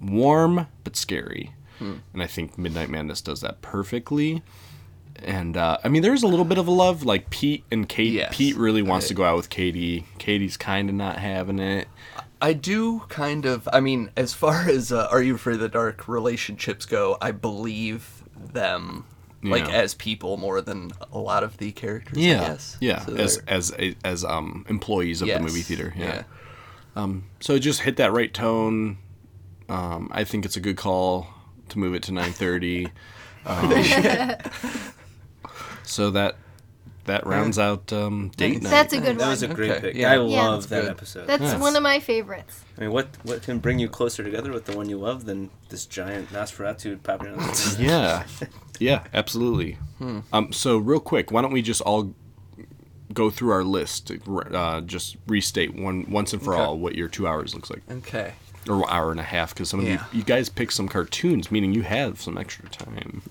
warm 0.00 0.68
but 0.84 0.96
scary, 0.96 1.52
Hmm. 1.78 1.96
and 2.14 2.22
I 2.22 2.26
think 2.26 2.56
Midnight 2.56 2.88
Madness 2.88 3.20
does 3.20 3.42
that 3.42 3.60
perfectly. 3.60 4.42
And 5.22 5.54
uh, 5.54 5.76
I 5.84 5.88
mean, 5.88 6.00
there's 6.00 6.22
a 6.22 6.26
little 6.28 6.46
bit 6.46 6.56
of 6.56 6.66
a 6.66 6.70
love. 6.70 7.02
Like 7.02 7.28
Pete 7.28 7.64
and 7.70 7.86
Kate. 7.86 8.12
Yes. 8.14 8.34
Pete 8.34 8.56
really 8.56 8.80
wants 8.80 9.04
I- 9.04 9.08
to 9.08 9.14
go 9.14 9.24
out 9.24 9.36
with 9.36 9.50
Katie. 9.50 10.06
Katie's 10.16 10.56
kind 10.56 10.88
of 10.88 10.94
not 10.94 11.18
having 11.18 11.58
it. 11.58 11.88
I 12.40 12.54
do 12.54 13.00
kind 13.10 13.44
of. 13.44 13.68
I 13.70 13.80
mean, 13.80 14.08
as 14.16 14.32
far 14.32 14.62
as 14.70 14.90
uh, 14.90 15.06
Are 15.10 15.22
You 15.22 15.34
Afraid 15.34 15.56
of 15.56 15.60
the 15.60 15.68
Dark 15.68 16.08
relationships 16.08 16.86
go, 16.86 17.18
I 17.20 17.32
believe 17.32 18.22
them 18.34 19.04
like 19.42 19.66
Yeah. 19.66 19.72
as 19.74 19.92
people 19.92 20.38
more 20.38 20.62
than 20.62 20.90
a 21.12 21.18
lot 21.18 21.44
of 21.44 21.58
the 21.58 21.70
characters. 21.72 22.16
I 22.16 22.20
Yeah, 22.22 22.38
guess. 22.48 22.78
yeah. 22.80 23.04
So 23.04 23.14
as 23.16 23.36
as 23.46 23.74
as 24.02 24.24
um 24.24 24.64
employees 24.70 25.20
of 25.20 25.28
Yes, 25.28 25.36
the 25.36 25.44
movie 25.46 25.60
theater. 25.60 25.92
Yeah. 25.94 26.04
yeah. 26.06 26.22
Um. 26.96 27.24
So 27.40 27.54
it 27.54 27.60
just 27.60 27.82
hit 27.82 27.96
that 27.98 28.12
right 28.12 28.32
tone. 28.34 28.98
Um. 29.68 30.08
I 30.12 30.24
think 30.24 30.44
it's 30.44 30.56
a 30.56 30.60
good 30.60 30.76
call 30.76 31.28
to 31.68 31.78
move 31.78 31.94
it 31.94 32.02
to 32.04 32.12
nine 32.12 32.32
thirty. 32.32 32.88
Um, 33.48 33.70
so 35.84 36.10
that 36.10 36.36
that 37.04 37.24
rounds 37.26 37.58
out 37.60 37.92
um 37.92 38.32
date 38.36 38.60
night. 38.62 38.70
That's 38.70 38.92
a 38.92 38.98
good 39.00 39.18
That 39.18 39.28
was 39.28 39.42
a 39.44 39.48
great 39.48 39.70
Okay, 39.70 39.80
pick. 39.80 39.94
yeah. 39.96 40.10
I 40.10 40.14
Yeah. 40.16 40.20
love 40.48 40.62
That's 40.62 40.66
that 40.70 40.80
good. 40.82 40.90
episode. 40.90 41.26
That's 41.28 41.42
Yes. 41.42 41.60
one 41.60 41.76
of 41.76 41.82
my 41.84 42.00
favorites. 42.00 42.64
I 42.76 42.80
mean, 42.82 42.90
what 42.92 43.06
what 43.22 43.42
can 43.42 43.60
bring 43.60 43.78
you 43.78 43.88
closer 43.88 44.24
together 44.24 44.50
with 44.52 44.64
the 44.64 44.76
one 44.76 44.88
you 44.88 44.98
love 44.98 45.24
than 45.26 45.50
this 45.68 45.86
giant 45.86 46.30
Nosferatu 46.32 47.00
popping 47.04 47.28
out? 47.28 47.38
of 47.38 47.76
the- 47.76 47.84
yeah, 47.84 48.24
yeah, 48.80 49.04
absolutely. 49.14 49.74
Hmm. 49.98 50.20
Um, 50.32 50.52
so 50.52 50.76
real 50.78 50.98
quick, 51.00 51.30
why 51.30 51.40
don't 51.42 51.52
we 51.52 51.62
just 51.62 51.80
all 51.82 52.12
go 53.16 53.30
through 53.30 53.50
our 53.50 53.64
list? 53.64 54.12
Uh, 54.28 54.80
just 54.82 55.16
restate 55.26 55.74
one 55.74 56.06
once 56.08 56.32
and 56.32 56.40
for 56.42 56.54
Okay. 56.54 56.62
all 56.62 56.78
what 56.78 56.94
your 56.94 57.08
two 57.08 57.26
hours 57.26 57.54
looks 57.54 57.70
like, 57.70 57.82
Okay. 57.90 58.34
or 58.68 58.88
hour 58.88 59.10
and 59.10 59.18
a 59.18 59.24
half, 59.24 59.52
because 59.54 59.68
some 59.68 59.80
of 59.80 59.86
Yeah. 59.86 60.04
you, 60.12 60.18
you 60.18 60.24
guys 60.24 60.48
picked 60.48 60.74
some 60.74 60.86
cartoons, 60.88 61.50
meaning 61.50 61.72
you 61.74 61.82
have 61.82 62.20
some 62.20 62.38
extra 62.38 62.68
time. 62.68 63.22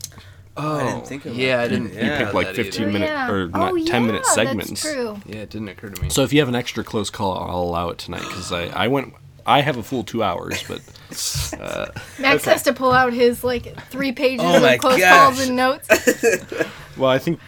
Oh, 0.58 0.78
I 0.78 0.84
didn't 0.84 1.08
think 1.08 1.26
about 1.26 1.36
yeah, 1.38 1.60
I 1.62 1.68
didn't. 1.68 1.94
You 1.94 2.00
Yeah, 2.00 2.18
picked 2.18 2.34
like 2.34 2.56
fifteen 2.56 2.84
either. 2.84 2.92
minute 2.94 3.10
yeah. 3.10 3.30
or 3.30 3.48
not 3.50 3.74
oh, 3.74 3.78
ten 3.86 4.04
yeah, 4.04 4.08
minute 4.08 4.26
segments. 4.26 4.70
That's 4.70 4.82
true. 4.94 5.20
Yeah, 5.26 5.38
it 5.40 5.50
didn't 5.50 5.68
occur 5.70 5.90
to 5.90 6.02
me. 6.02 6.10
So 6.10 6.24
if 6.24 6.32
you 6.32 6.40
have 6.40 6.48
an 6.48 6.56
extra 6.56 6.84
close 6.84 7.10
call, 7.10 7.38
I'll 7.38 7.62
allow 7.64 7.90
it 7.90 7.98
tonight 7.98 8.22
because 8.22 8.52
I, 8.54 8.68
I 8.68 8.88
went 8.88 9.14
I 9.46 9.60
have 9.62 9.76
a 9.78 9.84
full 9.84 10.04
two 10.06 10.24
hours, 10.24 10.64
but 10.68 10.80
uh, 11.60 11.88
Max 12.20 12.44
Okay. 12.44 12.52
has 12.52 12.64
to 12.64 12.74
pull 12.74 12.94
out 12.94 13.12
his 13.12 13.44
like 13.44 13.78
three 13.90 14.14
pages 14.14 14.46
Oh 14.46 14.64
of 14.66 14.80
close 14.80 14.98
gosh. 14.98 15.36
calls 15.36 15.46
and 15.46 15.58
notes. 15.58 15.88
well 16.98 17.10
I 17.12 17.20
think 17.20 17.40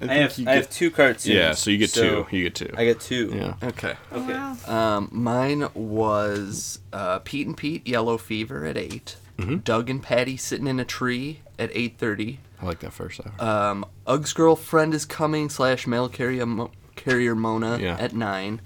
I 0.00 0.06
think 0.06 0.20
have 0.22 0.38
you 0.38 0.42
I 0.44 0.54
get- 0.54 0.54
have 0.56 0.70
two 0.70 0.90
cards. 0.90 1.26
Yeah, 1.26 1.52
so 1.52 1.70
you 1.70 1.78
get 1.78 1.90
so 1.90 2.24
two. 2.24 2.36
You 2.36 2.42
get 2.44 2.54
two. 2.54 2.74
I 2.76 2.84
get 2.84 3.00
two. 3.00 3.32
Yeah. 3.34 3.54
Okay. 3.62 3.94
Okay. 4.12 4.32
Um, 4.66 5.08
mine 5.12 5.68
was 5.74 6.78
uh, 6.92 7.18
Pete 7.20 7.46
and 7.46 7.56
Pete 7.56 7.86
Yellow 7.86 8.16
Fever 8.18 8.64
at 8.64 8.76
8 8.78 9.16
Mhm. 9.38 9.64
Doug 9.64 9.88
and 9.90 10.02
Patty 10.02 10.36
sitting 10.36 10.66
in 10.66 10.78
a 10.80 10.84
tree 10.84 11.40
at 11.58 11.70
eight 11.74 11.96
thirty. 11.98 12.40
I 12.60 12.66
like 12.66 12.80
that 12.80 12.92
first 12.92 13.20
hour. 13.24 13.46
Um, 13.70 13.86
Ug's 14.06 14.32
girlfriend 14.34 14.92
is 14.92 15.06
coming 15.06 15.48
slash 15.48 15.86
mail 15.86 16.08
carrier 16.10 16.44
Mo- 16.44 16.70
carrier 16.94 17.34
Mona 17.34 17.78
Yeah. 17.78 17.96
at 17.98 18.14
nine, 18.14 18.60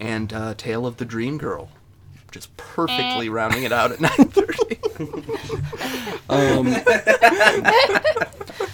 and 0.00 0.32
uh, 0.32 0.54
Tale 0.56 0.86
of 0.86 0.96
the 0.96 1.04
Dream 1.04 1.38
Girl, 1.38 1.70
just 2.30 2.54
perfectly 2.56 3.28
rounding 3.28 3.62
it 3.64 3.72
out 3.72 3.92
at 3.92 4.00
nine 4.02 4.10
thirty. 4.28 4.78
Um, 6.30 6.66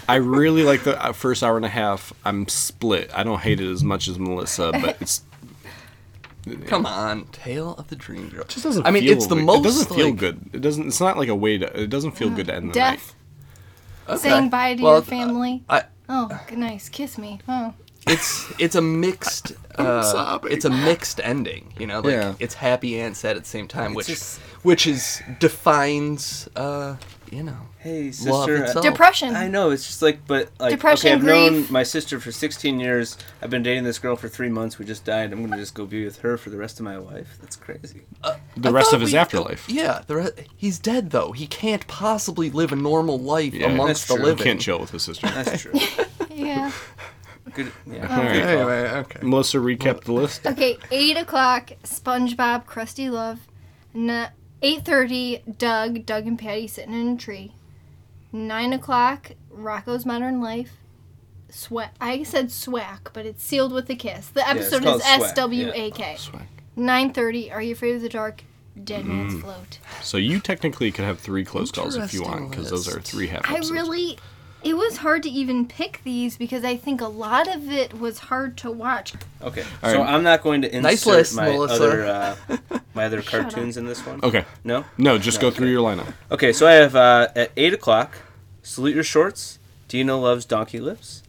I 0.09 0.15
really 0.15 0.63
like 0.63 0.83
the 0.83 1.01
uh, 1.01 1.13
first 1.13 1.41
hour 1.41 1.55
and 1.55 1.65
a 1.65 1.69
half. 1.69 2.11
I'm 2.25 2.49
split. 2.49 3.09
I 3.13 3.23
don't 3.23 3.39
hate 3.39 3.61
it 3.61 3.71
as 3.71 3.81
much 3.83 4.09
as 4.09 4.19
Melissa, 4.19 4.71
but 4.73 4.97
it's 4.99 5.23
Come 6.67 6.85
on, 6.85 7.25
Tale 7.31 7.75
of 7.75 7.87
the 7.87 7.95
Dream 7.95 8.27
Girl. 8.29 8.41
it 8.41 8.49
just 8.49 8.63
doesn't. 8.63 8.85
I 8.85 8.91
mean, 8.91 9.03
feel, 9.03 9.13
it's 9.13 9.27
the 9.27 9.35
most. 9.37 9.59
It 9.59 9.63
doesn't 9.63 9.95
feel 9.95 10.07
like- 10.09 10.17
good. 10.17 10.49
It 10.53 10.61
doesn't. 10.61 10.87
It's 10.87 10.99
not 10.99 11.17
like 11.17 11.29
a 11.29 11.35
way 11.35 11.57
to. 11.57 11.81
It 11.83 11.89
doesn't 11.89 12.11
feel 12.11 12.29
good 12.29 12.47
to 12.47 12.55
end 12.55 12.73
the 12.73 12.79
night. 12.79 12.91
Death. 12.97 13.15
Okay. 14.09 14.17
Saying 14.29 14.49
bye 14.49 14.75
to 14.75 14.83
Well, 14.83 14.93
your 14.95 15.01
family. 15.01 15.63
I, 15.69 15.83
oh, 16.09 16.29
good 16.47 16.57
nice. 16.59 16.89
Kiss 16.89 17.17
me. 17.17 17.39
Oh. 17.47 17.73
It's 18.07 18.51
it's 18.59 18.75
a 18.75 18.81
mixed 18.81 19.53
uh, 19.75 20.39
it's 20.43 20.65
a 20.65 20.69
mixed 20.69 21.19
ending 21.23 21.73
you 21.79 21.87
know 21.87 21.99
like 22.01 22.13
Yeah. 22.13 22.33
it's 22.39 22.53
happy 22.53 22.99
and 22.99 23.15
sad 23.15 23.35
at 23.35 23.43
the 23.43 23.49
same 23.49 23.67
time 23.67 23.87
It's 23.91 23.95
which 23.95 24.07
just- 24.07 24.39
which 24.63 24.87
is 24.87 25.21
defines 25.39 26.47
uh 26.55 26.95
you 27.31 27.43
know 27.43 27.57
Hey, 27.77 28.11
sister. 28.11 28.63
itself. 28.63 28.83
Depression. 28.83 29.35
I 29.35 29.47
know 29.47 29.69
it's 29.69 29.85
just 29.85 30.01
like, 30.01 30.25
but 30.25 30.49
like, 30.59 30.71
Depression, 30.71 31.07
okay, 31.07 31.15
I've 31.17 31.23
known 31.23 31.67
my 31.71 31.83
sister 31.83 32.19
for 32.19 32.31
16 32.31 32.79
years. 32.79 33.15
I've 33.43 33.51
been 33.51 33.61
dating 33.61 33.83
this 33.83 33.99
girl 33.99 34.15
for 34.15 34.27
three 34.27 34.49
months. 34.49 34.79
We 34.79 34.85
just 34.85 35.05
died. 35.05 35.31
I'm 35.31 35.43
gonna 35.47 35.61
just 35.61 35.75
go 35.75 35.85
be 35.85 36.03
with 36.03 36.17
her 36.21 36.35
for 36.35 36.49
the 36.49 36.57
rest 36.57 36.79
of 36.79 36.83
my 36.83 36.97
life. 36.97 37.37
That's 37.41 37.55
crazy. 37.55 38.01
The 38.57 38.69
I 38.69 38.71
rest 38.71 38.91
of 38.91 39.01
his 39.01 39.11
we- 39.13 39.19
afterlife. 39.19 39.69
yeah 39.69 40.01
the 40.07 40.15
re- 40.15 40.31
he's 40.57 40.79
dead 40.79 41.11
though 41.11 41.31
he 41.31 41.45
can't 41.45 41.85
possibly 41.85 42.49
live 42.49 42.71
a 42.71 42.75
normal 42.75 43.19
life 43.19 43.53
Yeah, 43.53 43.67
amongst 43.67 44.07
the 44.07 44.15
true. 44.15 44.23
He 44.23 44.29
living 44.31 44.43
can't 44.45 44.61
chill 44.61 44.79
with 44.79 44.89
his 44.89 45.03
sister. 45.03 45.27
That's 45.27 45.61
true. 45.61 45.73
Yeah. 46.31 46.71
Good. 47.53 47.71
Yeah. 47.85 48.07
All 48.09 48.23
right. 48.23 48.33
good 48.33 48.43
anyway 48.43 48.89
okay 48.89 49.19
Melissa, 49.21 49.57
recap 49.57 50.03
the 50.03 50.11
list. 50.13 50.45
Okay, 50.47 50.77
8 50.91 51.17
o'clock, 51.17 51.71
SpongeBob, 51.83 52.65
Krusty 52.65 53.09
Love. 53.11 53.47
N- 53.93 54.29
8.30, 54.63 55.57
Doug, 55.57 56.05
Doug 56.05 56.25
and 56.25 56.39
Patty 56.39 56.67
sitting 56.67 56.93
in 56.93 57.09
a 57.15 57.17
tree. 57.17 57.51
Nine 58.31 58.73
o'clock, 58.73 59.31
Rocko's 59.55 60.05
Modern 60.05 60.41
Life. 60.41 60.71
Swack. 61.49 61.93
I 62.01 62.23
said 62.23 62.51
swack, 62.51 63.11
but 63.13 63.25
it's 63.25 63.43
sealed 63.43 63.71
with 63.71 63.89
a 63.89 63.95
kiss. 63.95 64.27
The 64.27 64.47
episode 64.47 64.83
called 64.83 64.97
is 65.01 65.03
Swack, 65.05 65.21
S 65.21 65.33
W 65.33 65.71
A 65.73 65.91
K. 65.91 66.17
Nine 66.75 67.13
thirty. 67.13 67.49
Are 67.51 67.61
you 67.61 67.71
afraid 67.73 67.95
of 67.95 68.01
the 68.01 68.09
dark? 68.09 68.43
Dead 68.83 69.05
Man's 69.05 69.35
Mm. 69.35 69.41
Float. 69.41 69.79
So 70.01 70.17
you 70.17 70.41
technically 70.41 70.91
could 70.91 71.05
have 71.05 71.17
three 71.19 71.45
close 71.45 71.71
calls 71.71 71.95
if 71.95 72.13
you 72.13 72.23
want, 72.23 72.49
because 72.49 72.69
those 72.69 72.89
are 72.89 72.95
list. 72.97 73.09
three 73.09 73.27
half 73.27 73.49
I 73.49 73.53
episodes. 73.55 73.71
really. 73.71 74.17
It 74.65 74.75
was 74.75 74.97
hard 74.97 75.21
to 75.23 75.29
even 75.29 75.67
pick 75.67 76.01
these 76.03 76.37
because 76.37 76.63
I 76.65 76.75
think 76.75 76.99
a 76.99 77.07
lot 77.07 77.47
of 77.47 77.71
it 77.71 77.99
was 77.99 78.17
hard 78.17 78.57
to 78.57 78.71
watch. 78.71 79.13
Okay, 79.39 79.63
All 79.83 79.91
so 79.91 79.99
right. 79.99 80.09
I'm 80.09 80.23
not 80.23 80.41
going 80.41 80.63
to 80.63 80.67
insert 80.67 80.81
Nice 80.81 81.05
list, 81.05 81.35
my 81.35 81.51
Melissa. 81.51 81.73
other 81.75 82.05
uh, 82.71 82.79
my 82.95 83.05
other 83.05 83.21
Shut 83.21 83.43
cartoons 83.43 83.77
in 83.77 83.85
this 83.85 84.03
one. 84.03 84.21
Okay. 84.23 84.43
No. 84.63 84.83
No, 84.97 85.19
just 85.19 85.39
go 85.39 85.49
okay. 85.49 85.57
through 85.57 85.67
your 85.69 85.87
lineup. 85.87 86.11
Okay, 86.31 86.51
so 86.51 86.65
I 86.65 86.71
have 86.71 86.95
uh, 86.95 87.27
at 87.35 87.51
eight 87.55 87.73
o'clock, 87.75 88.15
salute 88.63 88.95
your 88.95 89.03
shorts. 89.03 89.59
Dina 89.87 90.17
loves 90.17 90.45
donkey 90.45 90.79
lips. 90.79 91.21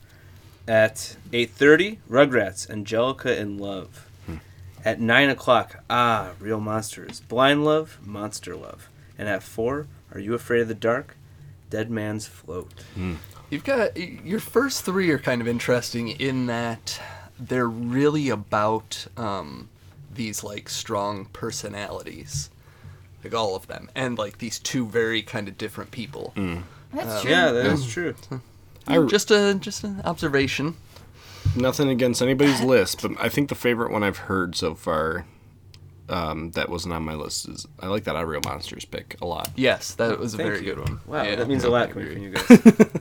At 0.67 1.19
eight 1.31 1.51
thirty, 1.51 1.99
Rugrats, 2.09 2.71
Angelica 2.71 3.39
in 3.39 3.59
love. 3.59 4.09
Hmm. 4.25 4.37
At 4.83 4.99
nine 4.99 5.29
o'clock, 5.29 5.85
ah, 5.91 6.31
real 6.41 6.59
monsters, 6.59 7.21
blind 7.21 7.67
love, 7.67 7.99
monster 8.03 8.57
love. 8.57 8.89
And 9.19 9.29
at 9.29 9.43
four, 9.43 9.89
are 10.15 10.21
you 10.21 10.33
afraid 10.33 10.63
of 10.63 10.69
the 10.69 10.75
dark? 10.75 11.17
Dead 11.71 11.91
man's 11.91 12.27
float. 12.27 12.71
You've 13.51 13.65
got 13.65 13.97
your 13.97 14.41
first 14.41 14.85
three 14.85 15.11
are 15.11 15.19
kind 15.19 15.41
of 15.41 15.49
interesting 15.49 16.09
in 16.09 16.47
that 16.47 17.01
they're 17.39 17.69
really 17.69 18.29
about 18.29 19.07
um, 19.17 19.69
these 20.15 20.43
like 20.43 20.69
strong 20.69 21.27
personalities, 21.27 22.51
like 23.23 23.35
all 23.35 23.55
of 23.57 23.67
them, 23.67 23.91
and 23.95 24.17
like 24.19 24.39
these 24.39 24.59
two 24.59 24.87
very 24.87 25.23
kind 25.23 25.49
of 25.49 25.59
different 25.59 25.91
people. 25.91 26.33
That's 26.93 27.17
Um, 27.17 27.23
true. 27.23 27.31
Yeah, 27.31 27.51
that 27.53 27.67
is 27.67 27.87
true. 27.87 28.15
I- 28.89 28.99
just 29.07 29.31
a 29.31 29.55
just 29.61 29.85
an 29.85 30.01
observation. 30.05 30.77
Nothing 31.55 31.89
against 31.89 32.23
anybody's 32.23 32.61
list, 32.75 33.03
but 33.03 33.13
I 33.21 33.29
think 33.29 33.49
the 33.49 33.55
favorite 33.55 33.91
one 33.93 34.03
I've 34.03 34.19
heard 34.19 34.55
so 34.57 34.75
far 34.75 35.25
um, 36.09 36.51
that 36.53 36.69
wasn't 36.69 36.95
on 36.95 37.03
my 37.03 37.15
list 37.15 37.49
is 37.49 37.67
I 37.81 37.87
like 37.89 38.05
that 38.05 38.17
I 38.17 38.21
Real 38.23 38.41
Monsters 38.45 38.85
pick 38.85 39.17
a 39.21 39.27
lot. 39.27 39.51
Yes, 39.57 39.95
that 39.95 40.19
was 40.19 40.35
a 40.35 40.37
Thank 40.37 40.49
very 40.51 40.65
you. 40.65 40.75
good 40.75 40.81
one. 40.89 41.01
Wow, 41.07 41.23
Yeah, 41.23 41.37
that 41.37 41.49
means 41.49 41.65
a 41.65 41.71
lot 41.71 41.91
agree. 41.91 42.05
coming 42.15 42.33
from 42.33 42.59
you 42.59 42.67
guys. 42.77 42.87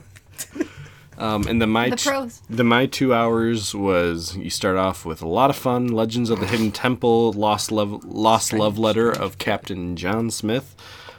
Um, 1.18 1.46
and 1.48 1.62
the 1.62 1.66
my 1.66 1.88
The 1.88 1.96
t- 1.96 2.30
the 2.50 2.62
my 2.64 2.84
two 2.84 3.14
hours 3.14 3.74
was 3.74 4.36
you 4.36 4.50
start 4.50 4.76
off 4.76 5.06
with 5.06 5.22
a 5.22 5.26
lot 5.26 5.48
of 5.48 5.56
fun. 5.56 5.88
Legends 5.88 6.28
of 6.28 6.40
the 6.40 6.46
Hidden 6.46 6.72
Temple, 6.72 7.32
Lost 7.32 7.72
Love, 7.72 8.04
Lost 8.04 8.52
Love 8.52 8.78
Letter 8.78 9.10
of 9.10 9.38
Captain 9.38 9.96
John 9.96 10.30
Smith, 10.30 10.76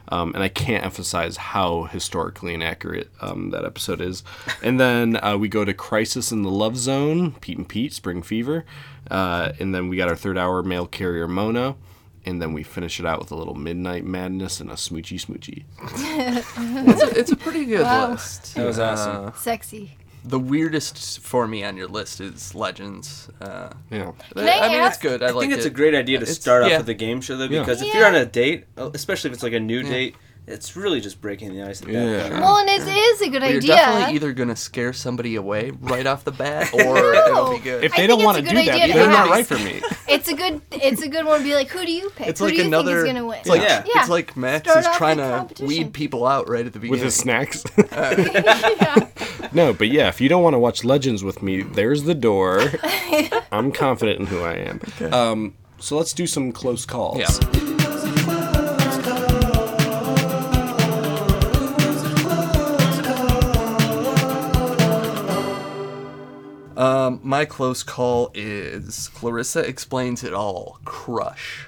um, 0.10 0.36
and 0.36 0.44
I 0.44 0.50
can't 0.50 0.86
emphasize 0.86 1.38
how 1.38 1.86
historically 1.86 2.54
inaccurate 2.54 3.10
um, 3.22 3.50
that 3.50 3.66
episode 3.66 4.00
is. 4.00 4.24
And 4.62 4.80
then 4.80 5.18
uh, 5.24 5.36
we 5.36 5.48
go 5.48 5.66
to 5.66 5.74
Crisis 5.74 6.32
in 6.32 6.44
the 6.44 6.52
Love 6.52 6.78
Zone, 6.78 7.32
Pete 7.42 7.58
and 7.58 7.68
Pete, 7.68 7.92
Spring 7.92 8.22
Fever, 8.22 8.66
uh, 9.12 9.52
and 9.60 9.74
then 9.74 9.88
we 9.90 9.98
got 9.98 10.08
our 10.10 10.16
third 10.16 10.38
hour 10.38 10.62
mail 10.64 10.86
carrier 10.88 11.28
Mona. 11.28 11.76
And 12.26 12.42
then 12.42 12.52
we 12.52 12.62
finish 12.64 13.00
it 13.00 13.06
out 13.06 13.20
with 13.20 13.32
a 13.32 13.36
little 13.36 13.54
midnight 13.56 14.04
madness 14.04 14.60
and 14.60 14.70
a 14.70 14.74
smoochy 14.74 15.18
smoochy. 15.18 15.64
it's, 15.82 17.02
a, 17.02 17.20
it's 17.20 17.32
a 17.32 17.38
pretty 17.38 17.64
good 17.64 17.82
Wow. 17.84 18.12
list. 18.12 18.56
That 18.56 18.66
was 18.66 18.80
awesome. 18.80 19.26
Uh, 19.28 19.32
Sexy. 19.32 19.98
the 20.26 20.38
weirdest 20.40 21.20
for 21.20 21.48
me 21.48 21.64
on 21.64 21.78
your 21.78 21.88
list 21.88 22.20
is 22.20 22.54
Legends. 22.54 23.30
Uh, 23.40 23.70
Yeah. 23.90 24.12
Can 24.36 24.48
I 24.50 24.68
mean, 24.68 24.78
ask- 24.82 24.96
it's 24.96 24.98
good. 25.02 25.24
I, 25.24 25.28
I 25.28 25.32
like 25.32 25.42
think 25.44 25.54
it's 25.54 25.66
it. 25.66 25.70
a 25.72 25.74
great 25.74 25.96
idea 25.96 26.18
to 26.18 26.24
It's- 26.24 26.38
start 26.38 26.64
off 26.64 26.70
yeah. 26.70 26.80
with 26.80 26.90
a 26.90 26.94
game 26.94 27.22
show 27.22 27.38
though, 27.38 27.46
Yeah. 27.46 27.60
because 27.62 27.82
if 27.82 27.88
Yeah. 27.88 28.00
you're 28.00 28.08
on 28.08 28.16
a 28.16 28.26
date, 28.26 28.66
especially 28.76 29.30
if 29.30 29.34
it's 29.36 29.44
like 29.44 29.54
a 29.54 29.60
new 29.62 29.82
date, 29.84 30.16
it's 30.48 30.76
really 30.78 31.02
just 31.02 31.20
breaking 31.22 31.54
the 31.54 31.62
ice 31.64 31.82
at 31.82 31.88
that 31.88 31.94
Yeah. 31.94 32.30
point. 32.30 32.42
Well, 32.42 32.58
and 32.58 32.70
it 32.70 32.88
is 32.88 33.22
a 33.22 33.30
good 33.30 33.42
Well, 33.42 33.52
you're 33.52 33.58
idea. 33.60 33.76
definitely 33.76 34.16
either 34.16 34.34
gonna 34.34 34.56
scare 34.56 34.94
somebody 34.94 35.36
away 35.36 35.72
right 35.82 36.08
off 36.08 36.24
the 36.24 36.32
bat, 36.32 36.74
or 36.86 37.14
it'll 37.14 37.52
be 37.54 37.60
good. 37.60 37.84
If 37.84 37.94
I 37.94 37.98
they 37.98 38.08
think 38.08 38.10
don't 38.10 38.20
it's 38.20 38.26
want 38.26 38.38
a 38.38 38.42
to 38.42 38.48
good 38.48 38.56
do 38.60 38.66
that, 38.66 38.74
idea 38.74 38.88
to 38.88 38.94
they're 38.94 39.08
not 39.10 39.18
have. 39.28 39.30
right 39.30 39.46
for 39.46 39.58
me. 39.60 39.82
It's 40.10 40.30
a 40.30 40.34
good. 40.36 40.62
It's 40.72 41.02
a 41.02 41.10
good 41.10 41.26
one 41.26 41.40
to 41.40 41.44
be 41.44 41.54
like, 41.54 41.68
who 41.68 41.86
do 41.86 41.92
you 41.92 42.10
pick? 42.12 42.28
it's 42.28 42.40
who 42.40 42.46
like 42.46 42.54
do 42.56 42.62
you 42.62 42.68
another. 42.68 43.04
think 43.04 43.08
is 43.10 43.14
gonna 43.14 43.26
win? 43.28 43.40
It's 43.40 43.50
like, 43.50 43.62
Yeah. 43.62 43.84
Yeah. 43.86 44.00
it's 44.02 44.10
like 44.10 44.38
Max 44.38 44.62
Start 44.70 44.80
is 44.80 44.88
off 44.88 44.98
trying 44.98 45.18
the 45.18 45.24
to 45.24 45.30
competition. 45.38 45.68
weed 45.68 45.94
people 45.94 46.26
out 46.26 46.48
right 46.50 46.66
at 46.66 46.72
the 46.74 46.80
beginning. 46.80 47.04
with 47.06 47.16
beginning. 47.18 47.48
his 47.48 47.62
snacks. 47.62 47.64
yeah. 47.92 49.50
no, 49.52 49.74
but 49.74 49.90
yeah, 49.90 50.08
if 50.08 50.22
you 50.22 50.30
don't 50.30 50.44
want 50.44 50.54
to 50.54 50.60
watch 50.60 50.84
Legends 50.86 51.24
with 51.26 51.42
me, 51.44 51.62
there's 51.62 52.04
the 52.04 52.16
door. 52.16 52.62
I'm 53.52 53.72
confident 53.74 54.22
in 54.22 54.26
who 54.28 54.42
I 54.44 54.54
am. 54.54 55.14
Um, 55.14 55.54
so 55.80 55.98
let's 55.98 56.14
do 56.14 56.26
some 56.26 56.52
close 56.54 56.86
calls. 56.86 57.20
Yeah. 57.20 57.84
Um, 66.78 67.20
my 67.24 67.44
close 67.46 67.82
call 67.84 68.30
is 68.34 69.10
Clarissa 69.10 69.60
explains 69.68 70.24
it 70.24 70.34
all. 70.34 70.80
Crush. 70.86 71.68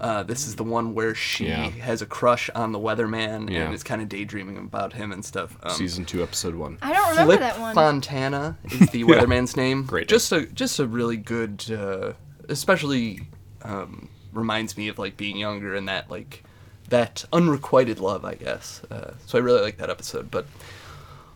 Uh, 0.00 0.22
this 0.22 0.48
is 0.48 0.56
the 0.56 0.64
one 0.64 0.94
where 0.94 1.14
she 1.14 1.48
Yeah. 1.48 1.68
has 1.68 2.00
a 2.00 2.06
crush 2.06 2.48
on 2.54 2.72
the 2.72 2.78
weatherman 2.78 3.50
Yeah. 3.50 3.64
and 3.66 3.74
is 3.74 3.82
kind 3.82 4.00
of 4.00 4.08
daydreaming 4.08 4.56
about 4.56 4.94
him 4.94 5.12
and 5.12 5.22
stuff. 5.22 5.54
Um, 5.62 5.72
Season 5.72 6.06
two, 6.06 6.22
episode 6.22 6.54
one. 6.54 6.78
I 6.80 6.94
don't 6.94 7.10
remember 7.10 7.32
Flip 7.36 7.40
that 7.40 7.60
one. 7.60 7.74
Fontana 7.74 8.56
is 8.64 8.88
the 8.90 9.04
weatherman's 9.10 9.58
name. 9.58 9.84
Great 9.84 10.08
Just 10.08 10.32
a 10.32 10.46
just 10.46 10.78
a 10.78 10.86
really 10.86 11.18
good, 11.18 11.70
uh, 11.70 12.14
especially 12.48 13.28
um, 13.60 14.08
reminds 14.32 14.78
me 14.78 14.88
of 14.88 14.98
like 14.98 15.18
being 15.18 15.36
younger 15.36 15.74
and 15.74 15.86
that 15.86 16.10
like 16.10 16.44
that 16.88 17.26
unrequited 17.30 18.00
love, 18.00 18.24
I 18.24 18.36
guess. 18.36 18.80
Uh, 18.90 19.12
so 19.26 19.36
I 19.36 19.42
really 19.42 19.60
like 19.60 19.76
that 19.76 19.90
episode, 19.90 20.30
but 20.30 20.46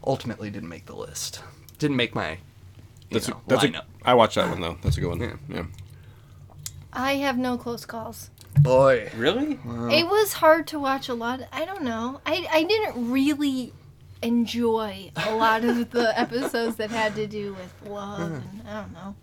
ultimately 0.06 0.48
didn't 0.48 0.70
make 0.70 0.86
the 0.86 0.96
list. 0.96 1.42
Didn't 1.78 1.96
make 1.98 2.14
my 2.14 2.30
you 2.30 2.38
That's 3.10 3.28
know, 3.28 3.36
a, 3.46 3.48
that's 3.48 3.64
lineup. 3.64 3.84
a, 4.04 4.08
I 4.08 4.14
watched 4.14 4.34
that 4.36 4.48
one 4.48 4.60
though. 4.60 4.76
That's 4.82 4.96
a 4.96 5.00
good 5.00 5.08
one. 5.08 5.20
Yeah. 5.20 5.36
Yeah. 5.48 5.64
I 6.92 7.14
have 7.14 7.38
no 7.38 7.56
close 7.58 7.84
calls. 7.84 8.30
Boy, 8.60 9.10
Really? 9.16 9.58
It 9.90 10.06
was 10.06 10.34
hard 10.34 10.68
to 10.68 10.78
watch 10.78 11.08
a 11.08 11.14
lot. 11.14 11.40
I 11.52 11.64
don't 11.64 11.82
know. 11.82 12.20
I 12.24 12.46
I 12.52 12.62
didn't 12.62 13.10
really 13.10 13.72
enjoy 14.22 15.10
a 15.16 15.34
lot 15.34 15.64
of 15.64 15.90
the 15.90 16.18
episodes 16.18 16.76
that 16.76 16.90
had 16.90 17.14
to 17.16 17.26
do 17.26 17.54
with 17.54 17.90
love 17.90 18.32
and 18.32 18.62
I 18.68 18.80
don't 18.80 18.92
know. 18.92 19.14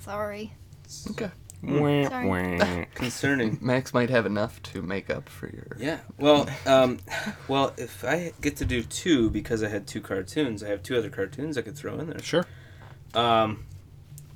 Sorry. 0.00 0.52
okay. 1.12 1.30
Wah, 1.62 2.08
Sorry. 2.08 2.86
Concerning. 2.94 3.58
Max 3.62 3.94
might 3.94 4.10
have 4.10 4.26
enough 4.26 4.62
to 4.64 4.82
make 4.82 5.08
up 5.08 5.28
for 5.30 5.46
your. 5.48 5.68
Yeah. 5.78 6.00
Well, 6.18 6.46
um, 6.66 6.98
well, 7.48 7.72
if 7.78 8.04
I 8.04 8.32
get 8.42 8.56
to 8.58 8.64
do 8.66 8.82
two 8.82 9.30
because 9.30 9.62
I 9.62 9.68
had 9.68 9.86
two 9.86 10.02
cartoons, 10.02 10.62
I 10.62 10.68
have 10.68 10.82
two 10.82 10.96
other 10.96 11.08
cartoons 11.08 11.56
I 11.56 11.62
could 11.62 11.76
throw 11.76 11.98
in 11.98 12.10
there. 12.10 12.22
Sure. 12.22 12.44
Um, 13.14 13.64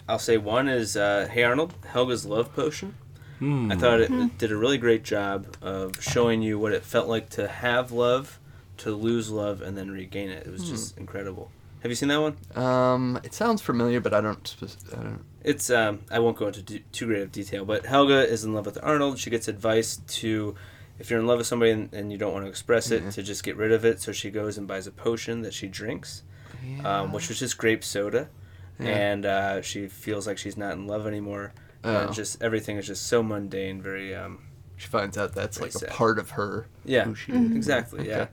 I'll 0.09 0.19
say 0.19 0.37
one 0.39 0.69
is 0.69 0.97
uh, 0.97 1.29
Hey 1.31 1.43
Arnold, 1.43 1.75
Helga's 1.93 2.25
Love 2.25 2.55
Potion. 2.55 2.95
Hmm. 3.39 3.71
I 3.71 3.77
thought 3.77 4.01
it 4.01 4.39
did 4.39 4.51
a 4.51 4.57
really 4.57 4.79
great 4.79 5.05
job 5.05 5.57
of 5.63 6.03
showing 6.03 6.43
you 6.43 6.59
what 6.59 6.73
it 6.73 6.85
felt 6.85 7.09
like 7.09 7.29
to 7.31 7.47
have 7.47 7.93
love, 7.93 8.41
to 8.79 8.91
lose 8.91 9.31
love, 9.31 9.61
and 9.63 9.77
then 9.77 9.91
regain 9.91 10.29
it. 10.31 10.47
It 10.47 10.51
was 10.51 10.69
just 10.69 10.99
incredible. 10.99 11.51
Have 11.83 11.93
you 11.93 11.95
seen 11.95 12.09
that 12.09 12.21
one? 12.21 12.37
Um, 12.61 13.21
it 13.23 13.33
sounds 13.35 13.63
familiar, 13.63 14.01
but 14.01 14.13
I 14.13 14.21
don't. 14.21 14.57
I 14.93 14.97
don't. 14.97 15.25
It's 15.45 15.71
um, 15.71 16.01
I 16.11 16.19
won't 16.19 16.37
go 16.37 16.49
into 16.49 16.63
d- 16.63 16.85
too 16.91 17.07
great 17.07 17.23
of 17.23 17.31
detail, 17.31 17.65
but 17.65 17.87
Helga 17.87 18.29
is 18.29 18.43
in 18.45 18.53
love 18.55 18.67
with 18.67 18.79
Arnold. 18.83 19.21
She 19.21 19.31
gets 19.31 19.47
advice 19.47 19.99
to, 20.09 20.57
if 20.99 21.09
you're 21.09 21.21
in 21.21 21.29
love 21.29 21.39
with 21.39 21.47
somebody 21.47 21.71
and, 21.71 21.95
and 21.95 22.11
you 22.11 22.19
don't 22.19 22.33
want 22.33 22.45
to 22.45 22.49
express 22.49 22.91
it, 22.91 23.05
Yeah. 23.05 23.11
to 23.11 23.23
just 23.23 23.45
get 23.45 23.57
rid 23.57 23.71
of 23.71 23.85
it. 23.85 24.01
So 24.03 24.11
she 24.11 24.31
goes 24.31 24.59
and 24.59 24.67
buys 24.67 24.89
a 24.89 24.91
potion 24.91 25.43
that 25.43 25.55
she 25.55 25.69
drinks, 25.69 26.25
um, 26.85 27.13
which 27.13 27.29
was 27.29 27.39
just 27.39 27.57
grape 27.57 27.85
soda, 27.85 28.29
Yeah. 28.81 28.87
and 28.89 29.27
uh, 29.27 29.63
she 29.63 29.89
feels 29.89 30.27
like 30.27 30.39
she's 30.39 30.57
not 30.57 30.73
in 30.75 30.87
love 30.87 31.07
anymore. 31.07 31.53
Oh. 31.85 31.97
And 31.97 32.15
just 32.15 32.43
everything 32.43 32.77
is 32.77 32.87
just 32.87 33.07
so 33.07 33.23
mundane, 33.23 33.81
very 33.83 34.15
um, 34.15 34.41
She 34.77 34.89
finds 34.89 35.17
out 35.19 35.35
that's 35.35 35.59
Very 35.59 35.71
like 35.73 35.83
a 35.83 35.87
part 35.93 36.19
of 36.19 36.31
her. 36.31 36.67
yeah, 36.85 37.05
who 37.05 37.15
she 37.15 37.33
Mm-hmm. 37.33 37.51
is. 37.53 37.57
exactly. 37.57 38.01
Okay. 38.01 38.09
Yeah. 38.11 38.27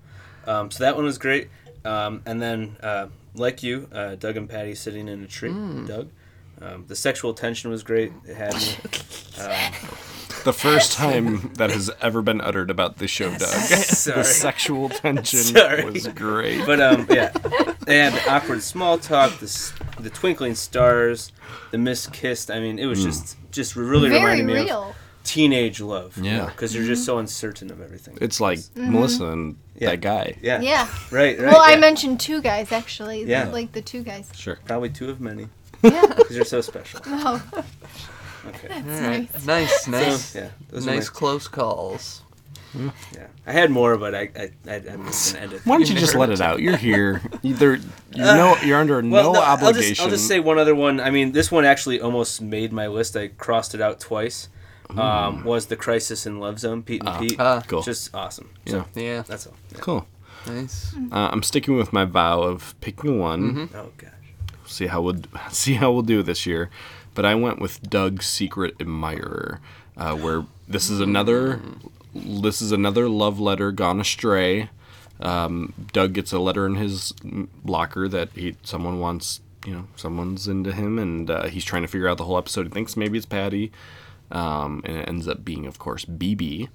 Um, 0.59 0.71
so 0.71 0.83
that 0.83 0.95
one 0.95 1.05
was 1.05 1.17
great. 1.17 1.49
Um, 1.83 2.21
and 2.25 2.41
then, 2.41 2.77
uh, 2.81 3.07
like 3.35 3.61
you, 3.63 3.87
uh, 3.91 4.15
Doug 4.15 4.37
and 4.37 4.49
Patty 4.49 4.73
sitting 4.75 5.07
in 5.07 5.23
a 5.23 5.27
tree. 5.27 5.49
Mm. 5.51 5.87
Doug. 5.87 6.09
Um, 6.61 6.85
the 6.87 6.95
sexual 6.95 7.33
tension 7.33 7.69
was 7.69 7.83
great. 7.83 8.11
It 8.27 8.35
had 8.35 8.53
me. 8.53 8.75
Um, 9.41 9.73
The 10.45 10.53
first 10.53 10.93
time 10.93 11.51
that 11.55 11.71
has 11.71 11.89
ever 12.01 12.21
been 12.21 12.39
uttered 12.39 12.69
about 12.69 12.97
this 12.97 13.09
show, 13.11 13.29
Doug. 13.37 13.39
Sorry. 13.49 14.17
The 14.17 14.23
sexual 14.23 14.89
tension 14.89 15.39
Sorry. 15.39 15.83
was 15.85 16.07
great. 16.09 16.65
But 16.65 16.79
um, 16.79 17.07
yeah, 17.09 17.29
they 17.85 17.97
had 17.97 18.13
the 18.13 18.31
awkward 18.31 18.61
small 18.63 18.97
talk, 18.99 19.39
the 19.39 19.45
s- 19.45 19.73
the 19.99 20.09
twinkling 20.09 20.55
stars, 20.55 21.31
the 21.71 21.77
miskissed. 21.77 22.49
I 22.51 22.59
mean, 22.59 22.79
it 22.79 22.85
was 22.85 23.03
just 23.03 23.37
just 23.51 23.75
really 23.75 24.09
Very 24.09 24.21
reminding 24.21 24.45
me 24.47 24.53
real. 24.53 24.89
of 24.89 24.95
teenage 25.23 25.81
love. 25.81 26.17
Yeah. 26.17 26.45
because 26.45 26.75
you're 26.75 26.85
just 26.85 27.05
so 27.05 27.17
uncertain 27.17 27.71
of 27.71 27.81
everything. 27.81 28.17
It's 28.21 28.39
like 28.39 28.59
Mhm. 28.59 28.89
Melissa 28.91 29.25
and 29.27 29.55
Yeah. 29.75 29.89
that 29.91 30.01
guy. 30.01 30.37
yeah, 30.41 30.61
Yeah. 30.61 30.87
right, 31.11 31.39
right. 31.39 31.51
well, 31.51 31.61
I 31.61 31.71
yeah. 31.71 31.77
mentioned 31.79 32.19
two 32.19 32.41
guys 32.41 32.71
actually. 32.71 33.23
Yeah. 33.23 33.49
Like 33.49 33.71
the 33.71 33.81
two 33.81 34.03
guys. 34.03 34.29
Sure. 34.35 34.59
probably 34.65 34.89
two 34.89 35.09
of 35.09 35.19
many 35.19 35.47
Yeah. 35.81 36.05
because 36.15 36.35
you're 36.35 36.45
so 36.45 36.61
special. 36.61 36.99
No. 37.07 37.41
Okay. 38.47 38.67
That's 38.67 39.01
All 39.01 39.07
right. 39.09 39.33
nice. 39.33 39.45
Nice, 39.45 39.87
nice. 39.87 40.25
So, 40.25 40.39
yeah, 40.39 40.49
those 40.69 40.85
are 40.87 40.91
nice 40.91 41.09
my- 41.11 41.17
close 41.19 41.47
calls. 41.47 42.21
Yeah, 43.13 43.27
I 43.47 43.51
had 43.51 43.71
more, 43.71 43.97
but 43.97 44.13
I 44.15 44.29
I 44.35 44.51
I, 44.67 44.75
I'm 44.89 45.05
just 45.05 45.33
gonna 45.33 45.45
end 45.45 45.53
it. 45.53 45.61
Why 45.65 45.77
don't 45.77 45.89
you 45.89 45.95
just 45.95 46.15
let 46.15 46.29
it 46.29 46.41
out? 46.41 46.61
You're 46.61 46.77
here. 46.77 47.21
Either 47.43 47.75
you're 48.13 48.25
no, 48.25 48.57
you're 48.63 48.79
under 48.79 48.95
Well, 49.01 49.33
no, 49.33 49.39
I'll 49.39 49.57
just, 49.57 49.63
obligation. 49.69 50.03
I'll 50.03 50.09
just 50.09 50.27
say 50.27 50.39
one 50.39 50.57
other 50.59 50.75
one. 50.75 50.99
I 50.99 51.09
mean, 51.11 51.31
this 51.31 51.51
one 51.51 51.65
actually 51.65 52.01
almost 52.01 52.41
made 52.41 52.71
my 52.73 52.87
list. 52.87 53.15
I 53.15 53.29
crossed 53.29 53.73
it 53.75 53.81
out 53.81 53.99
twice. 53.99 54.49
Um, 54.95 55.43
was 55.43 55.65
the 55.65 55.75
Crisis 55.75 56.25
in 56.27 56.39
Love 56.39 56.59
Zone, 56.59 56.83
Pete 56.83 57.01
and 57.01 57.09
Ah, 57.09 57.19
Pete. 57.19 57.35
ah, 57.39 57.63
cool. 57.67 57.81
Just 57.81 58.13
awesome. 58.13 58.49
So, 58.67 58.85
Yeah. 58.95 59.01
Yeah. 59.03 59.21
That's 59.23 59.47
all. 59.47 59.55
Yeah. 59.71 59.79
Cool. 59.79 60.07
Nice. 60.47 60.93
Uh, 61.11 61.29
I'm 61.31 61.41
sticking 61.41 61.75
with 61.75 61.91
my 61.91 62.05
vow 62.05 62.41
of 62.43 62.75
picking 62.81 63.19
one. 63.19 63.69
Oh 63.73 63.89
gosh. 63.97 64.11
See 64.67 64.85
how 64.87 65.01
we'll 65.01 65.17
see 65.51 65.73
how 65.75 65.91
we'll 65.91 66.03
do 66.03 66.21
this 66.21 66.45
year. 66.45 66.69
But 67.15 67.25
I 67.25 67.33
went 67.35 67.59
with 67.59 67.81
Doug's 67.89 68.25
Secret 68.27 68.75
Admirer, 68.79 69.59
uh, 69.97 70.15
where 70.15 70.45
this 70.67 70.89
is 70.89 70.99
another 70.99 71.61
this 72.15 72.61
is 72.61 72.71
another 72.71 73.09
love 73.09 73.39
letter 73.39 73.71
gone 73.71 73.99
astray. 73.99 74.69
Um, 75.19 75.73
Doug 75.93 76.13
gets 76.13 76.33
a 76.33 76.39
letter 76.39 76.65
in 76.65 76.75
his 76.75 77.13
locker 77.63 78.07
that 78.07 78.29
he 78.33 78.55
someone 78.63 78.99
wants, 78.99 79.41
you 79.65 79.73
know, 79.73 79.87
someone's 79.95 80.47
into 80.47 80.71
him, 80.71 80.97
and 80.97 81.29
uh, 81.29 81.47
he's 81.47 81.65
trying 81.65 81.81
to 81.83 81.87
figure 81.87 82.07
out 82.07 82.17
the 82.17 82.23
whole 82.25 82.37
episode. 82.37 82.67
He 82.67 82.69
thinks 82.71 82.97
maybe 82.97 83.17
it's 83.17 83.25
Patty, 83.25 83.71
um, 84.31 84.81
and 84.85 84.97
it 84.97 85.07
ends 85.07 85.27
up 85.27 85.45
being, 85.45 85.65
of 85.65 85.77
course, 85.77 86.05
Beebe, 86.05 86.67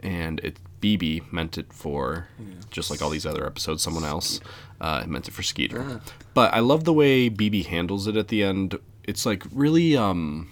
and 0.00 0.40
it 0.40 0.58
Beebe 0.80 1.20
meant 1.30 1.58
it 1.58 1.72
for 1.72 2.28
just 2.70 2.90
like 2.90 3.02
all 3.02 3.10
these 3.10 3.26
other 3.26 3.46
episodes, 3.46 3.82
someone 3.82 4.04
else. 4.04 4.40
Uh, 4.80 5.00
it 5.04 5.08
meant 5.08 5.26
it 5.28 5.32
for 5.32 5.42
Skeeter. 5.42 5.84
Ah. 5.86 6.00
But 6.34 6.52
I 6.54 6.60
love 6.60 6.84
the 6.84 6.92
way 6.92 7.28
Beebe 7.28 7.62
handles 7.62 8.06
it 8.06 8.16
at 8.16 8.28
the 8.28 8.42
end. 8.42 8.78
It's 9.04 9.24
like 9.24 9.42
really 9.52 9.96
um 9.96 10.50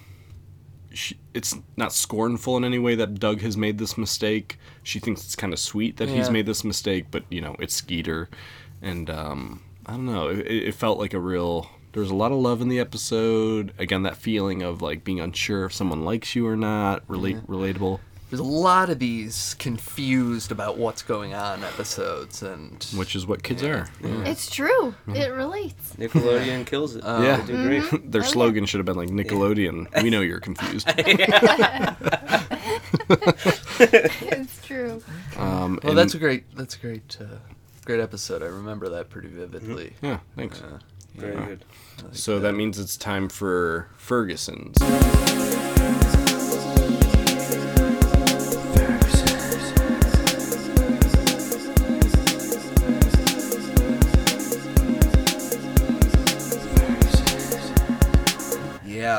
she, 0.95 1.17
it's 1.33 1.55
not 1.77 1.93
scornful 1.93 2.57
in 2.57 2.63
any 2.63 2.79
way 2.79 2.95
that 2.95 3.19
Doug 3.19 3.41
has 3.41 3.55
made 3.57 3.77
this 3.77 3.97
mistake. 3.97 4.57
She 4.81 4.99
thinks 4.99 5.23
it's 5.23 5.35
kind 5.35 5.53
of 5.53 5.59
sweet 5.59 5.97
that 5.97 6.09
he's 6.09 6.29
made 6.31 6.45
this 6.45 6.63
mistake, 6.63 7.05
but 7.11 7.23
you 7.29 7.41
know, 7.41 7.55
it's 7.59 7.73
Skeeter 7.75 8.29
and 8.81 9.09
um 9.09 9.61
I 9.85 9.91
don't 9.91 10.05
know, 10.07 10.29
it, 10.29 10.47
it 10.47 10.73
felt 10.75 10.97
like 10.97 11.13
a 11.13 11.19
real 11.19 11.69
There's 11.91 12.09
a 12.09 12.15
lot 12.15 12.31
of 12.31 12.39
love 12.39 12.61
in 12.61 12.67
the 12.69 12.79
episode. 12.79 13.73
Again, 13.77 14.03
that 14.03 14.17
feeling 14.17 14.63
of 14.63 14.81
like 14.81 15.03
being 15.03 15.19
unsure 15.19 15.65
if 15.65 15.73
someone 15.73 16.03
likes 16.03 16.35
you 16.35 16.47
or 16.47 16.55
not, 16.57 17.03
relate 17.07 17.37
relatable. 17.47 17.99
There's 18.35 18.45
a 18.45 18.51
lot 18.51 18.89
of 18.89 18.99
these 18.99 19.55
confused 19.59 20.51
about 20.51 20.77
what's 20.77 21.01
going 21.01 21.33
on 21.33 21.63
episodes, 21.63 22.43
and 22.43 22.83
which 22.93 23.15
is 23.15 23.25
what 23.25 23.43
kids 23.43 23.63
are. 23.63 23.87
Yeah. 24.03 24.25
It's 24.25 24.49
true. 24.49 24.93
It 25.07 25.31
relates. 25.31 25.93
Nickelodeon 25.95 26.65
kills 26.65 26.97
it. 26.97 27.03
yeah, 27.05 27.37
they 27.37 27.53
do 27.53 27.63
great. 27.65 27.83
Mm-hmm. 27.83 28.11
Their 28.11 28.23
Oh, 28.23 28.25
slogan 28.25 28.65
should 28.65 28.79
have 28.79 28.85
been 28.85 28.97
like 28.97 29.07
Nickelodeon. 29.07 30.03
We 30.03 30.09
know 30.09 30.19
you're 30.19 30.41
confused. 30.41 30.85
it's 33.79 34.65
true. 34.65 35.01
Um, 35.37 35.79
well, 35.81 35.91
and- 35.91 35.97
that's 35.97 36.13
a 36.13 36.17
great. 36.19 36.53
That's 36.57 36.75
a 36.75 36.79
great. 36.79 37.17
Uh, 37.21 37.37
great 37.85 38.01
episode. 38.01 38.43
I 38.43 38.47
remember 38.47 38.89
that 38.89 39.09
pretty 39.09 39.29
vividly. 39.29 39.93
Yeah, 40.01 40.19
thanks. 40.35 40.61
Uh, 40.61 40.79
Very 41.15 41.35
Yeah. 41.35 41.45
good. 41.45 41.65
So 42.11 42.39
that 42.39 42.51
means 42.51 42.79
it's 42.79 42.97
time 42.97 43.29
for 43.29 43.87
Ferguson's. 43.95 44.75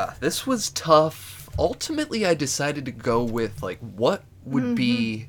Yeah, 0.07 0.13
this 0.19 0.45
was 0.47 0.69
tough. 0.71 1.49
Ultimately, 1.59 2.25
I 2.25 2.33
decided 2.33 2.85
to 2.85 2.91
go 2.91 3.23
with 3.23 3.63
like 3.63 3.79
what 3.79 4.23
would 4.45 4.75
be 4.75 5.27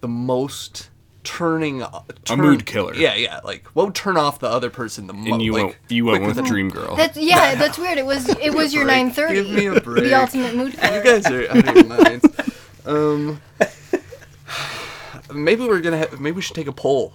the 0.00 0.08
most 0.08 0.90
turning 1.24 1.82
uh, 1.82 2.00
turn- 2.24 2.40
mood 2.40 2.64
killer. 2.64 2.94
Yeah, 2.94 3.14
yeah. 3.14 3.40
Like 3.44 3.66
what 3.68 3.86
would 3.86 3.94
turn 3.94 4.16
off 4.16 4.38
the 4.38 4.48
other 4.48 4.70
person 4.70 5.06
the 5.06 5.12
most? 5.12 5.30
And 5.30 5.42
you 5.42 5.52
like, 5.52 5.64
went 5.64 5.76
you 5.88 6.04
went 6.06 6.24
with 6.24 6.36
than- 6.36 6.44
Dream 6.46 6.70
Girl. 6.70 6.96
That's 6.96 7.16
yeah. 7.16 7.54
That's 7.56 7.78
weird. 7.78 7.98
It 7.98 8.06
was 8.06 8.28
it 8.28 8.54
was 8.54 8.72
your 8.72 8.84
nine 8.84 9.10
thirty. 9.10 9.34
Give 9.34 9.50
me 9.50 9.66
a 9.66 9.80
break. 9.80 10.04
The 10.04 10.14
ultimate 10.14 10.54
mood 10.56 10.76
killer. 10.76 10.96
You 10.96 11.04
guys 11.04 11.26
are 11.26 11.50
out 11.50 11.68
of 11.68 11.76
your 11.76 11.84
minds. 11.84 12.26
Um, 12.86 13.42
maybe 15.34 15.66
we're 15.66 15.80
gonna 15.80 15.98
have, 15.98 16.18
maybe 16.20 16.36
we 16.36 16.40
should 16.42 16.56
take 16.56 16.68
a 16.68 16.72
poll, 16.72 17.12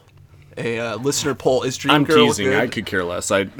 a 0.57 0.80
uh, 0.80 0.97
listener 0.97 1.35
poll. 1.35 1.63
Is 1.63 1.77
Dream 1.77 1.93
I'm 1.93 2.03
Girl 2.03 2.27
teasing. 2.27 2.47
good? 2.47 2.59
I 2.59 2.67
could 2.67 2.85
care 2.85 3.03
less. 3.03 3.31
I 3.31 3.41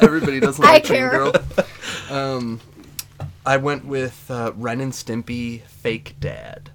Everybody 0.00 0.40
doesn't 0.40 0.64
I 0.64 0.74
like 0.74 0.84
Dream 0.84 0.98
care. 0.98 1.10
Girl. 1.10 1.32
Um, 2.10 2.60
I 3.44 3.56
went 3.58 3.84
with 3.84 4.30
uh, 4.30 4.52
Ren 4.56 4.80
and 4.80 4.92
Stimpy 4.92 5.62
Fake 5.62 6.16
Dad. 6.20 6.70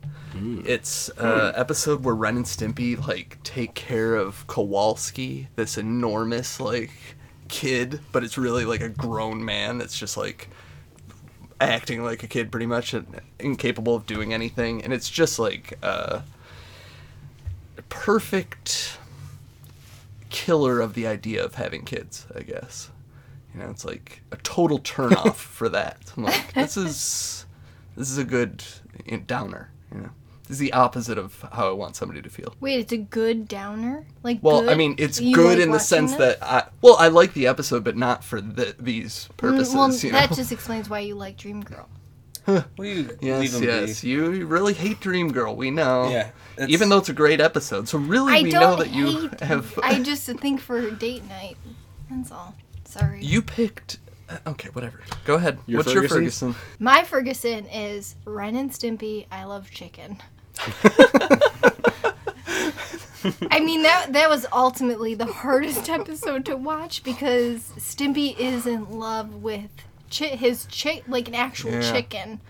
It's 0.65 1.09
uh, 1.17 1.51
episode 1.55 2.05
where 2.05 2.15
Ren 2.15 2.37
and 2.37 2.45
Stimpy 2.45 2.97
like 3.05 3.37
take 3.43 3.73
care 3.73 4.15
of 4.15 4.47
Kowalski, 4.47 5.49
this 5.57 5.77
enormous 5.77 6.59
like 6.59 6.91
kid, 7.49 7.99
but 8.13 8.23
it's 8.23 8.37
really 8.37 8.63
like 8.65 8.81
a 8.81 8.89
grown 8.89 9.43
man 9.43 9.77
that's 9.77 9.97
just 9.97 10.15
like 10.15 10.47
acting 11.59 12.03
like 12.03 12.23
a 12.23 12.27
kid 12.27 12.49
pretty 12.49 12.65
much 12.65 12.93
and 12.93 13.21
incapable 13.39 13.93
of 13.93 14.07
doing 14.07 14.33
anything 14.33 14.83
and 14.83 14.91
it's 14.91 15.07
just 15.07 15.37
like 15.37 15.77
uh 15.83 16.21
perfect 17.89 18.97
killer 20.31 20.79
of 20.79 20.93
the 20.95 21.05
idea 21.05 21.43
of 21.43 21.55
having 21.55 21.83
kids 21.85 22.25
i 22.35 22.41
guess 22.41 22.89
you 23.53 23.59
know 23.59 23.69
it's 23.69 23.85
like 23.85 24.21
a 24.31 24.37
total 24.37 24.79
turn 24.79 25.13
off 25.13 25.39
for 25.59 25.69
that 25.69 25.97
i'm 26.17 26.23
like 26.23 26.53
this 26.53 26.77
is 26.77 27.45
this 27.97 28.09
is 28.09 28.17
a 28.17 28.23
good 28.23 28.63
downer 29.27 29.69
you 29.93 29.99
know 30.01 30.09
this 30.43 30.51
is 30.51 30.59
the 30.59 30.73
opposite 30.73 31.17
of 31.17 31.45
how 31.53 31.67
i 31.67 31.71
want 31.71 31.95
somebody 31.95 32.21
to 32.21 32.29
feel 32.29 32.55
Wait, 32.59 32.79
it's 32.79 32.91
a 32.91 32.97
good 32.97 33.47
downer. 33.47 34.05
Like 34.23 34.39
well 34.41 34.61
good? 34.61 34.69
i 34.69 34.75
mean 34.75 34.95
it's 34.97 35.19
You 35.21 35.35
good 35.35 35.57
like 35.57 35.65
in 35.65 35.71
the 35.71 35.79
sense 35.79 36.13
it? 36.13 36.17
that 36.19 36.37
i 36.41 36.63
well 36.81 36.95
i 36.97 37.07
like 37.09 37.33
the 37.33 37.47
episode 37.47 37.83
but 37.83 37.97
not 37.97 38.23
for 38.23 38.39
the, 38.41 38.75
these 38.79 39.27
Mm, 39.33 39.37
purposes 39.37 39.75
well, 39.75 39.91
you 39.93 40.11
know 40.11 40.19
that 40.19 40.31
just 40.33 40.51
explains 40.51 40.89
why 40.89 40.99
you 40.99 41.15
like 41.15 41.37
Dream 41.37 41.61
Girl. 41.61 41.87
Well, 42.47 42.65
you 42.79 43.03
leave 43.03 43.17
Yes, 43.21 43.55
'em 43.55 43.63
yes. 43.63 44.01
be. 44.01 44.09
You 44.09 44.45
really 44.47 44.73
hate 44.73 44.99
Dream 44.99 45.31
Girl. 45.31 45.55
We 45.55 45.69
know. 45.69 46.09
Yeah, 46.09 46.31
it's- 46.63 46.69
Even 46.73 46.89
though 46.89 46.97
it's 46.99 47.09
a 47.09 47.13
great 47.13 47.39
episode, 47.41 47.87
so 47.87 47.97
really 47.97 48.33
I 48.33 48.41
we 48.43 48.51
know 48.51 48.75
that 48.77 48.91
you 48.91 49.27
hate. 49.29 49.39
have. 49.41 49.77
I 49.83 49.99
just 50.01 50.25
think 50.25 50.59
for 50.61 50.89
date 50.91 51.27
night. 51.27 51.57
That's 52.09 52.31
all. 52.31 52.55
Sorry. 52.85 53.23
You 53.23 53.41
picked. 53.41 53.99
uh, 54.29 54.37
Okay, 54.47 54.69
whatever. 54.73 54.99
Go 55.25 55.35
ahead. 55.35 55.59
Your 55.65 55.79
What's 55.79 55.93
your 55.93 56.03
Ferguson? 56.07 56.53
Ferguson? 56.53 56.75
My 56.79 57.03
Ferguson 57.03 57.65
is 57.67 58.15
Ren 58.25 58.55
and 58.55 58.69
Stimpy. 58.71 59.25
I 59.31 59.45
love 59.45 59.69
chicken. 59.71 60.17
I 63.51 63.59
mean 63.59 63.83
that 63.83 64.07
that 64.13 64.29
was 64.29 64.47
ultimately 64.51 65.13
the 65.13 65.25
hardest 65.27 65.87
episode 65.89 66.43
to 66.45 66.55
watch 66.57 67.03
because 67.03 67.71
Stimpy 67.77 68.37
is 68.37 68.65
in 68.65 68.99
love 68.99 69.43
with 69.43 69.69
chi- 70.15 70.35
his 70.35 70.65
chick 70.65 71.03
like 71.07 71.27
an 71.27 71.35
actual 71.35 71.71
Yeah. 71.73 71.91
chicken, 71.91 72.41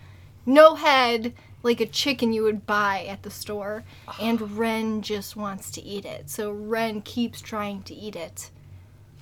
no 0.46 0.74
head 0.76 1.34
like 1.62 1.80
a 1.80 1.86
chicken 1.86 2.32
you 2.32 2.42
would 2.42 2.66
buy 2.66 3.04
at 3.08 3.22
the 3.22 3.30
store, 3.30 3.84
ah. 4.08 4.16
and 4.20 4.58
Ren 4.58 5.02
just 5.02 5.36
wants 5.36 5.70
to 5.72 5.82
eat 5.82 6.04
it. 6.04 6.28
So 6.30 6.50
Ren 6.50 7.02
keeps 7.02 7.40
trying 7.40 7.82
to 7.84 7.94
eat 7.94 8.16
it, 8.16 8.50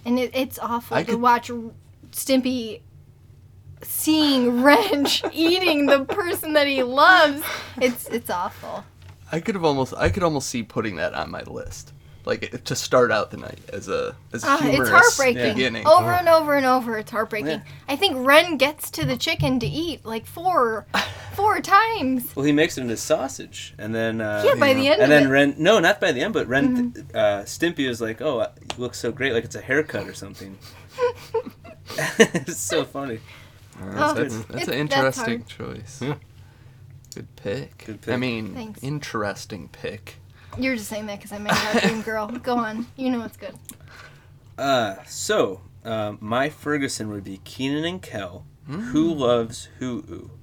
and 0.04 0.18
it, 0.18 0.30
it's 0.34 0.58
awful 0.58 0.96
I 0.96 1.02
to 1.04 1.12
could- 1.12 1.20
watch 1.20 1.50
Stimpy 2.12 2.80
seeing 3.82 4.62
Ren 4.64 5.06
eating 5.32 5.86
the 5.86 6.04
person 6.04 6.52
that 6.54 6.66
he 6.66 6.82
loves. 6.82 7.42
It's 7.80 8.08
it's 8.08 8.30
awful. 8.30 8.84
I 9.32 9.40
could 9.40 9.54
have 9.54 9.64
almost. 9.64 9.94
I 9.96 10.08
could 10.08 10.22
almost 10.22 10.48
see 10.48 10.62
putting 10.62 10.96
that 10.96 11.14
on 11.14 11.30
my 11.30 11.42
list, 11.42 11.92
like 12.30 12.64
to 12.64 12.74
start 12.74 13.10
out 13.12 13.30
the 13.30 13.36
night 13.36 13.58
as 13.72 13.88
a 13.88 14.16
as 14.32 14.42
a 14.42 14.46
Ah, 14.48 14.56
humorous 14.58 14.88
it's 14.88 14.90
heartbreaking. 14.90 15.54
beginning. 15.54 15.86
Over 15.86 16.10
and 16.12 16.28
over 16.28 16.54
and 16.54 16.64
over, 16.64 16.96
it's 16.96 17.10
heartbreaking. 17.10 17.48
Yeah. 17.48 17.60
I 17.88 17.96
think 17.96 18.14
Ren 18.26 18.56
gets 18.56 18.90
to 18.92 19.04
the 19.04 19.18
chicken 19.18 19.60
to 19.60 19.66
eat 19.66 20.06
like 20.06 20.24
four, 20.24 20.86
four 21.34 21.60
times. 21.60 22.34
Well, 22.34 22.46
he 22.46 22.52
makes 22.52 22.78
it 22.78 22.82
into 22.82 22.96
sausage, 22.96 23.74
and 23.76 23.94
then 23.94 24.22
uh, 24.22 24.42
Yeah, 24.46 24.54
by 24.54 24.72
the 24.72 24.88
end 24.88 25.02
and 25.02 25.04
of 25.04 25.08
then 25.10 25.22
it. 25.22 25.24
Mm-hmm. 25.24 25.32
Ren. 25.32 25.54
No, 25.58 25.78
not 25.80 26.00
by 26.00 26.12
the 26.12 26.22
end, 26.22 26.32
but 26.32 26.46
Ren. 26.48 26.94
Uh, 27.12 27.42
Stimpy 27.44 27.86
was 27.86 28.00
like, 28.00 28.22
"Oh, 28.22 28.38
you 28.40 28.46
look 28.78 28.94
so 28.94 29.12
great, 29.12 29.34
like 29.34 29.44
it's 29.44 29.56
a 29.56 29.60
haircut 29.60 30.08
or 30.08 30.14
something." 30.14 30.56
it's 31.98 32.56
so 32.60 32.84
funny. 32.84 33.20
Oh, 33.82 34.14
that's 34.14 34.34
it's- 34.34 34.44
that's 34.48 34.68
an 34.68 34.74
interesting 34.74 35.38
hard. 35.40 35.46
choice. 35.48 36.00
Yeah. 36.02 36.14
Good 37.14 37.34
pick. 37.36 37.78
Good 37.86 38.00
pick. 38.02 38.14
I 38.14 38.16
mean, 38.16 38.54
Thanks. 38.54 38.82
interesting 38.84 39.68
pick. 39.72 40.19
You're 40.58 40.76
just 40.76 40.88
saying 40.88 41.06
that 41.06 41.18
because 41.20 41.32
I'm 41.32 41.46
a 41.46 41.80
Dream 41.80 42.02
Girl. 42.10 42.26
Go 42.28 42.56
on, 42.56 42.86
you 42.96 43.10
know 43.10 43.22
it's 43.24 43.36
good. 43.36 43.54
Uh, 44.58 44.96
so 45.06 45.60
uh, 45.84 46.14
my 46.20 46.48
Ferguson 46.50 47.08
would 47.10 47.24
be 47.24 47.38
Kenan 47.44 47.84
and 47.84 48.02
Kel. 48.02 48.44
Hmm. 48.66 48.80
Who 48.80 49.14
loves 49.14 49.68
who? 49.78 50.30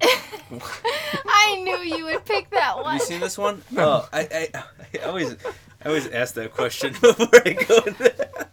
I 1.26 1.60
knew 1.62 1.78
you 1.78 2.04
would 2.06 2.24
pick 2.24 2.50
that 2.50 2.74
Have 2.76 2.84
one. 2.84 2.94
you 2.94 3.00
seen 3.00 3.20
this 3.20 3.38
one? 3.38 3.62
Oh, 3.76 4.08
I, 4.12 4.48
I, 4.54 4.64
I 4.94 4.98
always, 5.06 5.36
I 5.84 5.88
always 5.88 6.06
ask 6.08 6.34
that 6.34 6.52
question 6.54 6.92
before 7.00 7.28
I 7.44 7.52
go. 7.52 7.80
there. 7.98 8.48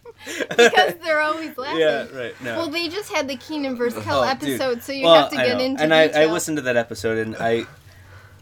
because 0.48 0.94
they're 1.02 1.20
always 1.20 1.56
laughing. 1.56 1.80
Yeah, 1.80 2.06
right. 2.14 2.40
No. 2.42 2.56
Well, 2.58 2.68
they 2.68 2.88
just 2.88 3.10
had 3.12 3.28
the 3.28 3.36
Kenan 3.36 3.76
vs. 3.76 4.02
Kel 4.04 4.22
Oh, 4.22 4.34
dude. 4.34 4.50
episode, 4.60 4.82
so 4.82 4.92
you 4.92 5.04
Well, 5.04 5.14
have 5.22 5.30
to 5.32 5.38
I 5.38 5.46
get 5.46 5.58
know. 5.58 5.64
into 5.64 5.82
and 5.82 5.94
I. 5.94 6.08
I 6.08 6.26
listened 6.26 6.56
to 6.58 6.62
that 6.62 6.76
episode 6.76 7.18
and 7.18 7.36
I 7.36 7.64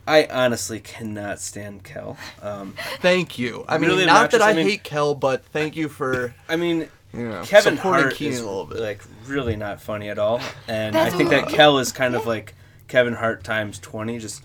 I 0.07 0.27
honestly 0.27 0.81
cannot 0.81 1.41
stand 1.41 1.85
Kel. 1.85 2.17
Um, 2.43 2.75
Thank 3.01 3.39
you. 3.39 3.65
I 3.69 3.79
mean, 3.79 3.91
really 3.91 4.07
not 4.07 4.31
that 4.31 4.41
obnoxious. 4.41 4.55
I, 4.55 4.55
mean, 4.55 4.67
hate 4.67 4.85
Kel, 4.85 5.15
but 5.15 5.45
thank 5.47 5.77
you 5.77 5.89
for. 5.89 6.35
I 6.49 6.57
mean, 6.57 6.89
you 7.13 7.29
know, 7.29 7.43
Kevin 7.45 7.77
supporting 7.77 8.03
Hart 8.05 8.15
Kenan 8.15 8.33
is 8.35 8.41
a 8.41 8.45
little 8.45 8.67
bit. 8.67 8.79
like 8.79 9.03
really 9.27 9.57
not 9.57 9.81
funny 9.81 10.09
at 10.09 10.19
all, 10.19 10.41
and 10.69 10.97
I 10.97 11.11
think 11.11 11.31
that 11.31 11.49
Kel 11.49 11.79
is 11.79 11.93
kind 11.93 12.15
of 12.15 12.27
like 12.27 12.55
Kevin 12.89 13.15
Hart 13.15 13.45
times 13.45 13.79
twenty, 13.79 14.19
just 14.19 14.43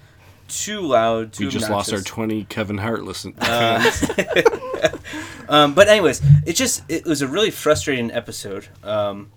too 0.50 0.82
loud, 0.82 1.34
too 1.34 1.46
We 1.46 1.52
just 1.52 1.70
lost 1.70 1.94
our 1.94 2.02
20 2.02 2.46
Kevin 2.46 2.78
Hart 2.78 3.04
listen. 3.04 3.34
Fans. 3.34 4.10
um, 5.50 5.74
but 5.74 5.88
anyways, 5.88 6.22
it 6.46 6.54
just 6.54 6.84
it 6.90 7.06
was 7.06 7.22
a 7.22 7.28
really 7.28 7.52
frustrating 7.52 8.12
episode. 8.12 8.68
Um, 8.84 9.32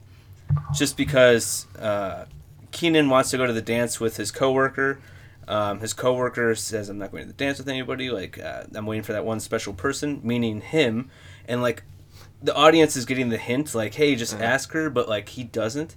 just 0.75 0.97
because 0.97 1.67
uh, 1.79 2.25
Kenan 2.73 3.09
wants 3.09 3.31
to 3.31 3.37
go 3.37 3.47
to 3.47 3.53
the 3.53 3.63
dance 3.63 4.01
with 4.01 4.17
his 4.17 4.31
coworker. 4.31 4.99
Um, 5.49 5.81
his 5.81 5.93
coworker 5.93 6.55
says, 6.55 6.89
"I'm 6.89 6.99
not 6.99 7.11
going 7.11 7.25
to 7.25 7.29
the 7.29 7.33
dance 7.35 7.59
with 7.59 7.69
anybody. 7.69 8.11
Like 8.11 8.39
uh, 8.39 8.65
I'm 8.75 8.87
waiting 8.87 9.03
for 9.03 9.13
that 9.13 9.25
one 9.25 9.41
special 9.41 9.73
person, 9.73 10.21
meaning 10.23 10.61
him." 10.61 11.11
And 11.49 11.63
like 11.63 11.83
the 12.43 12.55
audience 12.55 12.97
is 12.97 13.05
getting 13.05 13.29
the 13.29 13.39
hint, 13.39 13.75
like, 13.75 13.95
"Hey, 13.95 14.15
just 14.15 14.39
ask 14.41 14.73
her," 14.73 14.89
but 14.91 15.09
like 15.09 15.31
he 15.31 15.45
doesn't. 15.45 15.97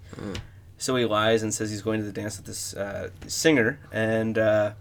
So 0.77 0.95
he 0.97 1.05
lies 1.05 1.41
and 1.41 1.53
says 1.53 1.69
he's 1.69 1.81
going 1.81 1.99
to 2.01 2.05
the 2.05 2.11
dance 2.11 2.37
with 2.37 2.45
this 2.47 2.73
uh, 2.73 3.09
singer, 3.27 3.79
and 3.91 4.37
uh, 4.37 4.73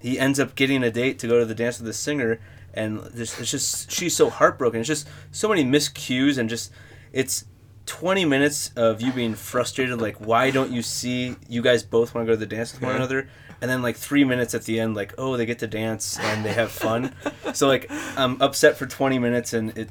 he 0.00 0.18
ends 0.18 0.40
up 0.40 0.54
getting 0.54 0.82
a 0.82 0.90
date 0.90 1.18
to 1.18 1.28
go 1.28 1.38
to 1.38 1.44
the 1.44 1.54
dance 1.54 1.78
with 1.78 1.86
the 1.86 1.92
singer. 1.92 2.40
And 2.72 3.00
there's, 3.00 3.38
it's 3.38 3.50
just 3.50 3.90
she's 3.90 4.16
so 4.16 4.30
heartbroken. 4.30 4.80
It's 4.80 4.88
just 4.88 5.06
so 5.32 5.48
many 5.48 5.64
miscues, 5.64 6.38
and 6.38 6.48
just 6.48 6.72
it's 7.12 7.44
20 7.86 8.24
minutes 8.24 8.70
of 8.74 9.02
you 9.02 9.12
being 9.12 9.34
frustrated. 9.34 10.00
Like, 10.00 10.16
why 10.16 10.50
don't 10.50 10.72
you 10.72 10.80
see 10.82 11.36
you 11.48 11.60
guys 11.62 11.82
both 11.82 12.14
want 12.14 12.26
to 12.26 12.32
go 12.32 12.34
to 12.34 12.40
the 12.44 12.46
dance 12.56 12.72
with 12.72 12.80
one 12.82 12.92
Yeah. 12.92 12.96
another? 12.96 13.28
And 13.60 13.70
then 13.70 13.82
like 13.82 13.96
three 13.96 14.24
minutes 14.24 14.54
at 14.54 14.64
the 14.64 14.80
end, 14.80 14.94
like, 14.94 15.14
oh, 15.18 15.36
they 15.36 15.46
get 15.46 15.58
to 15.60 15.66
dance 15.66 16.18
and 16.18 16.44
they 16.44 16.52
have 16.52 16.70
fun. 16.70 17.14
so 17.54 17.66
like, 17.68 17.90
I'm 18.16 18.40
upset 18.42 18.76
for 18.76 18.86
20 18.86 19.18
minutes, 19.18 19.52
and 19.52 19.76
it 19.78 19.88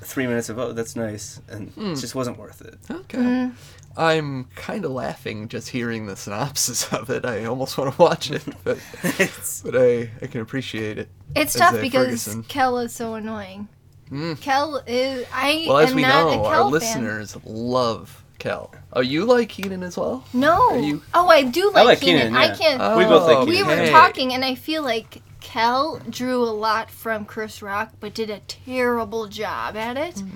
three 0.00 0.26
minutes 0.26 0.48
of 0.48 0.58
oh, 0.58 0.72
that's 0.72 0.94
nice, 0.94 1.40
and 1.48 1.70
Hmm. 1.70 1.92
it 1.92 1.96
just 1.96 2.14
wasn't 2.14 2.38
worth 2.38 2.60
it. 2.62 2.76
Okay. 2.90 3.50
I'm 3.96 4.44
kind 4.54 4.84
of 4.84 4.92
laughing 4.92 5.48
just 5.48 5.70
hearing 5.70 6.06
the 6.06 6.14
synopsis 6.14 6.92
of 6.92 7.10
it. 7.10 7.24
I 7.24 7.46
almost 7.46 7.76
want 7.76 7.94
to 7.96 8.00
watch 8.00 8.30
it, 8.30 8.44
but, 8.62 8.78
but 9.64 9.74
I, 9.76 10.08
I 10.22 10.26
can 10.28 10.40
appreciate 10.40 10.98
it. 10.98 11.08
It's 11.34 11.56
as 11.56 11.60
tough 11.60 11.80
because 11.80 12.04
Ferguson. 12.06 12.42
Kel 12.44 12.78
is 12.78 12.92
so 12.94 13.14
annoying. 13.14 13.66
Mm. 14.10 14.40
Kel 14.40 14.82
is. 14.86 15.26
I 15.32 15.64
Well, 15.68 15.78
as 15.78 15.90
am 15.90 15.96
we 15.96 16.02
not 16.02 16.30
know, 16.32 16.42
a 16.42 16.44
our 16.44 16.52
Kel 16.54 16.62
fan. 16.64 16.72
listeners 16.72 17.36
love 17.44 18.24
Kel. 18.38 18.72
Oh, 18.92 19.00
you 19.00 19.24
like 19.24 19.48
Kenan 19.48 19.82
as 19.82 19.96
well? 19.96 20.24
No. 20.32 20.70
Are 20.70 20.78
you- 20.78 21.02
Oh, 21.14 21.28
I 21.28 21.42
do 21.42 21.70
I 21.74 21.82
like, 21.82 21.84
like 21.86 22.00
Kenan. 22.00 22.32
Kenan, 22.32 22.36
I 22.36 22.56
can't. 22.56 22.96
We 22.96 23.04
both 23.04 23.24
like 23.26 23.38
Kenan. 23.38 23.48
We 23.48 23.62
were 23.62 23.72
Okay. 23.72 23.90
talking, 23.90 24.32
and 24.34 24.44
I 24.44 24.54
feel 24.54 24.82
like 24.82 25.22
Kel 25.40 26.00
drew 26.08 26.42
a 26.42 26.50
lot 26.50 26.90
from 26.90 27.24
Chris 27.24 27.62
Rock, 27.62 27.90
but 28.00 28.14
did 28.14 28.30
a 28.30 28.40
terrible 28.40 29.26
job 29.28 29.76
at 29.76 29.96
it. 29.96 30.18
Hmm. 30.20 30.28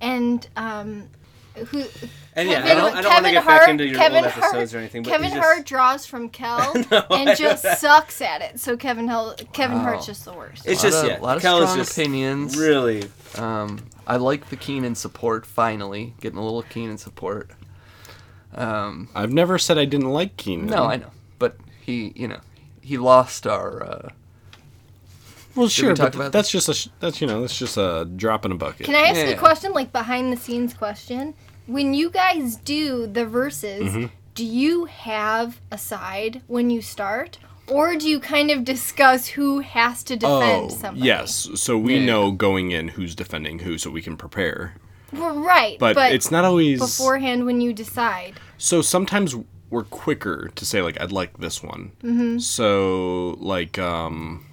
And 0.00 0.48
um, 0.56 1.08
who? 1.54 1.84
And 2.34 2.50
yeah, 2.50 2.58
I 2.58 2.62
Kevin- 2.62 2.76
don't, 2.76 2.96
I 2.96 3.00
don't 3.02 3.12
want 3.14 3.24
to 3.24 3.30
get 3.32 3.44
Hart- 3.44 3.60
back 3.62 3.68
into 3.70 3.86
your 3.86 3.98
Kevin 3.98 4.24
old 4.24 4.32
Hart- 4.34 4.44
episodes 4.54 4.74
or 4.74 4.78
anything, 4.78 5.02
but 5.04 5.10
Kevin 5.10 5.30
just, 5.30 5.40
Hart 5.40 5.64
draws 5.64 6.04
from 6.04 6.28
Kel 6.28 6.74
No, 6.90 7.04
and 7.10 7.38
just 7.38 7.62
sucks 7.80 8.20
at 8.20 8.42
it. 8.42 8.60
So 8.60 8.76
Kevin 8.76 9.08
Hel- 9.08 9.36
Kevin 9.54 9.78
Wow. 9.78 9.84
Hart's 9.84 10.04
just 10.04 10.26
the 10.26 10.34
worst. 10.34 10.66
It's 10.66 10.84
a 10.84 10.88
just- 10.88 11.02
of, 11.04 11.08
yeah, 11.10 11.18
a 11.18 11.22
lot 11.22 11.36
of 11.38 11.42
Kel 11.42 11.62
is 11.62 11.70
strong 11.70 11.78
just 11.78 11.96
opinions. 11.98 12.58
really- 12.58 13.08
Um, 13.38 13.78
I 14.06 14.16
like 14.16 14.48
the 14.50 14.56
Kenan 14.56 14.94
support. 14.94 15.44
Finally, 15.46 16.14
getting 16.20 16.38
a 16.38 16.44
little 16.44 16.62
Kenan 16.62 16.98
support. 16.98 17.50
Um, 18.54 19.08
I've 19.14 19.32
never 19.32 19.58
said 19.58 19.78
I 19.78 19.84
didn't 19.84 20.10
like 20.10 20.36
Kenan. 20.36 20.66
no, 20.66 20.84
I 20.84 20.96
know, 20.96 21.10
but 21.38 21.56
he, 21.84 22.12
you 22.14 22.28
know, 22.28 22.40
he 22.80 22.96
lost 22.98 23.46
our. 23.46 23.82
Uh, 23.82 24.08
Well, 25.54 25.68
sure, 25.68 25.90
we 25.90 25.94
talk 25.94 26.12
but 26.12 26.14
about 26.16 26.32
that's 26.32 26.50
just 26.50 26.68
a 26.68 26.74
sh- 26.74 26.88
that's 27.00 27.20
you 27.20 27.26
know 27.26 27.40
that's 27.40 27.58
just 27.58 27.76
a 27.76 28.06
drop 28.16 28.44
in 28.44 28.52
a 28.52 28.56
bucket. 28.56 28.86
Can 28.86 28.94
I 28.94 29.08
ask 29.08 29.26
a 29.26 29.36
question, 29.36 29.72
like 29.72 29.92
behind 29.92 30.32
the 30.32 30.36
scenes 30.36 30.72
question? 30.74 31.34
When 31.66 31.94
you 31.94 32.10
guys 32.10 32.56
do 32.56 33.06
the 33.06 33.26
verses, 33.26 33.92
Mhm. 33.92 34.10
do 34.34 34.44
you 34.44 34.84
have 34.84 35.60
a 35.70 35.76
side 35.78 36.42
when 36.46 36.70
you 36.70 36.80
start, 36.80 37.38
or 37.68 37.96
do 37.96 38.08
you 38.08 38.20
kind 38.20 38.50
of 38.50 38.64
discuss 38.64 39.26
who 39.28 39.60
has 39.60 40.02
to 40.04 40.16
defend 40.16 40.70
oh, 40.72 40.74
something? 40.74 41.04
yes. 41.04 41.48
So 41.54 41.76
we 41.78 41.96
Yeah. 41.96 42.04
know 42.06 42.30
going 42.30 42.70
in 42.70 42.88
who's 42.88 43.14
defending 43.14 43.60
who, 43.60 43.78
so 43.78 43.90
we 43.90 44.02
can 44.02 44.16
prepare. 44.16 44.74
Well, 45.12 45.38
right, 45.38 45.78
But 45.78 45.96
it's 46.12 46.30
not 46.30 46.44
always- 46.44 46.80
beforehand 46.80 47.46
when 47.46 47.60
you 47.60 47.72
decide. 47.72 48.34
So 48.58 48.82
sometimes 48.82 49.34
we're 49.70 49.84
quicker 49.84 50.50
to 50.54 50.64
say 50.64 50.80
like 50.82 51.00
I'd 51.00 51.12
like 51.12 51.38
this 51.38 51.62
one. 51.62 51.92
Mhm. 52.02 52.40
So 52.40 53.36
like 53.40 53.78
um 53.78 54.44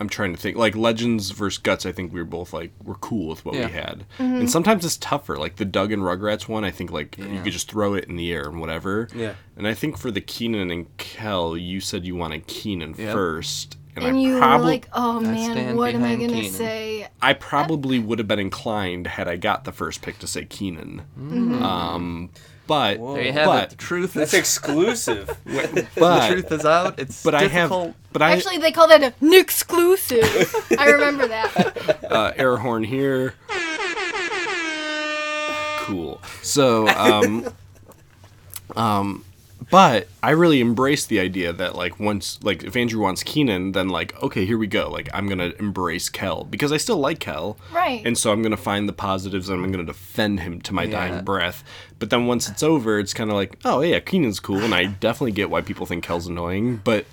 I'm 0.00 0.08
trying 0.08 0.34
to 0.34 0.40
think 0.40 0.56
like 0.56 0.74
Legends 0.74 1.30
versus 1.30 1.58
Guts 1.58 1.86
I 1.86 1.92
think 1.92 2.12
we 2.12 2.18
were 2.20 2.24
both 2.26 2.52
like 2.52 2.72
we're 2.82 2.94
cool 2.96 3.28
with 3.28 3.44
what 3.44 3.54
Yeah. 3.54 3.66
we 3.66 3.72
had. 3.72 4.04
Mhm. 4.18 4.40
And 4.40 4.50
sometimes 4.50 4.84
it's 4.84 4.96
tougher 4.96 5.36
like 5.36 5.56
the 5.56 5.64
Doug 5.64 5.92
and 5.92 6.02
Rugrats 6.02 6.48
one 6.48 6.64
I 6.64 6.70
think 6.72 6.90
like 6.90 7.16
you 7.16 7.40
could 7.42 7.52
just 7.52 7.70
throw 7.70 7.94
it 7.94 8.04
in 8.06 8.16
the 8.16 8.32
air 8.32 8.48
and 8.48 8.58
whatever. 8.60 9.08
Yeah. 9.14 9.34
And 9.56 9.68
I 9.68 9.74
think 9.74 9.96
for 9.96 10.10
the 10.10 10.20
Kenan 10.20 10.70
and 10.70 10.86
Kel 10.98 11.56
you 11.56 11.80
said 11.80 12.04
you 12.04 12.16
wanted 12.16 12.46
Kenan 12.48 12.94
Yep. 12.98 13.12
first. 13.12 13.76
And, 13.96 14.04
And, 14.04 14.16
I 14.16 14.20
you 14.20 14.38
probably 14.38 14.64
were 14.66 14.70
like, 14.72 14.88
"Oh 14.92 15.20
man, 15.20 15.76
what 15.76 15.94
am 15.94 16.02
I 16.02 16.16
gonna 16.16 16.32
Kenan. 16.32 16.50
say?" 16.50 17.06
I 17.22 17.32
probably 17.32 18.00
would 18.00 18.18
have 18.18 18.26
been 18.26 18.40
inclined 18.40 19.06
had 19.06 19.28
I 19.28 19.36
got 19.36 19.62
the 19.64 19.70
first 19.70 20.02
pick 20.02 20.18
to 20.18 20.26
say 20.26 20.44
Kenan. 20.44 21.02
Mhm. 21.16 21.62
Um, 21.62 22.30
but 22.66 22.96
There 22.98 23.22
you 23.22 23.32
have 23.32 23.46
but, 23.46 23.64
it. 23.64 23.70
The 23.70 23.76
truth 23.76 24.14
That's 24.14 24.32
is 24.32 24.38
exclusive. 24.38 25.26
the 25.44 25.86
But- 25.96 26.30
truth 26.30 26.50
is 26.52 26.64
out. 26.64 26.98
It's 26.98 27.22
but 27.22 27.34
I 27.34 27.42
have 27.42 27.70
difficult. 27.70 27.94
but 28.12 28.22
I 28.22 28.32
Actually, 28.32 28.58
they 28.58 28.72
call 28.72 28.88
that 28.88 29.02
a 29.02 29.12
exclusive. 29.36 30.54
I 30.78 30.86
remember 30.86 31.26
that. 31.28 32.04
uh, 32.10 32.32
air 32.36 32.56
horn 32.56 32.84
here. 32.84 33.34
Cool. 35.78 36.20
So, 36.42 36.88
um, 36.88 37.52
um, 38.76 39.24
but 39.74 40.06
I 40.22 40.30
really 40.30 40.60
embrace 40.60 41.04
the 41.04 41.18
idea 41.18 41.52
that 41.52 41.74
like 41.74 41.98
once 41.98 42.38
like 42.44 42.62
if 42.62 42.76
Andrew 42.76 43.00
wants 43.02 43.24
Kenan, 43.24 43.72
then 43.72 43.88
like 43.88 44.14
okay, 44.22 44.46
here 44.46 44.56
we 44.56 44.68
go. 44.68 44.88
Like 44.88 45.08
I'm 45.12 45.26
gonna 45.28 45.52
embrace 45.58 46.08
Kel 46.08 46.44
because 46.44 46.70
I 46.70 46.76
still 46.76 46.98
like 46.98 47.18
Kel, 47.18 47.58
Right. 47.72 48.00
And 48.06 48.16
so 48.16 48.30
I'm 48.30 48.40
gonna 48.40 48.56
find 48.56 48.88
the 48.88 48.92
positives 48.92 49.48
and 49.48 49.64
I'm 49.64 49.72
gonna 49.72 49.82
defend 49.82 50.38
him 50.38 50.60
to 50.60 50.72
my 50.72 50.84
Yeah. 50.84 50.90
dying 51.08 51.24
breath. 51.24 51.64
But 51.98 52.10
then 52.10 52.26
once 52.26 52.48
it's 52.48 52.62
over, 52.62 53.00
it's 53.00 53.12
kind 53.12 53.30
of 53.30 53.34
like 53.34 53.58
oh 53.64 53.80
yeah, 53.80 53.98
Kenan's 53.98 54.38
cool, 54.38 54.60
and 54.62 54.72
I 54.72 54.84
definitely 54.84 55.32
get 55.32 55.50
why 55.50 55.60
people 55.60 55.86
think 55.86 56.04
Kel's 56.04 56.28
annoying, 56.28 56.80
but. 56.84 57.04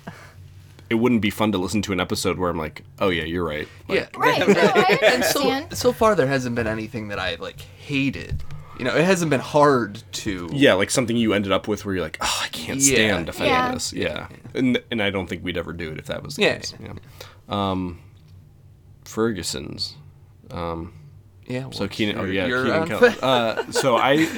It 0.90 0.96
wouldn't 0.96 1.22
be 1.22 1.30
fun 1.30 1.52
to 1.52 1.58
listen 1.58 1.80
to 1.82 1.92
an 1.94 2.00
episode 2.00 2.38
where 2.38 2.50
I'm 2.50 2.58
like, 2.58 2.84
"Oh 2.98 3.08
yeah, 3.08 3.22
you're 3.24 3.46
right." 3.46 3.66
Yeah. 3.88 4.08
Right. 4.14 4.46
No, 4.46 4.54
I 4.74 4.98
and 5.14 5.24
so, 5.24 5.66
so 5.72 5.90
far 5.90 6.14
there 6.14 6.26
hasn't 6.26 6.54
been 6.54 6.66
anything 6.66 7.08
that 7.08 7.18
I 7.18 7.36
like 7.36 7.62
hated. 7.62 8.42
You 8.82 8.88
know, 8.90 8.96
it 8.96 9.04
hasn't 9.04 9.30
been 9.30 9.40
hard 9.40 10.02
to. 10.12 10.48
Yeah, 10.52 10.74
like 10.74 10.90
something 10.90 11.16
you 11.16 11.34
ended 11.34 11.52
up 11.52 11.68
with 11.68 11.84
where 11.84 11.94
you're 11.94 12.02
like, 12.02 12.18
oh, 12.20 12.40
I 12.42 12.48
can't 12.48 12.80
Yeah. 12.80 12.94
stand 12.94 13.26
defending 13.26 13.54
Yeah. 13.54 13.72
this. 13.72 13.92
Yeah. 13.92 14.26
And 14.54 14.82
and 14.90 15.00
I 15.02 15.10
don't 15.10 15.28
think 15.28 15.44
we'd 15.44 15.56
ever 15.56 15.72
do 15.72 15.92
it 15.92 15.98
if 15.98 16.06
that 16.06 16.22
was 16.24 16.34
the 16.36 16.42
Yeah. 16.42 16.56
case. 16.56 16.74
Yeah. 16.82 16.92
Um, 17.48 18.00
Ferguson's. 19.04 19.94
Um, 20.50 20.92
Yeah. 21.46 21.70
so 21.70 21.86
Kenan. 21.88 22.18
Oh 22.18 22.24
yeah, 22.24 22.46
Kenan. 22.46 22.70
on- 22.70 22.88
Kel. 22.88 23.14
uh, 23.22 23.70
so 23.70 23.96
I, 23.96 24.28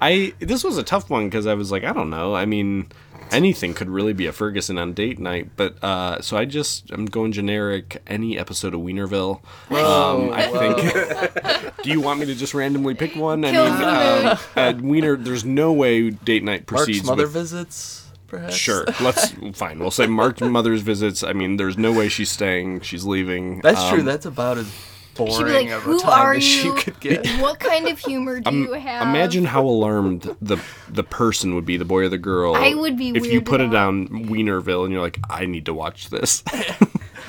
I 0.00 0.32
this 0.40 0.64
was 0.64 0.78
a 0.78 0.82
tough 0.82 1.10
one 1.10 1.26
because 1.26 1.46
I 1.46 1.54
was 1.54 1.70
like, 1.70 1.84
I 1.84 1.92
don't 1.92 2.10
know. 2.10 2.34
I 2.34 2.44
mean, 2.46 2.86
anything 3.32 3.74
could 3.74 3.88
really 3.88 4.12
be 4.12 4.26
a 4.26 4.32
Ferguson 4.32 4.78
on 4.78 4.92
date 4.92 5.18
night, 5.18 5.50
but 5.56 5.82
uh, 5.82 6.20
so 6.20 6.36
I 6.36 6.44
just 6.44 6.90
I'm 6.90 7.06
going 7.06 7.32
generic. 7.32 8.02
Any 8.06 8.38
episode 8.38 8.74
of 8.74 8.80
Wienerville. 8.80 9.40
Whoa, 9.68 10.28
um, 10.28 10.32
I 10.32 10.46
whoa. 10.46 10.74
think. 10.74 11.76
do 11.82 11.90
you 11.90 12.00
want 12.00 12.20
me 12.20 12.26
to 12.26 12.34
just 12.34 12.54
randomly 12.54 12.94
pick 12.94 13.16
one? 13.16 13.44
I 13.44 13.52
mean, 13.52 13.78
the 13.78 14.32
um, 14.32 14.38
uh, 14.56 14.80
Wiener. 14.80 15.16
There's 15.16 15.44
no 15.44 15.72
way 15.72 16.10
date 16.10 16.44
night 16.44 16.66
proceeds. 16.66 17.04
Mark's 17.04 17.06
proceeds. 17.06 17.06
mother 17.06 17.22
with- 17.24 17.32
visits, 17.32 18.10
perhaps. 18.26 18.54
Sure. 18.54 18.84
Let's 19.00 19.30
fine. 19.54 19.78
We'll 19.78 19.90
say 19.90 20.06
Mark's 20.06 20.40
mother's 20.40 20.82
visits. 20.82 21.22
I 21.22 21.32
mean, 21.32 21.56
there's 21.56 21.78
no 21.78 21.92
way 21.92 22.08
she's 22.08 22.30
staying. 22.30 22.80
She's 22.80 23.04
leaving. 23.04 23.60
That's 23.60 23.88
true. 23.88 24.00
Um, 24.00 24.04
That's 24.04 24.26
about 24.26 24.58
as 24.58 24.70
boring 25.14 25.68
like, 25.68 25.70
of 25.70 25.72
a 25.72 25.80
"Who 25.80 26.00
time 26.00 26.10
are 26.20 26.34
as 26.34 26.64
you? 26.64 26.70
you 26.70 26.74
could 26.78 27.00
get. 27.00 27.26
What 27.40 27.58
kind 27.60 27.88
of 27.88 27.98
humor 27.98 28.40
do 28.40 28.48
um, 28.48 28.62
you 28.62 28.72
have?" 28.74 29.06
Imagine 29.08 29.44
how 29.44 29.62
alarmed 29.64 30.36
the 30.40 30.58
the 30.88 31.02
person 31.04 31.54
would 31.54 31.64
be, 31.66 31.76
the 31.76 31.84
boy 31.84 32.02
or 32.04 32.08
the 32.08 32.18
girl. 32.18 32.54
I 32.54 32.74
would 32.74 32.96
be 32.96 33.10
if 33.10 33.26
you 33.26 33.40
weirded 33.40 33.46
put 33.46 33.60
it 33.60 33.74
out. 33.74 33.88
on 33.88 34.08
Wienerville 34.08 34.84
and 34.84 34.92
you're 34.92 35.02
like, 35.02 35.18
I 35.30 35.46
need 35.46 35.66
to 35.66 35.74
watch 35.74 36.10
this. 36.10 36.42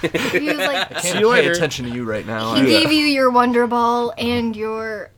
He 0.02 0.42
was 0.48 0.58
like, 0.58 0.92
I 0.92 1.00
can't 1.00 1.24
pay 1.24 1.48
attention 1.48 1.86
to 1.86 1.92
you 1.96 2.04
right 2.04 2.26
now. 2.26 2.56
he 2.56 2.62
I- 2.62 2.66
gave 2.82 2.92
you 2.92 3.06
your 3.06 3.30
Wonder 3.30 3.68
Ball 3.68 4.14
and 4.18 4.54
your 4.54 5.12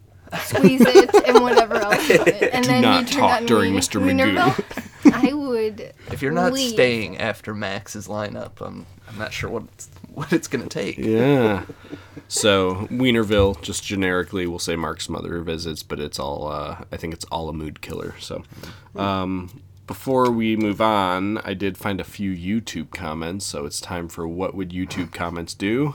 squeeze 0.44 0.82
it 0.82 1.28
and 1.28 1.42
whatever 1.42 1.76
else. 1.76 2.08
And 2.10 2.64
Do 2.64 2.70
then 2.70 2.82
not 2.84 3.12
you 3.12 3.18
talk 3.20 3.46
during 3.46 3.74
Wiener- 3.74 3.82
Mr. 3.82 4.00
Magoo. 4.00 4.36
Wienerville. 4.36 5.30
I 5.30 5.34
would. 5.34 5.94
If 6.12 6.22
you're 6.22 6.32
not 6.32 6.54
leave. 6.54 6.70
staying 6.72 7.18
after 7.18 7.56
Max's 7.56 8.08
lineup, 8.08 8.62
I'm 8.62 8.86
I'm 9.08 9.18
not 9.18 9.34
sure 9.34 9.50
what 9.50 9.64
it's, 9.74 9.90
what 10.20 10.32
it's 10.34 10.48
gonna 10.48 10.68
take. 10.68 10.98
yeah. 10.98 11.64
So 12.28 12.88
Wienerville, 12.90 13.62
just 13.62 13.84
generically, 13.84 14.48
we'll 14.48 14.58
say 14.58 14.76
Mark's 14.76 15.10
mother 15.10 15.42
visits, 15.42 15.84
but 15.84 16.00
it's 16.00 16.18
all. 16.18 16.48
Uh, 16.48 16.84
I 16.92 16.98
think 16.98 17.14
it's 17.14 17.26
all 17.26 17.50
a 17.50 17.54
mood 17.54 17.82
killer. 17.82 18.16
So, 18.20 18.44
um, 18.96 19.62
before 19.86 20.32
we 20.32 20.56
move 20.56 20.82
on, 20.82 21.38
I 21.40 21.54
did 21.54 21.78
find 21.78 22.02
a 22.02 22.04
few 22.04 22.32
YouTube 22.32 22.92
comments, 22.92 23.46
so 23.46 23.66
it's 23.68 23.80
time 23.80 24.08
for 24.08 24.28
what 24.28 24.56
would 24.56 24.72
YouTube 24.72 25.14
comments 25.14 25.54
do? 25.54 25.94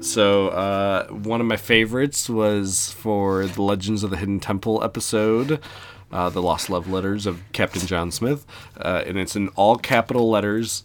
Right, 0.00 0.04
so 0.04 0.48
uh, 0.48 1.06
one 1.08 1.40
of 1.40 1.46
my 1.46 1.56
favorites 1.56 2.28
was 2.28 2.90
for 2.92 3.46
the 3.46 3.62
Legends 3.62 4.02
of 4.02 4.10
the 4.10 4.16
Hidden 4.16 4.40
Temple 4.40 4.82
episode, 4.82 5.60
uh, 6.12 6.28
the 6.30 6.42
Lost 6.42 6.70
Love 6.70 6.88
Letters 6.90 7.26
of 7.26 7.40
Captain 7.52 7.86
John 7.86 8.10
Smith, 8.10 8.46
uh, 8.78 9.02
and 9.06 9.18
it's 9.18 9.36
in 9.36 9.48
all 9.50 9.76
capital 9.76 10.28
letters, 10.30 10.82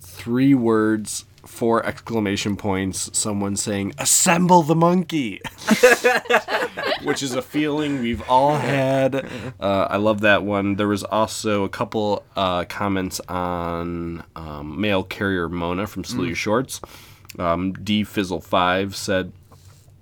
three 0.00 0.54
words, 0.54 1.24
four 1.44 1.84
exclamation 1.86 2.56
points. 2.56 3.08
Someone 3.16 3.56
saying 3.56 3.92
"Assemble 3.98 4.62
the 4.62 4.74
monkey," 4.74 5.40
which 7.04 7.22
is 7.22 7.34
a 7.34 7.42
feeling 7.42 8.00
we've 8.02 8.28
all 8.28 8.56
had. 8.56 9.14
Uh, 9.60 9.86
I 9.90 9.96
love 9.96 10.20
that 10.22 10.42
one. 10.42 10.74
There 10.76 10.88
was 10.88 11.04
also 11.04 11.64
a 11.64 11.68
couple 11.68 12.24
uh, 12.34 12.64
comments 12.64 13.20
on 13.28 14.24
um, 14.34 14.80
mail 14.80 15.04
carrier 15.04 15.48
Mona 15.48 15.86
from 15.86 16.04
Salute 16.04 16.32
Mm. 16.32 16.36
Shorts. 16.36 16.80
Um, 17.38 17.72
D 17.72 18.02
Fizzle 18.04 18.40
Five 18.40 18.96
said, 18.96 19.32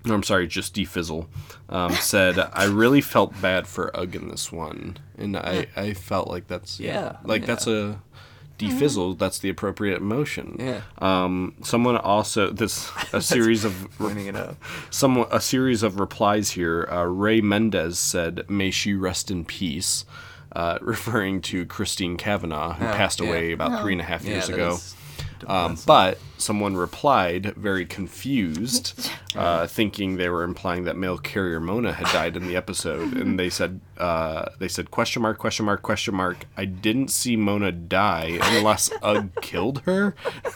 no, 0.05 0.13
I'm 0.13 0.23
sorry, 0.23 0.47
just 0.47 0.73
D 0.73 0.85
Fizzle 0.85 1.27
um, 1.69 1.91
said, 1.95 2.37
I 2.53 2.65
really 2.65 3.01
felt 3.01 3.39
bad 3.41 3.67
for 3.67 3.95
Ug 3.97 4.15
in 4.15 4.29
this 4.29 4.51
one, 4.51 4.97
and 5.17 5.35
I, 5.35 5.67
I 5.75 5.93
felt 5.93 6.27
like 6.29 6.47
that's 6.47 6.79
Yeah, 6.79 7.17
like 7.23 7.41
yeah. 7.41 7.47
that's 7.47 7.67
a 7.67 7.99
defizzle. 8.57 9.15
That's 9.15 9.39
the 9.39 9.49
appropriate 9.49 9.97
emotion. 9.97 10.55
Yeah. 10.59 10.81
Um, 10.99 11.55
someone 11.61 11.97
also 11.97 12.51
this 12.51 12.89
a 13.13 13.21
series 13.21 13.65
of 13.65 13.87
pointing 13.97 14.27
it 14.27 14.35
out. 14.37 14.55
Some 14.89 15.17
a 15.29 15.41
series 15.41 15.83
of 15.83 15.99
replies 15.99 16.51
here. 16.51 16.87
Uh, 16.89 17.03
Ray 17.03 17.41
Mendez 17.41 17.99
said, 17.99 18.49
"May 18.49 18.71
she 18.71 18.93
rest 18.93 19.29
in 19.29 19.43
peace," 19.43 20.05
uh, 20.55 20.77
referring 20.81 21.41
to 21.41 21.65
Christine 21.65 22.15
Cavanaugh, 22.15 22.73
who 22.75 22.85
Oh, 22.85 22.91
passed 22.93 23.19
yeah. 23.19 23.27
away 23.27 23.51
about 23.51 23.73
Oh. 23.73 23.81
three 23.83 23.91
and 23.93 24.01
a 24.01 24.05
half 24.05 24.23
years 24.23 24.47
that 24.47 24.53
ago. 24.53 24.75
is 24.75 24.94
Um, 25.47 25.77
but 25.85 26.19
someone 26.37 26.75
replied, 26.75 27.53
very 27.55 27.85
confused, 27.85 29.09
uh, 29.35 29.67
thinking 29.67 30.17
they 30.17 30.29
were 30.29 30.43
implying 30.43 30.85
that 30.85 30.97
mail 30.97 31.17
carrier 31.17 31.59
Mona 31.59 31.93
had 31.93 32.07
died 32.07 32.37
in 32.37 32.47
the 32.47 32.55
episode, 32.55 33.13
and 33.13 33.39
they 33.39 33.49
said, 33.49 33.79
uh, 33.97 34.49
"They 34.59 34.67
said 34.67 34.91
question 34.91 35.21
mark 35.21 35.37
question 35.37 35.65
mark 35.65 35.81
question 35.81 36.15
mark. 36.15 36.45
I 36.57 36.65
didn't 36.65 37.09
see 37.09 37.35
Mona 37.35 37.71
die 37.71 38.39
unless 38.41 38.89
Ug 39.01 39.29
killed 39.41 39.81
her." 39.81 40.15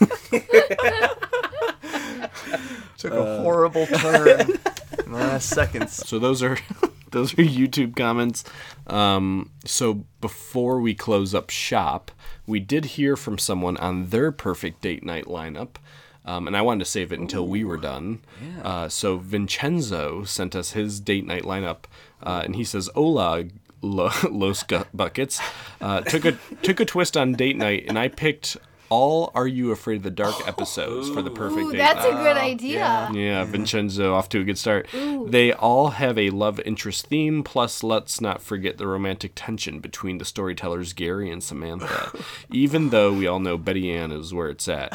Took 2.98 3.14
a 3.14 3.42
horrible 3.42 3.86
turn 3.86 4.40
in 4.40 5.12
the 5.12 5.18
last 5.18 5.48
seconds. 5.48 6.06
So 6.06 6.18
those 6.18 6.42
are 6.42 6.58
those 7.12 7.32
are 7.34 7.42
YouTube 7.42 7.96
comments. 7.96 8.44
Um, 8.86 9.50
so 9.64 10.04
before 10.20 10.80
we 10.80 10.94
close 10.94 11.34
up 11.34 11.50
shop, 11.50 12.10
we 12.46 12.60
did 12.60 12.84
hear 12.86 13.16
from 13.16 13.38
someone 13.38 13.76
on 13.76 14.06
their 14.06 14.32
perfect 14.32 14.80
date 14.82 15.04
night 15.04 15.26
lineup. 15.26 15.76
Um, 16.24 16.46
and 16.46 16.56
I 16.56 16.62
wanted 16.62 16.84
to 16.84 16.90
save 16.90 17.12
it 17.12 17.18
until 17.18 17.46
we 17.46 17.64
were 17.64 17.78
done. 17.78 18.20
Yeah. 18.42 18.62
Uh, 18.62 18.88
so 18.88 19.16
Vincenzo 19.16 20.24
sent 20.24 20.54
us 20.54 20.72
his 20.72 21.00
date 21.00 21.26
night 21.26 21.44
lineup, 21.44 21.84
uh, 22.22 22.42
and 22.44 22.54
he 22.54 22.62
says, 22.62 22.90
"Hola, 22.94 23.44
lo- 23.80 24.10
Los 24.30 24.62
Buckets." 24.92 25.40
Uh, 25.80 26.02
took 26.02 26.26
a 26.26 26.38
took 26.62 26.78
a 26.78 26.84
twist 26.84 27.16
on 27.16 27.32
date 27.32 27.56
night, 27.56 27.84
and 27.88 27.98
I 27.98 28.08
picked 28.08 28.58
all 28.90 29.32
"Are 29.34 29.46
You 29.48 29.70
Afraid 29.72 29.96
of 29.96 30.02
the 30.02 30.10
Dark" 30.10 30.34
episodes 30.46 31.08
for 31.08 31.22
the 31.22 31.30
perfect 31.30 31.60
Ooh, 31.68 31.72
date 31.72 31.78
that's 31.78 32.04
a 32.04 32.10
good 32.10 32.36
idea. 32.36 33.10
Yeah, 33.14 33.44
Vincenzo 33.44 34.14
off 34.14 34.28
to 34.30 34.40
a 34.40 34.44
good 34.44 34.58
start. 34.58 34.86
Ooh. 34.94 35.26
They 35.28 35.52
all 35.52 35.88
have 35.90 36.18
a 36.18 36.30
love 36.30 36.60
interest 36.60 37.06
theme, 37.06 37.42
plus, 37.42 37.82
let's 37.82 38.20
not 38.20 38.42
forget 38.42 38.76
the 38.78 38.86
romantic 38.86 39.32
tension 39.34 39.80
between 39.80 40.18
the 40.18 40.24
storytellers 40.24 40.92
Gary 40.92 41.30
and 41.30 41.42
Samantha. 41.42 42.12
Even 42.50 42.90
though 42.90 43.12
we 43.14 43.26
all 43.26 43.40
know 43.40 43.56
Betty 43.56 43.90
Ann 43.90 44.12
is 44.12 44.34
where 44.34 44.48
it's 44.50 44.68
at. 44.68 44.92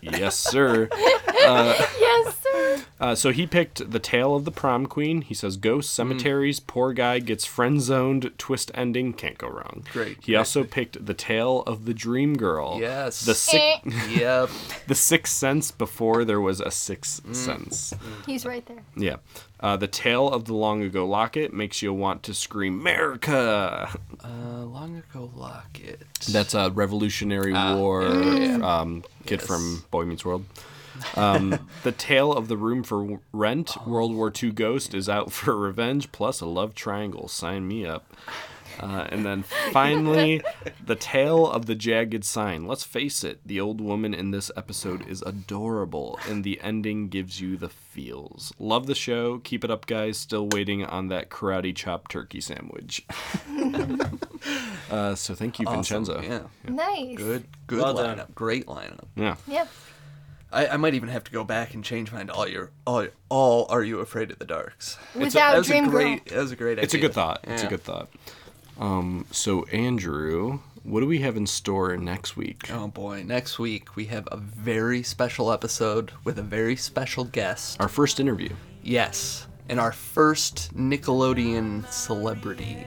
yes, 0.00 0.38
sir. 0.38 0.88
Uh, 1.46 1.74
yes, 2.00 2.38
sir. 2.38 2.80
uh, 3.00 3.14
so 3.14 3.30
he 3.30 3.46
picked 3.46 3.90
The 3.90 3.98
Tale 3.98 4.34
of 4.34 4.46
the 4.46 4.50
Prom 4.50 4.86
Queen. 4.86 5.20
He 5.20 5.34
says 5.34 5.58
Ghosts, 5.58 5.92
Cemeteries, 5.92 6.58
Poor 6.58 6.94
Guy 6.94 7.18
Gets 7.18 7.44
Friend 7.44 7.82
Zoned, 7.82 8.32
Twist 8.38 8.70
Ending, 8.72 9.12
can't 9.12 9.36
go 9.36 9.48
wrong. 9.48 9.84
Great, 9.92 10.16
He 10.22 10.34
also 10.36 10.64
picked 10.64 11.04
The 11.04 11.12
Tale 11.12 11.62
of 11.66 11.84
the 11.84 11.92
Dream 11.92 12.38
Girl. 12.38 12.78
Yes. 12.80 13.23
The 13.24 13.34
sick, 13.34 13.80
Yep. 14.10 14.50
The 14.86 14.94
Sixth 14.94 15.32
Sense 15.34 15.70
before 15.70 16.24
there 16.24 16.40
was 16.40 16.60
a 16.60 16.70
Sixth 16.70 17.34
Sense. 17.34 17.94
He's 18.26 18.44
right 18.44 18.64
there. 18.66 18.82
Yeah. 18.96 19.16
Uh, 19.60 19.76
the 19.78 19.86
Tale 19.86 20.28
of 20.28 20.44
the 20.44 20.52
Long 20.54 20.82
Ago 20.82 21.06
Locket 21.06 21.52
makes 21.54 21.80
you 21.80 21.92
want 21.94 22.22
to 22.24 22.34
scream, 22.34 22.80
America! 22.80 23.88
Uh, 24.22 24.64
long 24.64 24.96
ago 24.96 25.30
locket. 25.34 26.02
That's 26.30 26.52
a 26.54 26.70
Revolutionary 26.70 27.52
Ah, 27.54 27.76
War 27.76 28.02
yeah, 28.02 28.34
yeah, 28.34 28.58
yeah. 28.58 28.78
Um, 28.80 29.04
kid 29.26 29.40
Yes. 29.40 29.46
from 29.46 29.84
Boy 29.90 30.04
Meets 30.04 30.24
World. 30.24 30.44
Um, 31.16 31.68
the 31.82 31.92
Tale 31.92 32.32
of 32.32 32.48
the 32.48 32.56
Room 32.56 32.82
for 32.82 33.20
Rent, 33.32 33.86
World 33.86 34.14
War 34.14 34.32
II 34.42 34.50
Ghost, 34.52 34.94
is 34.94 35.08
out 35.08 35.32
for 35.32 35.56
revenge, 35.56 36.12
plus 36.12 36.40
a 36.40 36.46
love 36.46 36.74
triangle. 36.74 37.28
Sign 37.28 37.66
me 37.68 37.86
up. 37.86 38.12
Uh, 38.80 39.06
and 39.10 39.24
then 39.24 39.44
finally, 39.72 40.42
the 40.84 40.96
tale 40.96 41.48
of 41.48 41.66
the 41.66 41.76
jagged 41.76 42.24
sign. 42.24 42.66
Let's 42.66 42.82
face 42.82 43.22
it, 43.22 43.38
the 43.46 43.60
old 43.60 43.80
woman 43.80 44.12
in 44.12 44.32
this 44.32 44.50
episode 44.56 45.06
is 45.06 45.22
adorable, 45.22 46.18
and 46.28 46.42
the 46.42 46.60
ending 46.60 47.06
gives 47.08 47.40
you 47.40 47.56
the 47.56 47.68
feels. 47.68 48.52
Love 48.58 48.86
the 48.88 48.94
show. 48.96 49.38
Keep 49.44 49.62
it 49.62 49.70
up, 49.70 49.86
guys. 49.86 50.18
Still 50.18 50.48
waiting 50.48 50.84
on 50.84 51.06
that 51.06 51.30
karate 51.30 51.72
chop 51.72 52.08
turkey 52.08 52.40
sandwich. 52.40 53.06
uh, 54.90 55.14
so 55.14 55.34
thank 55.36 55.60
you, 55.60 55.66
Awesome, 55.66 56.04
Vincenzo. 56.04 56.22
Yeah. 56.22 56.72
Nice. 56.72 57.16
Good, 57.16 57.44
good 57.68 57.78
Well 57.80 57.94
done. 57.94 58.18
lineup. 58.18 58.34
Great 58.34 58.66
lineup. 58.66 59.04
Yeah. 59.14 59.36
Yep. 59.46 59.68
I, 60.54 60.68
I 60.68 60.76
might 60.76 60.94
even 60.94 61.08
have 61.08 61.24
to 61.24 61.30
go 61.32 61.44
back 61.44 61.74
and 61.74 61.82
change 61.84 62.12
mine 62.12 62.28
to 62.28 62.32
all 62.32 62.48
your 62.48 62.70
all 62.86 63.06
all 63.28 63.66
are 63.68 63.82
you 63.82 64.00
afraid 64.00 64.30
of 64.30 64.38
the 64.38 64.44
darks? 64.46 64.96
It's 65.08 65.16
a- 65.16 65.18
Without 65.20 65.64
Dream 65.64 65.84
a 65.84 65.88
Girl. 65.88 66.00
great 66.00 66.24
that 66.26 66.38
was 66.38 66.52
a 66.52 66.56
great 66.56 66.78
It's 66.78 66.94
a 66.94 66.98
good 66.98 67.12
thought. 67.12 67.40
It's 67.44 67.62
a 67.62 67.66
good 67.68 67.82
thought. 67.82 68.08
Um, 68.78 69.26
so 69.30 69.64
Andrew, 69.66 70.58
what 70.82 71.00
do 71.00 71.06
we 71.06 71.18
have 71.20 71.36
in 71.36 71.46
store 71.46 71.96
next 71.96 72.36
week? 72.36 72.70
Oh 72.72 72.88
boy, 72.88 73.22
next 73.24 73.58
week 73.58 73.94
we 73.96 74.06
have 74.06 74.26
a 74.32 74.36
very 74.36 75.02
special 75.02 75.52
episode 75.52 76.12
with 76.24 76.38
a 76.38 76.42
very 76.42 76.76
special 76.76 77.24
guest. 77.24 77.80
Our 77.80 77.88
first 77.88 78.18
interview. 78.20 78.50
Yes, 78.82 79.46
and 79.68 79.78
our 79.80 79.92
first 79.92 80.74
Nickelodeon 80.76 81.90
celebrity. 81.90 82.84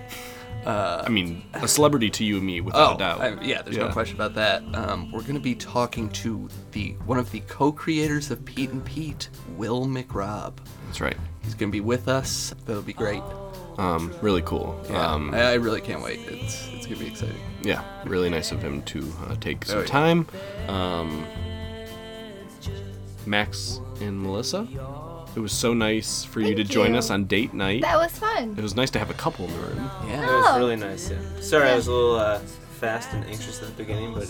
Uh, 0.67 1.01
I 1.05 1.09
mean, 1.09 1.43
a 1.53 1.67
celebrity 1.67 2.09
to 2.09 2.25
you 2.25 2.37
and 2.37 2.45
me, 2.45 2.59
without 2.59 2.91
oh, 2.91 2.95
a 2.95 2.97
doubt. 2.97 3.21
I- 3.21 3.41
yeah, 3.41 3.61
there's 3.61 3.77
no 3.77 3.89
question 3.89 4.17
about 4.17 4.33
that. 4.35 4.63
Um, 4.75 5.09
we're 5.13 5.21
going 5.21 5.35
to 5.35 5.39
be 5.39 5.55
talking 5.55 6.09
to 6.09 6.49
the 6.73 6.91
one 7.05 7.17
of 7.17 7.31
the 7.31 7.39
co-creators 7.47 8.31
of 8.31 8.43
Pete 8.43 8.71
and 8.71 8.83
Pete, 8.83 9.29
Will 9.55 9.85
McRobb. 9.85 10.55
That's 10.87 10.99
right. 10.99 11.15
He's 11.41 11.55
going 11.55 11.71
to 11.71 11.75
be 11.75 11.79
with 11.79 12.09
us. 12.09 12.53
That'll 12.65 12.81
be 12.81 12.91
great. 12.91 13.23
Um, 13.77 14.13
really 14.21 14.41
cool. 14.41 14.77
Yeah, 14.89 15.09
Um, 15.13 15.33
I, 15.33 15.51
I 15.51 15.53
really 15.53 15.79
can't 15.79 16.01
wait. 16.03 16.19
It's 16.27 16.67
it's 16.73 16.85
going 16.85 16.97
to 16.99 17.05
be 17.05 17.11
exciting. 17.11 17.37
yeah, 17.61 17.83
really 18.05 18.29
nice 18.29 18.51
of 18.51 18.61
him 18.61 18.81
to 18.83 19.09
uh, 19.29 19.35
take 19.39 19.63
some 19.63 19.77
Oh, 19.77 19.81
yeah. 19.81 19.87
time. 19.87 20.27
Um, 20.67 21.25
Max 23.25 23.79
and 24.01 24.21
Melissa, 24.21 24.67
it 25.37 25.41
was 25.41 25.51
so 25.53 25.73
nice 25.73 26.23
for 26.25 26.41
you 26.41 26.55
to 26.55 26.63
Thank 26.63 26.69
join 26.71 26.91
you. 26.93 26.97
us 26.97 27.11
on 27.11 27.25
date 27.25 27.53
night. 27.53 27.81
That 27.83 27.97
was 27.97 28.11
fun. 28.11 28.55
It 28.57 28.61
was 28.63 28.75
nice 28.75 28.89
to 28.91 28.99
have 28.99 29.11
a 29.11 29.13
couple 29.13 29.45
in 29.45 29.53
the 29.53 29.59
room. 29.67 29.91
Yeah. 30.07 30.23
It 30.23 30.35
was 30.35 30.45
Oh. 30.49 30.57
really 30.57 30.75
nice, 30.75 31.11
yeah. 31.11 31.17
Sorry, 31.39 31.67
Yeah. 31.67 31.73
I 31.73 31.75
was 31.75 31.85
a 31.87 31.91
little 31.91 32.15
uh, 32.15 32.39
fast 32.81 33.09
and 33.13 33.23
anxious 33.25 33.61
at 33.61 33.67
the 33.67 33.73
beginning, 33.83 34.13
but 34.15 34.27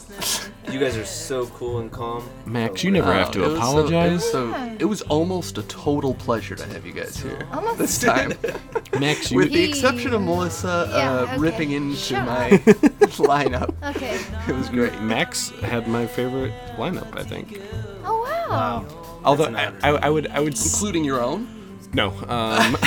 you 0.71 0.79
guys 0.79 0.95
are 0.97 1.05
so 1.05 1.45
cool 1.47 1.79
and 1.79 1.89
calm. 1.91 2.23
Max, 2.45 2.84
you 2.84 2.91
never 2.91 3.13
have 3.13 3.29
Oh, 3.29 3.31
to 3.31 3.43
it 3.43 3.47
was 3.47 3.51
so- 3.53 3.57
apologize. 3.57 4.09
it, 4.11 4.13
was 4.15 4.31
so, 4.31 4.75
it 4.79 4.85
was 4.85 5.01
almost 5.03 5.57
a 5.57 5.63
total 5.63 6.13
pleasure 6.13 6.55
to 6.55 6.65
have 6.65 6.85
you 6.85 6.91
guys 6.93 7.15
here 7.17 7.47
Almost. 7.53 7.77
this 7.77 7.99
time. 7.99 8.34
Max, 8.99 9.31
you 9.31 9.38
With 9.38 9.51
the 9.53 9.63
exception 9.63 10.13
of 10.13 10.21
Melissa 10.21 10.88
Yeah, 10.91 11.11
uh, 11.13 11.21
okay. 11.23 11.38
ripping 11.38 11.71
into 11.71 11.95
Shut 11.97 12.25
my 12.25 12.49
lineup. 13.31 13.73
Okay. 13.95 14.19
It 14.47 14.55
was 14.55 14.67
great. 14.69 14.99
Max 15.01 15.49
had 15.61 15.88
my 15.88 16.05
favorite 16.05 16.53
lineup, 16.77 17.17
I 17.17 17.23
think. 17.23 17.61
Oh 18.05 18.21
wow. 18.49 18.85
Although 19.28 19.56
I, 19.56 19.72
I, 19.84 19.90
I 19.90 20.10
would, 20.10 20.28
I 20.28 20.40
would, 20.40 20.54
s- 20.54 20.74
Including 20.74 21.04
your 21.04 21.22
own? 21.22 21.48
no. 21.94 22.10
Um, 22.28 22.78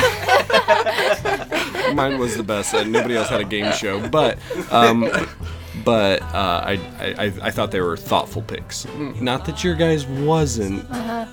mine 1.94 2.18
was 2.18 2.36
the 2.36 2.42
best. 2.42 2.74
Uh, 2.74 2.84
nobody 2.84 3.16
else 3.16 3.28
had 3.28 3.40
a 3.40 3.44
game 3.44 3.72
show, 3.72 4.06
but, 4.08 4.38
um, 4.72 5.08
but 5.84 6.22
uh, 6.22 6.62
I, 6.64 6.80
I, 6.98 7.24
I- 7.26 7.32
I 7.42 7.50
thought 7.50 7.70
they 7.70 7.80
were 7.80 7.96
thoughtful 7.96 8.42
picks. 8.42 8.86
Not 9.20 9.44
that 9.46 9.64
your 9.64 9.74
guys 9.74 10.06
wasn't. 10.06 10.88
Uh 10.90 11.02
huh. 11.02 11.26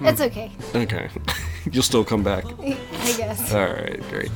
It's 0.00 0.20
okay. 0.20 0.52
Okay, 0.76 1.08
you'll 1.72 1.82
still 1.82 2.04
come 2.04 2.22
back. 2.22 2.44
I 2.46 3.14
guess. 3.16 3.52
All 3.52 3.66
right, 3.66 4.00
great. 4.10 4.30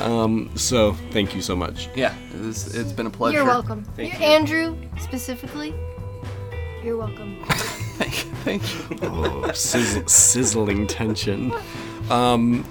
Um, 0.00 0.50
so 0.56 0.94
thank 1.10 1.34
you 1.34 1.42
so 1.42 1.54
much. 1.54 1.90
Yeah, 1.94 2.14
it 2.34 2.40
was, 2.40 2.74
it's 2.74 2.92
been 2.92 3.06
a 3.06 3.10
pleasure. 3.10 3.36
You're 3.36 3.44
welcome. 3.46 3.84
Thank 3.94 4.14
You're 4.14 4.22
you. 4.22 4.26
Andrew 4.26 4.76
specifically. 4.98 5.74
You're 6.82 6.96
welcome. 6.96 7.44
Thank, 7.98 8.26
Thank 8.42 8.62
you. 8.90 8.98
Oh, 9.02 9.50
sizzle, 9.52 10.06
sizzling 10.06 10.86
tension. 10.86 11.52
Um, 12.10 12.64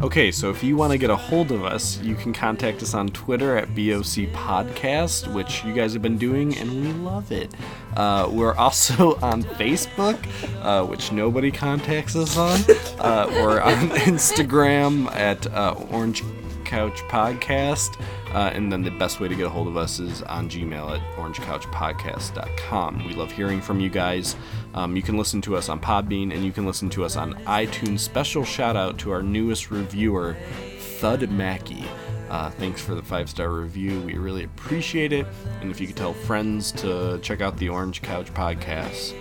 okay, 0.00 0.30
so 0.32 0.50
if 0.50 0.62
you 0.64 0.76
want 0.76 0.92
to 0.92 0.98
get 0.98 1.10
a 1.10 1.16
hold 1.16 1.52
of 1.52 1.64
us, 1.64 1.98
you 2.00 2.14
can 2.14 2.32
contact 2.32 2.82
us 2.82 2.94
on 2.94 3.08
Twitter 3.08 3.56
at 3.56 3.68
BOC 3.74 4.30
Podcast, 4.32 5.32
which 5.32 5.64
you 5.64 5.72
guys 5.72 5.92
have 5.92 6.02
been 6.02 6.18
doing, 6.18 6.56
and 6.56 6.70
we 6.70 6.92
love 6.92 7.30
it. 7.30 7.54
Uh, 7.96 8.28
we're 8.32 8.54
also 8.54 9.16
on 9.22 9.42
Facebook, 9.42 10.18
uh, 10.62 10.84
which 10.86 11.12
nobody 11.12 11.50
contacts 11.50 12.16
us 12.16 12.36
on. 12.36 12.58
Uh, 12.98 13.26
we're 13.30 13.60
on 13.60 13.74
Instagram 13.90 15.10
at 15.14 15.46
uh, 15.48 15.74
Orange 15.90 16.22
Couch 16.64 17.02
Podcast. 17.02 18.00
Uh, 18.32 18.50
and 18.54 18.72
then 18.72 18.82
the 18.82 18.90
best 18.90 19.20
way 19.20 19.28
to 19.28 19.34
get 19.34 19.44
a 19.44 19.48
hold 19.50 19.68
of 19.68 19.76
us 19.76 20.00
is 20.00 20.22
on 20.22 20.48
Gmail 20.48 20.96
at 20.96 21.16
orangecouchpodcast.com. 21.18 23.06
We 23.06 23.14
love 23.14 23.30
hearing 23.30 23.60
from 23.60 23.78
you 23.78 23.90
guys. 23.90 24.36
Um, 24.74 24.96
you 24.96 25.02
can 25.02 25.16
listen 25.18 25.40
to 25.42 25.56
us 25.56 25.68
on 25.68 25.80
Podbean 25.80 26.32
and 26.32 26.44
you 26.44 26.52
can 26.52 26.66
listen 26.66 26.88
to 26.90 27.04
us 27.04 27.16
on 27.16 27.34
iTunes. 27.44 28.00
Special 28.00 28.44
shout 28.44 28.76
out 28.76 28.98
to 28.98 29.10
our 29.10 29.22
newest 29.22 29.70
reviewer, 29.70 30.36
Thud 30.78 31.30
Mackey. 31.30 31.84
Uh, 32.30 32.48
thanks 32.48 32.80
for 32.80 32.94
the 32.94 33.02
five 33.02 33.28
star 33.28 33.50
review. 33.50 34.00
We 34.00 34.14
really 34.14 34.44
appreciate 34.44 35.12
it. 35.12 35.26
And 35.60 35.70
if 35.70 35.80
you 35.80 35.86
could 35.86 35.96
tell 35.96 36.14
friends 36.14 36.72
to 36.72 37.18
check 37.22 37.42
out 37.42 37.58
the 37.58 37.68
Orange 37.68 38.00
Couch 38.00 38.32
Podcast, 38.32 39.14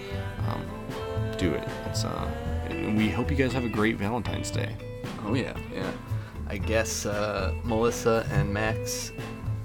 um, 0.47 0.65
do 1.37 1.53
it. 1.53 1.67
It's, 1.87 2.05
uh, 2.05 2.31
and 2.69 2.97
we 2.97 3.09
hope 3.09 3.29
you 3.29 3.35
guys 3.35 3.51
have 3.51 3.65
a 3.65 3.69
great 3.69 3.97
Valentine's 3.97 4.49
Day. 4.49 4.75
Oh 5.25 5.33
yeah, 5.33 5.57
yeah. 5.73 5.91
I 6.47 6.57
guess 6.57 7.05
uh, 7.05 7.53
Melissa 7.63 8.25
and 8.31 8.53
Max. 8.53 9.11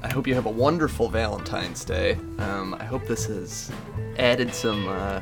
I 0.03 0.09
hope 0.13 0.27
you 0.27 0.35
have 0.35 0.47
a 0.47 0.51
wonderful 0.51 1.09
Valentine's 1.09 1.85
Day. 1.85 2.15
Um, 2.39 2.77
I 2.79 2.85
hope 2.85 3.07
this 3.07 3.27
has 3.27 3.71
added 4.19 4.55
some 4.55 4.89
uh, 4.89 5.21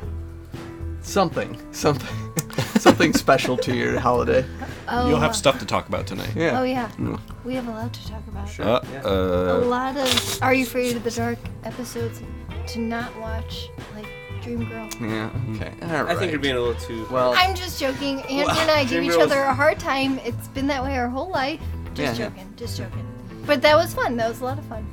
something, 1.04 1.56
something, 1.72 2.08
something 2.78 3.12
special 3.12 3.56
to 3.58 3.74
your 3.76 3.98
holiday. 4.00 4.44
Oh, 4.88 5.08
You'll 5.08 5.16
uh, 5.16 5.20
have 5.20 5.36
stuff 5.36 5.58
to 5.60 5.66
talk 5.66 5.88
about 5.88 6.06
tonight. 6.06 6.32
Yeah. 6.36 6.60
Oh 6.60 6.64
yeah, 6.64 6.88
Mm. 6.98 7.18
we 7.44 7.54
have 7.54 7.68
a 7.68 7.70
lot 7.70 7.92
to 7.92 8.08
talk 8.08 8.22
about. 8.28 8.60
Uh, 8.60 8.80
a 9.04 9.62
uh, 9.62 9.64
lot 9.66 9.96
of 9.96 10.42
Are 10.42 10.52
You 10.54 10.64
Afraid 10.64 10.96
of 10.96 11.04
the 11.04 11.10
Dark 11.10 11.38
episodes 11.64 12.20
to 12.68 12.78
not 12.80 13.16
watch, 13.20 13.68
like 13.94 14.06
Dream 14.42 14.68
Girl. 14.68 14.88
Yeah. 15.00 15.30
Okay. 15.54 15.72
All 15.82 16.08
I 16.08 16.14
think 16.14 16.30
you're 16.32 16.40
being 16.40 16.56
a 16.56 16.60
little 16.60 16.80
too. 16.80 17.06
Well, 17.10 17.34
I'm 17.36 17.54
just 17.54 17.80
joking. 17.80 18.20
Andrew 18.22 18.44
Well, 18.46 18.58
and 18.58 18.70
I 18.70 18.80
give 18.82 18.90
Dream 18.90 19.04
each 19.04 19.10
Girl's- 19.12 19.30
other 19.30 19.42
a 19.42 19.54
hard 19.54 19.78
time. 19.78 20.18
It's 20.24 20.48
been 20.48 20.66
that 20.68 20.82
way 20.82 20.96
our 20.98 21.08
whole 21.08 21.30
life. 21.30 21.60
Just 21.94 22.18
Yeah, 22.18 22.24
yeah. 22.26 22.30
joking. 22.30 22.52
Just 22.56 22.76
joking. 22.76 23.06
But 23.46 23.62
that 23.62 23.76
was 23.76 23.94
fun. 23.94 24.16
That 24.16 24.28
was 24.28 24.40
a 24.40 24.44
lot 24.44 24.58
of 24.58 24.64
fun. 24.66 24.86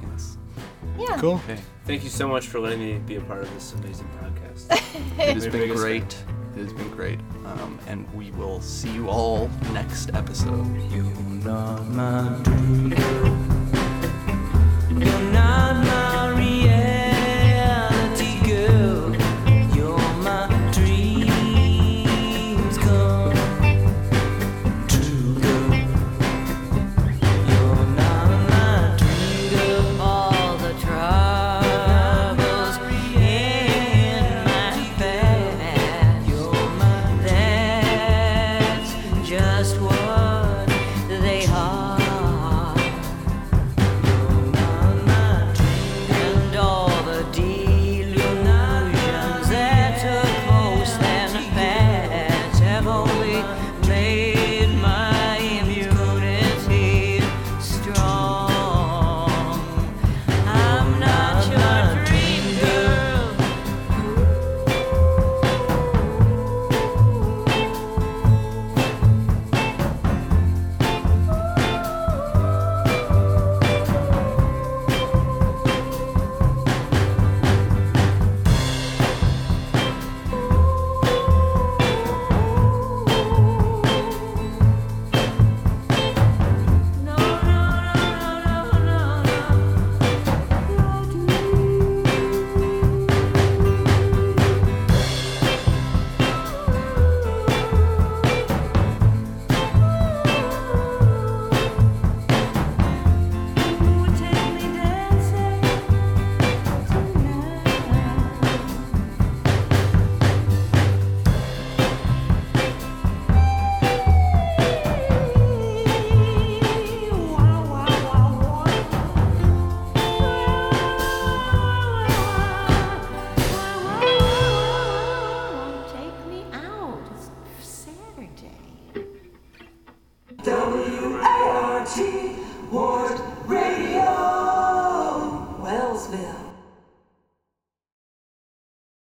Yeah. 0.99 1.17
Cool. 1.19 1.35
Okay. 1.45 1.57
Thank 1.85 2.03
you 2.03 2.09
so 2.09 2.27
much 2.27 2.47
for 2.47 2.59
letting 2.59 2.79
me 2.79 2.99
be 2.99 3.15
a 3.15 3.21
part 3.21 3.41
of 3.41 3.53
this 3.53 3.73
amazing 3.73 4.07
podcast. 4.51 5.19
it 5.19 5.33
has 5.33 5.47
been 5.47 5.73
great. 5.75 6.17
It 6.55 6.61
has 6.61 6.73
been 6.73 6.89
great. 6.89 7.19
Um, 7.45 7.79
and 7.87 8.11
we 8.13 8.31
will 8.31 8.61
see 8.61 8.91
you 8.91 9.09
all 9.09 9.49
next 9.73 10.13
episode. 10.13 10.65
You're 10.91 11.03
not 11.43 11.87
my 11.87 12.39
dream. 12.43 12.91
You're 14.99 15.31
not 15.31 15.85
my 15.85 16.40